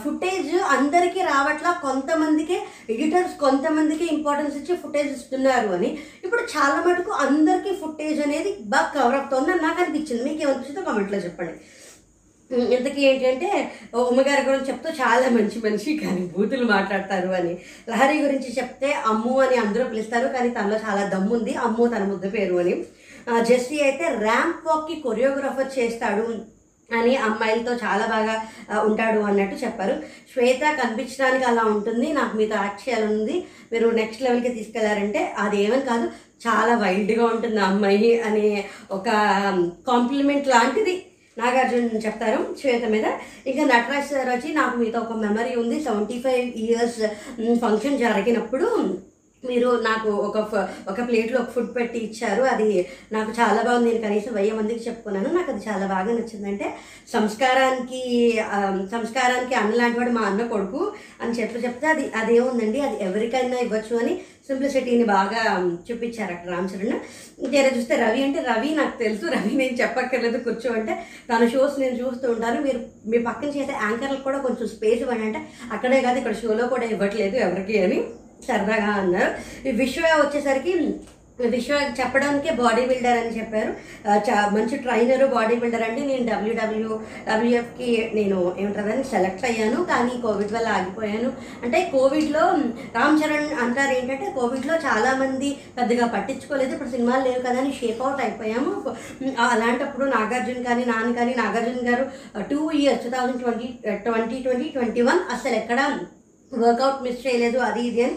ఫుటేజ్ 0.03 0.53
అందరికీ 0.75 1.21
రావట్లా 1.31 1.71
కొంతమందికే 1.85 2.59
ఎడిటర్స్ 2.95 3.35
కొంతమందికి 3.45 4.05
ఇంపార్టెన్స్ 4.15 4.57
ఇచ్చి 4.59 4.75
ఫుటేజ్ 4.83 5.11
ఇస్తున్నారు 5.17 5.69
అని. 5.77 5.89
ఇప్పుడు 6.25 6.43
చాలా 6.55 6.77
మటుకు 6.87 7.11
అందరికీ 7.25 7.73
ఫుటేజ్ 7.83 8.21
అనేది 8.27 8.53
బాగా 8.75 8.91
కవర్ 8.95 9.17
అవుతుందని 9.19 9.65
నాకు 9.67 9.81
అనిపించింది. 9.83 10.23
మీకు 10.29 10.41
ఏమనిపిస్తుందో 10.45 10.87
కామెంట్లో 10.89 11.19
చెప్పండి. 11.27 11.57
ఇంతకీ 12.51 13.01
ఏంటంటే 13.01 13.71
ఉమ్మగారి 13.95 14.41
గురించి 14.41 14.67
చెప్తూ 14.67 14.89
చాలా 14.89 15.29
మంచి 15.29 15.69
మనిషి 15.69 15.97
కానీ 15.97 16.21
బూతులు 16.21 16.65
మాట్లాడతారు 16.65 17.27
అని. 17.27 17.57
లహరి 17.89 18.19
గురించి 18.19 18.53
చెప్తే 18.57 18.93
అమ్ము 19.07 19.39
అని 19.39 19.55
అందరూ 19.55 19.83
పిలుస్తారు 19.83 20.27
కానీ 20.27 20.49
తనలో 20.49 20.75
చాలా 20.75 21.07
దమ్ముంది 21.07 21.53
అమ్ము 21.53 21.87
తన 21.87 22.03
ముద్ద 22.03 22.33
పేరు 22.33 22.55
అని. 22.55 22.83
ఆ, 23.29 23.39
జెస్సీ 23.39 23.79
అయితే 23.79 24.07
ర్యాంప్ 24.19 24.67
వాక్కి 24.67 25.01
కొరియోగ్రాఫర్ 25.01 25.79
చేస్తాడు 25.79 26.57
అని 26.97 27.15
అమ్మాయిలతో 27.15 27.73
చాలా 27.73 28.05
బాగా 28.05 28.47
ఉంటాడు 28.81 29.19
అన్నట్టు 29.19 29.55
చెప్పారు. 29.55 30.03
శ్వేత 30.33 30.59
కనిపించడానికి 30.59 31.43
అలా 31.45 31.63
ఉంటుంది 31.63 32.13
నాకు 32.13 32.37
మీతో 32.37 32.55
యాక్ట్ 32.55 32.89
చేయాలనుంది 32.89 33.45
మీరు 33.71 33.89
నెక్స్ట్ 33.89 34.23
లెవెల్కి 34.23 34.49
తీసుకెళ్ళారంటే 34.49 35.33
అది 35.37 35.63
ఏమని 35.63 35.81
కాదు 35.81 36.07
చాలా 36.47 36.75
వైల్డ్గా 36.75 37.25
ఉంటుంది 37.25 37.59
ఆ 37.59 37.65
అమ్మాయి 37.65 38.21
అనే 38.21 38.65
ఒక 38.91 39.05
కాంప్లిమెంట్ 39.87 40.47
లాంటిది. 40.47 41.05
నాగార్జున 41.39 41.99
చెప్తారు 42.05 42.39
శ్వేత 42.61 42.85
మీద. 42.95 43.07
ఇంకా 43.49 43.65
నటరాజ్ 43.73 44.09
సార్ 44.11 44.29
వచ్చి 44.29 44.51
నాకు 44.53 44.77
మీతో 44.77 44.99
ఒక 44.99 45.17
మెమరీ 45.25 45.53
ఉంది. 45.63 45.79
సెవెంటీ 45.83 46.17
ఫైవ్ 46.25 46.47
ఇయర్స్ 46.65 47.01
ఫంక్షన్ 47.65 48.01
జరిగినప్పుడు 48.05 48.69
మీరు 49.43 49.69
నాకు 49.87 50.09
ఒక 50.27 50.37
ఒక 50.91 50.99
ప్లేట్లో 51.07 51.37
ఒక 51.41 51.49
ఫుడ్ 51.55 51.69
పెట్టి 51.75 51.99
ఇచ్చారు. 51.99 52.43
అది 52.43 52.69
నాకు 53.11 53.31
చాలా 53.39 53.59
బాగుంది. 53.61 53.89
నేను 53.89 54.01
కనీసం 54.05 54.31
వెయ్యి 54.33 54.53
మందికి 54.59 54.81
చెప్పుకున్నాను. 54.87 55.29
నాకు 55.33 55.51
అది 55.51 55.61
చాలా 55.69 55.85
బాగా 55.93 56.11
నచ్చిందంటే 56.17 56.67
సంస్కారానికి 57.13 58.01
సంస్కారానికి 58.95 59.55
అన్న 59.55 59.73
లాంటివాడు 59.81 60.11
మా 60.11 60.21
అన్న 60.21 60.47
కొడుకు 60.47 60.81
అని 61.21 61.35
చెప్పి 61.39 61.63
చెప్తే 61.65 61.87
అది 61.87 62.05
అదేముందండి? 62.21 62.81
అది 62.87 62.97
ఎవరికైనా 63.03 63.59
ఇవ్వచ్చు 63.59 63.95
అని 63.99 64.15
సింప్లిసిటీని 64.47 65.05
బాగా 65.15 65.41
చూపించారు 65.87 66.31
అక్కడ 66.35 66.49
రామ్ 66.53 66.69
చరణ్. 66.73 66.99
తీరా 67.53 67.69
చూస్తే 67.77 67.95
రవి 68.03 68.21
అంటే 68.27 68.39
రవి 68.49 68.69
నాకు 68.79 68.95
తెలుసు 69.03 69.25
రవి 69.35 69.51
నేను 69.61 69.75
చెప్పక్కర్లేదు 69.81 70.39
కూర్చో 70.45 70.69
అంటే 70.79 70.93
తన 71.29 71.41
షోస్ 71.53 71.75
నేను 71.83 71.95
చూస్తూ 72.01 72.27
ఉంటాను. 72.35 72.59
మీరు 72.67 72.79
మీ 73.11 73.19
పక్కన 73.29 73.49
చేసే 73.57 73.73
యాంకర్లకు 73.83 74.23
కూడా 74.27 74.39
కొంచెం 74.47 74.67
స్పేస్ 74.75 75.03
ఇవ్వండి 75.03 75.27
అంటే 75.29 75.41
అక్కడే 75.75 75.99
కాదు 76.07 76.19
ఇక్కడ 76.21 76.35
షోలో 76.43 76.67
కూడా 76.73 76.87
ఇవ్వట్లేదు 76.93 77.37
ఎవరికి 77.47 77.77
అని 77.85 77.99
సరదాగా 78.47 78.89
అన్నారు. 79.03 79.31
ఈ 79.67 79.71
విశ్వ 79.83 80.09
వచ్చేసరికి 80.23 80.73
విశ్వ 81.39 81.73
చెప్పడానికే 81.99 82.51
బాడీ 82.51 82.85
బిల్డర్ 82.85 83.17
అని 83.17 83.39
చెప్పారు. 83.39 83.75
చా- 84.17 84.55
మంచి 84.55 84.77
ట్రైనర్ 84.77 85.27
బాడీ 85.27 85.55
బిల్డర్ 85.55 85.81
అండి. 85.81 86.01
నేను 86.01 86.33
డబ్ల్యూడబ్ల్యూ 86.33 86.99
డబ్ల్యూఎఫ్కి 87.29 88.11
నేను 88.13 88.55
ఏమంటారని 88.59 89.03
సెలెక్ట్ 89.03 89.45
అయ్యాను. 89.45 89.83
కానీ 89.83 90.21
కోవిడ్ 90.21 90.51
వల్ల 90.51 90.67
ఆగిపోయాను. 90.67 91.33
అంటే 91.63 91.89
కోవిడ్లో 91.91 92.39
రామ్ 92.95 93.19
చరణ్ 93.23 93.59
అంటారు 93.59 93.91
ఏంటంటే 93.91 94.33
కోవిడ్లో 94.39 94.75
చాలామంది 94.75 95.57
పెద్దగా 95.77 96.07
పట్టించుకోలేదు. 96.07 96.73
ఇప్పుడు 96.73 96.89
సినిమాలు 96.89 97.23
లేవు 97.23 97.41
కదా 97.41 97.59
అని 97.59 97.73
షేప్ 97.81 98.01
అవుట్ 98.01 98.21
అయిపోయాము. 98.21 98.95
అలాంటప్పుడు 99.39 100.05
నాగార్జున 100.05 100.63
కానీ 100.63 100.85
నాన్న 100.85 101.15
కానీ 101.15 101.33
నాగార్జున 101.33 101.89
గారు 101.89 102.11
two 102.41 102.71
years 102.71 103.03
two 103.03 103.09
thousand 103.09 103.41
twenty 103.41 103.69
twenty 103.95 104.43
twenty 104.43 104.63
twenty 104.63 105.01
one 105.01 105.33
అసలు 105.33 105.55
ఎక్కడ 105.55 105.99
వర్కౌట్ 106.53 107.03
మిస్ 107.03 107.27
చేయలేదు 107.27 107.57
అది 107.57 107.81
ఇది 107.81 108.03
అని 108.03 108.15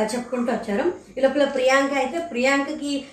చెప్పుకుంటూ 0.00 0.52
వచ్చారు. 0.52 0.92
ఈ 1.18 1.20
లోపల 1.20 1.44
ప్రియాంక 1.44 1.92
అయితే 1.92 2.18
ప్రియాంకకి 2.18 3.04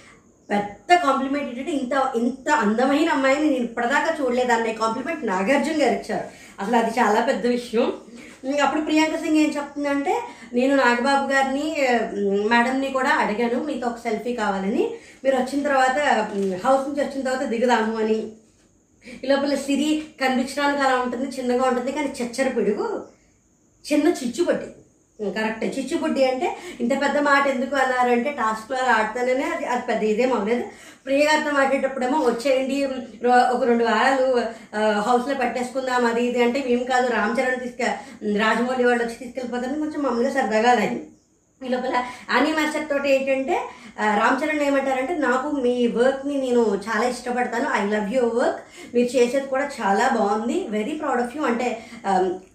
పెద్ద 0.49 0.95
కాంప్లిమెంట్ 0.95 1.49
ఏంటంటే 1.49 1.71
ఇంత 1.71 1.93
ఇంత 2.15 2.49
అందమైన 2.49 3.09
అమ్మాయిని 3.09 3.49
నేను 3.49 3.63
ఇప్పటిదాకా 3.63 4.17
చూడలేదు 4.19 4.51
అనే 4.51 4.73
కాంప్లిమెంట్ 4.73 5.25
నాగార్జున 5.25 5.81
గారు 5.81 5.95
ఇచ్చారు. 5.99 6.25
అసలు 6.61 6.75
అది 6.75 6.99
చాలా 6.99 7.21
పెద్ద 7.25 7.47
విషయం. 7.47 7.93
అప్పుడు 8.65 8.81
ప్రియాంక 8.81 9.15
సింగ్ 9.15 9.37
ఏం 9.37 9.49
చెప్తుందంటే 9.57 10.13
నేను 10.53 10.75
నాగబాబు 10.75 11.25
గారిని 11.31 11.67
మేడంని 12.49 12.89
కూడా 12.91 13.09
అడిగాను. 13.09 13.63
మీతో 13.63 13.87
ఒక 13.87 13.97
సెల్ఫీ 13.97 14.33
కావాలని. 14.33 14.83
మీరు 15.23 15.35
వచ్చిన 15.35 15.63
తర్వాత 15.63 15.99
హౌస్ 16.65 16.87
నుంచి 16.87 17.01
వచ్చిన 17.01 17.23
తర్వాత 17.23 17.47
దిగుదాము 17.49 17.95
అని. 18.03 18.19
ఈ 19.23 19.27
లోపల 19.27 19.55
సిరి 19.55 20.03
కనిపించడానికి 20.21 20.81
అలా 20.83 20.95
ఉంటుంది 21.01 21.37
చిన్నగా 21.37 21.63
ఉంటుంది 21.63 21.91
కానీ 21.91 22.09
చచ్చర 22.19 22.47
పిడుగు 22.47 22.87
చిన్న 23.85 24.07
చిచ్చుబుడ్డి 24.19 24.67
కరెక్ట్. 25.37 25.63
చిచ్చుబుడ్డి 25.75 26.21
అంటే 26.31 26.47
ఇంత 26.83 26.93
పెద్ద 27.01 27.17
మాట 27.29 27.43
ఎందుకు 27.53 27.75
అన్నారంటే 27.83 28.31
టాస్క్లో 28.41 28.77
అలా 28.83 28.93
అది 29.23 29.65
అది 29.73 29.83
పెద్ద 29.89 30.01
ఇదేం 30.11 30.31
అవ్వలేదు. 30.37 30.63
ప్రియగారితో 31.05 31.51
మాట్లాడేటప్పుడేమో 31.57 32.17
వచ్చేయండి 32.29 32.77
ఒక 33.53 33.61
రెండు 33.69 33.83
వారాలు 33.89 34.25
హౌస్లో 35.07 35.35
పెట్టేసుకుందాం 35.41 36.03
అది 36.09 36.21
ఇది 36.29 36.39
అంటే 36.45 36.59
మేము 36.69 36.83
కాదు 36.91 37.07
రామ్ 37.17 37.37
చరణ్ 37.37 37.63
తీసుకె 37.65 37.87
రాజమౌళి 38.43 38.83
వాళ్ళు 38.87 39.01
వచ్చి 39.03 39.21
తీసుకెళ్ళిపోతారని 39.21 39.83
కొంచెం 39.83 40.01
మామూలుగా 40.05 40.33
సరదాగా 40.37 40.71
అయింది 40.83 41.01
ఈ 41.61 41.69
లోపల 41.71 42.01
ఆనీ 42.35 42.51
మాస్టర్ 42.57 42.89
తోటి 42.89 43.09
ఏంటంటే 43.13 43.55
రామ్ 44.19 44.37
చరణ్ 44.41 44.61
ఏమంటారంటే 44.67 45.13
నాకు 45.27 45.47
మీ 45.63 45.73
వర్క్ని 45.97 46.35
నేను 46.43 46.61
చాలా 46.85 47.05
ఇష్టపడతాను. 47.13 47.67
ఐ 47.79 47.81
లవ్ 47.93 48.13
యువర్ 48.17 48.37
వర్క్ 48.41 48.61
మీరు 48.93 49.09
చేసేది 49.15 49.47
కూడా 49.53 49.65
చాలా 49.79 50.05
బాగుంది. 50.19 50.57
వెరీ 50.77 50.93
ప్రౌడ్ 51.01 51.23
ఆఫ్ 51.23 51.35
యూ 51.37 51.43
అంటే 51.51 51.67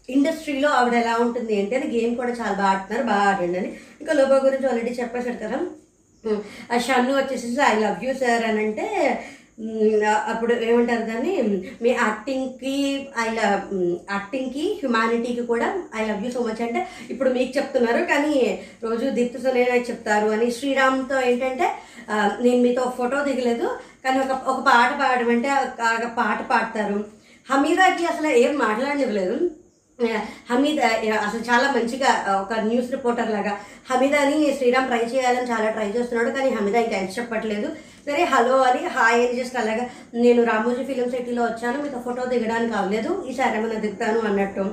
ఇండస్ట్రీలో 0.08 0.70
ఆవిడ 0.78 0.94
ఎలా 1.02 1.14
ఉంటుంది 1.24 1.54
అంటే 1.60 1.76
గేమ్ 1.94 2.16
కూడా 2.16 2.32
చాలా 2.40 2.54
బాగా 2.60 2.70
ఆడుతున్నారు 2.72 3.04
బాగా 3.12 3.28
ఆడండి 3.30 3.58
అని. 3.58 3.70
ఇంకా 4.00 4.12
లోబో 4.18 4.36
గురించి 4.46 4.68
ఆల్రెడీ 4.70 4.92
చెప్పేశారు 5.00 5.38
కదా. 5.44 5.58
ఆ 6.72 6.76
షన్ను 6.86 7.14
వచ్చేసి 7.16 7.48
ఐ 7.70 7.74
లవ్ 7.84 8.04
యూ 8.04 8.12
సార్ 8.20 8.44
అని 8.50 8.60
అంటే 8.66 8.86
అప్పుడు 10.32 10.52
ఏమంటారు 10.68 11.04
దాన్ని? 11.08 11.34
మీ 11.82 11.90
యాక్టింగ్కి 11.90 12.76
ఐ 13.24 13.26
లవ్ 13.38 13.66
యాక్టింగ్కి 14.14 14.64
హ్యుమానిటీకి 14.80 15.42
కూడా 15.50 15.68
I 15.98 16.04
love 16.08 16.24
you 16.24 16.30
so 16.36 16.40
much 16.46 16.62
అంటే 16.66 16.80
ఇప్పుడు 17.12 17.30
మీకు 17.36 17.52
చెప్తున్నారు 17.58 18.00
కానీ 18.12 18.34
రోజు 18.84 19.06
దీప్తి 19.18 19.42
సునేనా 19.44 19.76
చెప్తారు 19.90 20.30
అని. 20.36 20.48
శ్రీరామ్తో 20.58 21.18
ఏంటంటే 21.30 21.68
నేను 22.44 22.60
మీతో 22.62 22.84
ఫోటో 22.96 23.20
దిగలేదు 23.28 23.66
కానీ 24.04 24.18
ఒక 24.24 24.32
ఒక 24.52 24.58
పాట 24.70 24.90
పాడమంటే 25.02 25.50
పాట 26.20 26.40
పాడతారు. 26.52 26.98
హమీదాకి 27.48 28.04
అసలు 28.12 28.30
ఏం 28.44 28.52
మాట్లాడనివ్వలేదు. 28.64 29.36
హమీద్ 30.50 30.80
అసలు 31.26 31.42
చాలా 31.50 31.66
మంచిగా 31.76 32.10
ఒక 32.42 32.58
న్యూస్ 32.68 32.90
రిపోర్టర్ 32.90 33.30
లాగా. 33.30 33.52
హమీదాని 33.90 34.38
శ్రీరామ్ 34.58 34.88
ట్రై 34.90 35.02
చేయాలని 35.12 35.50
చాలా 35.52 35.68
ట్రై 35.76 35.88
చేస్తున్నాడు 35.96 36.30
కానీ 36.36 36.48
హమీదా 36.56 36.80
ఇంకా 36.84 36.96
ఎంత 36.96 37.12
చెప్పట్లేదు. 37.18 37.68
సరే 38.06 38.22
హలో 38.32 38.56
అని 38.68 38.82
హాయ్ 38.96 39.20
అని 39.26 39.36
జస్ట్ 39.40 39.56
అలాగా 39.56 39.84
నేను 40.24 40.40
రామోజీ 40.44 40.84
ఫిలిం 40.84 41.10
సిటీలో 41.10 41.42
వచ్చాను 41.44 41.82
మీతో 41.82 42.00
ఫోటో 42.06 42.24
దిగడానికి 42.32 42.74
అవ్వలేదు 42.80 43.12
ఈసారి 43.30 43.56
ఏమైనా 43.58 43.80
దిగుతాను 43.84 44.20
అన్నట్టు. 44.30 44.64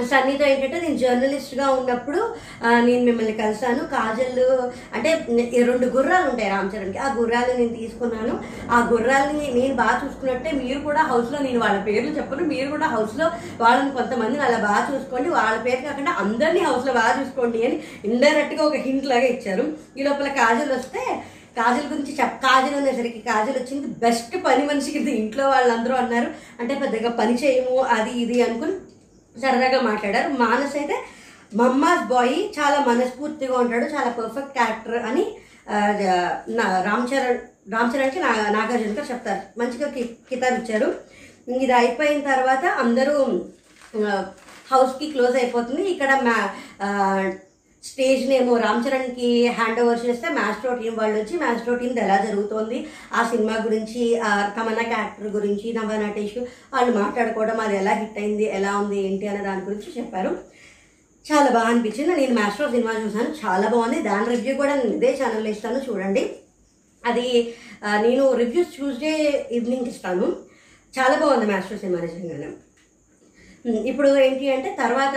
సన్నీతో 0.00 0.44
ఏంటంటే 0.44 0.78
నేను 0.80 0.98
జర్నలిస్ట్గా 0.98 1.66
ఉన్నప్పుడు 1.70 2.20
నేను 2.86 3.02
మిమ్మల్ని 3.04 3.32
కలిశాను. 3.40 3.82
కాజల్ 3.94 4.38
అంటే 4.94 5.10
ఈ 5.56 5.62
రెండు 5.62 5.86
గుర్రాలు 5.96 6.26
ఉంటాయి 6.30 6.50
రామ్ 6.50 6.70
చరణ్కి. 6.74 6.98
ఆ 6.98 7.08
గుర్రాలు 7.18 7.50
నేను 7.58 7.74
తీసుకున్నాను. 7.80 8.34
ఆ 8.70 8.78
గుర్రాలని 8.92 9.46
నేను 9.58 9.74
బాగా 9.74 9.96
చూసుకున్నట్టే 10.04 10.52
మీరు 10.52 10.80
కూడా 10.80 11.02
హౌస్లో 11.10 11.38
నేను 11.38 11.60
వాళ్ళ 11.64 11.78
పేర్లు 11.88 12.12
చెప్పను. 12.18 12.44
మీరు 12.52 12.68
కూడా 12.70 12.86
హౌస్లో 12.94 13.26
వాళ్ళని 13.60 13.92
కొంతమందిని 13.98 14.44
అలా 14.44 14.58
బాగా 14.68 14.82
చూసుకోండి. 14.92 15.28
వాళ్ళ 15.38 15.58
పేరు 15.66 15.82
కాకుండా 15.88 16.14
అందరినీ 16.22 16.62
హౌస్లో 16.68 16.94
బాగా 17.00 17.12
చూసుకోండి 17.20 17.60
అని 17.66 17.78
ఇండైరెక్ట్గా 18.04 18.64
ఒక 18.64 18.78
హింట్ 18.86 19.10
లాగా 19.12 19.28
ఇచ్చారు. 19.34 19.66
ఈ 19.98 20.02
లోపల 20.08 20.30
కాజల్ 20.40 20.72
వస్తే 20.78 21.02
కాజల్ 21.58 21.90
గురించి 21.92 22.12
చెప్ 22.20 22.38
కాజల్ 22.46 22.78
అనేసరికి 22.80 23.18
కాజల్ 23.18 23.58
వచ్చింది. 23.58 23.86
బెస్ట్ 24.06 24.36
పని 24.46 24.64
మనిషి 24.66 24.90
కింద 24.90 25.08
ఇంట్లో 25.08 25.44
వాళ్ళందరూ 25.48 25.94
అన్నారు. 25.94 26.30
అంటే 26.60 26.74
పెద్దగా 26.82 27.10
పని 27.20 27.34
చేయము 27.44 27.76
అది 27.96 28.12
ఇది 28.22 28.38
అనుకుని 28.42 28.74
సరదాగా 29.42 29.78
మాట్లాడారు. 29.90 30.28
మానస్ 30.42 30.76
అయితే 30.80 30.96
మమ్మాస్ 31.60 32.04
బాయ్ 32.12 32.36
చాలా 32.58 32.78
మనస్ఫూర్తిగా 32.90 33.54
ఉంటాడు 33.62 33.86
చాలా 33.94 34.10
పర్ఫెక్ట్ 34.18 34.54
క్యారెక్టర్ 34.58 35.00
అని 35.08 35.24
రామ్ 36.88 37.08
చరణ్ 37.10 37.40
రామ్ 37.72 37.92
చరణ్కి 37.94 38.20
నా 38.24 38.30
నాగార్జున 38.56 39.04
చెప్తారు. 39.10 39.42
మంచిగా 39.60 39.88
కి 39.96 40.02
కితాబ్ 40.30 40.58
ఇచ్చారు. 40.60 40.88
ఇది 41.64 41.72
అయిపోయిన 41.80 42.20
తర్వాత 42.30 42.64
అందరూ 42.82 43.14
హౌస్కి 44.72 45.06
క్లోజ్ 45.14 45.36
అయిపోతుంది. 45.42 45.82
ఇక్కడ 45.94 46.10
మా 46.28 46.36
స్టేజ్ 47.84 48.28
నేమో 48.28 48.56
రామ్ 48.56 48.82
చరణ్కి 48.86 49.28
హ్యాండ్ 49.46 49.80
ఓవర్ 49.80 50.00
చేస్తే 50.06 50.28
మ్యాస్ట్రో 50.28 50.74
టీం 50.74 50.92
వాళ్ళు 50.96 51.16
వచ్చి 51.20 51.36
మ్యాస్ట్రో 51.38 51.74
టీం 51.74 51.98
ఎలా 51.98 52.16
జరుగుతోంది? 52.24 52.78
ఆ 53.12 53.22
సినిమా 53.30 53.54
గురించి 53.64 54.02
తమన్నా 54.56 54.84
క్యారెక్టర్ 54.92 55.30
గురించి 55.36 55.72
నవ 55.72 55.96
నటేష్ 56.02 56.38
వాళ్ళు 56.74 56.92
మాట్లాడుకోవడం 56.98 57.60
అది 57.60 57.76
ఎలా 57.76 57.92
హిట్ 57.92 58.18
అయింది 58.18 58.44
ఎలా 58.58 58.76
ఉంది 58.78 58.98
ఏంటి 59.06 59.26
అనే 59.28 59.42
దాని 59.48 59.64
గురించి 59.64 59.88
చెప్పారు. 59.98 60.32
చాలా 61.30 61.50
బాగా 61.50 61.68
అనిపించింది. 61.72 62.16
నేను 62.16 62.34
మ్యాస్ట్రో 62.34 62.70
సినిమా 62.70 62.92
చూసాను 62.92 63.30
చాలా 63.42 63.66
బాగుంది. 63.68 63.98
దాని 64.02 64.26
రివ్యూ 64.36 64.54
కూడా 64.54 64.74
నేను 64.74 64.94
ఇదే 64.94 65.18
ఛానల్లో 65.22 65.50
ఇస్తాను. 65.50 65.80
చూడండి. 65.88 66.24
అది 67.06 67.26
నేను 68.04 68.24
రివ్యూస్ 68.34 68.74
ట్యూస్డే 68.74 69.12
ఈవినింగ్ 69.52 69.86
ఇస్తాను. 69.86 70.26
చాలా 70.98 71.16
బాగుంది 71.20 71.46
మ్యాస్ట్రో 71.46 71.78
సినిమా 71.78 72.00
నిజంగానే. 72.00 72.50
ఇప్పుడు 73.90 74.08
ఏంటి 74.26 74.46
అంటే 74.54 74.70
తర్వాత 74.82 75.16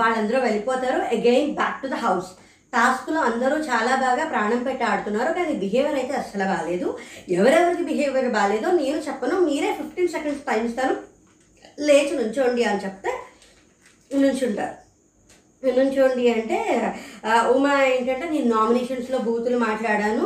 వాళ్ళందరూ 0.00 0.38
వెళ్ళిపోతారు. 0.46 1.00
Again 1.16 1.50
back 1.60 1.82
to 1.82 1.88
the 1.94 1.98
house 2.04 2.30
టాస్క్లో 2.72 3.20
అందరూ 3.30 3.56
చాలా 3.68 3.92
బాగా 4.04 4.24
ప్రాణం 4.30 4.60
పెట్టి 4.68 4.84
ఆడుతున్నారు. 4.84 5.30
కానీ 5.38 5.52
బిహేవియర్ 5.64 5.98
అయితే 6.00 6.14
అస్సలు 6.20 6.46
బాగాలేదు 6.52 6.88
ఎవరెవరికి 7.38 7.84
బిహేవియర్ 7.90 8.30
బాగాలేదో 8.38 8.70
నేను 8.80 8.98
చెప్పను. 9.08 9.36
మీరే 9.48 9.70
ఫిఫ్టీన్ 9.80 10.14
సెకండ్స్ 10.16 10.46
టైం 10.48 10.64
ఇస్తాను 10.70 10.96
లేచి 11.86 12.12
నుంచోండి 12.20 12.64
అని 12.70 12.82
చెప్తే 12.84 13.12
నుంచుంటారు 14.22 14.74
నుంచోండి 15.78 16.24
అంటే 16.36 16.58
ఉమా 17.54 17.72
ఏంటంటే 17.92 18.26
నేను 18.32 18.48
నామినేషన్స్లో 18.54 19.18
బూతులు 19.26 19.58
మాట్లాడాను. 19.64 20.24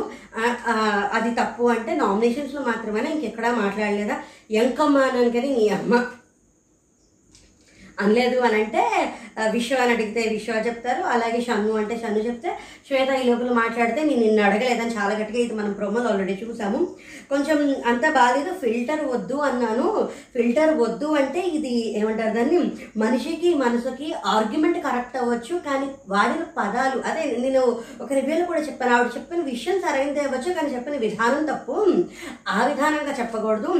అది 1.17 1.29
తప్పు 1.39 1.63
అంటే 1.75 1.91
నామినేషన్స్లో 2.01 2.61
మాత్రమే 2.69 3.11
ఇంకెక్కడా 3.15 3.51
మాట్లాడలేదా? 3.61 4.17
ఎంకమ్మ 4.61 4.97
అన్నాను 5.07 5.31
కానీ 5.37 5.49
నీ 5.59 5.65
అమ్మ. 5.77 5.93
అనలేదు 7.99 8.39
అని 8.39 8.55
అంటే 8.55 8.81
విశ్వ 9.51 9.75
అని 9.75 9.93
అడిగితే 9.93 10.21
విశ్వ 10.29 10.53
చెప్తారు 10.67 11.01
అలాగే 11.03 11.41
షన్ను 11.41 11.73
అంటే 11.73 11.95
షన్ను 11.97 12.21
చెప్తే 12.27 12.51
శ్వేత 12.87 13.09
ఈ 13.09 13.23
లోపల 13.29 13.51
మాట్లాడితే 13.53 14.03
నేను 14.03 14.21
నిన్ను 14.21 14.43
అడగలేదని 14.43 14.95
చాలా 14.95 15.13
గట్టిగా 15.15 15.39
ఇది 15.39 15.55
మనం 15.55 15.73
ప్రొమోలు 15.73 16.07
ఆల్రెడీ 16.07 16.33
చూసాము. 16.43 16.79
కొంచెం 17.29 17.75
అంత 17.85 18.01
బాగాలేదు 18.09 18.51
ఫిల్టర్ 18.61 19.03
వద్దు 19.05 19.35
అన్నాను. 19.35 20.09
ఫిల్టర్ 20.35 20.73
వద్దు 20.77 21.05
అంటే 21.05 21.41
ఇది 21.57 21.73
ఏమంటారు 21.99 22.33
దాన్ని? 22.33 22.59
మనిషికి 22.97 23.53
మనసుకి 23.53 24.13
ఆర్గ్యుమెంట్ 24.25 24.79
కరెక్ట్ 24.83 25.17
అవ్వచ్చు 25.17 25.57
కానీ 25.57 25.87
వాడిన 26.09 26.43
పదాలు 26.57 27.01
అదే 27.01 27.23
నేను 27.37 27.63
ఒక 28.01 28.13
రివ్యూలో 28.13 28.45
కూడా 28.45 28.61
చెప్పాను 28.61 28.95
ఆవిడ 28.95 29.11
చెప్పిన 29.17 29.41
విషయం 29.41 29.79
సరైనది 29.81 30.19
అవ్వచ్చు 30.19 30.53
కానీ 30.53 30.75
చెప్పిన 30.75 30.95
విధానం 30.95 31.45
తప్పు. 31.45 31.77
ఆ 32.47 32.67
విధానంగా 32.67 33.15
చెప్పకూడదు. 33.19 33.73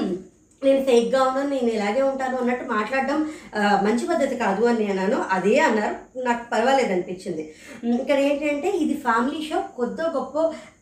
నేను 0.66 0.82
ఫేక్గా 0.88 1.20
ఉన్నాను 1.28 1.50
నేను 1.54 1.70
ఇలాగే 1.76 2.02
ఉంటాను 2.08 2.36
అన్నట్టు 2.42 2.66
మాట్లాడడం 2.74 3.20
మంచి 3.86 4.04
పద్ధతి 4.10 4.36
కాదు 4.42 4.64
అని 4.72 4.84
అన్నాను. 4.92 5.20
అదే 5.36 5.54
అన్నారు. 5.68 5.96
నాకు 6.28 6.44
పర్వాలేదు 6.52 6.92
అనిపించింది. 6.96 7.44
ఇక్కడ 8.02 8.18
ఏంటంటే 8.28 8.70
ఇది 8.84 8.96
ఫ్యామిలీ 9.06 9.40
షో 9.48 9.60
కొద్దో 9.80 10.06
గొప్ప 10.18 10.36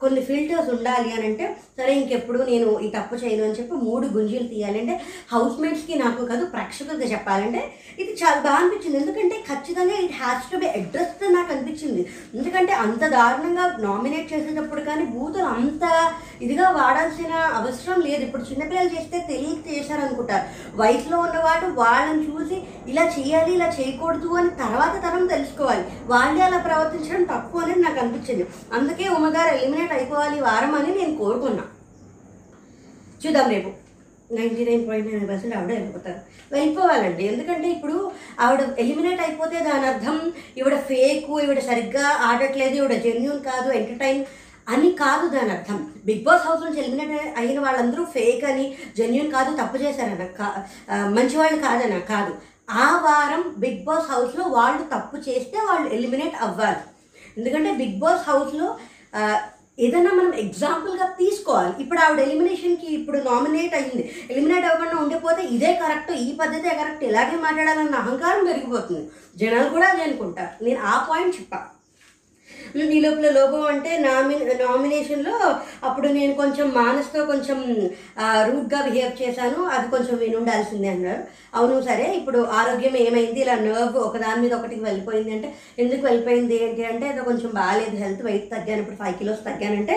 కొన్ని 0.04 0.22
ఫిల్టర్స్ 0.28 0.70
ఉండాలి 0.76 1.10
అని 1.16 1.26
అంటే 1.30 1.46
సరే 1.78 1.94
ఇంకెప్పుడు 2.02 2.40
నేను 2.50 2.68
ఈ 2.86 2.88
తప్పు 2.96 3.16
చేయను 3.22 3.44
అని 3.48 3.58
చెప్పి 3.58 3.76
మూడు 3.88 4.06
గుంజీలు 4.16 4.48
తీయాలంటే 4.54 4.94
హౌస్ 5.34 5.60
మేట్స్కి 5.62 5.94
నాకు 6.04 6.22
కాదు 6.32 6.46
ప్రేక్షకులకి 6.54 7.10
చెప్పాలంటే 7.14 7.62
ఇది 8.02 8.12
చాలా 8.22 8.40
బాగా 8.46 8.60
అనిపించింది. 8.62 8.98
ఎందుకంటే 9.02 9.36
ఖచ్చితంగా 9.50 9.96
it 10.06 10.16
has 10.22 10.50
to 10.52 10.58
be 10.64 10.68
address 10.80 11.24
నాకు 11.38 11.52
అనిపించింది. 11.56 12.02
ఎందుకంటే 12.38 12.74
అంత 12.86 13.04
దారుణంగా 13.16 13.66
నామినేట్ 13.88 14.32
చేసేటప్పుడు 14.34 14.84
కానీ 14.90 15.06
బూతులు 15.16 15.48
అంత 15.56 15.84
ఇదిగా 16.46 16.68
వాడాల్సిన 16.80 17.34
అవసరం 17.60 18.00
లేదు. 18.08 18.22
ఇప్పుడు 18.28 18.44
చిన్నపిల్లలు 18.50 18.92
చేస్తే 18.96 19.18
తెలియక 19.32 19.68
చేశారనుకుంటారు. 19.78 20.46
వయసులో 20.82 21.20
ఉన్నవాడు 21.26 21.68
వాళ్ళని 21.82 22.24
చూసి 22.30 22.58
ఇలా 22.92 23.06
చేయాలి 23.18 23.52
ఇలా 23.58 23.70
చేయకూడదు 23.80 24.30
అని 24.40 24.52
తర్వాత 24.64 24.96
తరం 25.06 25.28
తెలుసుకోవాలి. 25.36 25.84
వాళ్ళే 26.14 26.44
అలా 26.48 26.60
ప్రవర్తించడం 26.68 27.24
తప్పు 27.34 27.58
అనేది 27.64 27.84
నాకు 27.88 28.00
అనిపించింది. 28.04 28.46
అందుకే 28.78 29.08
ఉమ్మగారు 29.18 29.52
ఎలిమినేట్ 29.58 29.89
అయిపోవాలి 29.94 30.42
వారం 30.42 30.76
అని 30.76 30.96
నేను 30.96 31.18
కోరుకున్నా. 31.18 31.64
చూద్దాం 33.26 33.50
రేపు. 33.50 33.90
Ninety 34.34 34.66
nine 34.66 34.88
point 34.88 35.14
nine 35.14 35.30
percent 35.30 35.56
ఆవిడ 35.56 35.74
వెళ్ళిపోతారు. 35.74 36.20
వెళ్ళిపోవాలండి. 36.52 37.26
ఎందుకంటే 37.26 37.70
ఇప్పుడు 37.70 38.12
ఆవిడ 38.40 38.60
ఎలిమినేట్ 38.80 39.22
అయిపోతే 39.22 39.60
దాని 39.60 39.88
అర్థం 39.88 40.34
ఈవిడ 40.58 40.80
ఫేక్ 40.80 41.42
ఈవిడ 41.42 41.60
సరిగ్గా 41.60 42.08
ఆడట్లేదు 42.08 42.76
ఈవిడ 42.76 42.94
జెన్యున్ 42.94 43.40
కాదు 43.40 43.72
ఎంటర్టైన్ 43.72 44.26
అని 44.70 44.92
కాదు 44.92 45.28
దాని 45.28 45.52
అర్థం. 45.52 45.94
బిగ్ 46.06 46.24
బాస్ 46.24 46.48
హౌస్ 46.48 46.62
నుంచి 46.62 46.80
ఎలిమినేట్ 46.80 47.40
అయిన 47.40 47.60
వాళ్ళందరూ 47.60 48.06
ఫేక్ 48.06 48.46
అని 48.46 48.76
జెన్యున్ 48.98 49.32
కాదు 49.32 49.58
తప్పు 49.58 49.78
చేశారన్న 49.78 50.26
కా- 50.26 50.60
మంచివాళ్ళు 50.92 51.22
మంచి 51.22 51.38
వాళ్ళు 51.38 51.62
కాదన్న 51.62 51.98
కాదు. 51.98 52.36
ఆ 52.70 52.98
వారం 52.98 53.56
బిగ్ 53.58 53.84
బాస్ 53.84 54.12
హౌస్లో 54.12 54.46
వాళ్ళు 54.46 54.84
తప్పు 54.84 55.18
చేస్తే 55.18 55.58
వాళ్ళు 55.58 55.94
ఎలిమినేట్ 55.94 56.44
అవ్వాలి. 56.44 56.78
ఎందుకంటే 57.38 57.74
బిగ్ 57.74 58.00
బాస్ 58.00 58.30
హౌస్లో 58.30 58.78
ఏదైనా 59.86 60.12
మనం 60.14 60.34
ఎగ్జాంపుల్గా 60.44 61.08
తీసుకోవాలి. 61.20 61.74
ఇప్పుడు 61.84 62.00
ఆవిడ 62.00 62.20
ఎలిమినేషన్కి 62.28 62.88
ఇప్పుడు 62.98 63.18
నామినేట్ 63.30 63.76
అయ్యింది. 63.80 64.04
ఎలిమినేట్ 64.32 64.66
అవ్వకుండా 64.66 64.98
ఉండిపోతే 65.04 65.42
ఇదే 65.56 65.74
కరెక్ట్ 65.82 66.12
ఈ 66.26 66.30
పద్ధతే 66.42 66.70
కరెక్ట్ 66.80 67.04
ఇలాగే 67.04 67.38
మాట్లాడాలన్న 67.46 68.02
అహంకారం 68.04 68.46
పెరిగిపోతుంది. 68.52 69.04
జనాలు 69.44 69.70
కూడా 69.70 69.88
అదే 69.88 70.04
అనుకుంటారు. 70.04 70.64
నేను 70.64 70.80
ఆ 70.94 70.96
పాయింట్ 71.10 71.38
చెప్పాను 71.40 71.79
నీ 72.76 73.00
లోపల 73.00 73.30
లోగో 73.30 73.62
అంటే 73.64 73.98
నామి 73.98 74.36
నామినేషన్లో 74.46 75.56
అప్పుడు 75.84 76.08
నేను 76.08 76.34
కొంచెం 76.34 76.70
మానస్తో 76.70 77.26
కొంచెం 77.26 77.90
రూట్గా 78.20 78.82
బిహేవ్ 78.90 79.22
చేశాను. 79.22 79.64
అది 79.66 79.92
కొంచెం 79.92 80.18
విని 80.18 80.36
ఉండాల్సిందే 80.36 80.88
అన్నారు. 80.88 81.24
అవును 81.56 81.82
సరే 81.82 82.14
ఇప్పుడు 82.16 82.40
ఆరోగ్యం 82.40 82.96
ఏమైంది? 82.98 83.42
ఇలా 83.42 83.56
నర్వ్ 83.56 83.98
ఒకదాని 83.98 84.42
మీద 84.42 84.54
ఒకటికి 84.54 84.84
వెళ్ళిపోయింది 84.84 85.32
అంటే 85.32 85.56
ఎందుకు 85.80 86.02
వెళ్ళిపోయింది 86.06 86.64
ఏంటి 86.64 86.86
అంటే 86.86 87.10
ఏదో 87.10 87.24
కొంచెం 87.24 87.52
బాగాలేదు. 87.54 87.96
హెల్త్ 88.04 88.24
వెయిట్ 88.24 88.52
తగ్గాను. 88.52 88.80
ఇప్పుడు 88.80 88.96
five 88.96 89.16
kilos 89.16 89.46
తగ్గానంటే 89.46 89.96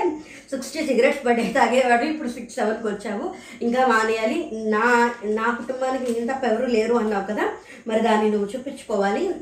sixty 0.51 0.87
cigarettes 0.87 1.25
birthday 1.25 1.53
తాగేవాడు. 1.53 2.05
ఇప్పుడు 2.05 2.29
సిక్స్ 2.29 2.55
సెవెన్కి 2.55 2.87
వచ్చావు. 2.87 3.35
ఇంకా 3.63 3.87
మానేయాలి. 3.87 4.51
నా 4.55 5.15
నా 5.25 5.59
కుటుంబానికి 5.61 6.19
ఇంత 6.21 6.31
తప్ప 6.33 6.45
ఎవరు 6.45 6.67
లేరు 6.67 6.95
అన్నావు 6.95 7.27
కదా 7.33 7.47
మరి 7.89 8.01
దాన్ని 8.01 8.31
నువ్వు 8.31 8.49
చూపించుకోవాలి. 8.55 9.35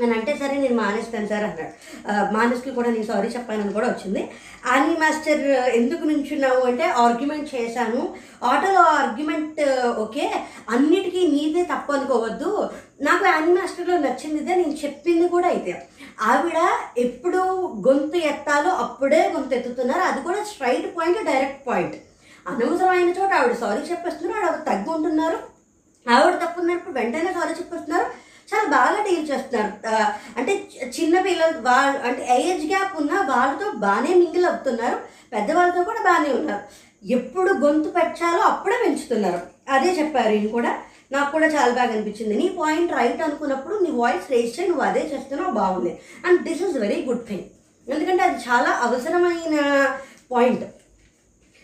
నేను 0.00 0.12
అంటే 0.12 0.36
సరే 0.36 0.56
నేను 0.56 0.74
మానేస్తాను 0.74 1.28
సార్ 1.28 1.44
అన్నాడు. 1.44 1.72
ఆ, 2.12 2.30
మానేస్కి 2.30 2.70
కూడా 2.70 2.90
నేను 2.90 3.06
సారీ 3.06 3.28
చెప్పానని 3.28 3.72
కూడా 3.72 3.88
వచ్చింది. 3.88 4.30
ఆని 4.66 4.96
మాస్టర్ 4.96 5.40
ఎందుకు 5.74 6.04
నుంచున్నావు? 6.04 6.60
అంటే 6.60 6.84
ఆర్గ్యుమెంట్ 6.84 7.54
చేశాను. 7.54 8.14
ఆటోలో 8.44 8.80
ఆర్గ్యుమెంట్ 8.80 9.60
ఓకే 9.98 10.32
అన్నిటికీ 10.70 11.26
నీదే 11.26 11.62
తప్పు 11.62 11.92
అనుకోవద్దు. 11.92 12.70
నాకు 13.00 13.26
ఆని 13.26 13.52
మాస్టర్లో 13.52 13.98
నచ్చింది 13.98 14.42
ఇదే 14.42 14.54
నేను 14.54 14.72
చెప్పింది 14.84 15.28
కూడా 15.28 15.48
అయితే 15.48 15.88
ఆవిడ 16.22 16.58
ఎప్పుడు 16.98 17.38
గొంతు 17.88 18.16
ఎత్తాలో 18.16 18.70
అప్పుడే 18.70 19.32
గొంతు 19.34 19.54
ఎత్తుతున్నారు. 19.54 20.00
అది 20.00 20.22
కూడా 20.22 20.44
స్ట్రైట్ 20.44 20.96
పాయింట్ 20.98 21.24
డైరెక్ట్ 21.24 21.68
పాయింట్. 21.68 21.96
అనవసరమైన 22.48 23.08
చోట 23.08 23.32
ఆవిడ 23.32 23.52
సారీ 23.52 23.80
చెప్పేస్తున్నారు 23.90 24.46
ఆవిడ 24.46 24.60
తగ్గు 24.60 24.96
ఉంటున్నారు 24.96 25.38
ఆవిడ 26.10 26.34
తప్పు 26.34 26.60
ఉన్నప్పుడు 26.60 26.94
వెంటనే 26.94 27.32
సారీ 27.32 27.50
చెప్పేస్తున్నారు. 27.50 28.27
చాలా 28.50 28.68
బాగా 28.68 28.98
డీల్ 29.02 29.30
చేస్తున్నారు. 29.30 29.72
అంటే 30.38 30.52
చిన్న 31.00 31.20
పిల్లలు 31.20 31.58
వాళ్ళు 31.60 31.98
అంటే 31.98 32.22
ఏజ్ 32.40 32.66
గ్యాప్ 32.66 32.96
ఉన్న 33.00 33.12
వాళ్ళతో 33.12 33.66
బాగానే 33.78 34.14
మింగిల్ 34.14 34.46
అవుతున్నారు. 34.46 34.98
పెద్దవాళ్ళతో 35.32 35.82
కూడా 35.82 36.02
బాగానే 36.02 36.30
ఉన్నారు. 36.32 36.64
ఎప్పుడు 37.06 37.52
గొంతు 37.52 37.88
పెంచాలో 37.88 38.38
అప్పుడే 38.38 38.76
పెంచుతున్నారు. 38.84 39.40
అదే 39.70 39.90
చెప్పారు 39.98 40.32
ఈయన 40.32 40.46
కూడా. 40.46 40.72
నాకు 41.12 41.32
కూడా 41.32 41.46
చాలా 41.46 41.74
బాగా 41.74 41.92
అనిపించింది. 41.92 42.34
నీ 42.34 42.48
పాయింట్ 42.58 42.92
రైట్ 42.92 43.22
అనుకున్నప్పుడు 43.22 43.74
నీ 43.84 43.90
వాయిస్ 43.90 44.30
రేస్ 44.30 44.58
చేయి 44.58 44.68
నువ్వు 44.68 44.84
అదే 44.84 45.02
చేస్తున్నావు 45.12 45.50
బాగుంది. 45.50 46.00
And 46.26 46.42
this 46.42 46.62
is 46.62 46.76
very 46.78 47.04
good 47.04 47.26
thing. 47.28 47.46
ఎందుకంటే 47.88 48.22
అది 48.22 48.38
చాలా 48.48 48.70
అవసరమైన 48.82 49.56
పాయింట్. 50.32 50.64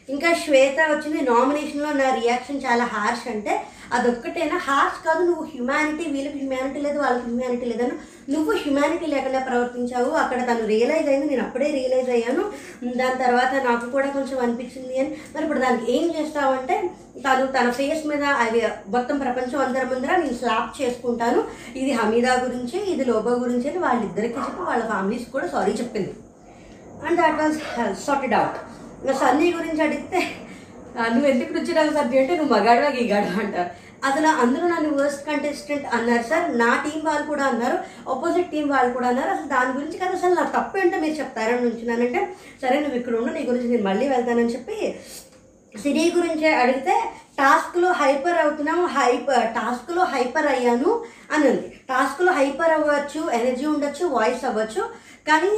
ఇంకా 0.09 0.35
శ్వేత 0.35 0.79
వచ్చింది 0.91 1.21
నామినేషన్లో 1.31 1.93
నా 1.93 2.15
రియాక్షన్ 2.15 2.65
చాలా 2.67 2.85
హార్ష్ 2.85 3.29
అంటే 3.29 3.53
అదొక్కటేనా? 3.93 4.57
హార్ష్ 4.57 5.07
కాదు. 5.07 5.25
నువ్వు 5.25 5.45
హ్యుమానిటీ 5.45 6.11
వీళ్ళకి 6.11 6.39
హ్యుమానిటీ 6.39 6.81
లేదు 6.81 6.99
వాళ్ళకి 6.99 7.25
హ్యుమానిటీ 7.25 7.67
లేదని. 7.67 7.97
నువ్వు 8.33 8.53
హ్యుమానిటీ 8.53 9.07
లేకుండా 9.07 9.39
ప్రవర్తించావు. 9.39 10.11
అక్కడ 10.11 10.43
తను 10.51 10.67
రియలైజ్ 10.67 11.09
అయింది. 11.09 11.27
నేను 11.27 11.43
అప్పుడే 11.43 11.71
రియలైజ్ 11.71 12.11
అయ్యాను. 12.11 12.45
దాని 12.97 13.19
తర్వాత 13.25 13.65
నాకు 13.65 13.91
కూడా 13.91 14.07
కొంచెం 14.07 14.39
అనిపించింది 14.39 14.99
అని. 14.99 15.17
మరి 15.35 15.43
ఇప్పుడు 15.43 15.59
దానికి 15.59 15.97
ఏం 15.97 16.15
చేస్తావంటే 16.19 16.91
తను 17.19 17.47
తన 17.47 17.71
ఫేస్ 17.71 18.07
మీద 18.07 18.23
అది 18.23 18.63
మొత్తం 18.89 19.19
ప్రపంచం 19.19 19.61
అందరి 19.61 19.87
ముందర 19.87 20.17
నేను 20.17 20.35
స్లాప్ 20.35 20.83
చేసుకుంటాను. 20.83 21.45
ఇది 21.77 21.93
హమీదా 21.93 22.35
గురించి 22.45 22.93
ఇది 22.93 23.05
లోబో 23.05 23.31
గురించి 23.31 23.71
అని 23.71 23.79
వాళ్ళిద్దరికి 23.79 24.39
చెప్పి 24.39 24.63
వాళ్ళ 24.63 24.87
ఫ్యామిలీస్ 24.87 25.29
కూడా 25.31 25.47
సారీ 25.47 25.73
చెప్పింది. 25.73 26.15
And 27.07 27.21
that 27.21 27.43
was 27.43 27.59
sorted 28.07 28.35
out 28.35 28.59
Sunny 29.13 29.53
గురించి 29.53 29.83
అడిగితే 29.83 30.21
నువ్వు 31.01 31.27
ఎందుకు 31.27 31.55
రుచిరావు 31.55 31.93
సన్నీ 31.93 32.19
అంటే 32.19 32.37
నువ్వు 32.37 32.55
మగాడవా 32.55 32.89
గీగాడు 32.89 33.41
అంటారు 33.41 33.71
అసలు 34.05 34.27
అందులో 34.27 34.69
నన్ను 34.69 35.03
వర్స్ట్ 35.03 35.27
కంటెస్టెంట్ 35.27 35.95
అన్నారు 35.95 36.23
సార్. 36.23 36.59
నా 36.59 36.85
టీం 36.85 37.05
వాళ్ళు 37.05 37.27
కూడా 37.27 37.45
అన్నారు. 37.45 37.79
ఆపోజిట్ 38.11 38.51
టీం 38.51 38.69
వాళ్ళు 38.69 38.93
కూడా 38.93 39.09
అన్నారు. 39.09 39.31
అసలు 39.31 39.47
దాని 39.47 39.73
గురించి 39.73 39.99
కదా. 39.99 40.11
అసలు 40.11 40.35
నా 40.35 40.43
తప్పు 40.43 40.79
ఏంటో 40.79 40.99
మీరు 40.99 41.15
చెప్తారని 41.15 41.61
నుంచున్నానంటే 41.61 42.37
సరే 42.63 42.81
నువ్వు 42.81 42.99
ఇక్కడ 42.99 43.15
ఉండు. 43.15 43.33
నీ 43.33 43.43
గురించి 43.43 43.69
నేను 43.69 43.83
మళ్ళీ 43.83 44.09
వెళ్తానని 44.09 44.53
చెప్పి 44.53 44.95
సినీ 45.83 46.13
గురించి 46.17 46.55
అడిగితే 46.55 46.95
టాస్క్లో 47.39 47.93
హైపర్ 47.93 48.39
అవుతున్నాము 48.39 48.87
హైపర్ 48.87 49.47
టాస్క్లో 49.47 50.05
హైపర్ 50.05 50.47
అయ్యాను 50.47 51.05
అని 51.35 51.49
ఉంది. 51.49 51.81
టాస్క్లో 51.89 52.33
హైపర్ 52.33 52.73
అవ్వచ్చు 52.73 53.31
ఎనర్జీ 53.31 53.67
ఉండొచ్చు 53.67 54.07
వాయిస్ 54.07 54.45
అవ్వచ్చు. 54.45 54.91
కానీ 55.29 55.51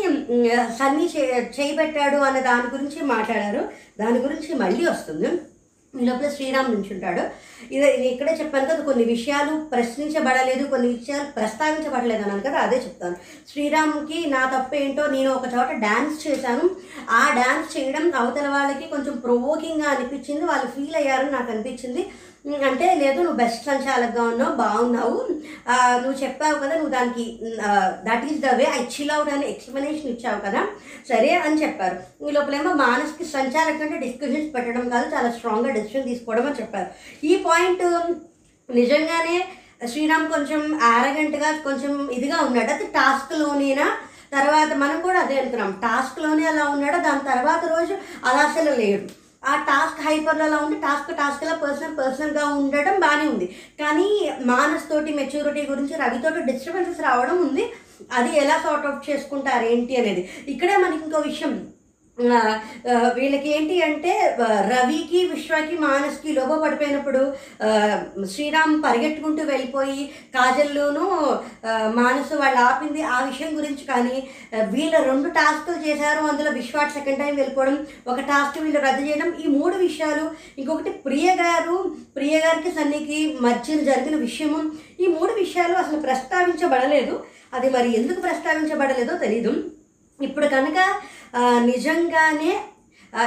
సన్నీ 0.78 1.06
చే 1.14 1.22
చేయబెట్టాడు 1.56 2.18
అన్న 2.28 2.38
దాని 2.40 2.68
గురించి 2.74 3.00
మాట్లాడారు. 3.14 3.62
దాని 4.00 4.18
గురించి 4.18 4.50
మళ్ళీ 4.54 4.82
వస్తుంది. 4.86 5.28
లోపల 5.94 6.28
శ్రీరామ్ 6.28 6.70
నుంచి 6.74 6.90
ఉంటాడు 6.94 7.22
ఇది 7.74 8.08
ఇక్కడే 8.08 8.32
చెప్పాను 8.40 8.66
కదా 8.66 8.82
కొన్ని 8.88 9.04
విషయాలు 9.04 9.52
ప్రశ్నించబడలేదు 9.72 10.64
కొన్ని 10.66 10.88
విషయాలు 10.88 11.24
ప్రస్తావించబడలేదు 11.36 12.22
అన్నాను 12.22 12.44
కదా 12.48 12.58
అదే 12.58 12.76
చెప్తాను. 12.76 13.16
శ్రీరామ్కి 13.52 14.18
నా 14.30 14.42
తప్పు 14.54 14.74
ఏంటో 14.74 15.06
నేను 15.06 15.30
ఒక 15.32 15.46
చోట 15.54 15.70
డ్యాన్స్ 15.84 16.18
చేశాను. 16.26 16.66
ఆ 17.10 17.22
డ్యాన్స్ 17.34 17.70
చేయడం 17.76 18.04
అవతల 18.16 18.48
వాళ్ళకి 18.48 18.86
కొంచెం 18.88 19.16
ప్రొవోకింగ్గా 19.16 19.88
అనిపించింది 19.90 20.44
వాళ్ళు 20.44 20.66
ఫీల్ 20.66 20.96
అయ్యారని 20.96 21.30
నాకు 21.30 21.50
అనిపించింది. 21.50 22.04
అంటే 22.68 22.86
లేదు 23.00 23.18
నువ్వు 23.22 23.38
బెస్ట్ 23.40 23.64
సంచాలకుగా 23.68 24.24
ఉన్నావు 24.32 24.54
బాగున్నావు. 24.60 25.16
నువ్వు 26.02 26.16
చెప్పావు 26.22 26.58
కదా 26.62 26.74
నువ్వు 26.74 26.92
దానికి 26.96 27.24
that 28.08 28.24
is 28.30 28.40
the 28.44 28.52
way 28.60 28.66
I 28.78 28.82
chill 28.94 29.10
out 29.14 29.30
అని 29.36 29.46
ఎక్స్ప్లెనేషన్ 29.52 30.12
ఇచ్చావు 30.12 30.40
కదా. 30.46 30.60
సరే 31.10 31.30
అని 31.46 31.60
చెప్పారు. 31.62 31.96
ఈ 32.26 32.32
లోపలేమో 32.36 32.72
మానసిక 32.84 33.28
సంచాలక 33.32 33.82
అంటే 33.86 33.98
డిస్కషన్స్ 34.06 34.54
పెట్టడం 34.56 34.86
కాదు 34.94 35.08
చాలా 35.16 35.30
స్ట్రాంగ్గా 35.36 35.74
డెసిషన్ 35.78 36.08
తీసుకోవడం 36.10 36.46
అని 36.50 36.60
చెప్పారు. 36.60 36.88
ఈ 37.30 37.34
పాయింట్ 37.48 37.84
నిజంగానే 38.68 39.36
శ్రీరామ్ 39.90 40.30
కొంచెం 40.34 40.62
ఆరగెంట్గా 40.92 41.52
కొంచెం 41.66 41.92
ఇదిగా 42.18 42.38
ఉన్నాడు. 42.48 42.70
అది 42.76 42.86
టాస్క్లోనేనా 42.98 43.88
తర్వాత 44.36 44.70
మనం 44.82 44.98
కూడా 45.00 45.18
అదే 45.24 45.36
అనుకున్నాం. 45.40 45.72
టాస్క్లోనే 45.82 46.44
అలా 46.52 46.64
ఉన్నాడు 46.74 46.98
దాని 47.08 47.22
తర్వాత 47.32 47.62
రోజు 47.74 47.94
అలా 48.28 48.40
అసలు 48.48 48.72
లేడు. 48.80 49.06
ఆ 49.46 49.56
టాస్క్ 49.56 50.00
హైపర్లో 50.00 50.44
అలా 50.44 50.56
ఉండి 50.56 50.80
టాస్క్ 50.80 51.16
టాస్క్లో 51.16 51.54
పర్సనల్ 51.56 51.98
పర్సనల్గా 51.98 52.44
ఉండడం 52.44 53.00
బాగానే 53.00 53.28
ఉంది. 53.28 53.46
కానీ 53.80 54.30
మానస్ 54.40 54.88
తోటి 54.88 55.12
మెచ్యూరిటీ 55.12 55.66
గురించి 55.66 55.94
రవితోటి 55.96 56.52
డిస్టర్బెన్సెస్ 56.52 57.00
రావడం 57.00 57.40
ఉంది. 57.40 57.72
అది 58.12 58.36
ఎలా 58.36 58.60
సార్ట్ 58.62 58.86
అవుట్ 58.86 59.10
చేసుకుంటారు 59.10 59.64
ఏంటి 59.64 59.96
అనేది. 59.96 60.30
ఇక్కడే 60.48 60.76
మనకి 60.76 61.04
ఇంకో 61.04 61.18
విషయం. 61.18 61.68
వీళ్ళకి 62.18 63.48
ఏంటి 63.56 63.82
అంటే 63.82 64.36
రవికి 64.72 65.18
విశ్వకి 65.26 65.76
మానస్కి 65.78 66.32
లోబో 66.32 66.54
పడిపోయినప్పుడు 66.62 67.34
శ్రీరామ్ 68.26 68.82
పరిగెట్టుకుంటూ 68.82 69.42
వెళ్ళిపోయి 69.42 70.04
కాజల్లోనూ 70.34 71.06
మానసు 72.00 72.34
వాళ్ళు 72.34 72.60
ఆపింది 72.60 73.02
ఆ 73.02 73.18
విషయం 73.24 73.50
గురించి 73.58 73.84
కానీ 73.84 74.16
వీళ్ళ 74.70 74.96
రెండు 74.98 75.28
టాస్కులు 75.28 75.78
చేశారు. 75.88 76.22
అందులో 76.26 76.50
విశ్వాట్ 76.50 76.94
సెకండ్ 76.94 77.18
టైం 77.18 77.34
వెళ్ళిపోవడం 77.36 77.86
ఒక 78.06 78.20
టాస్క్ 78.20 78.62
వీళ్ళు 78.62 78.80
రద్దు 78.80 79.04
చేయడం 79.06 79.34
ఈ 79.44 79.46
మూడు 79.58 79.76
విషయాలు. 79.76 80.30
ఇంకొకటి 80.58 80.90
ప్రియ 80.90 81.28
గారు 81.34 81.96
ప్రియ 82.16 82.36
గారికి 82.38 82.70
సన్నికి 82.70 83.38
మధ్యన 83.40 83.80
జరిగిన 83.80 84.16
విషయము. 84.16 84.60
ఈ 85.00 85.06
మూడు 85.06 85.32
విషయాలు 85.32 85.72
అసలు 85.72 86.00
ప్రస్తావించబడలేదు. 86.00 87.24
అది 87.54 87.70
మరి 87.70 87.88
ఎందుకు 88.02 88.20
ప్రస్తావించబడలేదో 88.20 89.16
తెలీదు. 89.16 89.52
ఇప్పుడు 90.22 90.46
కనుక 90.46 90.78
నిజంగానే 91.70 92.54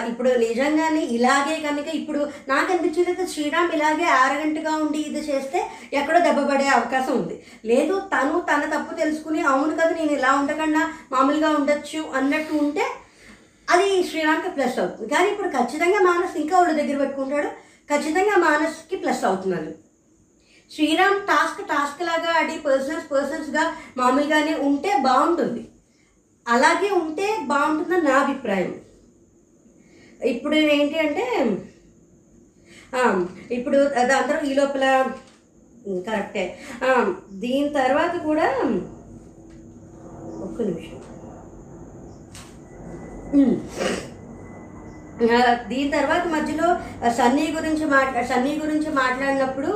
ఇప్పుడు 0.10 0.30
నిజంగానే 0.44 1.02
ఇలాగే 1.16 1.56
కనుక 1.66 1.90
ఇప్పుడు 2.00 2.20
నాకు 2.50 2.70
అనిపించింది 2.74 3.10
అయితే 3.12 3.26
శ్రీరామ్ 3.34 3.72
ఇలాగే 3.76 4.08
ఆరగంటగా 4.22 4.74
ఉండి 4.84 5.00
ఇది 5.10 5.22
చేస్తే 5.30 5.60
ఎక్కడో 6.00 6.20
దెబ్బపడే 6.26 6.68
అవకాశం 6.78 7.14
ఉంది. 7.22 7.36
లేదు 7.72 7.96
తను 8.14 8.34
తన 8.50 8.62
తప్పు 8.74 8.92
తెలుసుకుని 9.02 9.42
అవును 9.54 9.74
కదా 9.80 9.92
నేను 10.00 10.14
ఇలా 10.18 10.32
ఉండకుండా 10.42 10.82
మామూలుగా 11.14 11.50
ఉండొచ్చు 11.60 12.02
అన్నట్టు 12.20 12.54
ఉంటే 12.64 12.86
అది 13.68 13.88
శ్రీరామ్కి 14.10 14.52
ప్లస్ 14.58 14.78
అవుతుంది. 14.82 15.10
కానీ 15.16 15.28
ఇప్పుడు 15.34 15.50
ఖచ్చితంగా 15.58 16.02
మానస్ 16.10 16.38
ఇంకా 16.44 16.56
వాళ్ళ 16.60 16.76
దగ్గర 16.82 16.98
పెట్టుకుంటాడు. 17.04 17.50
ఖచ్చితంగా 17.92 18.36
మానస్కి 18.48 18.96
ప్లస్ 19.04 19.24
అవుతున్నాను 19.30 19.74
శ్రీరామ్ 20.72 21.20
టాస్క్ 21.32 21.62
టాస్క్ 21.74 22.02
లాగా 22.10 22.32
ఆడి 22.40 22.56
పర్సనల్స్ 22.68 23.12
పర్సన్స్గా 23.14 23.64
మామూలుగానే 24.00 24.56
ఉంటే 24.70 24.92
బాగుంటుంది. 25.08 25.64
అలాగే 26.54 26.90
ఉంటే 27.02 27.28
బాగుంటుందని 27.52 28.06
నా 28.10 28.16
అభిప్రాయం. 28.24 28.72
ఇప్పుడు 30.34 30.56
ఏంటి 30.76 30.98
అంటే 31.06 31.26
ఇప్పుడు 33.58 33.80
అది 34.02 34.14
అందరూ 34.20 34.40
ఈ 34.50 34.54
లోపల 34.60 34.86
కరెక్టే. 36.08 36.46
దీని 37.44 37.70
తర్వాత 37.80 38.14
కూడా 38.28 38.48
ఒక్క 40.46 40.58
నిమిషం. 40.70 40.98
దీని 45.70 45.90
తర్వాత 45.92 46.24
మధ్యలో 46.28 46.68
సన్నీ 47.18 47.46
గురించి 47.58 47.86
మాట్లా 47.86 48.22
సన్నీ 48.32 48.54
గురించి 48.64 48.90
మాట్లాడినప్పుడు 49.00 49.72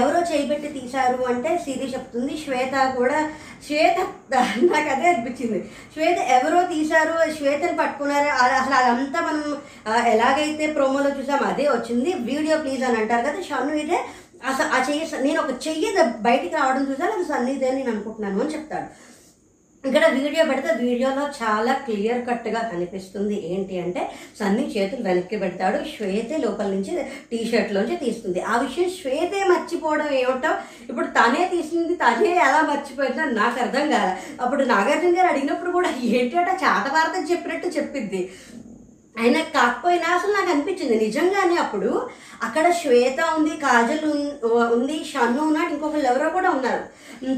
ఎవరో 0.00 0.20
చేయబెట్టి 0.30 0.68
తీశారు 0.78 1.20
అంటే 1.32 1.50
సిరి 1.64 1.86
చెప్తుంది. 1.94 2.34
శ్వేత 2.44 2.74
కూడా 2.98 3.18
శ్వేత 3.66 3.98
నాకు 4.72 4.88
అదే 4.94 5.06
అనిపించింది. 5.12 5.60
శ్వేత 5.94 6.18
ఎవరో 6.38 6.60
తీశారు 6.74 7.14
శ్వేతను 7.38 7.76
పట్టుకున్నారు? 7.82 8.30
అది 8.42 8.54
అసలు 8.60 8.76
అదంతా 8.80 9.20
మనం 9.28 9.44
ఎలాగైతే 10.14 10.66
ప్రోమోలో 10.76 11.10
చూసాం 11.18 11.44
అదే 11.52 11.66
వచ్చింది. 11.76 12.12
వీడియో 12.30 12.58
ప్లీజ్ 12.64 12.84
అని 12.84 12.98
అంటారు 13.02 13.24
కదా 13.28 13.42
షన్ను 13.50 13.74
ఇదే. 13.84 14.00
అసలు 14.50 14.68
ఆ 14.76 14.78
చెయ్యి 14.88 15.06
నేను 15.24 15.38
ఒక 15.42 15.54
చెయ్యి 15.66 15.88
బయటికి 16.28 16.54
రావడం 16.56 16.84
చూసాను 16.90 17.12
అది 17.16 17.26
సన్నీదే 17.32 17.66
అని 17.70 17.78
నేను 17.80 17.90
అనుకుంటున్నాను 17.94 18.40
అని 18.44 18.54
చెప్తాడు 18.54 18.88
ఇక్కడ 19.84 20.06
వీడియో 20.16 20.42
పెడితే 20.48 20.70
వీడియోలో 20.80 21.22
చాలా 21.40 21.72
క్లియర్ 21.84 22.20
కట్గా 22.26 22.60
కనిపిస్తుంది. 22.72 23.36
ఏంటి 23.52 23.74
అంటే 23.80 24.02
సన్నీ 24.38 24.64
చేతులు 24.74 25.02
వెనక్కి 25.08 25.36
పెడతాడు. 25.42 25.78
శ్వేతే 25.92 26.36
లోపల 26.36 26.68
నుంచి 26.74 26.92
టీ 27.30 27.38
షర్ట్లోంచి 27.50 27.96
తీస్తుంది. 27.96 28.40
ఆ 28.40 28.56
విషయం 28.64 28.90
శ్వేతే 28.98 29.40
మర్చిపోవడం 29.52 30.10
ఏమిటో 30.20 30.50
ఇప్పుడు 30.90 31.06
తనే 31.18 31.44
తీసింది. 31.54 31.94
తనే 31.94 32.32
ఎలా 32.48 32.60
మర్చిపోయిందో 32.70 33.24
నాకు 33.40 33.58
అర్థం 33.64 33.86
కాదు 33.94 34.12
అప్పుడు 34.42 34.64
నాగార్జున 34.74 35.18
గారు 35.18 35.30
అడిగినప్పుడు 35.32 35.70
కూడా 35.78 35.90
ఏంటి 36.18 36.38
అంటే 36.42 36.54
చాట 36.64 36.86
చెప్పినట్టు 37.30 37.68
చెప్పిద్ది. 37.78 38.22
అయినా 39.16 39.40
కాకపోయినా 39.54 40.08
అసలు 40.16 40.32
నాకు 40.32 40.50
అనిపించింది. 40.50 40.96
నిజంగానే 41.04 41.56
అప్పుడు 41.56 41.90
అక్కడ 42.42 42.66
శ్వేత 42.80 43.20
ఉంది 43.36 43.54
కాజల్ 43.56 44.04
ఉంది 44.76 44.96
షన్ను 45.12 45.40
ఉన్నాడు 45.42 45.70
ఇంకొకళ్ళు 45.74 46.08
ఎవరో 46.12 46.28
కూడా 46.36 46.50
ఉన్నారు. 46.50 46.84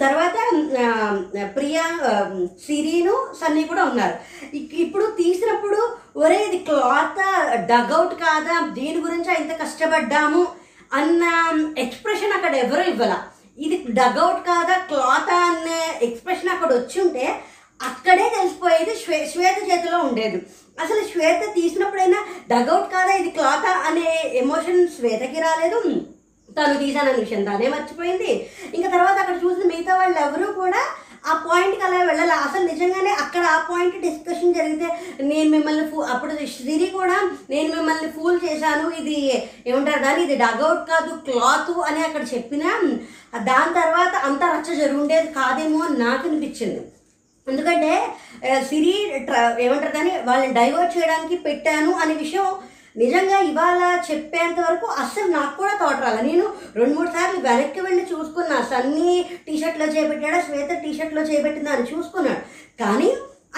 తర్వాత 0.03 0.37
ప్రియా 1.57 1.85
సిరీను 2.67 3.15
సన్నీ 3.41 3.63
కూడా 3.71 3.85
ఉన్నారు. 3.85 4.17
ఇప్పుడు 4.85 5.07
తీసినప్పుడు 5.21 5.81
ఒరే 6.17 6.39
ఇది 6.49 6.59
క్లాత్ 6.69 7.23
డగౌట్ 7.73 8.15
కాదా? 8.25 8.57
దీని 8.79 9.01
గురించి 9.07 9.31
ఇంత 9.43 9.53
కష్టపడ్డాము? 9.63 10.43
అన్న 11.01 11.25
ఎక్స్ప్రెషన్ 11.79 12.37
అక్కడ 12.39 12.55
ఎవరు 12.65 12.83
ఇవ్వాల? 12.91 13.15
ఇది 13.59 13.77
డగౌట్ 14.01 14.41
కాదా 14.51 14.77
క్లాత్ 14.91 15.33
అనే 15.39 15.81
ఎక్స్ప్రెషన్ 16.09 16.53
అక్కడ 16.55 16.71
వచ్చి 16.75 16.99
ఉంటే 17.05 17.27
అక్కడే 17.81 18.27
తెలిసిపోయేది 18.37 18.93
శ్వే 19.05 19.19
శ్వేత 19.33 19.59
చేతిలో 19.69 19.99
ఉండేది. 20.09 20.39
అసలు 20.79 21.03
శ్వేత 21.13 21.43
తీసినప్పుడైనా 21.55 22.21
డగౌట్ 22.51 22.89
కాదా? 22.95 23.13
ఇది 23.13 23.31
క్లాత్ 23.31 23.69
అనే 23.89 24.09
ఎమోషన్ 24.35 24.89
శ్వేతకి 24.97 25.41
రాలేదు. 25.41 25.81
తను 26.57 26.79
తీసానన్న 26.79 27.21
విషయం 27.21 27.45
తానే 27.45 27.69
మర్చిపోయింది. 27.69 28.33
ఇంకా 28.75 28.89
తర్వాత 28.89 29.17
అక్కడ 29.19 29.37
చూసిన 29.45 29.69
మిగతా 29.69 29.97
వాళ్ళు 29.97 30.19
ఎవరూ 30.19 30.53
కూడా 30.53 30.83
ఆ 31.31 31.33
పాయింట్కి 31.51 31.83
అలా 31.87 31.99
వెళ్ళాలి. 32.05 32.35
అసలు 32.47 32.65
నిజంగానే 32.67 33.11
అక్కడ 33.11 33.43
ఆ 33.43 33.59
పాయింట్ 33.71 33.97
డిస్కషన్ 34.05 34.55
జరిగితే 34.55 34.89
నేను 35.21 35.51
మిమ్మల్ని 35.51 35.85
ఫూ 35.91 36.01
అప్పుడు 36.13 36.33
సిరి 36.55 36.87
కూడా 36.87 37.17
నేను 37.51 37.69
మిమ్మల్ని 37.75 38.09
ఫూల్ 38.17 38.41
చేశాను. 38.47 38.87
ఇది 39.01 39.17
ఏమంటారు 39.67 40.03
దాన్ని? 40.03 40.25
ఇది 40.25 40.37
డగౌట్ 40.37 40.83
కాదు 40.91 41.13
క్లాత్ 41.29 41.71
అని 41.91 42.03
అక్కడ 42.03 42.25
చెప్పినా 42.35 42.73
దాని 43.51 43.73
తర్వాత 43.81 44.15
అంత 44.31 44.43
రచ్చ 44.55 44.75
జరుగుండేది 44.81 45.31
కాదేమో 45.39 45.81
అని 45.85 45.99
నాకు 45.99 46.29
అనిపించింది. 46.29 46.83
ఎందుకంటే 47.47 47.93
సిరి 48.69 48.93
ఏమంటారు 49.65 49.93
కానీ 49.97 50.13
వాళ్ళని 50.29 50.55
డైవర్ట్ 50.59 50.97
చేయడానికి 50.97 51.37
పెట్టాను 51.47 51.93
అనే 52.03 52.15
విషయం 52.25 52.49
నిజంగా 53.01 53.39
ఇవాళ 53.51 53.81
చెప్పేంత 54.09 54.59
వరకు 54.61 54.87
అస్సలు 55.03 55.29
నాకు 55.35 55.55
కూడా 55.57 55.75
తోట 55.83 55.99
రాలే. 56.05 56.23
నేను 56.31 56.47
రెండు 56.79 56.95
మూడు 56.97 57.11
సార్లు 57.15 57.39
వెనక్కి 57.47 57.81
వెళ్ళి 57.81 58.03
చూసుకున్నా. 58.11 58.57
సన్నీ 58.73 59.13
టీషర్ట్లో 59.47 59.87
చేపెట్టాడా? 59.95 60.41
శ్వేత 60.41 60.73
టీషర్ట్లో 60.83 61.23
చేపెట్టిందా 61.31 61.73
అని 61.77 61.87
చూసుకున్నాడు. 61.93 62.43
కానీ 62.83 63.09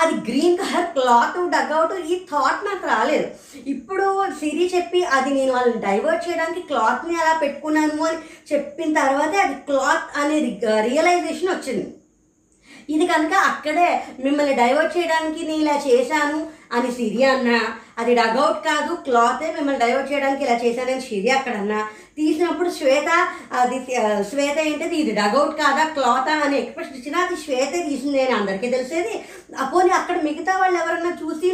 అది 0.02 0.14
గ్రీన్ 0.28 0.56
కలర్ 0.60 0.86
క్లాత్ 0.94 1.36
డగ్అవుట్ 1.56 1.92
ఈ 2.12 2.14
థాట్ 2.30 2.64
నాకు 2.68 2.84
రాలేదు. 2.92 3.26
ఇప్పుడు 3.74 4.06
సిరి 4.38 4.64
చెప్పి 4.76 5.00
అది 5.16 5.30
నేను 5.34 5.52
వాళ్ళని 5.56 5.82
డైవర్ట్ 5.86 6.24
చేయడానికి 6.28 6.62
క్లాత్ని 6.70 7.16
అలా 7.24 7.34
పెట్టుకున్నాను 7.42 8.00
అని 8.08 8.18
చెప్పిన 8.52 8.92
తర్వాతే 9.00 9.38
అది 9.46 9.58
క్లాత్ 9.68 10.08
అనేది 10.22 10.50
రియలైజేషన్ 10.88 11.52
వచ్చింది. 11.54 11.86
ఇది 12.94 13.06
కనుక 13.06 13.34
అక్కడే 13.50 13.88
మిమ్మల్ని 14.24 14.54
డైవర్ట్ 14.60 14.96
చేయడానికి 14.96 15.40
నేను 15.48 15.62
ఇలా 15.62 15.76
చేశాను 15.86 16.38
అని 16.76 16.90
సిరి 16.96 17.24
అన్నా. 17.24 17.58
అది 17.98 18.12
డగౌట్ 18.14 18.58
కాదు 18.68 18.92
క్లాతే 19.06 19.48
మిమ్మల్ని 19.56 19.80
డైవర్ట్ 19.84 20.10
చేయడానికి 20.12 20.44
ఇలా 20.44 20.56
చేశానని 20.64 21.04
సిరి 21.08 21.30
అక్కడ 21.30 21.54
అన్నా. 21.62 21.80
తీసినప్పుడు 22.18 22.70
శ్వేత 22.78 23.10
అది 23.60 23.78
శ్వేత 24.30 24.56
ఏంటిది? 24.70 24.96
ఇది 24.96 25.12
డగౌట్ 25.20 25.54
కాదా 25.62 25.84
క్లాతా 25.96 26.34
అని 26.46 26.56
ఎక్స్ప్రెషన్ 26.58 26.98
ఇచ్చినా 26.98 27.20
అది 27.26 27.36
శ్వేతే 27.44 27.78
తీసింది 27.88 28.20
అని 28.24 28.34
అందరికీ 28.40 28.68
తెలిసేది. 28.76 29.14
అపోని 29.64 29.94
అక్కడ 30.00 30.16
మిగతా 30.28 30.54
వాళ్ళు 30.58 30.78
ఎవరన్నా 30.82 31.14
చూసి 31.22 31.50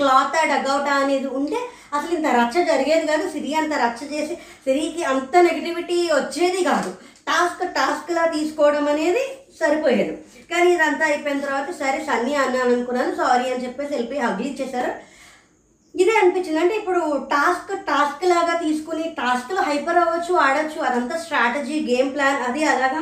క్లాత్ 0.00 0.36
డగౌట్ 0.50 0.88
అనేది 0.88 1.28
ఉంటే 1.38 1.58
అసలు 1.96 2.12
ఇంత 2.16 2.28
రచ్చ 2.38 2.56
జరిగేది 2.70 3.06
కాదు. 3.06 3.24
సిరి 3.32 3.50
అంత 3.60 3.74
రచ్చ 3.84 4.00
చేసి 4.12 4.34
సిరికి 4.64 5.02
అంత 5.12 5.36
నెగిటివిటీ 5.46 5.98
వచ్చేది 6.12 6.60
కాదు. 6.64 6.90
టాస్క్ 7.28 7.64
టాస్క్లా 7.78 8.24
తీసుకోవడం 8.34 8.84
అనేది 8.92 9.24
సరిపోయేది. 9.60 10.14
కానీ 10.50 10.68
ఇదంతా 10.76 11.04
అయిపోయిన 11.10 11.44
తర్వాత 11.44 11.70
సరే 11.82 11.98
సన్నీ 12.08 12.34
అన్నాను 12.44 12.70
అనుకున్నాను. 12.76 13.12
సారీ 13.20 13.46
అని 13.52 13.64
చెప్పేసి 13.66 13.92
వెళ్ళిపోయి 13.94 14.24
హగ్ 14.24 14.42
ఇచ్చేసారు 14.50 14.92
ఇదే 15.94 16.14
అనిపించింది. 16.20 16.60
అంటే 16.62 16.74
ఇప్పుడు 16.80 17.00
టాస్క్ 17.32 17.72
టాస్క్ 17.90 18.24
లాగా 18.32 18.54
తీసుకుని 18.64 19.04
టాస్క్లో 19.20 19.60
హైపర్ 19.68 20.00
అవ్వచ్చు 20.02 20.34
ఆడచ్చు 20.46 20.78
అదంతా 20.88 21.16
స్ట్రాటజీ 21.24 21.78
గేమ్ 21.90 22.10
ప్లాన్ 22.14 22.42
అది 22.48 22.62
అలాగా. 22.72 23.00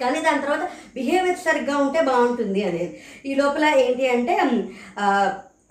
కానీ 0.00 0.18
దాని 0.26 0.42
తర్వాత 0.44 0.64
బిహేవియర్ 0.96 1.44
సరిగ్గా 1.46 1.74
ఉంటే 1.84 2.00
బాగుంటుంది 2.10 2.60
అనేది. 2.68 2.90
ఈ 3.28 3.32
లోపల 3.40 3.64
ఏంటి 3.84 4.04
అంటే 4.16 4.34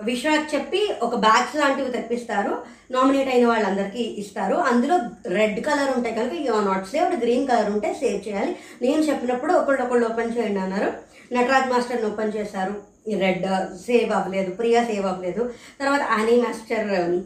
విశ్వాక్ 0.10 0.52
చెప్పి 0.56 0.82
ఒక 1.06 1.16
బ్యాగ్స్ 1.26 1.56
లాంటివి 1.62 1.96
తెప్పిస్తారు. 1.96 2.54
నామినేట్ 2.92 3.30
అయిన 3.30 3.48
వాళ్ళందరికీ 3.48 4.04
ఇస్తారు. 4.04 4.56
అందులో 4.56 5.00
రెడ్ 5.28 5.66
కలర్ 5.66 5.98
ఉంటాయి 5.98 6.16
కనుక 6.16 6.34
you 6.34 6.62
not 6.62 6.88
saved. 6.88 7.20
Green 7.20 7.48
colour 7.48 7.70
ఉంటే 7.70 7.94
సేవ్ 7.94 8.28
చేయాలి. 8.28 8.56
నేను 8.82 9.02
చెప్పినప్పుడు 9.02 9.54
ఒకళ్ళు 9.54 9.82
ఒకళ్ళు 9.82 10.08
ఓపెన్ 10.08 10.38
చేయండి 10.38 10.60
అన్నారు. 10.60 10.94
నటరాజ్ 11.34 11.70
మాస్టర్ని 11.70 12.08
ఓపెన్ 12.08 12.34
చేశారు. 12.36 12.74
రెడ్ 13.20 13.46
సేవ్ 13.86 14.12
అవ్వలేదు. 14.12 14.52
ప్రియా 14.52 14.84
సేవ్ 14.84 15.06
అవ్వలేదు. 15.06 15.52
తర్వాత 15.80 16.02
ఆనీ 16.02 16.42
మాస్టర్ 16.42 17.22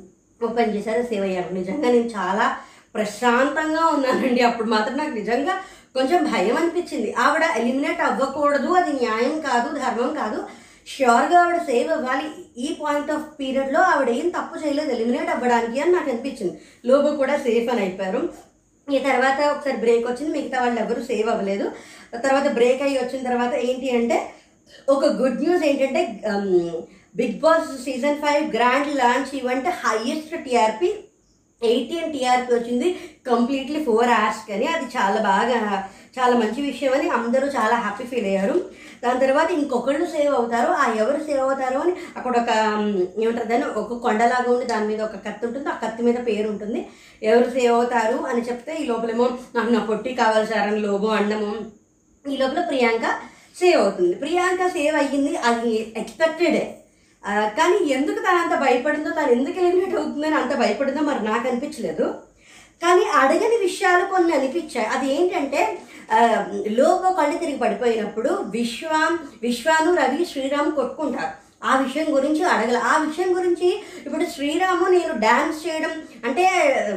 ఓపెన్ 0.46 0.76
చేశారు. 0.76 1.02
సేవ్ 1.02 1.24
అయ్యారు. 1.24 1.54
నిజంగా 1.54 1.88
నేను 1.92 2.10
చాలా 2.18 2.58
ప్రశాంతంగా 2.96 3.86
ఉన్నానండి. 3.86 4.42
అప్పుడు 4.42 4.68
మాత్రం 4.68 4.98
నాకు 4.98 5.12
నిజంగా 5.12 5.54
కొంచెం 5.96 6.24
భయం 6.24 6.58
అనిపించింది. 6.58 7.14
ఆవిడ 7.14 7.42
ఎలిమినేట్ 7.58 8.02
అవ్వకూడదు. 8.02 8.68
అది 8.68 8.94
న్యాయం 8.94 9.40
కాదు 9.40 9.78
ధర్మం 9.80 10.14
కాదు. 10.14 10.48
ష్యూర్గా 10.92 11.38
ఆవిడ 11.42 11.58
సేవ్ 11.70 11.92
అవ్వాలి. 11.96 12.28
ఈ 12.58 12.78
పాయింట్ 12.82 13.12
ఆఫ్ 13.12 13.28
పీరియడ్లో 13.40 13.82
ఆవిడ 13.82 14.10
ఏం 14.10 14.28
తప్పు 14.30 14.56
చేయలేదు 14.64 14.92
ఎలిమినేట్ 14.92 15.30
అవ్వడానికి 15.36 15.82
అని 15.82 15.92
నాకు 15.92 16.10
అనిపించింది. 16.10 16.56
లోబో 16.86 17.12
కూడా 17.22 17.36
సేఫ్ 17.38 17.70
అని 17.74 17.82
అయిపోయారు. 17.82 18.22
ఈ 18.88 19.00
తర్వాత 19.00 19.40
ఒకసారి 19.54 19.78
బ్రేక్ 19.84 20.06
వచ్చింది. 20.08 20.32
మిగతా 20.38 20.58
వాళ్ళు 20.64 20.80
ఎవరు 20.80 21.02
సేవ్ 21.02 21.30
అవ్వలేదు. 21.30 21.66
తర్వాత 22.26 22.48
బ్రేక్ 22.58 22.82
అయ్యి 22.88 22.98
వచ్చిన 23.00 23.22
తర్వాత 23.30 23.54
ఏంటి 23.68 23.90
అంటే 24.00 24.18
ఒక 24.90 25.06
గుడ్ 25.22 25.42
న్యూస్ 25.44 25.64
ఏంటంటే 25.70 26.02
Bigg 27.16 27.40
Boss 27.40 27.72
season 27.86 28.22
five 28.22 28.44
grand 28.56 28.92
launch 28.96 29.34
event 29.40 29.68
highest 29.84 30.36
TRP 30.46 30.90
eighteen 31.62 32.14
TRP 32.14 32.52
వచ్చింది. 32.56 32.88
కంప్లీట్లీ 33.28 33.84
ఫోర్ 33.84 34.10
అవర్స్ 34.20 34.42
కానీ. 34.50 34.66
అది 34.76 34.86
చాలా 34.96 35.20
బాగా 35.30 35.60
చాలా 36.18 36.34
మంచి 36.40 36.62
విషయం 36.62 36.94
అని 36.94 37.10
అందరూ 37.10 37.46
చాలా 37.48 37.76
హ్యాపీ 37.84 38.06
ఫీల్ 38.12 38.28
అయ్యారు. 38.32 38.58
దాని 39.04 39.20
తర్వాత 39.24 39.50
ఇంకొకళ్ళు 39.60 40.06
సేవ్ 40.14 40.34
అవుతారు 40.40 40.70
ఆ 40.82 40.86
ఎవరు 41.02 41.20
సేవ్ 41.28 41.42
అవుతారో 41.46 41.80
అని 41.86 41.94
అక్కడ 42.18 42.34
ఒక 42.42 42.52
ఏమంటారు 43.24 43.48
దాన్ని 43.52 43.68
ఒక 43.82 43.98
కొండలాగా 44.06 44.50
ఉండి 44.54 44.66
దాని 44.74 44.88
మీద 44.92 45.02
ఒక 45.08 45.18
కత్తి 45.26 45.44
ఉంటుంది. 45.48 45.68
ఆ 45.74 45.76
కత్తి 45.84 46.02
మీద 46.08 46.18
పేరు 46.28 46.48
ఉంటుంది. 46.54 46.82
ఎవరు 47.32 47.50
సేవ్ 47.58 47.74
అవుతారు 47.78 48.18
అని 48.32 48.44
చెప్తే 48.50 48.74
ఈ 48.82 48.86
లోపలేమో 48.92 49.28
నాకు 49.56 49.70
నా 49.76 49.82
పొట్టి 49.92 50.14
కావాలి 50.22 50.48
సార్ 50.52 50.68
అని 50.72 50.82
లోబో 50.88 51.10
అండము 51.20 51.52
ఈ 52.26 52.36
లోపల 52.42 52.62
ప్రియాంక 52.70 53.06
సేవ్ 53.60 53.80
అవుతుంది. 53.82 54.14
ప్రియాంక 54.22 54.64
సేవ్ 54.76 54.96
అయ్యింది. 55.02 55.34
అది 55.50 55.72
ఎక్స్పెక్టెడే 56.02 56.64
కానీ 57.58 57.78
ఎందుకు 57.96 58.20
తను 58.26 58.40
అంత 58.44 58.56
భయపడిందో 58.64 59.12
తను 59.18 59.32
ఎందుకు 59.36 59.58
ఎలిమినేట్ 59.66 59.96
అవుతుందని 60.00 60.36
అంత 60.36 60.54
భయపడిందో 60.62 61.02
మరి 61.10 61.22
నాకు 61.30 61.46
అనిపించలేదు. 61.50 62.06
కానీ 62.84 63.04
అడగని 63.20 63.58
విషయాలు 63.68 64.06
కొన్ని 64.14 64.32
అనిపించాయి. 64.38 64.88
అది 64.96 65.08
ఏంటంటే 65.16 65.62
లోగో 66.80 67.12
కళ్ళు 67.12 67.38
తిరిగి 67.38 67.58
పడిపోయినప్పుడు 67.58 68.30
విశ్వ 68.30 69.18
విశ్వాను 69.42 69.96
రవి 69.96 70.26
శ్రీరామ్ 70.26 70.72
కొట్టుకుంటారు. 70.72 71.44
ఆ 71.64 71.74
విషయం 71.78 72.08
గురించి 72.16 72.44
అడగల 72.44 72.78
ఆ 72.78 72.94
విషయం 72.98 73.38
గురించి 73.38 73.68
ఇప్పుడు 74.06 74.26
శ్రీరాము 74.26 74.86
నేను 74.88 75.14
డ్యాన్స్ 75.20 75.68
చేయడం 75.68 75.92
అంటే 76.26 76.46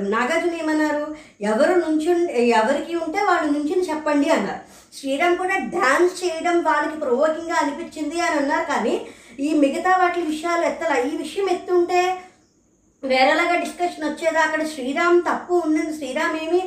నాగార్జున 0.08 0.54
ఏమన్నారు? 0.62 1.04
ఎవరు 1.40 1.74
నుంచి 1.74 2.08
ఎవరికి 2.48 2.96
ఉంటే 2.96 3.20
వాళ్ళు 3.22 3.52
నుంచి 3.52 3.88
చెప్పండి 3.90 4.28
అన్నారు. 4.30 4.62
శ్రీరామ్ 4.96 5.36
కూడా 5.36 5.56
డ్యాన్స్ 5.56 6.24
చేయడం 6.24 6.62
వాళ్ళకి 6.62 6.96
ప్రొవోకింగ్గా 7.00 7.56
అనిపించింది 7.62 8.20
అని 8.20 8.36
అన్నారు 8.40 8.66
కానీ 8.72 9.06
ఈ 9.40 9.54
మిగతా 9.54 9.96
వాటి 9.96 10.20
విషయాలు 10.20 10.64
ఎత్తల? 10.64 10.92
ఈ 11.08 11.16
విషయం 11.16 11.48
ఎత్తుంటే 11.48 12.00
వేరేలాగా 13.12 13.56
డిస్కషన్ 13.64 14.06
వచ్చేది. 14.08 14.38
అక్కడ 14.46 14.62
శ్రీరామ్ 14.74 15.18
తప్పు 15.28 15.54
ఉండింది 15.66 15.94
శ్రీరామ్ 15.98 16.36
ఏమి 16.44 16.60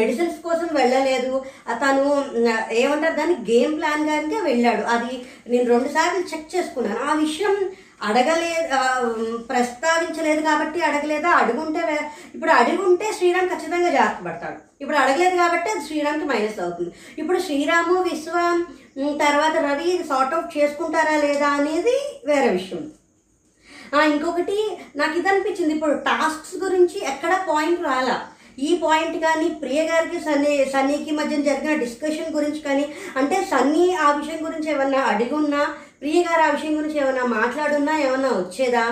మెడిసిన్స్ 0.00 0.38
కోసం 0.46 0.68
వెళ్ళలేదు. 0.80 1.32
తను 1.82 2.04
ఏమంటారు 2.82 3.16
దాన్ని 3.20 3.36
గేమ్ 3.50 3.74
ప్లాన్ 3.78 4.06
గానికే 4.10 4.40
వెళ్ళాడు. 4.50 4.84
అది 4.94 5.12
నేను 5.52 5.66
రెండుసార్లు 5.74 6.22
చెక్ 6.32 6.52
చేసుకున్నాను. 6.54 7.00
ఆ 7.10 7.14
విషయం 7.24 7.56
అడగలేదు 8.08 8.78
ప్రస్తావించలేదు 9.50 10.42
కాబట్టి 10.48 10.78
అడగలేదా? 10.88 11.30
అడుగుంటే 11.42 11.82
ఇప్పుడు 12.34 12.52
అడుగుంటే 12.60 13.06
శ్రీరామ్ 13.18 13.48
ఖచ్చితంగా 13.52 13.90
జాగ్రత్త 13.96 14.20
పడతాడు. 14.26 14.58
ఇప్పుడు 14.82 14.98
అడగలేదు 15.02 15.36
కాబట్టి 15.42 15.68
అది 15.74 15.82
శ్రీరామ్కి 15.86 16.26
మైనస్ 16.32 16.60
అవుతుంది. 16.64 16.90
ఇప్పుడు 17.20 17.38
శ్రీరాము 17.46 17.96
విశ్వ 18.10 18.34
తర్వాత 19.24 19.56
రవి 19.68 19.90
సార్ట్ 20.10 20.34
అవుట్ 20.34 20.52
చేసుకుంటారా 20.58 21.16
లేదా 21.24 21.48
అనేది 21.58 21.96
వేరే 22.28 22.48
విషయం. 22.58 22.84
ఇంకొకటి 24.12 24.58
నాకు 24.96 25.18
ఇది 25.18 25.28
అనిపించింది. 25.28 25.74
ఇప్పుడు 25.74 25.94
టాస్క్స్ 26.08 26.56
గురించి 26.64 26.98
ఎక్కడ 27.04 27.44
పాయింట్ 27.48 27.82
రాలా? 27.82 28.16
ఈ 28.58 28.78
పాయింట్ 28.82 29.16
కానీ 29.22 29.48
ప్రియ 29.62 29.80
గారికి 29.82 30.20
సన్నీ 30.20 30.64
సన్నీకి 30.64 31.10
మధ్య 31.10 31.42
జరిగిన 31.42 31.74
డిస్కషన్ 31.74 32.34
గురించి 32.34 32.60
కానీ 32.60 32.84
అంటే 33.16 33.44
సన్నీ 33.44 33.94
ఆ 33.94 34.10
విషయం 34.10 34.46
గురించి 34.46 34.70
ఏమన్నా 34.70 34.98
అడిగున్నా 34.98 35.62
ప్రియ 36.00 36.22
గారు 36.22 36.42
ఆ 36.42 36.50
విషయం 36.50 36.78
గురించి 36.78 36.98
ఏమైనా 37.00 37.24
మాట్లాడున్నా 37.24 37.98
ఏమన్నా 37.98 38.28
వచ్చేదా? 38.28 38.84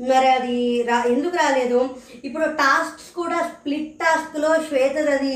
మరి 0.00 0.28
అది 0.28 0.82
రా 0.88 0.96
ఎందుకు 1.14 1.36
రాలేదు? 1.36 1.80
ఇప్పుడు 2.24 2.46
టాస్క్స్ 2.60 3.10
కూడా 3.14 3.38
స్ప్లిట్ 3.50 3.98
టాస్క్లో 3.98 4.50
శ్వేతది 4.68 5.34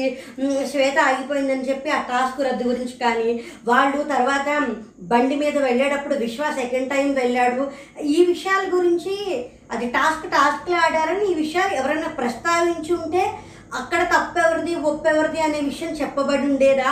శ్వేత 0.70 0.98
ఆగిపోయిందని 0.98 1.68
చెప్పి 1.68 1.90
ఆ 1.90 2.00
టాస్క్ 2.02 2.40
రద్దు 2.46 2.64
గురించి 2.68 2.96
కానీ 3.04 3.44
వాళ్ళు 3.68 4.02
తర్వాత 4.02 4.48
బండి 5.12 5.36
మీద 5.36 5.56
వెళ్ళేటప్పుడు 5.58 6.14
విశ్వ 6.14 6.50
సెకండ్ 6.60 6.90
టైం 6.90 7.14
వెళ్ళాడు. 7.14 7.64
ఈ 8.02 8.24
విషయాల 8.24 8.64
గురించి 8.76 9.16
అది 9.72 9.88
టాస్క్ 9.90 10.30
టాస్క్లో 10.30 10.76
ఆడారని 10.76 11.30
ఈ 11.30 11.34
విషయాలు 11.34 11.74
ఎవరైనా 11.74 12.08
ప్రస్తావించి 12.08 12.92
ఉంటే 12.92 13.24
అక్కడ 13.74 14.02
తప్పెవరిది 14.16 14.74
ఒప్పెవరిది 14.74 15.40
అనే 15.40 15.60
విషయం 15.60 15.92
చెప్పబడి 15.92 16.42
ఉండేదా? 16.42 16.90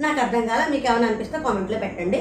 నాకు 0.00 0.20
అర్థం 0.20 0.46
కాల 0.46 0.62
మీకు 0.70 0.86
ఏమైనా 0.90 1.06
అనిపిస్తే 1.06 1.38
కామెంట్లో 1.38 1.78
పెట్టండి. 1.78 2.20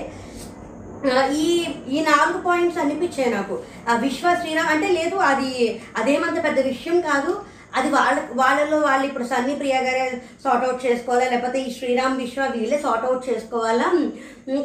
ఈ 1.32 1.48
ఈ 1.92 2.02
నాలుగు 2.02 2.42
పాయింట్స్ 2.42 2.78
అనిపించాయి 2.78 3.30
నాకు. 3.30 3.56
ఆ 3.90 3.96
విశ్వ 3.96 4.36
శ్రీరామ్ 4.42 4.70
అంటే 4.70 4.88
లేదు 4.88 5.16
అది 5.16 5.80
అదేమంత 5.98 6.44
పెద్ద 6.44 6.60
విషయం 6.60 7.02
కాదు. 7.02 7.42
అది 7.76 7.90
వాళ్ళ 7.90 8.20
వాళ్ళలో 8.32 8.78
వాళ్ళు 8.78 9.06
ఇప్పుడు 9.06 9.24
సన్నీ 9.24 9.56
ప్రియ 9.56 9.76
గారే 9.84 10.22
సార్ట్ 10.44 10.66
అవుట్ 10.66 10.86
చేసుకోవాలా? 10.86 11.26
లేకపోతే 11.30 11.60
ఈ 11.60 11.74
శ్రీరామ్ 11.78 12.18
విశ్వ 12.18 12.46
వీళ్ళే 12.56 12.78
సార్ట్ 12.80 13.06
అవుట్ 13.06 13.30
చేసుకోవాలా? 13.30 13.88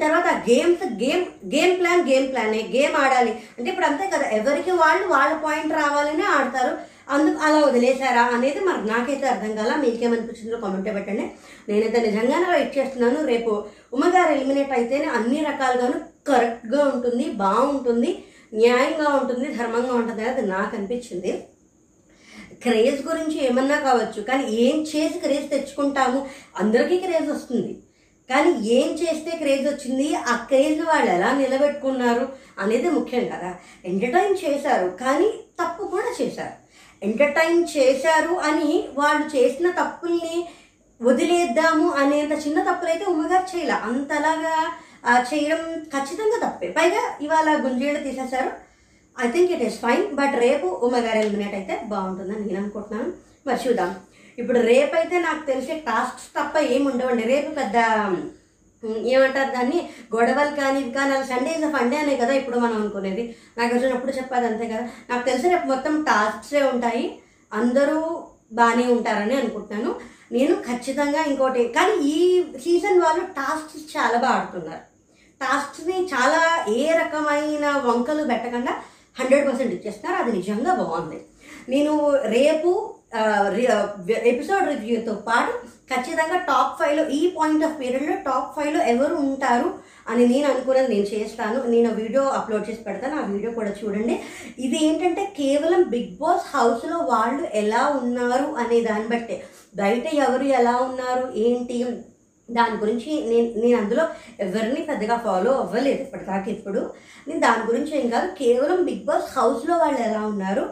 తర్వాత 0.05 0.29
games 0.51 0.85
game 1.03 1.25
game 1.55 1.81
plan 1.81 2.09
game 2.09 2.33
ప్లానే 2.33 2.61
game 2.75 2.97
ఆడాలి. 2.97 3.33
అంటే 3.59 3.71
ఇప్పుడు 3.71 3.87
అంతే 3.87 4.07
కదా 4.07 4.29
ఎవరికి 4.41 4.71
వాళ్ళు 4.71 5.07
వాళ్ళ 5.07 5.35
పాయింట్ 5.35 5.75
రావాలనే 5.75 6.25
ఆడతారు. 6.25 6.98
అందుకు 7.15 7.39
అలా 7.47 7.59
వదిలేశారా 7.67 8.23
అనేది 8.23 8.61
మరి 8.61 8.81
నాకైతే 8.87 9.27
అర్థం 9.27 9.53
కాల 9.57 9.75
మీకేమనిపించిందో 9.75 10.57
కామెంట్ 10.57 10.89
పెట్టండి. 10.97 11.25
నేనైతే 11.69 12.01
నిజంగానే 12.01 12.49
వెయిట్ 12.53 12.79
చేస్తున్నాను. 12.79 13.27
రేపు 13.27 13.51
ఉమ్మగారు 13.93 14.33
ఎలిమినేట్ 14.33 14.73
అయితేనే 14.73 15.05
అన్ని 15.05 15.41
రకాలుగాను 15.45 15.99
కరెక్ట్గా 16.31 16.85
ఉంటుంది 16.85 17.25
బాగుంటుంది 17.25 18.25
న్యాయంగా 18.55 19.09
ఉంటుంది 19.15 19.47
ధర్మంగా 19.53 19.95
ఉంటుంది 19.95 20.23
అనేది 20.25 20.47
నాకు 20.47 20.77
అనిపించింది. 20.77 21.33
క్రేజ్ 22.63 23.01
గురించి 23.09 23.47
ఏమన్నా 23.47 23.81
కావచ్చు 23.81 24.23
కానీ 24.23 24.45
ఏం 24.53 24.77
చేసి 24.83 25.19
క్రేజ్ 25.19 25.51
తెచ్చుకుంటాము? 25.51 26.27
అందరికీ 26.59 26.97
క్రేజ్ 26.99 27.29
వస్తుంది. 27.31 27.73
కానీ 28.31 28.51
ఏం 28.69 28.89
చేస్తే 28.93 29.31
క్రేజ్ 29.37 29.67
వచ్చింది? 29.69 30.15
ఆ 30.15 30.37
క్రేజ్ 30.37 30.81
వాళ్ళు 30.81 31.11
ఎలా 31.11 31.33
నిలబెట్టుకున్నారు 31.33 32.29
అనేది 32.59 32.89
ముఖ్యం 32.89 33.25
కదా. 33.25 33.51
ఎంటర్టైన్ 33.85 34.37
చేశారు 34.45 34.89
కానీ 34.89 35.29
తప్పు 35.61 35.85
కూడా 35.85 36.11
చేశారు. 36.21 36.68
ఎంటర్టైన్ 37.03 37.61
చేశారు 37.77 38.35
అని 38.49 38.89
వాళ్ళు 38.97 39.25
చేసిన 39.37 39.71
తప్పుల్ని 39.71 40.37
వదిలేద్దాము 41.01 41.89
అనేంత 41.91 42.35
చిన్న 42.47 42.63
తప్పులైతే 42.63 43.05
ఉమ్మగారు 43.05 43.57
చేయలే. 43.57 43.77
అంతలాగా 43.89 44.55
చేయడం 45.31 45.61
ఖచ్చితంగా 45.95 46.39
తప్పే. 46.45 46.69
పైగా 46.79 47.03
ఇవాళ 47.21 47.49
గుంజేళ్ళు 47.65 48.01
తీసేశారు. 48.03 48.51
I 49.17 49.31
think 49.31 49.53
it 49.53 49.63
is 49.63 49.79
fine 49.81 50.05
but 50.17 50.37
రేపు 50.37 50.67
ఉమ్మగారు 50.67 51.19
ఎలిమినేట్ 51.19 51.55
అయితే 51.55 51.81
బాగుంటుందని 51.85 52.45
నేను 52.45 52.61
అనుకుంటున్నాను. 52.63 53.13
మరి 53.47 53.69
చూద్దాం. 53.69 53.97
ఇప్పుడు 54.39 54.59
రేపు 54.59 54.95
అయితే 54.97 55.19
నాకు 55.19 55.47
తెలిసే 55.47 55.75
టాస్క్స్ 55.87 56.27
తప్ప 56.39 56.59
ఏమి 56.75 56.87
ఉండవండి 56.89 57.23
రేపు 57.23 57.51
పెద్ద 57.55 57.77
ఏమంటారు 58.85 59.51
దాన్ని? 59.51 59.79
గొడవలు 60.17 60.57
కానీ 60.57 60.81
ఇవి 60.81 60.91
కానీ 60.91 61.27
సండే 61.27 61.51
ఇస్ 61.51 61.77
ఫండే 61.77 61.97
అనే 61.97 62.17
కదా 62.17 62.33
ఇప్పుడు 62.33 62.59
మనం 62.59 62.77
అనుకునేది. 62.81 63.37
నాకు 63.59 63.77
వచ్చినప్పుడు 63.77 64.13
చెప్పాలి 64.13 64.47
అంతే 64.47 64.69
కదా? 64.69 64.89
నాకు 65.11 65.27
తెలిసి 65.27 65.49
రేపు 65.49 65.67
మొత్తం 65.67 66.03
టాస్క్సే 66.03 66.63
ఉంటాయి. 66.63 67.19
అందరూ 67.53 67.99
బాగానే 68.53 68.87
ఉంటారని 68.93 69.37
అనుకుంటున్నాను. 69.37 69.91
నేను 70.33 70.55
ఖచ్చితంగా 70.55 71.23
ఇంకోటి 71.25 71.69
కానీ 71.69 72.05
ఈ 72.09 72.43
సీజన్ 72.59 73.01
వాళ్ళు 73.01 73.25
టాస్క్స్ 73.25 73.97
చాలా 73.97 74.19
బాగా 74.19 74.35
ఆడుతున్నారు. 74.35 74.81
టాస్క్స్ని 75.41 76.07
చాలా 76.15 76.65
ఏ 76.73 76.93
రకమైన 76.93 77.67
వంకలు 77.87 78.25
పెట్టకుండా 78.25 78.73
హండ్రెడ్ 79.21 79.49
పర్సెంట్ 79.49 79.75
ఇచ్చేస్తున్నారు. 79.75 80.23
అది 80.23 80.37
నిజంగా 80.37 80.75
బాగుంది. 80.75 81.19
నేను 81.69 81.93
రేపు 82.27 82.71
ఎపిసోడ్ 84.33 84.69
రివ్యూతో 84.69 85.15
పాటు 85.15 85.53
ఖచ్చితంగా 85.91 86.39
టాప్ 86.51 86.75
ఫైవ్లో 86.79 87.05
ఈ 87.19 87.21
పాయింట్ 87.37 87.65
ఆఫ్ 87.67 87.77
పీరియడ్లో 87.81 88.17
టాప్ 88.29 88.51
ఫైవ్లో 88.57 88.81
ఎవరు 88.93 89.15
ఉంటారు 89.27 89.69
అని 90.11 90.23
నేను 90.33 90.47
అనుకున్నది 90.51 90.91
నేను 90.95 91.07
చేస్తాను. 91.15 91.59
నేను 91.75 91.89
వీడియో 92.01 92.23
అప్లోడ్ 92.39 92.67
చేసి 92.69 92.83
పెడతాను. 92.85 93.17
ఆ 93.21 93.25
వీడియో 93.33 93.51
కూడా 93.53 93.73
చూడండి. 93.81 94.15
ఇది 94.59 94.79
ఏంటంటే 94.87 95.25
కేవలం 95.41 95.83
బిగ్ 95.95 96.15
బాస్ 96.21 96.47
హౌస్లో 96.55 96.99
వాళ్ళు 97.13 97.43
ఎలా 97.63 97.83
ఉన్నారు 98.03 98.49
అనే 98.63 98.79
దాన్ని 98.89 99.09
బట్టే. 99.15 99.39
బయట 99.77 100.07
ఎవరు 100.27 100.47
ఎలా 100.61 100.75
ఉన్నారు 100.89 101.25
ఏంటి 101.47 101.79
దాని 102.49 102.77
గురించి 102.83 103.11
నేను 103.31 103.49
నేను 103.63 103.77
అందులో 103.81 104.05
ఎవరిని 104.45 104.83
పెద్దగా 104.91 105.17
ఫాలో 105.25 105.51
అవ్వలేదు 105.63 106.01
ఇప్పటిదాకా 106.05 106.49
ఇప్పుడు 106.57 106.81
నేను 107.27 107.41
దాని 107.41 107.65
గురించి 107.71 107.93
ఏం 107.99 108.07
కాదు 108.15 108.29
కేవలం 108.39 108.79
బిగ్ 108.85 109.05
బాస్ 109.09 109.27
హౌస్లో 109.39 109.75
వాళ్ళు 109.77 110.01
ఎలా 110.09 110.21
ఉన్నారు 110.33 110.65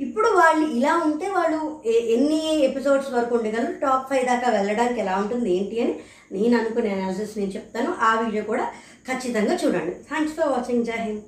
ఇప్పుడు 0.00 0.28
వాళ్ళు 0.28 0.66
ఇలా 0.66 0.96
ఉంటే 0.96 1.26
వాళ్ళు 1.28 1.80
ఎన్ని 1.86 2.60
ఎపిసోడ్స్ 2.64 3.10
వరకు 3.12 3.36
ఉండగలరు? 3.36 3.72
టాప్ 3.72 4.10
ఫైవ్ 4.10 4.26
దాకా 4.26 4.50
వెళ్ళడానికి 4.50 5.00
ఎలా 5.00 5.16
ఉంటుంది 5.16 5.56
ఏంటి 5.56 5.80
అని 5.80 5.94
నేను 6.32 6.58
అనుకునే 6.58 6.90
అనాలిసిస్ 6.90 7.38
నేను 7.38 7.50
చెప్తాను. 7.50 7.94
ఆ 8.00 8.20
వీడియో 8.20 8.42
కూడా 8.42 8.64
ఖచ్చితంగా 9.08 9.54
చూడండి. 9.54 9.94
Thanks 9.94 10.36
for 10.36 10.48
watching 10.48 10.84
Jai 10.84 11.00
Hind 11.00 11.22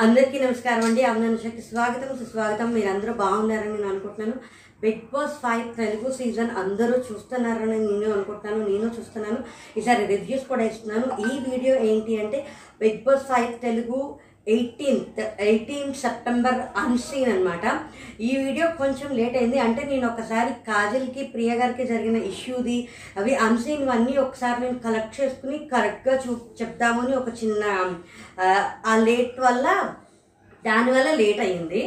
అందరికీ 0.00 0.38
నమస్కారం 0.38 0.84
అండి. 0.84 1.02
అభినందనకి 1.02 1.62
స్వాగతం 1.62 2.18
సుస్వాగతం. 2.18 2.74
మీరందరూ 2.74 3.12
బాగున్నారని 3.12 3.72
నేను 3.72 3.88
అనుకుంటున్నాను. 3.88 4.40
Bigg 4.82 5.02
Boss 5.14 5.32
five 5.32 5.76
Telugu 5.76 6.12
season 6.12 6.50
అందరూ 6.50 6.94
చూస్తున్నారని 6.98 7.78
నేను 7.78 8.12
అనుకుంటున్నాను. 8.12 8.68
నేను 8.68 8.88
చూస్తున్నాను. 8.98 9.38
ఈసారి 9.78 10.06
రివ్యూస్ 10.06 10.46
కూడా 10.46 10.62
ఇస్తున్నాను. 10.62 11.06
ఈ 11.20 11.50
వీడియో 11.50 11.76
ఏంటి 11.76 12.20
అంటే 12.20 12.46
Bigg 12.80 13.04
Boss 13.04 13.22
five 13.22 13.60
Telugu 13.62 14.18
eighteenth 14.50 15.18
eighteenth 15.44 16.00
September 16.02 16.58
unseen 16.82 17.30
అనమాట 17.32 17.64
ఈ 18.20 18.32
వీడియో 18.42 18.66
కొంచెం 18.80 19.08
లేట్ 19.18 19.36
అయింది. 19.36 19.58
అంటే 19.66 19.82
నేను 19.90 20.06
ఒకసారి 20.08 20.52
కాజల్కి 20.68 21.24
ప్రియ 21.34 21.50
గారికి 21.60 21.84
జరిగిన 21.90 22.18
ఇష్యూది 22.30 22.78
అవి 23.18 23.34
అన్సీన్ 23.46 23.84
అన్నీ 23.90 24.14
ఒకసారి 24.24 24.58
నేను 24.64 24.78
కలెక్ట్ 24.86 25.18
చేసుకుని 25.20 25.58
కరెక్ట్గా 25.72 26.14
చూ 26.24 26.30
చెప్దామని 26.60 27.14
ఒక 27.16 27.30
చిన్న 27.40 27.62
ఆ, 28.84 28.94
లేట్ 29.06 29.38
వల్ల 29.40 29.66
దానివల్ల 30.62 31.10
లేట్ 31.20 31.42
అయ్యింది. 31.44 31.82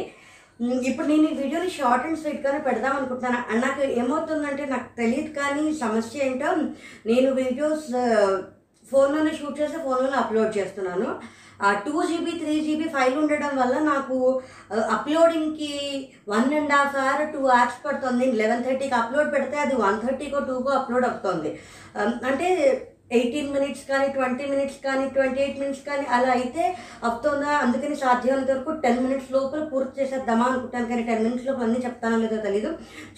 ఇప్పుడు 0.88 1.06
నేను 1.06 1.26
ఈ 1.26 1.36
వీడియోని 1.38 1.70
షార్ట్ 1.76 2.04
అండ్ 2.06 2.20
స్వీట్గానే 2.20 2.58
పెడదాం 2.66 2.94
అనుకుంటున్నాను. 2.96 3.40
అండ్ 3.50 3.64
నాకు 3.66 3.82
ఏమవుతుందంటే 3.98 4.64
నాకు 4.66 4.88
తెలియదు 4.98 5.30
కానీ 5.38 5.64
సమస్య 5.80 6.26
ఏంటో 6.26 6.50
నేను 7.06 7.28
వీడియోస్ 7.40 7.88
ఫోన్లోనే 8.86 9.32
షూట్ 9.36 9.58
చేసి 9.60 9.76
ఫోన్లోనే 9.84 10.16
అప్లోడ్ 10.20 10.52
చేస్తున్నాను. 10.58 11.08
Two 11.86 11.96
GB 12.10 12.32
three 12.40 12.54
GB 12.66 12.86
file 12.94 13.18
ఉండడం 13.22 13.52
వల్ల 13.62 13.74
నాకు 13.90 14.16
అప్లోడింగ్కి 14.96 15.74
one 16.32 16.54
and 16.60 16.74
half 16.76 16.96
hour 17.02 17.28
two 17.34 17.42
hours 17.58 17.78
పడుతుంది. 17.84 18.26
లెవెన్ 18.40 18.64
థర్టీకి 18.66 18.98
అప్లోడ్ 19.02 19.30
పెడితే 19.36 19.58
అది 19.66 19.76
వన్ 19.84 20.00
థర్టీకో 20.06 20.40
టూకో 20.48 20.72
అప్లోడ్ 20.80 21.06
అవుతుంది. 21.10 21.52
అంటే 22.30 22.48
ఎయిటీన్ 23.16 23.52
మినిట్స్ 23.54 23.82
కానీ 23.88 24.06
ట్వంటీ 24.14 24.44
మినిట్స్ 24.52 24.78
కానీ 24.84 25.04
ట్వంటీ 25.14 25.40
ఎయిట్ 25.42 25.58
మినిట్స్ 25.62 25.82
కానీ 25.88 26.04
అలా 26.16 26.30
అయితే 26.36 26.62
అవుతుందా? 27.08 27.50
అందుకని 27.64 27.96
సాధ్యమైనంత 28.02 28.50
వరకు 28.52 28.72
టెన్ 28.84 29.02
మినిట్స్ 29.04 29.28
లోపల 29.36 29.60
పూర్తి 29.72 29.92
చేసేద్దామా 29.98 30.46
అనుకుంటాను. 30.50 30.88
కానీ 30.92 31.02
టెన్ 31.10 31.22
మినిట్స్ 31.26 31.46
లోపల 31.48 31.66
అన్నీ 31.68 31.80
చెప్తానో 31.86 32.18
లేదో 32.24 32.38
తెలీదు. 32.48 32.70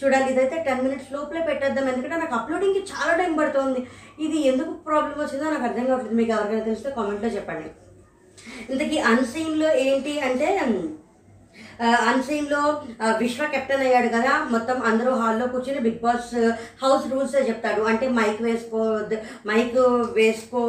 చూడాలి 0.02 0.28
ఇదైతే 0.35 0.59
టెన్ 0.68 0.85
మినిట్స్ 0.86 1.14
లోపలే 1.16 1.44
పెట్టేద్దాం. 1.48 1.89
ఎందుకంటే 1.94 2.18
నాకు 2.24 2.36
అప్లోడింగ్కి 2.40 2.85
చాలా 2.93 3.14
టైం 3.23 3.35
పడుతుంది. 3.40 3.82
ఇది 4.27 4.40
ఎందుకు 4.52 4.74
ప్రాబ్లం 4.90 5.18
వచ్చిందో 5.24 5.51
నాకు 5.56 5.66
అర్థం 5.70 5.86
కావట్లేదు. 5.90 6.20
మీకు 6.20 6.32
ఎవరికైనా 6.36 6.66
తెలిస్తే 6.70 6.93
కామెంట్లో 7.01 7.31
చెప్పండి. 7.39 7.68
ఇంతకీ 8.70 8.98
అన్సీన్లో 9.06 9.70
ఏంటి 9.78 10.14
అంటే 10.20 10.48
అన్సీన్లో 12.11 12.62
విశ్వ 13.23 13.47
కెప్టెన్ 13.55 13.85
అయ్యాడు 13.86 14.09
కదా 14.16 14.32
మొత్తం 14.55 14.77
అందరూ 14.90 15.12
హాల్లో 15.23 15.47
కూర్చొని 15.55 15.81
బిగ్ 15.86 16.01
బాస్ 16.05 16.31
హౌస్ 16.82 17.07
రూల్స్ 17.12 17.36
చెప్తాడు. 17.48 17.82
అంటే 17.90 18.07
మైక్ 18.19 18.40
వేసుకోవద్దు 18.47 19.16
మైక్ 19.51 19.78
వేసుకో 20.19 20.62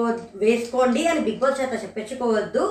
వేసుకోండి 0.44 1.04
అని 1.12 1.22
బిగ్ 1.28 1.42
బాస్ 1.44 1.60
చేత 1.62 1.74
చెప్పించుకోవద్దు. 1.84 2.66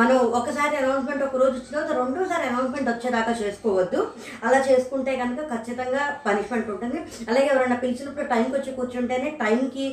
మనం 0.00 0.18
ఒకసారి 0.40 0.74
అనౌన్స్మెంట్ 0.82 1.24
ఒక 1.28 1.36
రోజు 1.42 1.54
వచ్చిన 1.56 1.74
తర్వాత 1.76 1.96
రెండోసారి 2.00 2.44
అనౌన్స్మెంట్ 2.50 2.90
వచ్చేదాకా 2.92 3.34
చేసుకోవద్దు. 3.42 4.00
అలా 4.46 4.60
చేసుకుంటే 4.68 5.14
కనుక 5.22 5.40
ఖచ్చితంగా 5.54 6.02
పనిష్మెంట్ 6.26 6.70
ఉంటుంది. 6.74 7.00
అలాగే 7.30 7.48
ఎవరైనా 7.52 7.78
పిలిచినప్పుడు 7.84 8.28
టైంకి 8.34 8.54
వచ్చి 8.58 8.76
కూర్చుంటేనే 8.78 9.30
టైంకి 9.42 9.86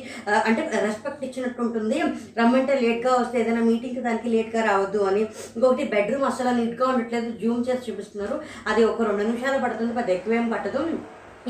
అంటే 0.48 0.62
రెస్పెక్ట్ 0.86 1.24
ఇచ్చినట్టు 1.28 1.62
ఉంటుంది. 1.66 2.00
రమ్మంటే 2.40 2.74
లేట్గా 2.84 3.12
వస్తే 3.20 3.36
ఏదైనా 3.42 3.62
మీటింగ్కి 3.70 4.02
దానికి 4.08 4.28
లేట్గా 4.36 4.62
రావద్దు 4.70 5.02
అని. 5.10 5.22
ఇంకొకటి 5.56 5.84
బెడ్రూమ్ 5.94 6.26
అసలు 6.32 6.56
నీట్గా 6.60 6.86
ఉండట్లేదు. 6.92 7.30
జూమ్ 7.42 7.62
చేసి 7.68 7.84
చూపిస్తున్నారు. 7.90 8.38
అది 8.66 8.84
ఒక 8.84 9.02
రెండు 9.02 9.22
నిమిషాలు 9.22 9.62
పడుతుంది 9.62 9.94
పెద్ద 9.94 10.10
ఎక్కువేం 10.10 10.48
పట్టదు. 10.50 10.82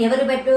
ఎవరు 0.06 0.24
బెట్టు 0.30 0.54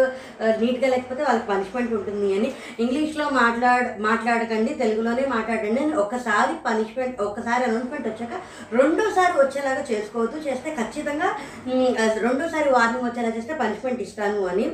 నీట్గా 0.62 0.88
లేకపోతే 0.94 1.22
వాళ్ళకి 1.28 1.48
పనిష్మెంట్ 1.52 1.94
ఉంటుంది 1.98 2.30
అని 2.38 2.50
ఇంగ్లీష్లో 2.84 3.26
మాట్లాడ 3.42 3.86
మాట్లాడకండి 4.08 4.72
తెలుగులోనే 4.82 5.26
మాట్లాడండి 5.36 5.82
అని 5.86 5.96
ఒకసారి 6.04 6.54
పనిష్మెంట్ 6.68 7.22
ఒకసారి 7.28 7.62
అనౌన్స్మెంట్ 7.68 8.08
వచ్చాక 8.10 8.36
రెండోసారి 8.80 9.34
వచ్చేలాగా 9.42 9.84
చేసుకోవద్దు 9.92 10.40
చేస్తే 10.48 10.70
ఖచ్చితంగా 10.80 11.30
రెండోసారి 12.26 12.70
వార్నింగ్ 12.78 13.08
వచ్చేలా 13.08 13.32
చేస్తే 13.38 13.54
పనిష్మెంట్ 13.64 14.02
ఇస్తాను 14.06 14.42
అని. 14.52 14.66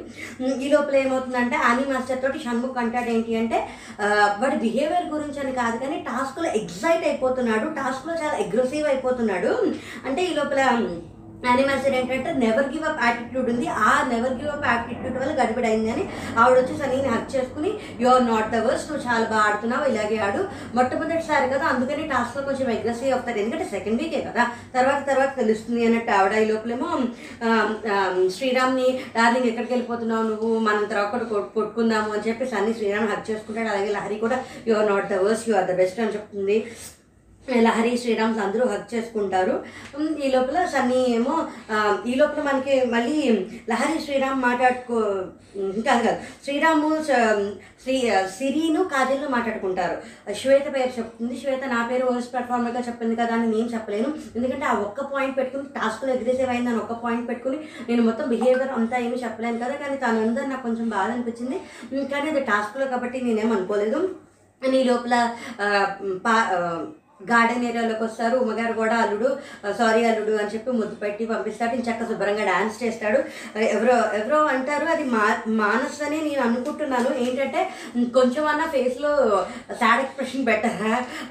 ఈ 0.65 0.69
లోపల 0.73 0.95
ఏమవుతుందంటే 1.03 1.57
ఆని 1.69 1.85
మాస్టర్ 1.91 2.23
తోటి 2.23 2.39
షణ్ముఖ్ 2.45 2.79
అంటాడు 2.83 3.09
ఏంటి 3.15 3.37
అంటే 3.41 3.59
వాడి 4.41 4.57
బిహేవియర్ 4.65 5.11
గురించి 5.15 5.39
అని 5.43 5.53
కాదు 5.61 5.77
కానీ 5.83 5.97
టాస్క్లో 6.09 6.47
ఎగ్జైట్ 6.61 7.05
అయిపోతున్నాడు 7.09 7.67
టాస్క్లో 7.79 8.15
చాలా 8.23 8.35
అగ్రెసివ్ 8.45 8.89
అయిపోతున్నాడు. 8.93 9.53
అంటే 10.07 10.21
ఈ 10.29 10.33
లోపల 10.39 10.61
యానిమల్స్ 11.45 11.85
ఏంటంటే 11.87 12.29
నెవర్ 12.43 12.69
గివ్ 12.71 12.85
అప్ 12.89 13.01
యాటిట్యూడ్ 13.05 13.49
ఉంది. 13.51 13.65
ఆ 13.87 13.91
నెవర్ 14.11 14.33
గివ్ 14.39 14.51
అప్ 14.53 14.65
యాటిట్యూడ్ 14.69 15.17
వల్ల 15.21 15.33
గడిబిడి 15.39 15.67
అని 15.93 16.03
ఆవిడ 16.41 16.55
వచ్చేసి 16.59 16.79
సనీని 16.81 17.09
హక్ 17.13 17.29
చేసుకుని 17.35 17.71
you 18.01 18.07
are 18.13 18.25
not 18.31 18.49
the 18.55 18.61
worst 18.67 18.89
నువ్వు 18.89 19.03
చాలా 19.07 19.25
బాగా 19.31 19.43
ఆడుతున్నావు 19.49 19.85
ఇలాగే 19.91 20.17
ఆడు. 20.27 20.41
మొట్టమొదటిసారి 20.77 21.47
కదా 21.53 21.65
అందుకని 21.73 22.03
టాస్క్లో 22.13 22.43
కొంచెం 22.49 22.67
అగ్రెసివ్ 22.75 23.13
అవుతారు. 23.17 23.39
ఎందుకంటే 23.43 23.67
సెకండ్ 23.75 24.01
వీకే 24.03 24.21
కదా. 24.29 24.45
తర్వాత 24.75 24.99
తర్వాత 25.11 25.31
తెలుస్తుంది 25.41 25.85
అన్నట్టు 25.89 26.13
ఆవిడ 26.17 26.33
ఈ 26.43 26.49
లోపలేమో 26.51 26.89
శ్రీరామ్ని 28.37 28.89
డార్లింగ్ 29.17 29.49
ఎక్కడికి 29.51 29.73
వెళ్ళిపోతున్నావు 29.75 30.27
నువ్వు? 30.31 30.51
మనం 30.67 30.83
తర్వాత 30.93 31.23
కొట్టుకుందాము 31.55 32.11
అని 32.17 32.27
చెప్పి 32.29 32.51
సన్నీ 32.55 32.73
శ్రీరామ్ 32.79 33.09
హక్ 33.13 33.29
చేసుకుంటాడు. 33.31 33.69
అలాగే 33.73 33.91
లహరి 33.97 34.19
కూడా 34.25 34.39
you 34.69 34.75
are 34.81 34.91
not 34.93 35.09
the 35.15 35.23
worst 35.25 35.47
you 35.49 35.55
are 35.61 35.69
the 35.71 35.75
best 35.81 36.01
అని 36.03 36.15
చెప్తుంది. 36.17 36.59
లహరి 37.65 37.91
శ్రీరామ్స్ 38.01 38.39
అందరూ 38.45 38.63
హక్ 38.71 38.93
చేసుకుంటారు. 38.93 39.53
ఈ 40.25 40.29
లోపల 40.33 40.57
సన్నీ 40.73 41.01
ఏమో 41.17 41.35
ఈ 42.11 42.15
లోపల 42.21 42.41
మనకి 42.47 42.73
మళ్ళీ 42.93 43.19
లహరి 43.69 43.99
శ్రీరామ్ 44.05 44.41
మాట్లాడుకో 44.47 44.99
కాదు 45.87 46.01
కాదు 46.07 46.17
శ్రీరాము 46.45 46.89
శ్రీ 47.83 47.95
సిరీను 48.37 48.81
కాజల్ను 48.93 49.29
మాట్లాడుకుంటారు. 49.35 49.95
శ్వేత 50.39 50.67
పేరు 50.75 50.91
చెప్తుంది. 50.97 51.35
శ్వేత 51.41 51.63
నా 51.73 51.79
పేరు 51.91 52.05
వర్స్ట్ 52.11 52.33
పెర్ఫార్మర్గా 52.35 52.81
చెప్పింది 52.87 53.15
కదా 53.21 53.33
అని 53.37 53.47
నేను 53.55 53.69
చెప్పలేను. 53.75 54.09
ఎందుకంటే 54.35 54.65
ఆ 54.71 54.73
ఒక్క 54.87 55.05
పాయింట్ 55.13 55.37
పెట్టుకుని 55.39 55.73
టాస్క్లో 55.79 56.11
ఎగ్రెసివ్ 56.17 56.51
అయింది 56.53 56.71
అని 56.71 56.81
ఒక్క 56.83 56.97
పాయింట్ 57.05 57.25
పెట్టుకుని 57.29 57.59
నేను 57.89 58.03
మొత్తం 58.09 58.27
బిహేవియర్ 58.35 58.75
అంతా 58.79 58.97
ఏమీ 59.07 59.17
చెప్పలేను 59.25 59.59
కదా. 59.65 59.75
కానీ 59.83 59.97
తనందరూ 60.05 60.47
నాకు 60.53 60.65
కొంచెం 60.67 60.87
బాధ 60.95 61.09
అనిపించింది. 61.15 61.59
కానీ 62.13 62.29
అది 62.33 62.43
టాస్క్లో 62.51 62.87
కాబట్టి 62.93 63.25
నేనేం 63.27 63.51
అనుకోలేదు. 63.57 64.01
నీ 64.61 64.77
ఈ 64.81 64.85
లోపల 64.91 65.15
పా 66.25 66.35
గార్డెన్ 67.23 67.65
ఏరియాలోకి 67.65 68.03
వస్తారు. 68.03 68.37
ఉమ్మగారు 68.37 68.73
కూడా 68.73 68.95
అల్లుడు 68.95 69.29
సారీ 69.77 70.01
అల్లుడు 70.05 70.33
అని 70.41 70.51
చెప్పి 70.53 70.71
ముద్దు 70.71 70.95
పెట్టి 70.95 71.25
పంపిస్తాడు 71.25 71.75
ఇంక 71.75 71.87
చక్క 71.89 72.03
శుభ్రంగా 72.09 72.45
డాన్స్ 72.45 72.83
చేస్తాడు. 72.83 73.19
ఎవరో 73.59 73.95
ఎవరో 74.19 74.39
అంటారు 74.45 74.85
అది 74.85 75.03
మా 75.03 75.23
మానస్ 75.47 76.01
అని 76.03 76.21
నేను 76.21 76.41
అనుకుంటున్నాను. 76.41 77.11
ఏంటంటే 77.25 77.61
కొంచెం 78.13 78.47
అన్న 78.47 78.63
ఫేస్లో 78.65 79.11
సాడ్ 79.81 80.01
ఎక్స్ప్రెషన్ 80.01 80.45
బెటర్ 80.45 80.81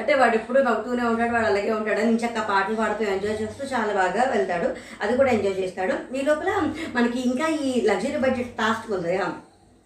అంటే 0.00 0.14
వాడు 0.14 0.34
ఎప్పుడు 0.34 0.60
నవ్వుతూనే 0.60 1.04
ఉంటాడు 1.04 1.32
వాడు 1.32 1.46
అలాగే 1.46 1.72
ఉంటాడు. 1.72 2.00
నేను 2.00 2.22
చక్క 2.26 2.40
పాటలు 2.40 2.76
పాడుతూ 2.76 3.04
ఎంజాయ్ 3.04 3.42
చేస్తూ 3.42 3.76
చాలా 3.76 3.92
బాగా 3.92 4.30
వెళ్తాడు. 4.30 4.70
అది 5.02 5.16
కూడా 5.16 5.30
ఎంజాయ్ 5.30 5.58
చేస్తాడు. 5.58 6.16
ఈ 6.16 6.22
లోపల 6.22 6.50
మనకి 6.94 7.20
ఇంకా 7.28 7.46
ఈ 7.46 7.80
లగ్జరీ 7.80 8.16
బడ్జెట్ 8.16 8.48
టాస్క్ 8.48 8.92
ఉంది. 8.92 9.18
కదా, 9.18 9.32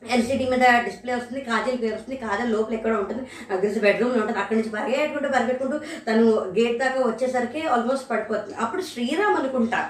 ఎల్సిడి 0.03 0.45
మీద 0.51 0.65
డిస్ప్లే 0.85 1.13
వస్తుంది 1.17 1.41
కాజల్ 1.49 1.79
పేరు 1.81 1.95
వస్తుంది 1.95 2.17
కాజల్ 2.23 2.53
లోపల 2.55 2.75
ఎక్కడ 2.77 2.93
ఉంటుంది 3.01 3.23
నాకు 3.49 3.81
బెడ్రూమ్లో 3.85 4.21
ఉంటుంది. 4.23 4.39
అక్కడి 4.43 4.59
నుంచి 4.59 4.73
పరిగెట్టుకుంటూ 4.77 5.29
పరిగెట్టుకుంటూ 5.35 5.77
తను 6.07 6.25
గేట్ 6.57 6.79
దాకా 6.83 7.01
వచ్చేసరికి 7.09 7.63
ఆల్మోస్ట్ 7.75 8.07
పడిపోతుంది. 8.13 8.55
అప్పుడు 8.65 8.83
శ్రీరామ్ 8.91 9.37
అనుకుంటా 9.41 9.81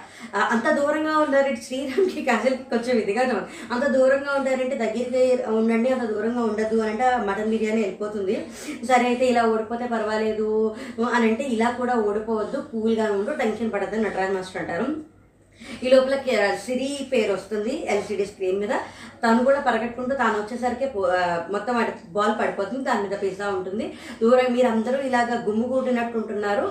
అంత 0.55 0.67
దూరంగా 0.79 1.15
ఉన్నారంటే 1.25 1.63
శ్రీరామ్కి 1.67 2.23
కాజల్కి 2.31 2.65
కొంచెం 2.73 2.95
ఇదిగా 3.03 3.23
అంత 3.75 3.85
దూరంగా 3.97 4.33
ఉంటారంటే 4.39 4.79
దగ్గరికి 4.85 5.23
ఉండండి 5.61 5.91
అంత 5.97 6.07
దూరంగా 6.15 6.43
ఉండదు 6.51 6.79
అని 6.83 6.93
అంటే 6.95 7.07
మటన్ 7.29 7.53
బిర్యానీ 7.55 7.81
వెళ్ళిపోతుంది. 7.85 8.37
సరే 8.91 9.07
అయితే 9.13 9.27
ఇలా 9.33 9.45
ఓడిపోతే 9.53 9.87
పర్వాలేదు 9.95 10.51
అని 11.17 11.25
అంటే 11.31 11.47
ఇలా 11.57 11.71
కూడా 11.81 11.97
ఓడిపోవద్దు 12.09 12.61
కూల్గా 12.73 13.09
ఉండు 13.19 13.33
టెన్షన్ 13.43 13.73
పడద్దు 13.77 14.03
నటరాజ్ 14.07 14.37
మాస్టర్ 14.39 14.63
అంటారు. 14.63 14.89
ఈ 15.85 15.89
లోపల 15.93 16.17
సిరి 16.65 16.89
పేరు 17.13 17.33
వస్తుంది 17.33 17.75
ఎల్సిడి 17.93 18.25
స్క్రీన్ 18.31 18.61
మీద. 18.63 18.75
తను 19.23 19.45
కూడా 19.45 19.61
పరగట్టుకుంటూ 19.67 20.15
తాను 20.21 20.37
వచ్చేసరికి 20.41 20.87
మొత్తం 21.55 21.75
వాటి 21.79 21.93
బాల్ 22.17 22.35
పడిపోతుంది 22.41 22.85
దాని 22.85 23.03
మీద 23.05 23.17
పిజ్జా 23.23 23.47
ఉంటుంది. 23.57 23.87
దూరం 24.21 24.49
మీరు 24.57 24.69
అందరూ 24.75 24.99
ఇలాగ 25.09 25.39
గుమ్ముగూడినట్టు 25.47 26.17
ఉంటున్నారు. 26.21 26.65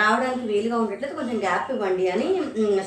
రావడానికి 0.00 0.44
వీలుగా 0.52 0.76
ఉండట్లేదు 0.82 1.14
కొంచెం 1.20 1.38
గ్యాప్ 1.46 1.70
ఇవ్వండి 1.74 2.06
అని 2.14 2.28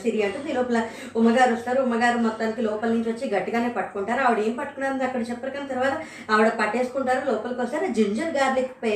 సిరి 0.04 0.22
అంటుంది. 0.28 0.50
ఈ 0.52 0.58
లోపల 0.60 0.82
ఉమ్మగారు 1.22 1.54
వస్తారు. 1.56 1.80
ఉమ్మగారు 1.86 2.20
మొత్తానికి 2.28 2.64
లోపల 2.70 2.90
నుంచి 2.96 3.12
వచ్చి 3.14 3.34
గట్టిగానే 3.36 3.72
పట్టుకుంటారు. 3.80 4.22
ఆవిడ 4.28 4.40
ఏం 4.48 4.54
పట్టుకున్నది 4.60 5.08
అక్కడ 5.10 5.24
చెప్పరు 5.32 5.56
కానీ 5.58 5.72
తర్వాత 5.74 5.96
ఆవిడ 6.36 6.50
పట్టేసుకుంటారు. 6.62 7.24
లోపలికి 7.32 7.62
వస్తారు. 7.66 7.88
జింజర్ 8.00 8.36
గార్లిక్ 8.40 8.76
పే 8.84 8.94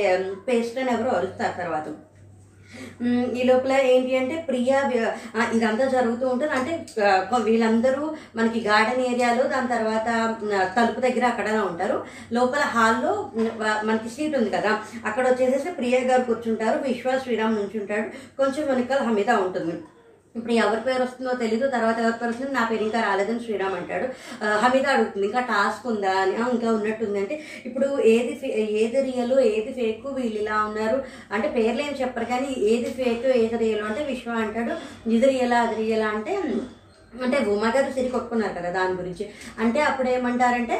పేస్ట్ 0.48 0.80
అని 0.84 0.92
ఎవరో 0.96 1.12
అరుస్తారు 1.18 1.56
తర్వాత. 1.62 1.88
ఈ 3.38 3.42
లోపల 3.42 3.72
ఏంటి 3.92 4.16
అంటే 4.16 4.36
ప్రియా 4.48 4.78
ఇదంతా 5.52 5.86
జరుగుతూ 5.88 6.28
ఉంటుంది. 6.28 6.52
అంటే 6.52 6.72
వీళ్ళందరూ 7.42 8.04
మనకి 8.36 8.60
గార్డెన్ 8.68 9.06
ఏరియాలో 9.06 9.44
దాని 9.54 9.68
తర్వాత 9.68 10.08
తలుపు 10.76 11.00
దగ్గర 11.00 11.24
అక్కడ 11.26 11.48
ఉంటారు. 11.70 12.04
లోపల 12.32 12.62
హాల్లో 12.76 13.14
మనకి 13.82 14.08
సీట్ 14.08 14.36
ఉంది 14.36 14.50
కదా. 14.50 14.72
అక్కడ 15.06 15.24
వచ్చేసేసి 15.28 15.70
ప్రియా 15.70 16.00
గారు 16.00 16.22
కూర్చుంటారు 16.22 16.78
విశ్వ 16.88 17.18
శ్రీరామ్ 17.18 17.54
నుంచి 17.54 17.80
ఉంటాడు. 17.80 18.08
కొంచెం 18.36 18.64
వెనకాల 18.74 19.02
హమీద 19.08 19.30
ఉంటుంది. 19.30 19.76
ఇప్పుడు 20.36 20.52
ఎవరి 20.52 20.80
పేరు 20.80 21.02
వస్తుందో 21.02 21.34
తెలీదు 21.34 21.70
తర్వాత 21.70 21.98
ఎవరి 21.98 22.12
పేరు 22.12 22.30
వస్తుందో 22.30 22.52
నా 22.52 22.68
పేరు 22.70 22.82
ఇంకా 22.82 23.00
రాలేదని 23.00 23.40
శ్రీరామ్ 23.40 23.74
అంటాడు. 23.74 24.08
హమీద 24.44 24.86
అడుగుతుంది 24.86 25.26
ఇంకా 25.26 25.40
టాస్క్ 25.40 25.86
ఉందా? 25.86 26.10
అని. 26.10 26.50
ఇంకా 26.50 26.72
ఉన్నట్టుంది. 26.72 27.18
అంటే 27.18 27.40
ఇప్పుడు 27.66 28.02
ఏది 28.04 28.34
ఫే- 28.34 28.50
ఏది 28.50 29.12
రియల్ 29.12 29.40
ఏది 29.40 29.72
ఫేక్ 29.72 30.06
వీళ్ళు 30.06 30.38
ఇలా 30.38 30.64
ఉన్నారు? 30.64 31.04
అంటే 31.32 31.48
పేర్లు 31.48 31.82
ఏం 31.82 31.92
చెప్పరు 32.00 32.24
కానీ 32.24 32.54
ఏది 32.58 32.90
ఫేక్ 32.90 33.26
ఏది 33.26 33.56
రియల్ 33.56 33.82
అంటే 33.82 34.04
విశ్వ 34.04 34.30
అంటాడు. 34.30 35.08
ఇది 35.10 35.26
రియలా 35.26 35.60
అది 35.60 35.74
రియలా 35.74 36.08
అంటే 36.08 36.42
అంటే 37.14 37.38
ఉమా 37.52 37.68
గారు 37.74 37.92
సిరి 37.94 38.08
కొట్టుకున్నారు 38.08 38.54
కదా 38.58 38.70
దాని 38.70 38.94
గురించి. 39.00 39.24
అంటే 39.58 39.80
అప్పుడు 39.80 40.08
ఏమంటారంటే 40.08 40.76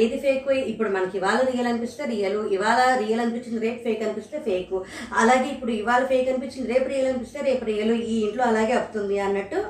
ఏది 0.00 0.16
ఫేక్ 0.20 0.48
ఇప్పుడు 0.72 0.88
మనకి 0.88 1.16
ఇవాళ 1.18 1.40
రియల్ 1.50 1.68
అనిపిస్తే 1.72 2.04
రియల్ 2.06 2.38
ఇవాళ 2.56 2.80
రియల్ 3.02 3.20
అనిపించింది 3.20 3.60
రేపు 3.66 3.80
ఫేక్ 3.84 4.02
అనిపిస్తే 4.02 4.38
ఫేక్ 4.38 4.74
అలాగే 5.12 5.48
ఇప్పుడు 5.54 5.72
ఇవాళ 5.80 6.04
ఫేక్ 6.04 6.30
అనిపించింది 6.32 6.68
రేపు 6.74 6.88
రియల్ 6.88 7.10
అనిపిస్తే 7.12 7.40
రేపు 7.50 7.64
రియల్ 7.64 7.94
ఈ 8.12 8.16
ఇంట్లో 8.20 8.44
అలాగే 8.44 8.72
అవుతుంది 8.72 9.18
అన్నట్టు 9.18 9.60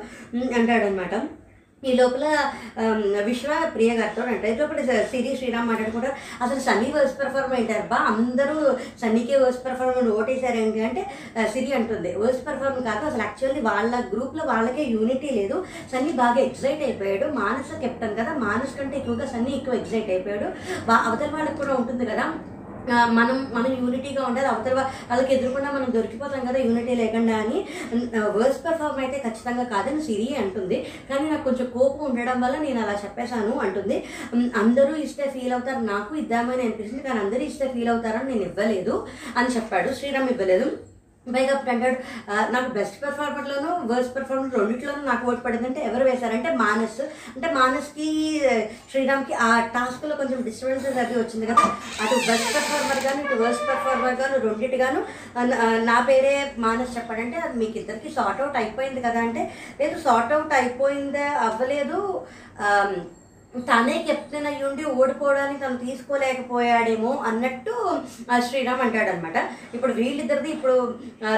అంటాడనమాట 0.61 1.15
ఈ 1.85 1.93
లోపల 1.93 2.53
విశ్వ 3.25 3.71
ప్రియ 3.75 3.95
గారితో 3.95 4.23
అంటే 4.23 4.53
ఈ 4.53 4.57
లోపల 4.57 5.03
సిరి 5.03 5.37
శ్రీరామ్ 5.37 5.69
మాట్లాడుకుంటారు 5.69 6.45
అసలు 6.45 6.61
సన్నీ 6.61 6.93
వర్స్ 6.93 7.19
పెర్ఫార్మ్ 7.19 7.55
ఏంటారు 7.55 7.83
బా 7.83 7.97
అందరూ 7.97 8.77
సన్నీకే 9.03 9.37
వర్స్ 9.37 9.65
పెర్ఫార్మ్ 9.65 10.13
ఓటేశారేంటి 10.13 10.85
అంటే 10.85 11.07
సిరి 11.53 11.73
అంటుంది. 11.73 12.17
వర్స్ 12.17 12.47
పెర్ఫార్మ్ 12.47 12.85
కాదు 12.85 13.07
అసలు 13.07 13.23
యాక్చువల్లీ 13.23 13.61
వాళ్ళ 13.61 14.03
గ్రూప్లో 14.13 14.45
వాళ్ళకే 14.45 14.85
యూనిటీ 14.85 15.31
లేదు. 15.31 15.65
సన్నీ 15.93 16.13
బాగా 16.13 16.41
ఎగ్జైట్ 16.41 16.83
అయిపోయాడు. 16.83 17.33
మానస 17.33 17.81
కెప్టెన్ 17.81 18.17
కదా 18.17 18.35
మానస్ 18.35 18.79
కంటే 18.79 18.97
ఎక్కువగా 18.97 19.27
సన్నీ 19.27 19.53
ఎక్కువ 19.57 19.75
ఎగ్జైట్ 19.75 20.11
అయిపోయాడు. 20.11 20.45
వా- 20.91 21.07
అవతల 21.07 21.31
వాళ్ళకి 21.33 21.57
కూడా 21.57 21.75
ఉంటుంది 21.75 22.07
కదా 22.07 22.35
మనం 23.19 23.36
మనం 23.56 23.70
యూనిటీగా 23.82 24.23
ఉండాలి 24.28 24.48
అవతల 24.52 24.74
వాళ్ళకి 25.10 25.32
ఎదురుకుండా 25.36 25.70
మనం 25.77 25.89
దొరికిపోతాం 25.97 26.43
కదా 26.48 26.59
యూనిటీ 26.66 26.94
లేకుండా 27.02 27.36
అని. 27.44 27.59
వర్స్ 28.39 28.60
పెర్ఫార్మ్ 28.65 29.01
అయితే 29.05 29.19
ఖచ్చితంగా 29.27 29.65
కాదని 29.74 30.02
సిరి 30.09 30.28
అంటుంది. 30.43 30.78
కానీ 31.10 31.27
నాకు 31.31 31.44
కొంచెం 31.48 31.69
కోపం 31.77 32.05
ఉండడం 32.10 32.40
వల్ల 32.47 32.56
నేను 32.66 32.81
అలా 32.85 32.97
చెప్పేశాను 33.05 33.55
అంటుంది. 33.66 33.98
అందరూ 34.62 34.94
ఇస్తే 35.06 35.27
ఫీల్ 35.36 35.52
అవుతారు 35.52 35.82
నాకు 35.94 36.12
ఇద్దామని 36.24 36.65
అనిపిస్తుంది 36.66 37.02
కానీ 37.09 37.20
అందరూ 37.24 37.44
ఇస్తే 37.51 37.69
ఫీల్ 37.74 37.93
అవుతారని 37.94 38.31
నేను 38.32 38.47
ఇవ్వలేదు 38.51 38.97
అని 39.36 39.55
చెప్పాడు. 39.56 39.90
శ్రీరామ్ 40.01 40.31
ఇవ్వలేదు. 40.35 40.69
పైగా 41.35 41.65
అంటాడు 41.69 41.97
నాకు 42.53 42.71
బెస్ట్ 42.71 43.03
పెర్ఫార్మర్లోను 43.03 43.95
వర్స్ట్ 43.95 44.17
పెర్ఫార్మర్ 44.17 44.55
రెండింటిలోనూ 44.55 45.03
నాకు 45.03 45.27
ఓటు 45.27 45.41
పడిందంటే 45.41 45.81
ఎవరు 45.81 46.05
వేశారంటే 46.05 46.57
మానస్. 46.57 47.01
అంటే 47.37 47.53
మానస్కి 47.53 48.41
శ్రీరామ్కి 48.91 49.35
ఆ 49.35 49.61
టాస్క్లో 49.67 50.17
కొంచెం 50.17 50.43
డిస్టర్బెన్సెస్ 50.43 50.99
అది 50.99 51.15
వచ్చింది 51.15 51.47
కదా. 51.47 51.63
అటు 52.03 52.15
బెస్ట్ 52.15 52.55
పెర్ఫార్మర్ 52.55 53.05
కానీ 53.05 53.23
ఇటు 53.25 53.35
వర్స్ట్ 53.35 53.69
పెర్ఫార్మర్ 53.69 54.15
గాను 54.15 54.39
రెండింటిగాను 54.39 55.01
నా- 55.85 56.09
పేరే 56.09 56.55
మానస్ 56.59 56.97
చెప్పాడంటే 56.97 57.37
అది 57.37 57.59
మీకు 57.59 57.79
ఇద్దరికి 57.79 58.11
సార్ట్ 58.11 58.41
అవుట్ 58.41 58.57
అయిపోయింది 58.57 59.01
కదా 59.01 59.21
అంటే 59.21 59.51
లేదు 59.81 60.01
సార్ట్ 60.01 60.33
అవుట్ 60.33 60.55
అయిపోయిందే 60.55 61.29
అవ్వలేదు. 61.29 62.27
తనే 63.55 63.95
కెప్టెన్ 64.07 64.47
అయ్యి 64.47 64.65
ఉండి 64.65 64.85
ఓడిపోవడానికి 64.85 65.61
తను 65.65 65.79
తీసుకోలేకపోయాడేమో 65.79 67.12
అన్నట్టు 67.29 67.75
శ్రీరామ్ 68.49 68.83
అంటాడు 68.83 69.11
అనమాట 69.11 69.39
ఇప్పుడు 69.75 69.93
వీళ్ళిద్దరిది 69.93 70.51
ఇప్పుడు 70.51 70.77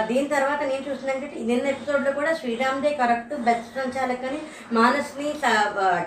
దీని 0.09 0.29
తర్వాత 0.29 0.61
నేను 0.63 0.83
చూస్తున్నానంటే 0.89 1.29
నిన్న 1.45 1.67
ఎపిసోడ్లో 1.67 2.13
కూడా 2.13 2.33
శ్రీరామ్దే 2.35 2.91
కరెక్ట్ 2.91 3.35
బెస్ట్ 3.49 3.79
సంచాలక్ 3.79 4.25
అని 4.25 4.41
మానస్ని 4.73 5.29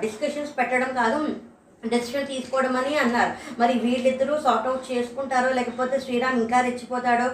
డిస్కషన్స్ 0.01 0.53
పెట్టడం 0.57 0.91
కాదు. 0.95 1.21
డెసిషన్ 1.87 2.27
తీసుకోవడం 2.27 2.75
అని 2.75 2.97
అన్నారు. 2.97 3.31
మరి 3.61 3.73
వీళ్ళిద్దరూ 3.79 4.35
సార్ట్ 4.41 4.67
అవుట్ 4.67 4.91
చేసుకుంటారో 4.91 5.49
లేకపోతే 5.49 5.99
శ్రీరామ్ 5.99 6.39
ఇంకా 6.41 6.59
రెచ్చిపోతాడో? 6.59 7.27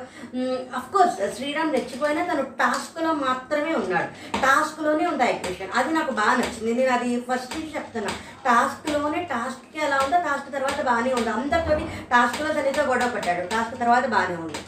అఫ్ 0.78 0.90
కోర్స్ 0.94 1.36
శ్రీరామ్ 1.36 1.74
రెచ్చిపోయినా 1.74 2.24
తను 2.26 2.46
టాస్క్లో 2.62 3.14
మాత్రమే 3.14 3.74
ఉన్నాడు. 3.74 4.10
టాస్క్లోనే 4.42 5.06
ఉంది 5.06 5.24
ఐక్వేషన్ 5.24 5.76
అది 5.76 5.94
నాకు 5.94 6.12
బాగా 6.12 6.34
నచ్చింది. 6.34 6.74
నేను 6.74 6.94
అది 6.98 7.10
ఫస్ట్ 7.30 7.56
నుంచి 7.56 7.76
చెప్తున్నా. 7.76 8.14
టాస్క్లోనే 8.46 9.22
టాస్క్కి 9.34 9.86
ఎలా 9.86 10.00
ఉందో 10.06 10.18
టాస్క్ 10.18 10.54
తర్వాత 10.54 10.82
బాగానే 10.82 11.14
ఉంది. 11.14 11.30
అందరితోటి 11.30 11.86
టాస్క్లో 12.12 12.54
తనతో 12.54 12.84
గొడవ 12.84 13.10
పడ్డాడు. 13.16 13.48
టాస్క్ 13.48 13.80
తర్వాత 13.80 14.06
బాగానే 14.06 14.36
ఉంది. 14.36 14.60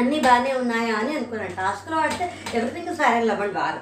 అన్నీ 0.00 0.18
బాగానే 0.26 0.52
ఉన్నాయా 0.60 0.94
అని 1.00 1.12
అనుకున్నాను. 1.16 1.54
టాస్క్లో 1.56 1.96
ఆడితే 2.02 2.24
everything 2.58 2.96
silent 3.00 3.28
love 3.30 3.42
and 3.46 3.56
war 3.58 3.78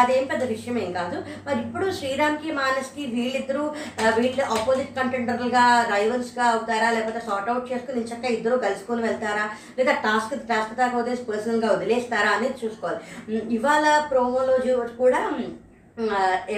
అదేం 0.00 0.24
పెద్ద 0.30 0.42
విషయం 0.52 0.76
ఏం 0.82 0.90
కాదు. 0.98 1.16
మరి 1.46 1.58
ఇప్పుడు 1.64 1.86
శ్రీరామ్కి 1.98 2.50
మానస్కి 2.58 3.02
వీళ్ళిద్దరూ 3.14 3.64
వీళ్ళు 4.18 4.44
ఆపోజిట్ 4.56 4.96
కంటెండర్లుగా 4.98 5.64
రైవల్స్గా 5.94 6.44
అవుతారా? 6.54 6.88
లేకపోతే 6.96 7.22
సార్ట్ 7.28 7.50
అవుట్ 7.52 7.70
చేసుకుని 7.72 8.08
చక్క 8.10 8.24
ఇద్దరు 8.36 8.58
కలుసుకొని 8.66 9.02
వెళ్తారా? 9.08 9.46
లేదా 9.78 9.94
టాస్క్ 10.06 10.34
టాస్క్ 10.52 10.74
దాకా 10.82 10.94
వదిలేసి 10.98 11.24
పర్సనల్గా 11.30 11.70
వదిలేస్తారా 11.76 12.30
అనేది 12.36 12.58
చూసుకోవాలి. 12.64 13.00
ఇవాళ 13.58 13.86
ప్రోమోలో 14.12 14.56
కూడా 15.02 15.22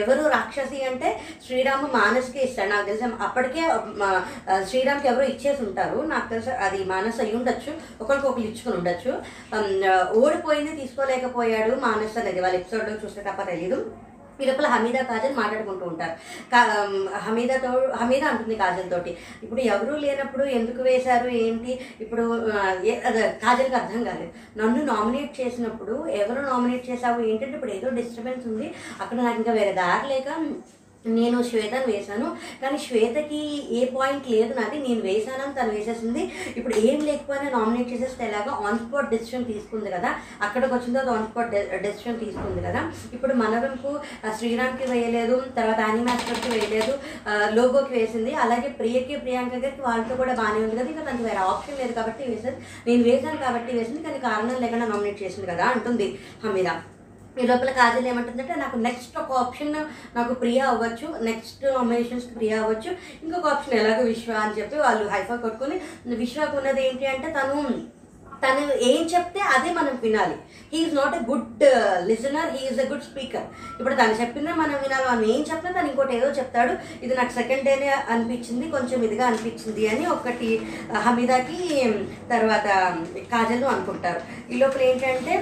ఎవరు 0.01 0.23
రాక్షసి 0.29 0.79
అంటే 0.85 1.09
శ్రీరాము 1.47 1.87
మానస్కి 1.97 2.41
ఇస్తాడు. 2.47 2.71
నాకు 2.71 2.87
తెలిసి 2.87 3.05
అప్పటికే 3.27 3.63
శ్రీరామ్కి 4.71 5.09
ఎవరు 5.09 5.27
ఇచ్చేసి 5.33 5.63
ఉంటారు. 5.69 5.99
నాకు 6.13 6.29
తెలిసి 6.33 6.51
అది 6.67 6.81
మానస్ 6.93 7.21
అయి 7.25 7.37
ఉండొచ్చు 7.37 7.73
ఒకరికి 8.01 8.27
ఒకరు 8.27 8.47
ఇచ్చుకుని 8.51 8.77
ఉండొచ్చు. 8.81 9.13
ఓడిపోయింది 10.21 10.75
తీసుకోలేకపోయాడు 10.81 11.75
మానస్ 11.87 12.19
అనేది. 12.23 12.41
వాళ్ళ 12.41 12.57
ఎపిసోడ్లో 12.61 12.97
చూస్తే 13.05 13.23
తప్ప 13.31 13.43
తెలియదు 13.51 13.81
ఈ 14.43 14.47
లోపల 14.49 14.67
హమీదా 14.75 15.03
కాజల్ 15.11 15.37
మాట్లాడుకుంటూ 15.41 15.85
ఉంటారు. 15.93 16.15
కా 16.53 16.61
హమీదాతో 17.27 17.71
హమీదా 18.01 18.27
అంటుంది 18.33 18.57
కాజల్ 18.63 18.91
తోటి. 18.95 19.13
ఇప్పుడు 19.43 19.61
ఎవరూ 19.75 19.95
లేనప్పుడు 20.05 20.45
ఎందుకు 20.59 20.83
వేశారు 20.83 21.29
ఏంటి? 21.45 21.73
ఇప్పుడు 22.05 22.25
కాజల్కి 23.45 23.77
అర్థం 23.81 24.03
కాలేదు. 24.09 24.33
నన్ను 24.61 24.83
నామినేట్ 24.93 25.33
చేసినప్పుడు 25.41 25.97
ఎవరు 26.23 26.41
నామినేట్ 26.51 26.85
చేశావు? 26.91 27.21
ఏంటంటే 27.31 27.57
ఇప్పుడు 27.59 27.75
ఏదో 27.79 27.91
డిస్టర్బెన్స్ 28.01 28.47
ఉంది. 28.53 28.69
అక్కడ 29.01 29.19
నాకు 29.23 29.39
ఇంకా 29.43 29.53
వేరే 29.61 29.73
దారి 29.83 30.09
లేక 30.15 30.29
నేను 31.07 31.43
శ్వేతను 31.43 31.87
వేశాను. 31.93 32.27
కానీ 32.63 32.79
శ్వేతకి 32.79 33.39
ఏ 33.79 33.85
పాయింట్ 33.95 34.27
లేదు 34.31 34.53
నాది. 34.61 34.79
నేను 34.89 35.01
వేశానని 35.01 35.55
తను 35.59 35.73
వేసేసింది. 35.77 36.23
ఇప్పుడు 36.57 36.75
ఏం 36.77 36.99
లేకపోయినా 37.05 37.59
నామినేట్ 37.59 37.93
చేసేస్తే 37.93 38.25
ఎలాగా 38.27 38.53
ఆన్ 38.69 38.79
స్పాట్ 38.79 39.11
డెసిషన్ 39.11 39.45
తీసుకుంది 39.45 39.91
కదా. 39.91 40.11
అక్కడికి 40.43 40.75
వచ్చిన 40.75 40.99
తర్వాత 40.99 41.17
ఆన్ 41.17 41.27
స్పాట్ 41.31 41.51
డెసిషన్ 41.87 42.21
తీసుకుంది 42.25 42.63
కదా. 42.69 42.83
ఇప్పుడు 43.13 43.35
మన 43.35 43.63
శ్రీరామ్కి 44.39 44.91
వేయలేదు. 44.93 45.43
తర్వాత 45.57 45.81
ఆని 45.81 46.05
మాస్టర్కి 46.05 46.51
వేయలేదు. 46.57 46.93
లోగోకి 47.57 47.93
వేసింది. 47.99 48.35
అలాగే 48.35 48.69
ప్రియకి 48.69 49.17
ప్రియాంక 49.17 49.55
గారికి 49.55 49.83
వాళ్ళతో 49.83 50.17
కూడా 50.17 50.35
బాగానే 50.35 50.65
ఉంది 50.65 50.77
కదా. 50.77 50.89
ఇంకా 50.91 51.05
తనకి 51.11 51.23
వేరే 51.23 51.37
ఆప్షన్ 51.37 51.79
లేదు 51.79 51.93
కాబట్టి 51.93 52.23
వేసింది. 52.31 52.59
నేను 52.87 53.03
వేశాను 53.03 53.37
కాబట్టి 53.37 53.79
వేసింది. 53.79 54.03
కానీ 54.03 54.19
కారణం 54.19 54.57
లేకుండా 54.61 54.87
నామినేట్ 54.87 55.23
చేసింది 55.23 55.47
కదా 55.47 55.65
అంటుంది 55.65 56.19
హమీదా. 56.45 56.83
ఈ 57.41 57.47
లోపల 57.51 57.71
కాజల్ 57.81 58.09
ఏమంటుందంటే 58.13 58.57
నాకు 58.65 58.79
నెక్స్ట్ 58.87 59.15
ఒక 59.23 59.39
ఆప్షన్ 59.45 59.73
నాకు 60.19 60.33
ప్రియా 60.43 60.65
అవ్వచ్చు 60.73 61.09
నెక్స్ట్ 61.29 61.65
నామినేషన్స్కి 61.77 62.35
ప్రియా 62.41 62.59
అవ్వచ్చు 62.63 62.91
ఇంకొక 63.23 63.49
ఆప్షన్ 63.55 63.79
ఎలాగో 63.81 64.05
విశ్వ 64.11 64.37
అని 64.45 64.59
చెప్పి 64.59 64.77
వాళ్ళు 64.87 65.07
హైఫా 65.15 65.37
కొట్టుకుని 65.47 65.79
విశ్వకు 66.25 66.59
ఉన్నది 66.61 66.83
ఏంటి 66.89 67.07
అంటే 67.15 67.31
తను 67.39 67.57
తను 68.43 68.63
ఏం 68.91 69.03
చెప్తే 69.13 69.41
అదే 69.55 69.71
మనం 69.79 69.95
వినాలి. 70.05 70.37
He's 70.73 70.95
not 70.99 71.17
a 71.17 71.21
good 71.31 71.65
listener 72.11 72.53
he's 72.55 72.81
a 72.85 72.87
good 72.93 73.05
speaker 73.09 73.47
ఇప్పుడు 73.79 73.95
తను 73.99 74.15
చెప్పిందే 74.21 74.53
మనం 74.61 74.77
వినాలి 74.85 75.05
మనం 75.09 75.25
ఏం 75.33 75.41
చెప్తే 75.51 75.71
తను 75.77 75.89
ఇంకోటి 75.91 76.17
ఏదో 76.19 76.29
చెప్తాడు. 76.39 76.75
ఇది 77.05 77.13
నాకు 77.19 77.33
సెకండ్ 77.39 77.67
డేనే 77.69 77.91
అనిపించింది 78.15 78.69
కొంచెం 78.77 78.99
ఇదిగా 79.09 79.25
అనిపించింది 79.31 79.85
అని 79.93 80.07
ఒకటి 80.17 80.49
హమీదాకి 81.07 81.59
తర్వాత 82.33 82.69
కాజల్ 83.35 83.67
అనుకుంటారు. 83.75 84.23
ఈ 84.53 84.63
లోపల 84.63 84.83
ఏంటంటే 84.91 85.35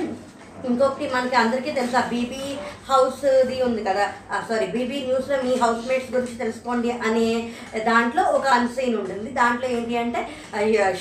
ఇంకొకటి 0.66 1.06
మనకి 1.14 1.36
అందరికీ 1.36 1.70
తెలుసా 1.70 2.00
బీబీ 2.12 2.44
హౌస్ది 2.88 3.62
ఉంది 3.62 3.84
కదా. 3.84 4.06
సారీ 4.48 4.66
బీబీ 4.66 4.98
న్యూస్లో 5.04 5.36
మీ 5.42 5.54
హౌస్ 5.54 5.88
మేట్స్ 5.88 6.12
గురించి 6.14 6.34
తెలుసుకోండి 6.38 6.90
అనే 6.90 7.52
దాంట్లో 7.88 8.22
ఒక 8.22 8.46
అన్సీన్ 8.46 8.96
ఉంటుంది. 8.96 9.30
దాంట్లో 9.30 9.68
ఏంటి 9.76 9.96
అంటే 9.96 10.20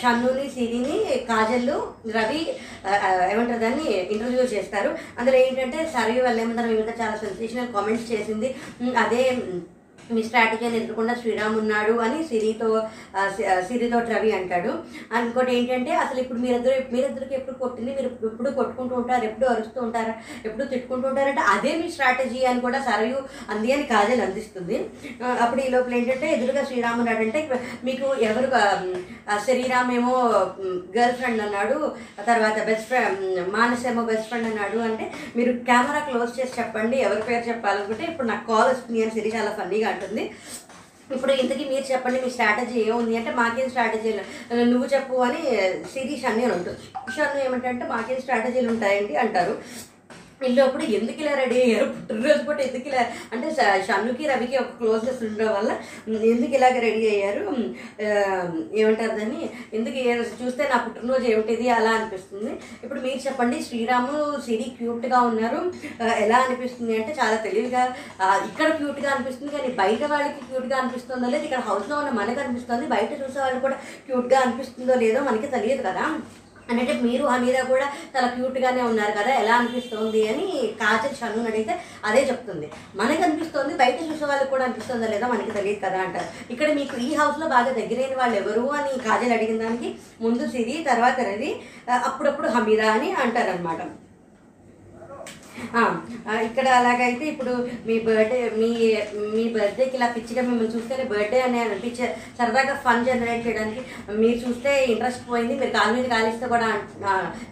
షన్నుని 0.02 0.50
సిరిని 0.50 0.98
కాజల్ 1.30 1.72
రవి 2.18 2.42
ఏమంటారు 3.32 3.60
దాన్ని 3.60 3.88
ఇంటర్వ్యూ 4.14 4.44
చేస్తారు. 4.56 4.92
అందులో 5.20 5.38
ఏంటంటే 5.38 5.92
సరవి 5.94 6.22
వల్ల 6.22 6.42
ఏమంటారు 6.42 6.68
మీద 6.68 6.94
చాలా 7.02 7.18
సెన్సేషనల్ 7.18 7.74
కామెంట్స్ 7.74 8.12
చేసింది. 8.12 8.56
అదే 9.06 9.24
మీ 10.16 10.22
స్ట్రాటజీని 10.28 10.78
ఎదురకుండా 10.80 11.14
శ్రీరామ్ 11.22 11.56
ఉన్నాడు 11.62 11.94
అని 12.06 12.20
సిరితో 12.30 12.70
సిరితో 13.68 14.00
రవి 14.14 14.32
అంటాడు. 14.38 14.72
ఇంకోటి 15.22 15.52
ఏంటంటే 15.58 15.92
అసలు 16.04 16.20
ఇప్పుడు 16.24 16.40
మీరిద్దరు 16.46 16.76
మీరిద్దరికి 16.94 17.36
ఎప్పుడు 17.40 17.56
కొట్టింది? 17.64 17.92
మీరు 17.98 18.10
ఎప్పుడు 18.30 18.50
కొట్టుకుంటూ 18.60 18.96
ఉంటారు? 19.02 19.24
ఎప్పుడు 19.30 19.48
అరుస్తూ 19.54 19.80
ఉంటారు? 19.88 20.14
ఎప్పుడు 20.48 20.66
తిట్టుకుంటూ 20.74 21.08
ఉంటారంటే 21.12 21.44
అదే 21.56 21.72
మీ 21.82 21.88
స్ట్రాటజీ 21.96 22.42
అని 22.52 22.62
కూడా 22.68 22.80
సరయు 22.90 23.20
అంది 23.54 23.72
అని 23.76 23.86
కాజల్ 23.94 24.24
అందిస్తుంది. 24.28 24.78
అప్పుడు 25.44 25.62
ఈ 25.66 25.70
లోపల 25.76 25.96
ఏంటంటే 26.00 26.30
ఎదురుగా 26.38 26.64
శ్రీరామ్ 26.70 27.02
ఉన్నాడంటే 27.04 27.42
మీకు 27.90 28.08
ఎవరు 28.30 28.50
శ్రీరామ్ 29.46 29.92
ఏమో 29.98 30.16
గర్ల్ 30.98 31.18
ఫ్రెండ్ 31.20 31.42
అన్నాడు 31.46 31.78
తర్వాత 32.30 32.58
బెస్ట్ 32.70 32.88
ఫ్రెండ్ 32.92 33.24
మానస్ 33.56 33.86
ఏమో 33.90 34.02
బెస్ట్ 34.12 34.28
ఫ్రెండ్ 34.30 34.48
అన్నాడు 34.52 34.80
అంటే 34.88 35.06
మీరు 35.38 35.52
కెమెరా 35.70 36.02
క్లోజ్ 36.08 36.32
చేసి 36.40 36.54
చెప్పండి 36.60 36.98
ఎవరి 37.08 37.24
పేరు 37.30 37.44
చెప్పాలనుకుంటే 37.50 38.04
ఇప్పుడు 38.12 38.28
నాకు 38.32 38.46
కాల్ 38.52 38.70
వస్తుంది 38.72 39.02
అని 39.04 39.16
సిరి 39.16 39.32
చాలా 39.36 39.52
ఫన్నీగా 39.60 39.88
అంటుంది. 39.98 40.26
ఇప్పుడు 41.16 41.34
ఇంతకీ 41.42 41.66
మీరు 41.74 41.86
చెప్పండి 41.92 42.18
మీ 42.24 42.30
స్ట్రాటజీ 42.36 42.78
ఏముంది 42.88 43.14
అంటే 43.20 43.32
మాకేం 43.42 43.68
స్ట్రాటజీ 43.74 44.10
నువ్వు 44.72 44.88
చెప్పు 44.94 45.22
అని 45.28 45.42
సిరీష్ 45.94 46.26
అని 46.32 46.44
ఉంటుంది 46.56 46.82
ఉంటుంది 46.96 47.22
అన్న 47.28 47.46
ఏమంటే 47.46 47.86
మాకేం 47.94 48.20
స్ట్రాటజీలు 48.24 48.70
ఉంటాయండి 48.74 49.16
అంటారు. 49.24 49.54
వెళ్ళినప్పుడు 50.42 50.84
ఎందుకు 50.98 51.20
ఇలా 51.24 51.34
రెడీ 51.42 51.58
అయ్యారు? 51.66 51.86
పుట్టినరోజు 51.94 52.42
పూట 52.48 52.60
ఎందుకు 52.68 52.88
ఇలా 52.92 53.04
అంటే 53.34 53.48
షన్నుకి 53.88 54.24
రవికి 54.32 54.58
ఒక 54.64 54.72
క్లోజ్నెస్ 54.80 55.22
ఉండడం 55.28 55.52
వల్ల 55.58 55.72
ఎందుకు 56.34 56.54
ఇలాగ 56.60 56.76
రెడీ 56.88 57.04
అయ్యారు? 57.14 57.44
ఏమంటారు 58.80 59.14
దాన్ని? 59.20 59.42
ఎందుకు 59.78 59.98
చూస్తే 60.42 60.64
నా 60.72 60.78
పుట్టినరోజు 60.86 61.26
ఏమిటిది? 61.34 61.68
అలా 61.78 61.92
అనిపిస్తుంది. 62.00 62.52
ఇప్పుడు 62.84 63.00
మీరు 63.06 63.22
చెప్పండి 63.28 63.58
శ్రీరాము 63.68 64.16
సిరి 64.48 64.68
క్యూట్గా 64.80 65.22
ఉన్నారు. 65.30 65.62
ఎలా 66.26 66.40
అనిపిస్తుంది 66.46 66.96
అంటే 67.00 67.14
చాలా 67.22 67.38
తెలివిగా 67.48 67.84
ఇక్కడ 68.50 68.70
క్యూట్గా 68.80 69.10
అనిపిస్తుంది 69.16 69.52
కానీ 69.58 69.70
బయట 69.84 70.04
వాళ్ళకి 70.14 70.42
క్యూట్గా 70.50 70.78
అనిపిస్తుందో 70.82 71.30
లేదు 71.36 71.46
ఇక్కడ 71.48 71.62
హౌస్లో 71.70 71.96
ఉన్న 72.02 72.12
మనకు 72.22 72.42
అనిపిస్తుంది. 72.46 72.86
బయట 72.96 73.12
చూసే 73.22 73.40
వాళ్ళకి 73.44 73.64
కూడా 73.68 73.78
క్యూట్గా 74.08 74.40
అనిపిస్తుందో 74.46 74.96
లేదో 75.06 75.22
మనకి 75.30 75.48
తెలియదు 75.56 75.84
కదా. 75.90 76.06
అంటే 76.72 76.94
మీరు 77.06 77.26
హమీదా 77.34 77.62
కూడా 77.72 77.86
చాలా 78.14 78.28
క్యూట్గానే 78.36 78.82
ఉన్నారు 78.92 79.14
కదా 79.20 79.32
ఎలా 79.42 79.54
అనిపిస్తుంది 79.60 80.22
అని 80.32 80.48
కాజల్ 80.82 81.18
షన్ను 81.20 81.44
అడిగితే 81.52 81.74
అదే 82.08 82.22
చెప్తుంది. 82.30 82.68
మనకి 83.02 83.22
అనిపిస్తుంది 83.28 83.74
బయట 83.82 83.98
చూసే 84.10 84.26
వాళ్ళకి 84.32 84.52
కూడా 84.54 84.66
అనిపిస్తుందో 84.68 85.08
లేదా 85.14 85.28
మనకి 85.34 85.52
తెలియదు 85.58 85.82
కదా 85.86 86.00
అంటారు. 86.06 86.28
ఇక్కడ 86.54 86.70
మీకు 86.80 86.96
ఈ 87.08 87.12
హౌస్లో 87.22 87.48
బాగా 87.56 87.72
దగ్గరైన 87.80 88.16
వాళ్ళు 88.22 88.38
ఎవరు 88.42 88.66
అని 88.80 88.92
కాజల్ 89.08 89.36
అడిగిన 89.38 89.60
దానికి 89.66 89.92
ముందు 90.26 90.44
సిరి 90.56 90.76
తర్వాత 90.92 91.20
రవి 91.30 91.52
అప్పుడప్పుడు 92.10 92.50
హమీదా 92.58 92.90
అని 92.98 93.10
అంటారనమాట 93.24 93.82
ఇక్కడ 96.48 96.68
అలాగైతే 96.80 97.26
ఇప్పుడు 97.34 97.54
మీ 97.88 97.96
బర్త్డే 98.08 98.40
మీ 98.62 98.70
మీ 99.36 99.44
బర్త్డేకి 99.56 99.96
ఇలా 100.00 100.08
పిచ్చిగా 100.16 100.42
మిమ్మల్ని 100.48 100.74
చూస్తేనే 100.76 101.06
బర్త్డే 101.14 101.40
అని 101.48 101.60
అనిపించే 101.66 102.08
సరదాగా 102.40 102.76
ఫన్ 102.86 103.06
జనరేట్ 103.10 103.46
చేయడానికి 103.48 103.84
మీరు 104.22 104.38
చూస్తే 104.46 104.72
ఇంట్రెస్ట్ 104.94 105.24
పోయింది. 105.32 105.56
మీరు 105.62 105.74
కాలు 105.78 105.94
మీద 105.98 106.08
కాలిస్తే 106.16 106.48
కూడా 106.56 106.70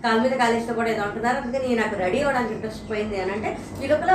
కాలు 0.05 0.19
మీద 0.25 0.35
కాలిస్తే 0.43 0.73
కూడా 0.79 0.91
ఏదో 0.95 1.03
అంటున్నారు. 1.07 1.39
అందుకని 1.43 1.79
నాకు 1.81 1.95
రెడీ 2.03 2.19
అవ్వడానికి 2.23 2.55
ఇంట్రెస్ట్ 2.57 2.89
పోయింది 2.91 3.19
అని 3.23 3.33
అంటే 3.37 3.51
ఈ 3.83 3.89
లోపల 3.93 4.11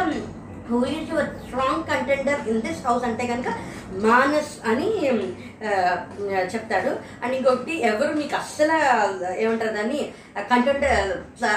who 0.71 0.81
is 0.95 1.09
your 1.13 1.31
strong 1.45 1.87
contender 1.93 2.43
in 2.51 2.61
this 2.67 2.83
house 2.89 3.07
అంటే 3.09 3.25
కనుక 3.31 3.49
మానస్ 4.05 4.53
అని 4.73 4.89
చెప్తాడు. 6.53 6.91
అండ్ 7.23 7.35
ఇంకొకటి 7.39 7.75
ఎవరు 7.91 8.13
మీకు 8.21 8.35
అస్సలు 8.37 8.77
ఏమంటారు 9.45 9.73
దాన్ని 9.77 10.01
కంటెంట్ 10.51 10.85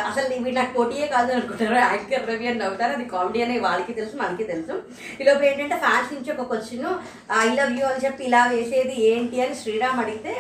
అసలు 0.10 0.26
వీడు 0.44 0.56
నాకు 0.56 0.74
పోటీయే 0.78 1.08
కాదు 1.08 1.32
అనుకుంటారు. 1.36 1.76
యాంకర్ 1.76 2.28
రవి 2.30 2.48
అని 2.52 2.60
నవ్వుతారు. 2.60 2.94
అది 2.98 3.06
కామెడీ 3.14 3.42
అనే 3.46 3.58
వాళ్ళకి 3.68 3.94
తెలుసు 4.00 4.16
మనకి 4.22 4.48
తెలుసు. 4.52 4.76
ఈలోపు 5.22 5.44
ఏంటంటే 5.50 5.78
ఫ్యాన్స్ 5.86 6.14
నుంచి 6.14 6.32
ఒక 6.36 6.48
క్వశ్చన్ 6.52 6.88
ఐ 7.44 7.48
లవ్ 7.60 7.74
యూ 7.80 7.86
అని 7.92 8.04
చెప్పి 8.06 8.24
ఇలా 8.30 8.42
వేసేది 8.54 8.96
ఏంటి 9.12 9.42
అని 9.46 9.56
శ్రీరామ్ 9.64 10.02
అడిగితే 10.04 10.34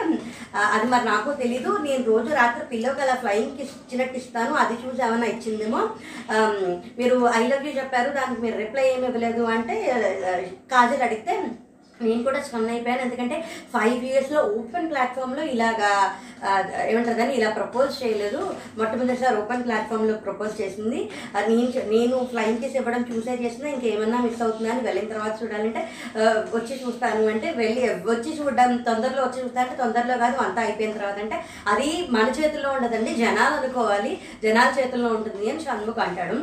అది 0.73 0.87
మరి 0.93 1.05
నాకు 1.13 1.29
తెలీదు. 1.43 1.71
నేను 1.87 2.03
రోజు 2.11 2.29
రాత్రి 2.41 2.65
పిల్లకి 2.73 3.01
అలా 3.07 3.15
ఫ్లయింగ్ 3.23 3.61
ఇచ్చినట్టు 3.67 4.17
ఇస్తాను. 4.21 4.53
అది 4.63 4.77
చూసి 4.83 5.03
ఏమైనా 5.07 5.27
ఇచ్చిందేమో. 5.35 5.81
మీరు 7.01 7.17
ఐ 7.39 7.43
లవ్ 7.47 7.67
యూ 7.67 7.73
చెప్పారు. 7.81 8.09
దానికి 8.19 8.41
మీరు 8.45 8.57
రిప్లై 8.63 8.87
ఏమి 8.93 9.07
ఇవ్వలేదు. 9.11 9.43
అంటే 9.55 9.77
కాజల్ 10.73 11.05
అడిగితే 11.09 11.35
నేను 12.07 12.21
కూడా 12.27 12.39
స్టన్ 12.47 12.69
అయిపోయాను. 12.75 13.03
ఎందుకంటే 13.07 13.37
ఫైవ్ 13.73 14.03
ఇయర్స్లో 14.11 14.41
ఓపెన్ 14.59 14.89
ప్లాట్ఫామ్లో 14.91 15.43
ఇలాగా 15.55 15.91
ఏమంటారు 16.91 17.17
దాన్ని 17.17 17.35
ఇలా 17.39 17.49
ప్రపోజ్ 17.57 17.91
చేయలేదు. 17.99 18.39
మొట్టమొదటిసారి 18.79 19.35
ఓపెన్ 19.41 19.63
ప్లాట్ఫామ్లో 19.67 20.15
ప్రపోజ్ 20.25 20.53
చేసింది. 20.61 20.99
నేను 21.49 21.67
నేను 21.93 22.15
ఫ్లైన్ 22.31 22.57
కేసు 22.61 22.77
ఇవ్వడం 22.79 23.03
చూసే 23.11 23.35
చేసినా 23.43 23.67
ఇంకేమన్నా 23.73 24.17
మిస్ 24.25 24.41
అవుతుందా 24.45 24.71
అని 24.73 24.83
వెళ్ళిన 24.87 25.11
తర్వాత 25.13 25.35
చూడాలంటే 25.41 25.83
వచ్చి 26.55 26.73
చూస్తాను. 26.83 27.23
అంటే 27.33 27.49
వెళ్ళి 27.61 27.83
వచ్చి 28.11 28.31
చూడడం 28.39 28.71
తొందరలో 28.89 29.21
వచ్చి 29.27 29.41
చూస్తా 29.43 29.61
అంటే 29.63 29.77
తొందరలో 29.83 30.17
కాదు 30.23 30.37
అంతా 30.47 30.61
అయిపోయిన 30.65 30.97
తర్వాత. 30.97 31.17
అంటే 31.25 31.39
అది 31.73 31.89
మన 32.17 32.27
చేతుల్లో 32.39 32.71
ఉండదండి. 32.77 33.13
జనాలు 33.23 33.55
అనుకోవాలి. 33.61 34.13
జనాల 34.43 34.69
చేతుల్లో 34.79 35.11
ఉంటుంది 35.19 35.45
అని 35.51 35.63
షణ్ముఖ్ 35.67 36.03
అంటాడు. 36.07 36.39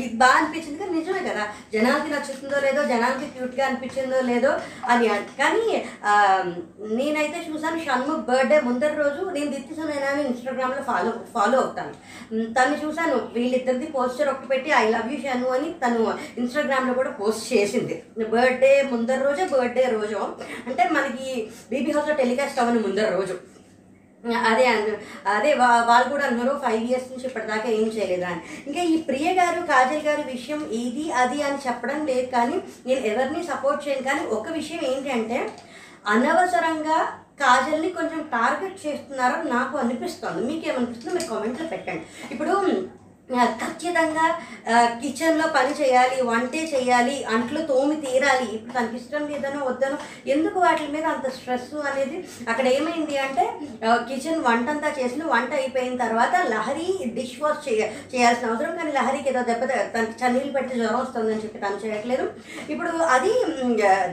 ఇది 0.00 0.16
బాగా 0.22 0.36
అనిపించింది 0.40 0.78
కానీ 0.80 0.92
నిజమే 0.98 1.22
కదా. 1.30 1.44
జనాలకి 1.74 2.10
నచ్చుతుందో 2.14 2.58
లేదో 2.66 2.80
జనాలకి 2.92 3.26
క్యూట్గా 3.34 3.64
అనిపించిందో 3.66 4.20
లేదో 4.30 4.52
అని 4.92 5.08
కానీ 5.40 5.64
నేనైతే 6.98 7.38
చూసాను 7.48 7.80
షణ్ముఖ్ 7.86 8.24
బర్త్డే 8.28 8.60
ముందర 8.68 8.92
రోజు 9.02 9.22
నేను 9.36 9.50
దిత్తి 9.54 9.74
సునైనాని 9.78 10.22
ఇన్స్టాగ్రామ్లో 10.28 10.82
ఫాలో 10.90 11.12
ఫాలో 11.34 11.56
అవుతాను. 11.62 11.92
తను 12.56 12.74
చూశాను 12.84 13.16
వీళ్ళిద్దరిది 13.34 13.86
పోస్టర్ 13.96 14.30
ఒకటి 14.32 14.48
పెట్టి 14.52 14.70
ఐ 14.80 14.84
లవ్ 14.94 15.12
యూ 15.12 15.18
షను 15.24 15.48
అని 15.56 15.68
తను 15.84 16.00
ఇన్స్టాగ్రామ్లో 16.42 16.94
కూడా 17.00 17.10
పోస్ట్ 17.20 17.46
చేసింది. 17.52 17.96
బర్త్డే 18.34 18.72
ముందర 18.92 19.20
రోజే 19.28 19.46
బర్త్డే 19.54 19.86
రోజు. 19.98 20.18
అంటే 20.68 20.84
మనకి 20.96 21.28
బీబీ 21.70 21.92
హౌస్లో 21.98 22.16
టెలికాస్ట్ 22.22 22.60
అవ్వని 22.60 22.82
ముందర 22.88 23.08
రోజు. 23.18 23.36
అదే 24.50 24.66
అన్న 24.66 24.94
అదే 25.26 25.54
వా- 25.54 25.84
వాళ్ళు 25.84 26.08
కూడా 26.10 26.24
అన్నారు 26.24 26.58
ఫైవ్ 26.64 26.84
ఇయర్స్ 26.84 27.10
నుంచి 27.10 27.26
ఇప్పటిదాకా 27.26 27.68
ఏం 27.70 27.86
చేయలేదా 27.88 28.28
అని 28.28 28.40
ఇంకా 28.66 28.82
ఈ 28.84 28.96
ప్రియ 29.02 29.34
గారు 29.34 29.66
కాజల్ 29.66 30.02
గారి 30.02 30.22
విషయం 30.32 30.60
ఇది 30.80 31.12
అది 31.12 31.42
అని 31.42 31.58
చెప్పడం 31.66 32.06
లేదు 32.06 32.26
కానీ 32.30 32.56
నేను 32.86 33.00
ఎవరిని 33.06 33.42
సపోర్ట్ 33.46 33.88
చేయను 33.88 34.02
కానీ 34.02 34.26
ఒక 34.30 34.48
విషయం 34.50 34.80
ఏంటంటే 34.84 35.38
అనవసరంగా 36.06 36.98
కాజల్ని 37.40 37.88
కొంచెం 37.90 38.20
టార్గెట్ 38.32 38.86
చేస్తున్నారని 38.86 39.50
నాకు 39.50 39.78
అనిపిస్తుంది. 39.78 40.40
మీకు 40.46 40.68
ఏమనిపిస్తుందో 40.68 41.14
మీరు 41.14 41.28
కామెంట్లో 41.28 41.66
పెట్టండి. 41.66 42.04
ఇప్పుడు 42.30 42.54
ఖచ్చితంగా 43.60 44.26
కిచెన్లో 45.00 45.46
పని 45.56 45.72
చేయాలి 45.80 46.16
వంటే 46.28 46.60
చేయాలి 46.72 47.16
అంట్లు 47.34 47.60
తోమి 47.70 47.96
తీరాలి. 48.04 48.46
ఇప్పుడు 48.56 48.74
తనకి 48.76 48.96
ఇష్టం 49.00 49.24
లేదనో 49.30 49.60
వద్దనో 49.66 49.96
ఎందుకు 50.34 50.58
వాటి 50.64 50.84
మీద 50.94 51.04
అంత 51.14 51.26
స్ట్రెస్ 51.36 51.74
అనేది? 51.90 52.18
అక్కడ 52.50 52.66
ఏమైంది 52.76 53.16
అంటే 53.26 53.44
కిచెన్ 54.08 54.44
వంట 54.48 54.68
అంతా 54.74 54.90
చేసిన 54.98 55.24
వంట 55.34 55.52
అయిపోయిన 55.60 55.96
తర్వాత 56.04 56.34
లహరి 56.52 56.88
డిష్ 57.18 57.36
వాష్ 57.42 57.62
చేయ 57.68 57.82
చేయాల్సిన 58.14 58.50
అవసరం. 58.50 58.72
కానీ 58.80 58.92
లహరికి 58.98 59.30
ఏదో 59.32 59.42
దెబ్బ 59.50 59.64
తన 59.72 59.84
తనకి 59.96 60.16
చన్నీళ్ళు 60.22 60.54
పెట్టి 60.56 60.72
జ్వరం 60.80 61.00
వస్తుందని 61.02 61.44
చెప్పి 61.44 61.64
తను 61.66 61.82
చేయట్లేదు. 61.84 62.26
ఇప్పుడు 62.74 62.90
అది 63.16 63.34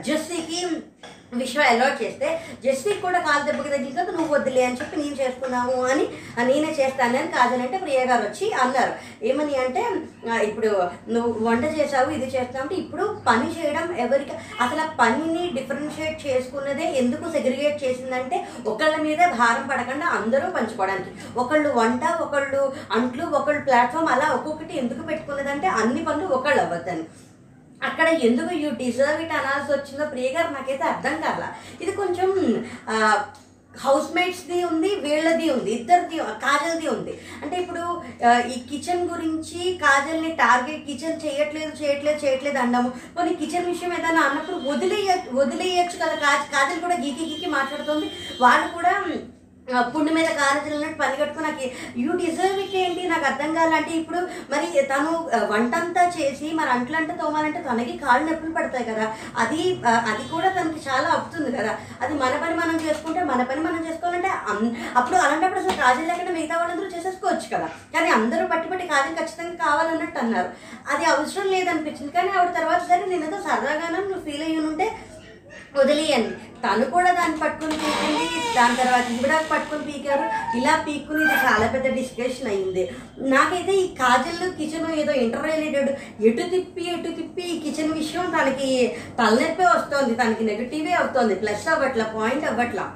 జెస్సీకి 0.08 0.60
విషయం 1.32 1.62
అలౌట్ 1.66 2.02
చేస్తే 2.02 2.26
జస్టిక్ 2.64 3.00
కూడా 3.02 3.18
కాలు 3.20 3.44
దెబ్బకి 3.46 3.72
తగ్గింది 3.72 3.96
కదా 3.96 4.12
నువ్వు 4.12 4.32
వద్దులే 4.34 4.62
అని 4.66 4.78
చెప్పి 4.80 4.96
నేను 4.96 5.16
చేసుకున్నాము 5.16 5.76
అని 5.84 6.04
ఆ, 6.36 6.42
నేనే 6.44 6.70
చేస్తానని 6.78 7.30
అంటే 7.58 7.78
ప్రియ 7.78 8.00
గారు 8.06 8.22
వచ్చి 8.22 8.46
అన్నారు. 8.62 8.92
ఏమని 9.22 9.54
అంటే 9.56 9.82
ఇప్పుడు 10.46 10.70
నువ్వు 11.08 11.30
వంట 11.46 11.64
చేసావు 11.76 12.10
ఇది 12.10 12.28
చేస్తావు 12.30 12.62
అంటే 12.62 12.76
ఇప్పుడు 12.76 13.04
పని 13.26 13.48
చేయడం 13.56 13.86
ఎవరికి 13.98 14.34
అసలు 14.60 14.80
ఆ 14.80 14.88
పనిని 15.00 15.44
డిఫరెన్షియేట్ 15.56 16.18
చేసుకున్నదే 16.26 16.86
ఎందుకు 16.96 17.26
సెగ్రిగేట్ 17.32 17.78
చేసిందంటే 17.84 18.38
ఒకళ్ళ 18.66 18.96
మీదే 19.02 19.26
భారం 19.36 19.66
పడకుండా 19.68 20.08
అందరూ 20.16 20.48
పంచుకోవడానికి. 20.52 21.12
ఒకళ్ళు 21.36 21.68
వంట 21.76 22.04
ఒకళ్ళు 22.24 22.62
అంట్లు 22.92 23.24
ఒకళ్ళు 23.36 23.62
ప్లాట్ఫామ్ 23.62 24.08
అలా 24.08 24.28
ఒక్కొక్కటి 24.34 24.74
ఎందుకు 24.78 25.02
పెట్టుకున్నదంటే 25.02 25.68
అన్ని 25.80 26.02
పనులు 26.04 26.34
ఒకళ్ళు 26.34 26.62
అవ్వద్దని. 26.62 27.04
అక్కడ 27.82 28.08
ఎందుకు 28.28 28.52
యూ 28.62 28.70
డిజర్వ్ 28.84 29.20
ఇట్ 29.24 29.34
అనాల్సి 29.40 29.70
వచ్చిందో 29.72 30.04
ప్రియ 30.12 30.28
గారు 30.36 30.50
నాకైతే 30.58 30.84
అర్థం 30.92 31.16
కాల. 31.24 31.44
ఇది 31.82 31.92
కొంచెం 32.02 32.30
హౌస్ 33.74 34.06
మేట్స్ది 34.16 34.58
ఉంది 34.68 34.90
వీళ్ళది 35.04 35.46
ఉంది 35.54 35.70
ఇద్దరిది 35.78 36.18
కాజల్ది 36.44 36.86
ఉంది. 36.94 37.14
అంటే 37.42 37.56
ఇప్పుడు 37.62 37.82
ఈ 38.52 38.56
కిచెన్ 38.70 39.02
గురించి 39.12 39.60
కాజల్ని 39.82 40.30
టార్గెట్ 40.42 40.86
కిచెన్ 40.88 41.20
చేయట్లేదు 41.24 41.72
చేయట్లేదు 41.80 42.18
చేయట్లేదు 42.24 42.58
అన్నాము. 42.64 42.90
కొన్ని 43.16 43.32
కిచెన్ 43.40 43.70
విషయం 43.72 43.92
ఏదైనా 43.98 44.22
అన్నప్పుడు 44.28 44.58
వదిలేయ 44.70 45.16
వదిలేయచ్చు 45.40 45.98
కదా 46.04 46.16
కాజల్ 46.54 46.84
కూడా 46.86 46.96
గీకి 47.04 47.26
గీకి 47.32 47.50
మాట్లాడుతుంది. 47.56 48.08
వాళ్ళు 48.44 48.68
కూడా 48.76 48.94
పుండు 49.66 50.10
మీద 50.16 50.28
కారచిల్లినట్టు 50.38 50.98
పని 51.00 51.16
కట్టుకుని 51.20 51.44
నాకు 51.46 51.64
యూ 52.02 52.10
డిజర్వ్ 52.20 52.58
ఇట్ 52.64 52.74
ఏంటి? 52.82 53.02
నాకు 53.12 53.24
అర్థం 53.30 53.50
కావాలంటే 53.56 53.92
ఇప్పుడు 54.00 54.18
మరి 54.52 54.66
తను 54.90 55.12
వంట 55.52 55.72
అంతా 55.82 56.02
చేసి 56.16 56.48
మరి 56.58 56.70
అంట్లంట 56.74 57.12
తోమాలంటే 57.20 57.60
తనకి 57.68 57.94
కాళ్ళు 58.04 58.26
నొప్పులు 58.28 58.52
పడతాయి 58.58 58.86
కదా. 58.90 59.06
అది 59.42 59.62
అది 60.10 60.24
కూడా 60.34 60.48
తనకి 60.58 60.80
చాలా 60.88 61.08
అవుతుంది 61.16 61.50
కదా. 61.56 61.72
అది 62.02 62.14
మన 62.22 62.32
పని 62.42 62.54
మనం 62.62 62.76
చేసుకుంటే 62.86 63.22
మన 63.32 63.42
పని 63.50 63.64
మనం 63.66 63.80
చేసుకోవాలంటే 63.88 64.30
అప్పుడు 64.98 65.16
అలాంటప్పుడు 65.24 65.62
అసలు 65.62 65.76
కాజల్ 65.82 66.08
లేకుండా 66.12 66.34
మిగతా 66.38 66.58
వాళ్ళందరూ 66.60 66.88
చేసేసుకోవచ్చు 66.96 67.48
కదా. 67.54 67.68
కానీ 67.96 68.10
అందరూ 68.18 68.46
పట్టి 68.54 68.70
పట్టి 68.72 68.86
కాజల్ 68.94 69.18
ఖచ్చితంగా 69.20 69.56
కావాలన్నట్టు 69.64 70.20
అన్నారు. 70.24 70.50
అది 70.94 71.04
అవసరం 71.14 71.48
లేదనిపించింది. 71.56 72.12
కానీ 72.18 72.30
ఆవిడ 72.36 72.52
తర్వాత 72.60 72.82
సరే 72.92 73.04
నేను 73.14 73.42
సరదాగానే 73.48 73.98
నువ్వు 74.08 74.24
ఫీల్ 74.28 74.46
అయ్యి 74.48 74.62
ఉంటే 74.70 74.88
వదిలేయండి 75.78 76.34
తను 76.64 76.84
కూడా 76.94 77.10
దాన్ని 77.18 77.36
పట్టుకుని 77.42 77.76
పీకింది 77.82 78.26
దాని 78.56 78.76
తర్వాత 78.80 79.06
కూడా 79.22 79.36
పట్టుకుని 79.50 79.84
పీకారు. 79.88 80.24
ఇలా 80.58 80.74
పీక్కుని 80.86 81.22
ఇది 81.26 81.36
చాలా 81.46 81.66
పెద్ద 81.74 81.86
డిస్కషన్ 81.98 82.50
అయింది. 82.52 82.84
నాకైతే 83.34 83.72
ఈ 83.82 83.86
కాజల్ 84.00 84.52
కిచెన్ 84.58 84.88
ఏదో 85.02 85.14
ఇంటర్ 85.24 85.48
రిలేటెడ్ 85.52 85.90
ఎటు 86.28 86.46
తిప్పి 86.54 86.84
ఎటు 86.94 87.12
తిప్పి 87.18 87.44
ఈ 87.54 87.56
కిచెన్ 87.64 87.96
విషయం 88.00 88.28
తనకి 88.36 88.70
తలనొప్పి 89.20 89.66
వస్తుంది 89.74 90.14
తనకి 90.22 90.44
నెగిటివే 90.50 90.94
అవుతుంది 91.02 91.36
ప్లస్ 91.42 91.68
అవ్వట్లా 91.74 92.06
పాయింట్ 92.16 92.48
అవ్వట్లా. 92.52 92.86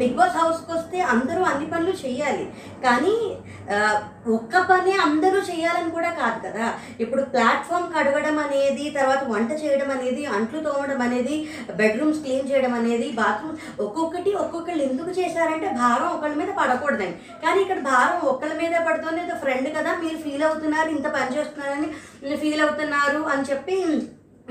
బిగ్ 0.00 0.16
బాస్ 0.18 0.36
హౌస్కి 0.40 0.70
వస్తే 0.76 0.98
అందరూ 1.14 1.42
అన్ని 1.50 1.66
పనులు 1.72 1.94
చేయాలి. 2.04 2.44
కానీ 2.84 3.14
ఒక్క 4.36 4.62
పని 4.70 4.92
అందరూ 5.06 5.38
చేయాలని 5.50 5.90
కూడా 5.96 6.10
కాదు 6.20 6.38
కదా. 6.46 6.66
ఇప్పుడు 7.02 7.22
ప్లాట్ఫామ్ 7.32 7.90
కడగడం 7.94 8.38
అనేది 8.44 8.84
తర్వాత 8.98 9.22
వంట 9.32 9.50
చేయడం 9.62 9.90
అనేది 9.96 10.22
అంట్లు 10.36 10.60
తోమడం 10.66 11.02
అనేది 11.06 11.36
బెడ్రూమ్స్ 11.80 12.22
క్లీన్ 12.24 12.48
చేయడం 12.50 12.74
అనేది 12.80 13.08
బాత్రూమ్ 13.20 13.58
ఒక్కొక్కటి 13.86 14.32
ఒక్కొక్కళ్ళు 14.44 14.84
ఎందుకు 14.90 15.12
చేశారంటే 15.20 15.68
భారం 15.80 16.08
ఒకళ్ళ 16.16 16.34
మీద 16.42 16.52
పడకూడదని. 16.60 17.14
కానీ 17.44 17.60
ఇక్కడ 17.64 17.80
భారం 17.90 18.18
ఒకళ్ళ 18.32 18.54
మీద 18.62 18.84
పడుతుంది. 18.88 19.18
ఫ్రెండ్ 19.42 19.68
కదా 19.76 19.90
మీరు 20.04 20.18
ఫీల్ 20.24 20.44
అవుతున్నారు 20.46 20.88
ఇంత 20.96 21.06
పని 21.16 21.36
చేస్తున్నారని 21.36 21.88
ఫీల్ 22.42 22.62
అవుతున్నారు 22.64 23.20
అని 23.32 23.44
చెప్పి 23.50 23.76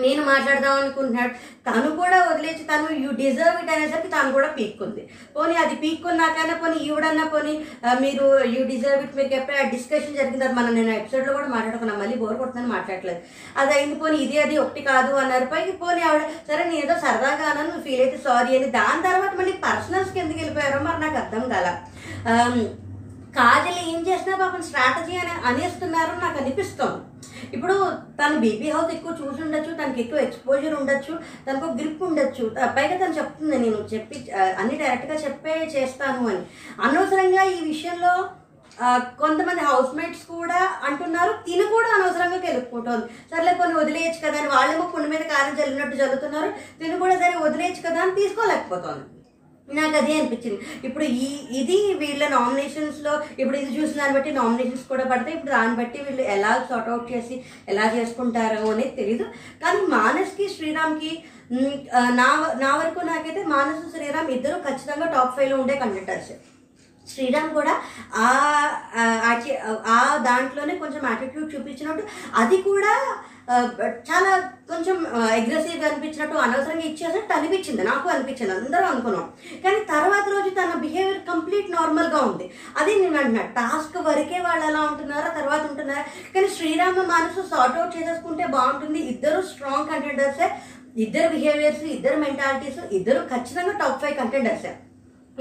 నేను 0.06 0.22
మాట్లాడదాం 0.32 0.76
అనుకుంటున్నాడు. 0.82 1.34
తను 1.68 1.90
కూడా 2.00 2.18
వదిలేసి 2.30 2.64
తను 2.72 2.88
యూ 3.04 3.10
డిజర్వ్ 3.22 3.58
ఇట్ 3.62 3.72
అనేసరికి 3.74 4.10
తను 4.16 4.30
కూడా 4.38 4.50
పీక్కుంది. 4.58 5.04
పోనీ 5.36 5.56
అది 5.64 5.76
పీక్కున్నాకైనా 5.84 6.56
పోనీ 6.62 6.78
ఈవిడన్నా 6.88 7.26
పోనీ 7.34 7.54
మీరు 8.04 8.26
యూ 8.54 8.62
డిజర్వ్ 8.72 9.04
ఇట్ 9.06 9.18
మీకు 9.20 9.32
చెప్పే 9.36 9.64
డిస్కషన్ 9.76 10.18
జరిగింది. 10.20 10.46
అది 10.48 10.58
మనం 10.60 10.72
నేను 10.80 10.92
ఎపిసోడ్లో 11.00 11.34
కూడా 11.38 11.50
మాట్లాడుకున్నాను 11.56 12.02
మళ్ళీ 12.04 12.18
బోర్ 12.24 12.38
కొడుతుందని 12.42 12.74
మాట్లాడలేదు 12.76 13.22
అది 13.62 13.74
అయింది 13.78 13.98
పోనీ 14.04 14.20
ఇది 14.26 14.40
అది 14.46 14.58
ఒకటి 14.66 14.84
కాదు 14.92 15.14
అన్నారు. 15.24 15.48
పైకి 15.54 15.76
పోనీ 15.84 16.04
ఆవిడ 16.10 16.24
సరే 16.50 16.62
నేను 16.70 16.82
ఏదో 16.86 16.98
సరదాగా 17.06 17.48
అన్నాను 17.52 17.84
ఫీల్ 17.88 18.04
అయితే 18.08 18.20
సారీ 18.28 18.52
అని. 18.60 18.70
దాని 18.80 19.04
తర్వాత 19.08 19.34
మళ్ళీ 19.42 19.56
పర్సనల్స్కి 19.68 20.22
ఎందుకు 20.26 20.40
వెళ్ళిపోయారో 20.42 20.80
మరి 20.90 21.02
నాకు 21.06 21.20
అర్థం 21.24 21.46
కాల. 21.56 21.68
కాజల్ 23.38 23.80
ఏం 23.90 24.00
చేసినా 24.08 24.36
పాపం 24.42 24.62
స్ట్రాటజీ 24.68 25.16
అని 25.22 25.34
అనేస్తున్నారు 25.50 26.14
నాకు 26.24 26.38
అనిపిస్తోంది. 26.42 27.04
ఇప్పుడు 27.56 27.76
తను 28.20 28.36
బీబీ 28.46 28.68
హౌస్ 28.76 28.92
ఎక్కువ 28.96 29.14
చూసి 29.22 29.40
ఉండొచ్చు 29.46 29.72
తనకి 29.80 30.02
ఎక్కువ 30.04 30.20
ఎక్స్పోజర్ 30.28 30.78
ఉండొచ్చు 30.80 31.14
తనకు 31.48 31.68
గ్రిప్ 31.80 32.04
ఉండొచ్చు. 32.10 32.46
పైగా 32.78 32.98
తను 33.04 33.18
చెప్తుంది 33.20 33.56
నేను 33.66 33.80
చెప్పి 33.94 34.18
అన్ని 34.60 34.76
డైరెక్ట్గా 34.84 35.18
చెప్పే 35.26 35.56
చేస్తాను 35.76 36.24
అని. 36.34 36.44
అనవసరంగా 36.86 37.44
ఈ 37.56 37.60
విషయంలో 37.72 38.14
కొంతమంది 39.22 39.62
హౌస్ 39.70 39.96
మేట్స్ 39.98 40.26
కూడా 40.34 40.60
అంటున్నారు 40.88 41.32
తిను 41.46 41.66
కూడా 41.74 41.90
అనవసరంగా 41.96 42.38
కెలుపుకుంటోంది 42.46 43.08
సర్లే 43.32 43.54
కొన్ని 43.62 43.76
వదిలేయచ్చు 43.80 44.20
కదా 44.26 44.38
అని 44.42 44.50
వాళ్ళేమో 44.56 44.86
పుండు 44.94 45.08
మీద 45.14 45.24
కారం 45.32 45.58
చల్లినట్టు 45.60 46.02
చదువుతున్నారు 46.02 46.50
తిను 46.82 47.02
కూడా 47.04 47.16
సరే 47.24 47.36
వదిలేయచ్చు 47.46 47.82
కదా 47.88 48.00
అని 48.06 48.18
తీసుకోలేకపోతుంది. 48.20 49.06
నాకు 49.72 49.96
అదే 49.98 50.14
అనిపించింది. 50.18 50.58
ఇప్పుడు 50.84 51.06
ఈ 51.20 51.28
ఇది 51.60 51.78
వీళ్ళ 52.00 52.24
నామినేషన్స్లో 52.32 53.12
ఇప్పుడు 53.38 53.58
ఇది 53.58 53.72
చూసిన 53.76 53.98
దాన్ని 54.00 54.16
బట్టి 54.16 54.32
నామినేషన్స్ 54.38 54.86
కూడా 54.90 55.06
పడతాయి. 55.06 55.36
ఇప్పుడు 55.36 55.54
దాన్ని 55.54 55.76
బట్టి 55.80 56.00
వీళ్ళు 56.06 56.24
ఎలా 56.34 56.52
సార్ట్ 56.68 56.90
అవుట్ 56.90 57.10
చేసి 57.12 57.36
ఎలా 57.68 57.86
చేసుకుంటారో 57.94 58.62
అనేది 58.70 58.94
తెలియదు 58.98 59.28
కానీ 59.62 59.82
మానస్కి 59.96 60.48
శ్రీరామ్కి 60.56 61.12
నా 62.18 62.28
నా 62.60 62.72
వరకు 62.76 63.02
నాకైతే 63.08 63.44
మానసు 63.52 63.86
శ్రీరామ్ 63.94 64.32
ఇద్దరు 64.34 64.58
ఖచ్చితంగా 64.66 65.08
టాప్ 65.14 65.36
ఫైవ్లో 65.38 65.58
ఉండే 65.62 65.76
కంటెంటర్స్ 65.80 66.32
శ్రీరామ్ 67.08 67.50
కూడా 67.54 67.74
ఆ 68.20 68.28
ఆ, 69.88 69.96
దాంట్లోనే 70.26 70.74
కొంచెం 70.82 71.02
యాటిట్యూడ్ 71.08 71.54
చూపించినట్టు. 71.54 72.04
అది 72.36 72.58
కూడా 72.68 72.94
చాలా 74.10 74.32
కొంచెం 74.72 74.98
అగ్రెసివ్గా 75.38 75.86
అనిపించినట్టు 75.88 76.36
అనవసరంగా 76.46 76.84
ఇచ్చేసినట్టు 76.90 77.34
అనిపించింది. 77.34 77.84
నాకు 77.84 78.10
అనిపించింది. 78.10 78.54
అందరూ 78.56 78.86
అనుకున్నాం. 78.86 79.26
కానీ 79.64 79.80
తర్వాత 79.94 80.26
రోజు 80.36 80.50
తన 80.50 80.74
బిహేవియర్ 80.84 81.22
కంప్లీట్ 81.32 81.72
నార్మల్గా 81.72 82.20
ఉంది. 82.30 82.46
అది 82.80 82.92
నేను 82.96 83.18
అంటున్నా 83.18 83.44
టాస్క్ 83.60 83.98
వరకే 84.10 84.40
వాళ్ళు 84.40 84.66
ఎలా 84.66 84.82
ఉంటున్నారో 84.82 85.30
తర్వాత 85.40 85.64
ఉంటున్నారా? 85.72 86.04
కానీ 86.36 86.50
శ్రీరామ 86.58 87.06
మనసు 87.14 87.42
సార్ట్ 87.54 87.80
అవుట్ 87.80 87.98
చేసేసుకుంటే 87.98 88.46
బాగుంటుంది. 88.58 89.00
ఇద్దరు 89.14 89.42
స్ట్రాంగ్ 89.42 89.90
కంటెండర్సే 89.94 90.50
ఇద్దరు 91.06 91.28
బిహేవియర్స్ 91.30 91.84
ఇద్దరు 91.96 92.20
మెంటాలిటీస్ 92.26 92.80
ఇద్దరు 93.00 93.20
ఖచ్చితంగా 93.34 93.74
టాప్ 93.82 94.00
ఫైవ్ 94.04 94.16
కంటెండర్సే 94.22 94.72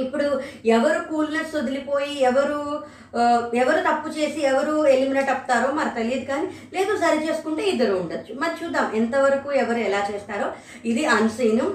ఇప్పుడు 0.04 0.26
ఎవరు 0.76 1.00
కూల్నెస్ 1.10 1.52
వదిలిపోయి 1.58 2.14
ఎవరు 2.30 2.60
ఎవరు 3.62 3.80
తప్పు 3.88 4.08
చేసి 4.16 4.40
ఎవరు 4.50 4.74
ఎలిమినేట్ 4.94 5.30
అవుతారో 5.34 5.68
మనకు 5.78 5.96
తెలియదు 5.98 6.24
కానీ 6.30 6.46
లేదు 6.76 6.94
సరి 7.02 7.18
చేసుకుంటే 7.26 7.62
ఇద్దరు 7.72 7.94
ఉండొచ్చు. 8.00 8.32
మరి 8.42 8.54
చూద్దాం 8.60 8.88
ఎంతవరకు 9.00 9.48
ఎవరు 9.62 9.80
ఎలా 9.88 10.00
చేస్తారో. 10.10 10.48
ఇది 10.92 11.04
అన్సీను 11.16 11.66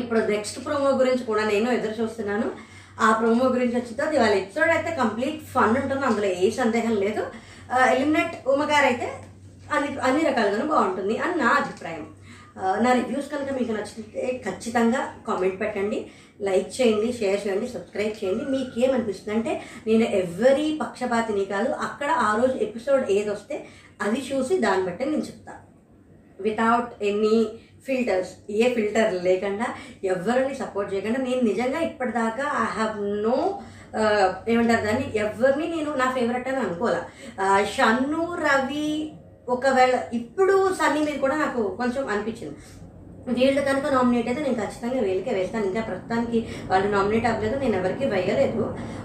ఇప్పుడు 0.00 0.20
నెక్స్ట్ 0.32 0.58
ప్రోమో 0.64 0.90
గురించి 1.02 1.24
కూడా 1.30 1.44
నేను 1.52 1.68
ఎదురు 1.76 1.94
చూస్తున్నాను. 2.00 2.48
ఆ 3.04 3.08
ప్రోమో 3.20 3.46
గురించి 3.54 3.76
వచ్చిందో 3.78 4.04
వాళ్ళ 4.22 4.34
ఎపిసోడ్ 4.42 4.72
అయితే 4.76 4.90
కంప్లీట్ 5.02 5.40
ఫన్ 5.54 5.76
ఉంటుంది. 5.82 6.04
అందులో 6.10 6.28
ఏ 6.42 6.50
సందేహం 6.60 6.94
లేదు. 7.04 7.24
ఎలిమినేట్ 7.94 8.34
ఉమగారు 8.54 8.86
అయితే 8.90 9.08
అన్ని 9.74 9.88
అన్ని 10.06 10.22
రకాలుగాను 10.28 10.66
బాగుంటుంది 10.72 11.14
అని 11.24 11.34
నా 11.42 11.48
అభిప్రాయం. 11.62 12.04
నా 12.82 12.90
రివ్యూస్ 12.92 13.28
కనుక 13.32 13.50
మీకు 13.56 13.72
నచ్చితే 13.72 14.22
ఖచ్చితంగా 14.44 15.00
కామెంట్ 15.26 15.58
పెట్టండి 15.60 15.98
లైక్ 16.40 16.70
చేయండి 16.76 17.08
షేర్ 17.18 17.40
చేయండి 17.44 17.66
సబ్స్క్రైబ్ 17.74 18.14
చేయండి. 18.20 18.44
మీకు 18.54 18.72
ఏమనిపిస్తుంది 18.84 19.34
అంటే 19.36 19.52
నేను 19.86 20.06
ఎవరి 20.20 20.66
పక్షపాతిని 20.80 21.44
కాదు 21.52 21.70
అక్కడ 21.86 22.10
ఆ 22.26 22.30
రోజు 22.40 22.56
ఎపిసోడ్ 22.66 23.04
ఏది 23.10 23.30
వస్తే 23.30 23.56
అది 24.00 24.20
చూసి 24.30 24.54
దాన్ని 24.58 24.84
బట్టి 24.88 25.04
నేను 25.06 25.26
చెప్తాను 25.26 25.62
వితౌట్ 26.38 26.90
ఎనీ 27.02 27.36
ఫిల్టర్స్ 27.86 28.32
ఏ 28.56 28.68
ఫిల్టర్ 28.74 29.12
లేకుండా 29.26 29.66
ఎవరిని 30.12 30.54
సపోర్ట్ 30.62 30.92
చేయకుండా 30.92 31.20
నేను 31.22 31.42
నిజంగా 31.42 31.80
ఇప్పటిదాకా 31.88 32.46
ఐ 32.62 32.66
హ్యావ్ 32.76 32.96
నో 33.26 33.36
ఏమంటారు 34.48 34.82
దాన్ని? 34.86 35.06
ఎవరిని 35.16 35.66
నేను 35.76 35.90
నా 35.96 36.06
ఫేవరెట్ 36.16 36.48
అని 36.48 36.60
అనుకోలే 36.64 37.02
షన్ను 37.74 38.22
రవి 38.42 38.88
ఒకవేళ 39.54 39.94
ఇప్పుడు 40.18 40.54
సన్నీ 40.78 41.00
మీద 41.06 41.18
కూడా 41.24 41.36
నాకు 41.36 41.62
కొంచెం 41.80 42.04
అనిపించింది. 42.12 42.56
వీళ్ళు 43.36 43.60
కనుక 43.68 43.86
నామినేట్ 43.92 44.28
అయితే 44.30 44.42
నేను 44.42 44.58
ఖచ్చితంగా 44.62 45.00
వీళ్ళకే 45.06 45.32
వేస్తాను. 45.38 45.64
ఇంకా 45.64 45.80
ప్రస్తుతానికి 45.80 46.38
వాళ్ళు 46.70 46.88
నామినేట్ 46.96 47.26
అవ్వలేదు. 47.30 47.56
నేను 47.62 47.76
ఎవరికి 47.80 48.06
వేయలేదు. 48.14 48.62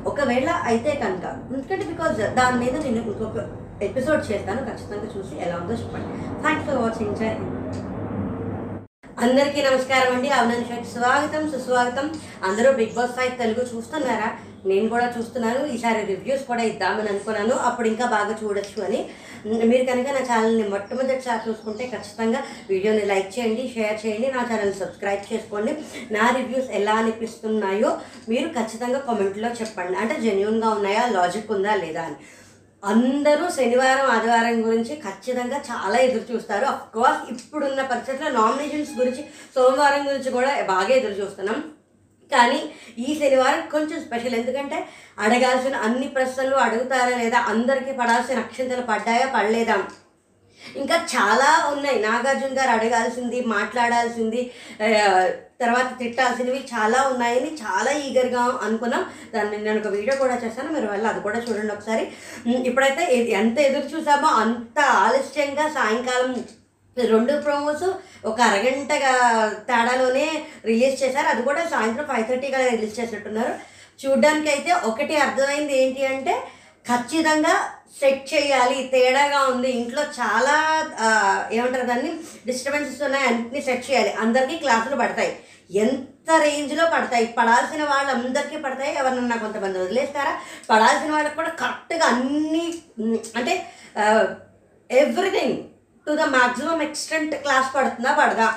ఒకవేళ 0.09 0.49
అయితే 0.71 0.91
కనుక 1.03 1.25
ఎందుకంటే 1.55 1.85
బికాజ్ 1.91 2.19
దాని 2.39 2.59
మీద 2.63 2.75
నేను 2.85 2.99
ఇంకొక 3.13 3.47
ఎపిసోడ్ 3.87 4.21
చేస్తాను. 4.31 4.61
ఖచ్చితంగా 4.69 5.07
చూసి 5.15 5.35
ఎలా 5.45 5.55
ఉందో 5.61 5.77
చెప్పండి. 5.81 6.11
థ్యాంక్స్ 6.43 6.67
ఫర్ 6.69 6.83
వాచింగ్ 6.85 7.17
జై 7.21 7.33
అందరికీ 9.25 9.61
నమస్కారం 9.61 10.11
అండి. 10.15 10.29
అవునని 10.35 10.85
స్వాగతం 10.93 11.43
సుస్వాగతం. 11.53 12.05
అందరూ 12.47 12.69
బిగ్ 12.79 12.95
బాస్ 12.95 13.15
ఫైవ్ 13.17 13.33
తెలుగు 13.41 13.63
చూస్తున్నారా? 13.73 14.29
నేను 14.69 14.87
కూడా 14.89 15.13
చూస్తున్నాను. 15.17 15.61
ఈసారి 15.65 16.01
రివ్యూస్ 16.05 16.43
కూడా 16.43 16.63
ఇద్దామని 16.63 17.09
అనుకున్నాను. 17.09 17.53
అప్పుడు 17.53 17.87
ఇంకా 17.87 18.05
బాగా 18.05 18.33
చూడొచ్చు 18.41 18.79
అని. 18.87 18.99
మీరు 19.69 19.85
కనుక 19.85 20.09
నా 20.17 20.21
ఛానల్ని 20.29 20.65
మొట్టమొదటిసారి 20.69 21.41
చూసుకుంటే 21.49 21.85
ఖచ్చితంగా 21.93 22.41
వీడియోని 22.69 23.05
లైక్ 23.05 23.39
చేయండి 23.39 23.63
షేర్ 23.75 24.05
చేయండి 24.05 24.27
నా 24.31 24.41
ఛానల్ 24.51 24.73
సబ్స్క్రైబ్ 24.73 25.33
చేసుకోండి. 25.33 25.73
నా 26.11 26.29
రివ్యూస్ 26.37 26.69
ఎలా 26.71 26.93
అనిపిస్తున్నాయో 26.93 27.91
మీరు 28.29 28.49
ఖచ్చితంగా 28.49 28.99
కామెంట్లో 28.99 29.49
చెప్పండి. 29.61 29.97
అంటే 29.97 30.17
జెన్యున్గా 30.21 30.69
ఉన్నాయా 30.69 31.05
లాజిక్ 31.17 31.51
ఉందా 31.51 31.75
లేదా 31.75 32.01
అని. 32.01 32.19
అందరూ 32.83 33.49
శనివారం 33.49 34.07
ఆదివారం 34.11 34.55
గురించి 34.67 34.93
ఖచ్చితంగా 34.95 35.57
చాలా 35.71 35.97
ఎదురు 35.99 36.25
చూస్తారు. 36.31 36.65
అఫ్కోర్స్ 36.65 37.19
ఇప్పుడున్న 37.33 37.81
పరిస్థితుల్లో 37.81 38.31
నామినేషన్స్ 38.41 38.99
గురించి 38.99 39.23
సోమవారం 39.55 40.07
గురించి 40.09 40.31
కూడా 40.31 40.61
బాగా 40.63 40.91
ఎదురు 40.95 41.17
చూస్తున్నాం. 41.21 41.59
కానీ 42.35 42.59
ఈ 43.05 43.09
శనివారం 43.19 43.63
కొంచెం 43.75 43.97
స్పెషల్. 44.05 44.37
ఎందుకంటే 44.41 44.77
అడగాల్సిన 45.25 45.75
అన్ని 45.87 46.07
ప్రశ్నలు 46.17 46.55
అడుగుతారా 46.67 47.13
లేదా 47.23 47.39
అందరికీ 47.53 47.93
పడాల్సిన 48.01 48.45
అక్షంతలు 48.45 48.85
పడ్డాయా 48.91 49.27
పడలేదా? 49.35 49.77
ఇంకా 50.81 50.97
చాలా 51.13 51.49
ఉన్నాయి. 51.73 51.97
నాగార్జున 52.07 52.53
గారు 52.57 52.71
అడగాల్సింది 52.77 53.37
మాట్లాడాల్సింది 53.53 54.41
తర్వాత 55.61 55.89
తిట్టాల్సినవి 55.99 56.59
చాలా 56.73 56.99
ఉన్నాయని 57.11 57.49
చాలా 57.63 57.91
ఈగర్గా 58.05 58.43
అనుకున్నాం. 58.67 59.03
దాన్ని 59.33 59.57
నేను 59.65 59.79
ఒక 59.81 59.91
వీడియో 59.95 60.15
కూడా 60.21 60.35
చేస్తాను 60.43 60.69
మీరు 60.75 60.87
వెళ్ళి 60.93 61.07
అది 61.11 61.21
కూడా 61.27 61.39
చూడండి 61.45 61.73
ఒకసారి. 61.75 62.05
ఇప్పుడైతే 62.69 63.03
ఎంత 63.41 63.57
ఎదురు 63.67 63.89
చూసామో 63.93 64.29
అంత 64.43 64.79
ఆలస్యంగా 65.05 65.67
సాయంకాలం 65.77 66.31
రెండు 66.97 67.33
ప్రోమోస్ 67.41 67.85
ఒక 68.25 68.41
అరగంటగా 68.41 69.13
తేడాలోనే 69.67 70.43
రిలీజ్ 70.65 71.03
చేశారు. 71.03 71.27
అది 71.27 71.41
కూడా 71.41 71.69
సాయంత్రం 71.69 72.05
ఫైవ్ 72.05 72.25
థర్టీగా 72.29 72.57
రిలీజ్ 72.57 72.99
చేసినట్టున్నారు. 72.99 73.53
చూడ్డానికి 74.01 74.49
అయితే 74.49 74.71
ఒకటి 74.73 75.15
అర్థమైంది 75.15 75.73
ఏంటి 75.83 76.05
అంటే 76.05 76.33
ఖచ్చితంగా 76.89 77.53
సెట్ 78.01 78.33
చేయాలి. 78.33 78.89
తేడాగా 78.93 79.39
ఉంది. 79.53 79.71
ఇంట్లో 79.71 80.01
చాలా 80.01 80.55
ఏమంటారు 81.51 81.87
దాన్ని? 81.87 82.11
డిస్టర్బెన్సెస్ 82.45 83.03
ఉన్నాయి. 83.03 83.27
అన్నింటినీ 83.27 83.61
సెట్ 83.61 83.91
చేయాలి. 83.91 84.11
అందరికీ 84.13 84.57
క్లాసులు 84.57 84.95
పడతాయి. 84.95 85.39
ఎంత 85.83 86.29
రేంజ్లో 86.43 86.85
పడతాయి? 86.85 87.25
పడాల్సిన 87.25 87.83
వాళ్ళందరికీ 87.83 88.57
పడతాయి? 88.57 88.95
ఎవరినన్నా 88.95 89.35
కొంతమంది 89.35 89.79
వదిలేస్తారా? 89.79 90.33
పడాల్సిన 90.69 91.11
వాళ్ళకి 91.11 91.35
కూడా 91.35 91.49
కరెక్ట్గా 91.49 92.05
అన్నీ 92.05 92.65
అంటే 93.35 93.53
everything 94.89 95.57
to 96.07 96.13
the 96.19 96.23
maximum 96.35 96.79
extent 96.85 97.33
class 97.43 97.67
పడుతుందా? 97.75 98.11
పడదా. 98.19 98.47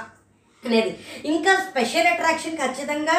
అనేది 0.64 0.92
ఇంకా 1.32 1.52
స్పెషల్ 1.66 2.08
అట్రాక్షన్ 2.12 2.60
ఖచ్చితంగా 2.60 3.16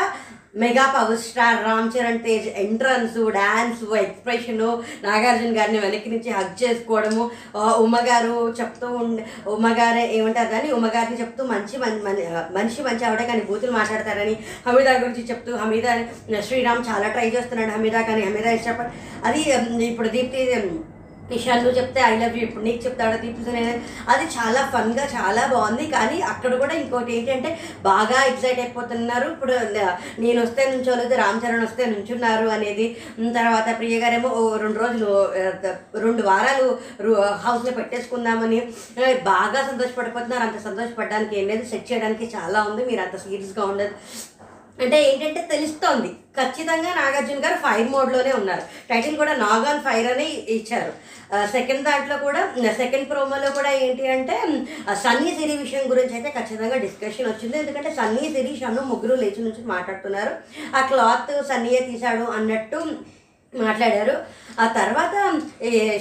mega 0.61 0.83
power 0.95 1.19
star 1.23 1.57
Ram 1.65 1.89
Charan 1.93 2.21
Tej 2.25 2.45
entrance 2.61 3.17
dance 3.37 3.81
expression 4.03 4.61
Nagarjuna 5.03 5.51
గారిని 5.57 5.79
వెనక్కి 5.85 6.09
నుంచి 6.13 6.29
హగ్ 6.37 6.55
చేసుకోవడము. 6.61 7.23
ఉమ్మగారు 7.83 8.35
చెప్తూ 8.59 8.89
ఉండే 9.01 9.25
ఉమ్మగారే 9.55 10.05
ఏమంటారు 10.17 10.49
కానీ 10.55 10.69
ఉమ్మగారిని 10.71 11.19
చెప్తూ 11.23 11.43
మంచి 11.53 11.77
మనిషి 12.57 12.81
మంచి 12.81 13.05
ఆవిడ 13.09 13.21
కానీ 13.31 13.43
బూతులు 13.51 13.73
మాట్లాడతారని 13.79 14.35
హమీదా 14.67 14.95
గురించి 15.03 15.29
చెప్తూ 15.31 15.53
హమీదా 15.63 15.93
శ్రీరామ్ 16.49 16.83
చాలా 16.89 17.09
ట్రై 17.17 17.29
చేస్తున్నాడు 17.29 17.73
హమీదా 17.77 18.01
కానీ 18.01 18.23
హమీదా 18.29 18.53
ఇష్టపడి 18.59 18.91
అది 19.27 19.41
ఇప్పుడు 19.91 20.09
దీప్తి 20.09 20.43
ఉమ్, 21.25 21.61
నువ్వు 21.61 21.77
చెప్తే 21.77 21.99
ఐ 22.05 22.15
లవ్ 22.19 22.35
యూ 22.37 22.41
ఇప్పుడు 22.47 22.63
నీకు 22.63 22.79
చెప్తాడో 22.83 23.15
దీప్తి 23.21 23.61
అది 24.13 24.25
చాలా 24.35 24.61
ఫన్గా 24.73 25.05
చాలా 25.13 25.43
బాగుంది 25.53 25.85
కానీ 25.93 26.17
అక్కడ 26.31 26.51
కూడా 26.55 26.73
ఇంకోటి 26.81 27.11
ఏంటంటే 27.15 27.49
బాగా 27.87 28.17
ఎక్సైట్ 28.31 28.59
అయిపోతున్నారు. 28.59 29.27
ఇప్పుడు 29.35 29.55
నేను 30.23 30.37
వస్తే 30.43 30.61
నుంచోలేదు 30.73 31.15
రామ్ 31.21 31.41
చరణ్ 31.43 31.65
వస్తే 31.65 31.85
నుంచున్నారు 31.93 32.47
అనేది 32.57 32.85
తర్వాత 33.39 33.67
ప్రియ 33.79 33.97
గారేమో 34.03 34.29
ఓ 34.39 34.43
రెండు 34.63 34.79
రోజులు 34.83 35.09
రెండు 36.05 36.23
వారాలు 36.29 36.67
హౌస్లో 37.45 37.73
పెట్టేసుకుందామని 37.79 38.59
బాగా 39.31 39.59
సంతోషపడిపోతున్నారు. 39.69 40.45
అంత 40.47 40.59
సంతోషపడడానికి 40.67 41.35
ఏం 41.41 41.47
లేదు 41.53 41.65
సెట్ 41.73 41.89
చేయడానికి 41.91 42.27
చాలా 42.37 42.61
ఉంది. 42.69 42.83
మీరు 42.91 43.03
అంత 43.07 43.17
సీరియస్గా 43.25 43.65
ఉండదు. 43.71 43.95
అంటే 44.83 44.97
ఏంటంటే 45.09 45.41
తెలుస్తోంది. 45.51 46.09
ఖచ్చితంగా 46.37 46.89
నాగార్జున 46.99 47.41
గారు 47.43 47.57
ఫైర్ 47.65 47.91
మోడ్లోనే 47.93 48.31
ఉన్నారు. 48.39 48.63
టైటిల్ 48.89 49.15
కూడా 49.21 49.33
నాగాన్ 49.43 49.83
ఫైర్ 49.85 50.09
అని 50.13 50.27
ఇచ్చారు. 50.57 50.91
సెకండ్ 51.53 51.85
దాంట్లో 51.87 52.15
కూడా 52.25 52.41
సెకండ్ 52.81 53.07
ప్రోమోలో 53.11 53.49
కూడా 53.57 53.71
ఏంటి 53.85 54.03
అంటే 54.15 54.35
సన్నీ 55.03 55.31
సిరి 55.37 55.55
విషయం 55.63 55.85
గురించి 55.91 56.13
అయితే 56.17 56.29
ఖచ్చితంగా 56.37 56.77
డిస్కషన్ 56.85 57.29
వచ్చింది. 57.29 57.55
ఎందుకంటే 57.63 57.91
సన్నీ 57.99 58.25
సిరి 58.35 58.53
షన్ను 58.61 58.83
ముగ్గురు 58.91 59.17
లేచి 59.23 59.41
నుంచి 59.47 59.63
మాట్లాడుతున్నారు. 59.73 60.33
ఆ 60.77 60.81
క్లాత్ 60.91 61.33
సన్నీయే 61.51 61.81
తీశాడు 61.91 62.25
అన్నట్టు 62.37 62.81
మాట్లాడారు. 63.53 64.13
ఆ 64.63 64.65
తర్వాత 64.77 65.13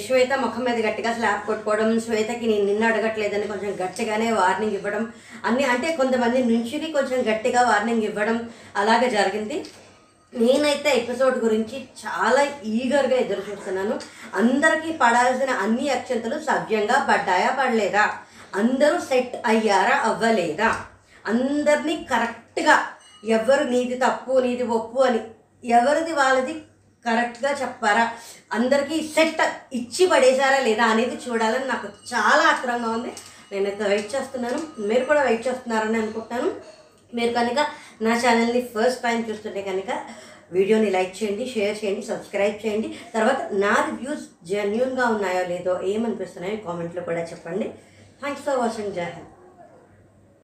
శ్వేత 0.05 0.33
ముఖం 0.45 0.63
మీద 0.67 0.79
గట్టిగా 0.87 1.11
స్లాప్ 1.19 1.47
కొట్టుకోవడం 1.49 1.91
శ్వేతకి 2.05 2.47
నేను 2.51 2.65
నిన్ను 2.71 2.85
అడగట్లేదని 2.89 3.47
కొంచెం 3.53 3.73
గట్టిగానే 3.83 4.29
వార్నింగ్ 4.39 4.77
ఇవ్వడం 4.79 5.05
అన్ని 5.45 5.65
అంటే 5.65 5.89
కొంతమంది 5.97 6.39
నుంచి 6.45 6.93
కొంచెం 6.93 7.19
గట్టిగా 7.31 7.62
వార్నింగ్ 7.62 8.03
ఇవ్వడం 8.03 8.51
అలాగే 8.77 9.11
జరిగింది. 9.11 9.57
నేనైతే 10.33 10.91
ఎపిసోడ్ 10.91 11.37
గురించి 11.39 11.77
చాలా 12.03 12.43
ఈగర్గా 12.65 13.16
ఎదురు 13.16 13.43
చూస్తున్నాను 13.51 13.95
అందరికీ 14.35 14.93
పడాల్సిన 14.93 15.51
అన్ని 15.65 15.89
అక్షంతలు 15.89 16.39
సవ్యంగా 16.45 17.07
పడ్డాయా 17.11 17.51
పడలేదా? 17.51 18.05
అందరూ 18.55 18.97
సెట్ 19.01 19.37
అయ్యారా 19.47 19.97
అవ్వలేదా? 20.09 20.71
అందరినీ 21.27 21.95
కరెక్ట్గా 22.11 22.77
ఎవరు 23.25 23.65
నీది 23.65 23.97
తప్పు 23.99 24.33
నీది 24.39 24.62
ఒప్పు 24.62 25.01
అని 25.01 25.21
ఎవరిది 25.65 26.12
వాళ్ళది 26.12 26.55
కరెక్ట్గా 27.05 27.51
చెప్పారా? 27.62 28.05
అందరికీ 28.53 28.97
సెట్ 29.15 29.43
ఇచ్చి 29.73 30.07
పడేశారా 30.07 30.59
లేదా 30.59 30.85
అనేది 30.85 31.16
చూడాలని 31.25 31.66
నాకు 31.66 31.89
చాలా 32.12 32.43
ఆత్రంగా 32.53 32.89
ఉంది. 32.89 33.12
నేనైతే 33.55 33.85
వెయిట్ 33.93 34.14
చేస్తున్నాను. 34.14 34.60
మీరు 34.90 35.05
కూడా 35.10 35.22
వెయిట్ 35.28 35.47
చేస్తున్నారని 35.48 35.98
అనుకుంటున్నాను. 36.02 36.48
మీరు 37.18 37.32
కనుక 37.40 37.60
నా 38.06 38.14
ఛానల్ని 38.22 38.62
ఫస్ట్ 38.74 39.05
టైం 39.06 39.20
చూస్తుంటే 39.28 39.62
కనుక 39.70 39.90
వీడియోని 40.55 40.89
లైక్ 40.97 41.14
చేయండి 41.18 41.44
షేర్ 41.52 41.78
చేయండి 41.81 42.02
సబ్స్క్రైబ్ 42.09 42.59
చేయండి. 42.64 42.89
తర్వాత 43.14 43.40
నా 43.64 43.74
రివ్యూస్ 43.90 44.26
జెన్యున్గా 44.51 45.06
ఉన్నాయో 45.14 45.44
లేదో 45.52 45.74
ఏమనిపిస్తున్నాయో 45.93 46.59
కామెంట్లో 46.66 47.05
కూడా 47.10 47.22
చెప్పండి. 47.31 47.68
థ్యాంక్స్ 48.20 48.44
ఫర్ 48.48 48.60
వాచింగ్ 48.64 48.94
జై 48.98 49.09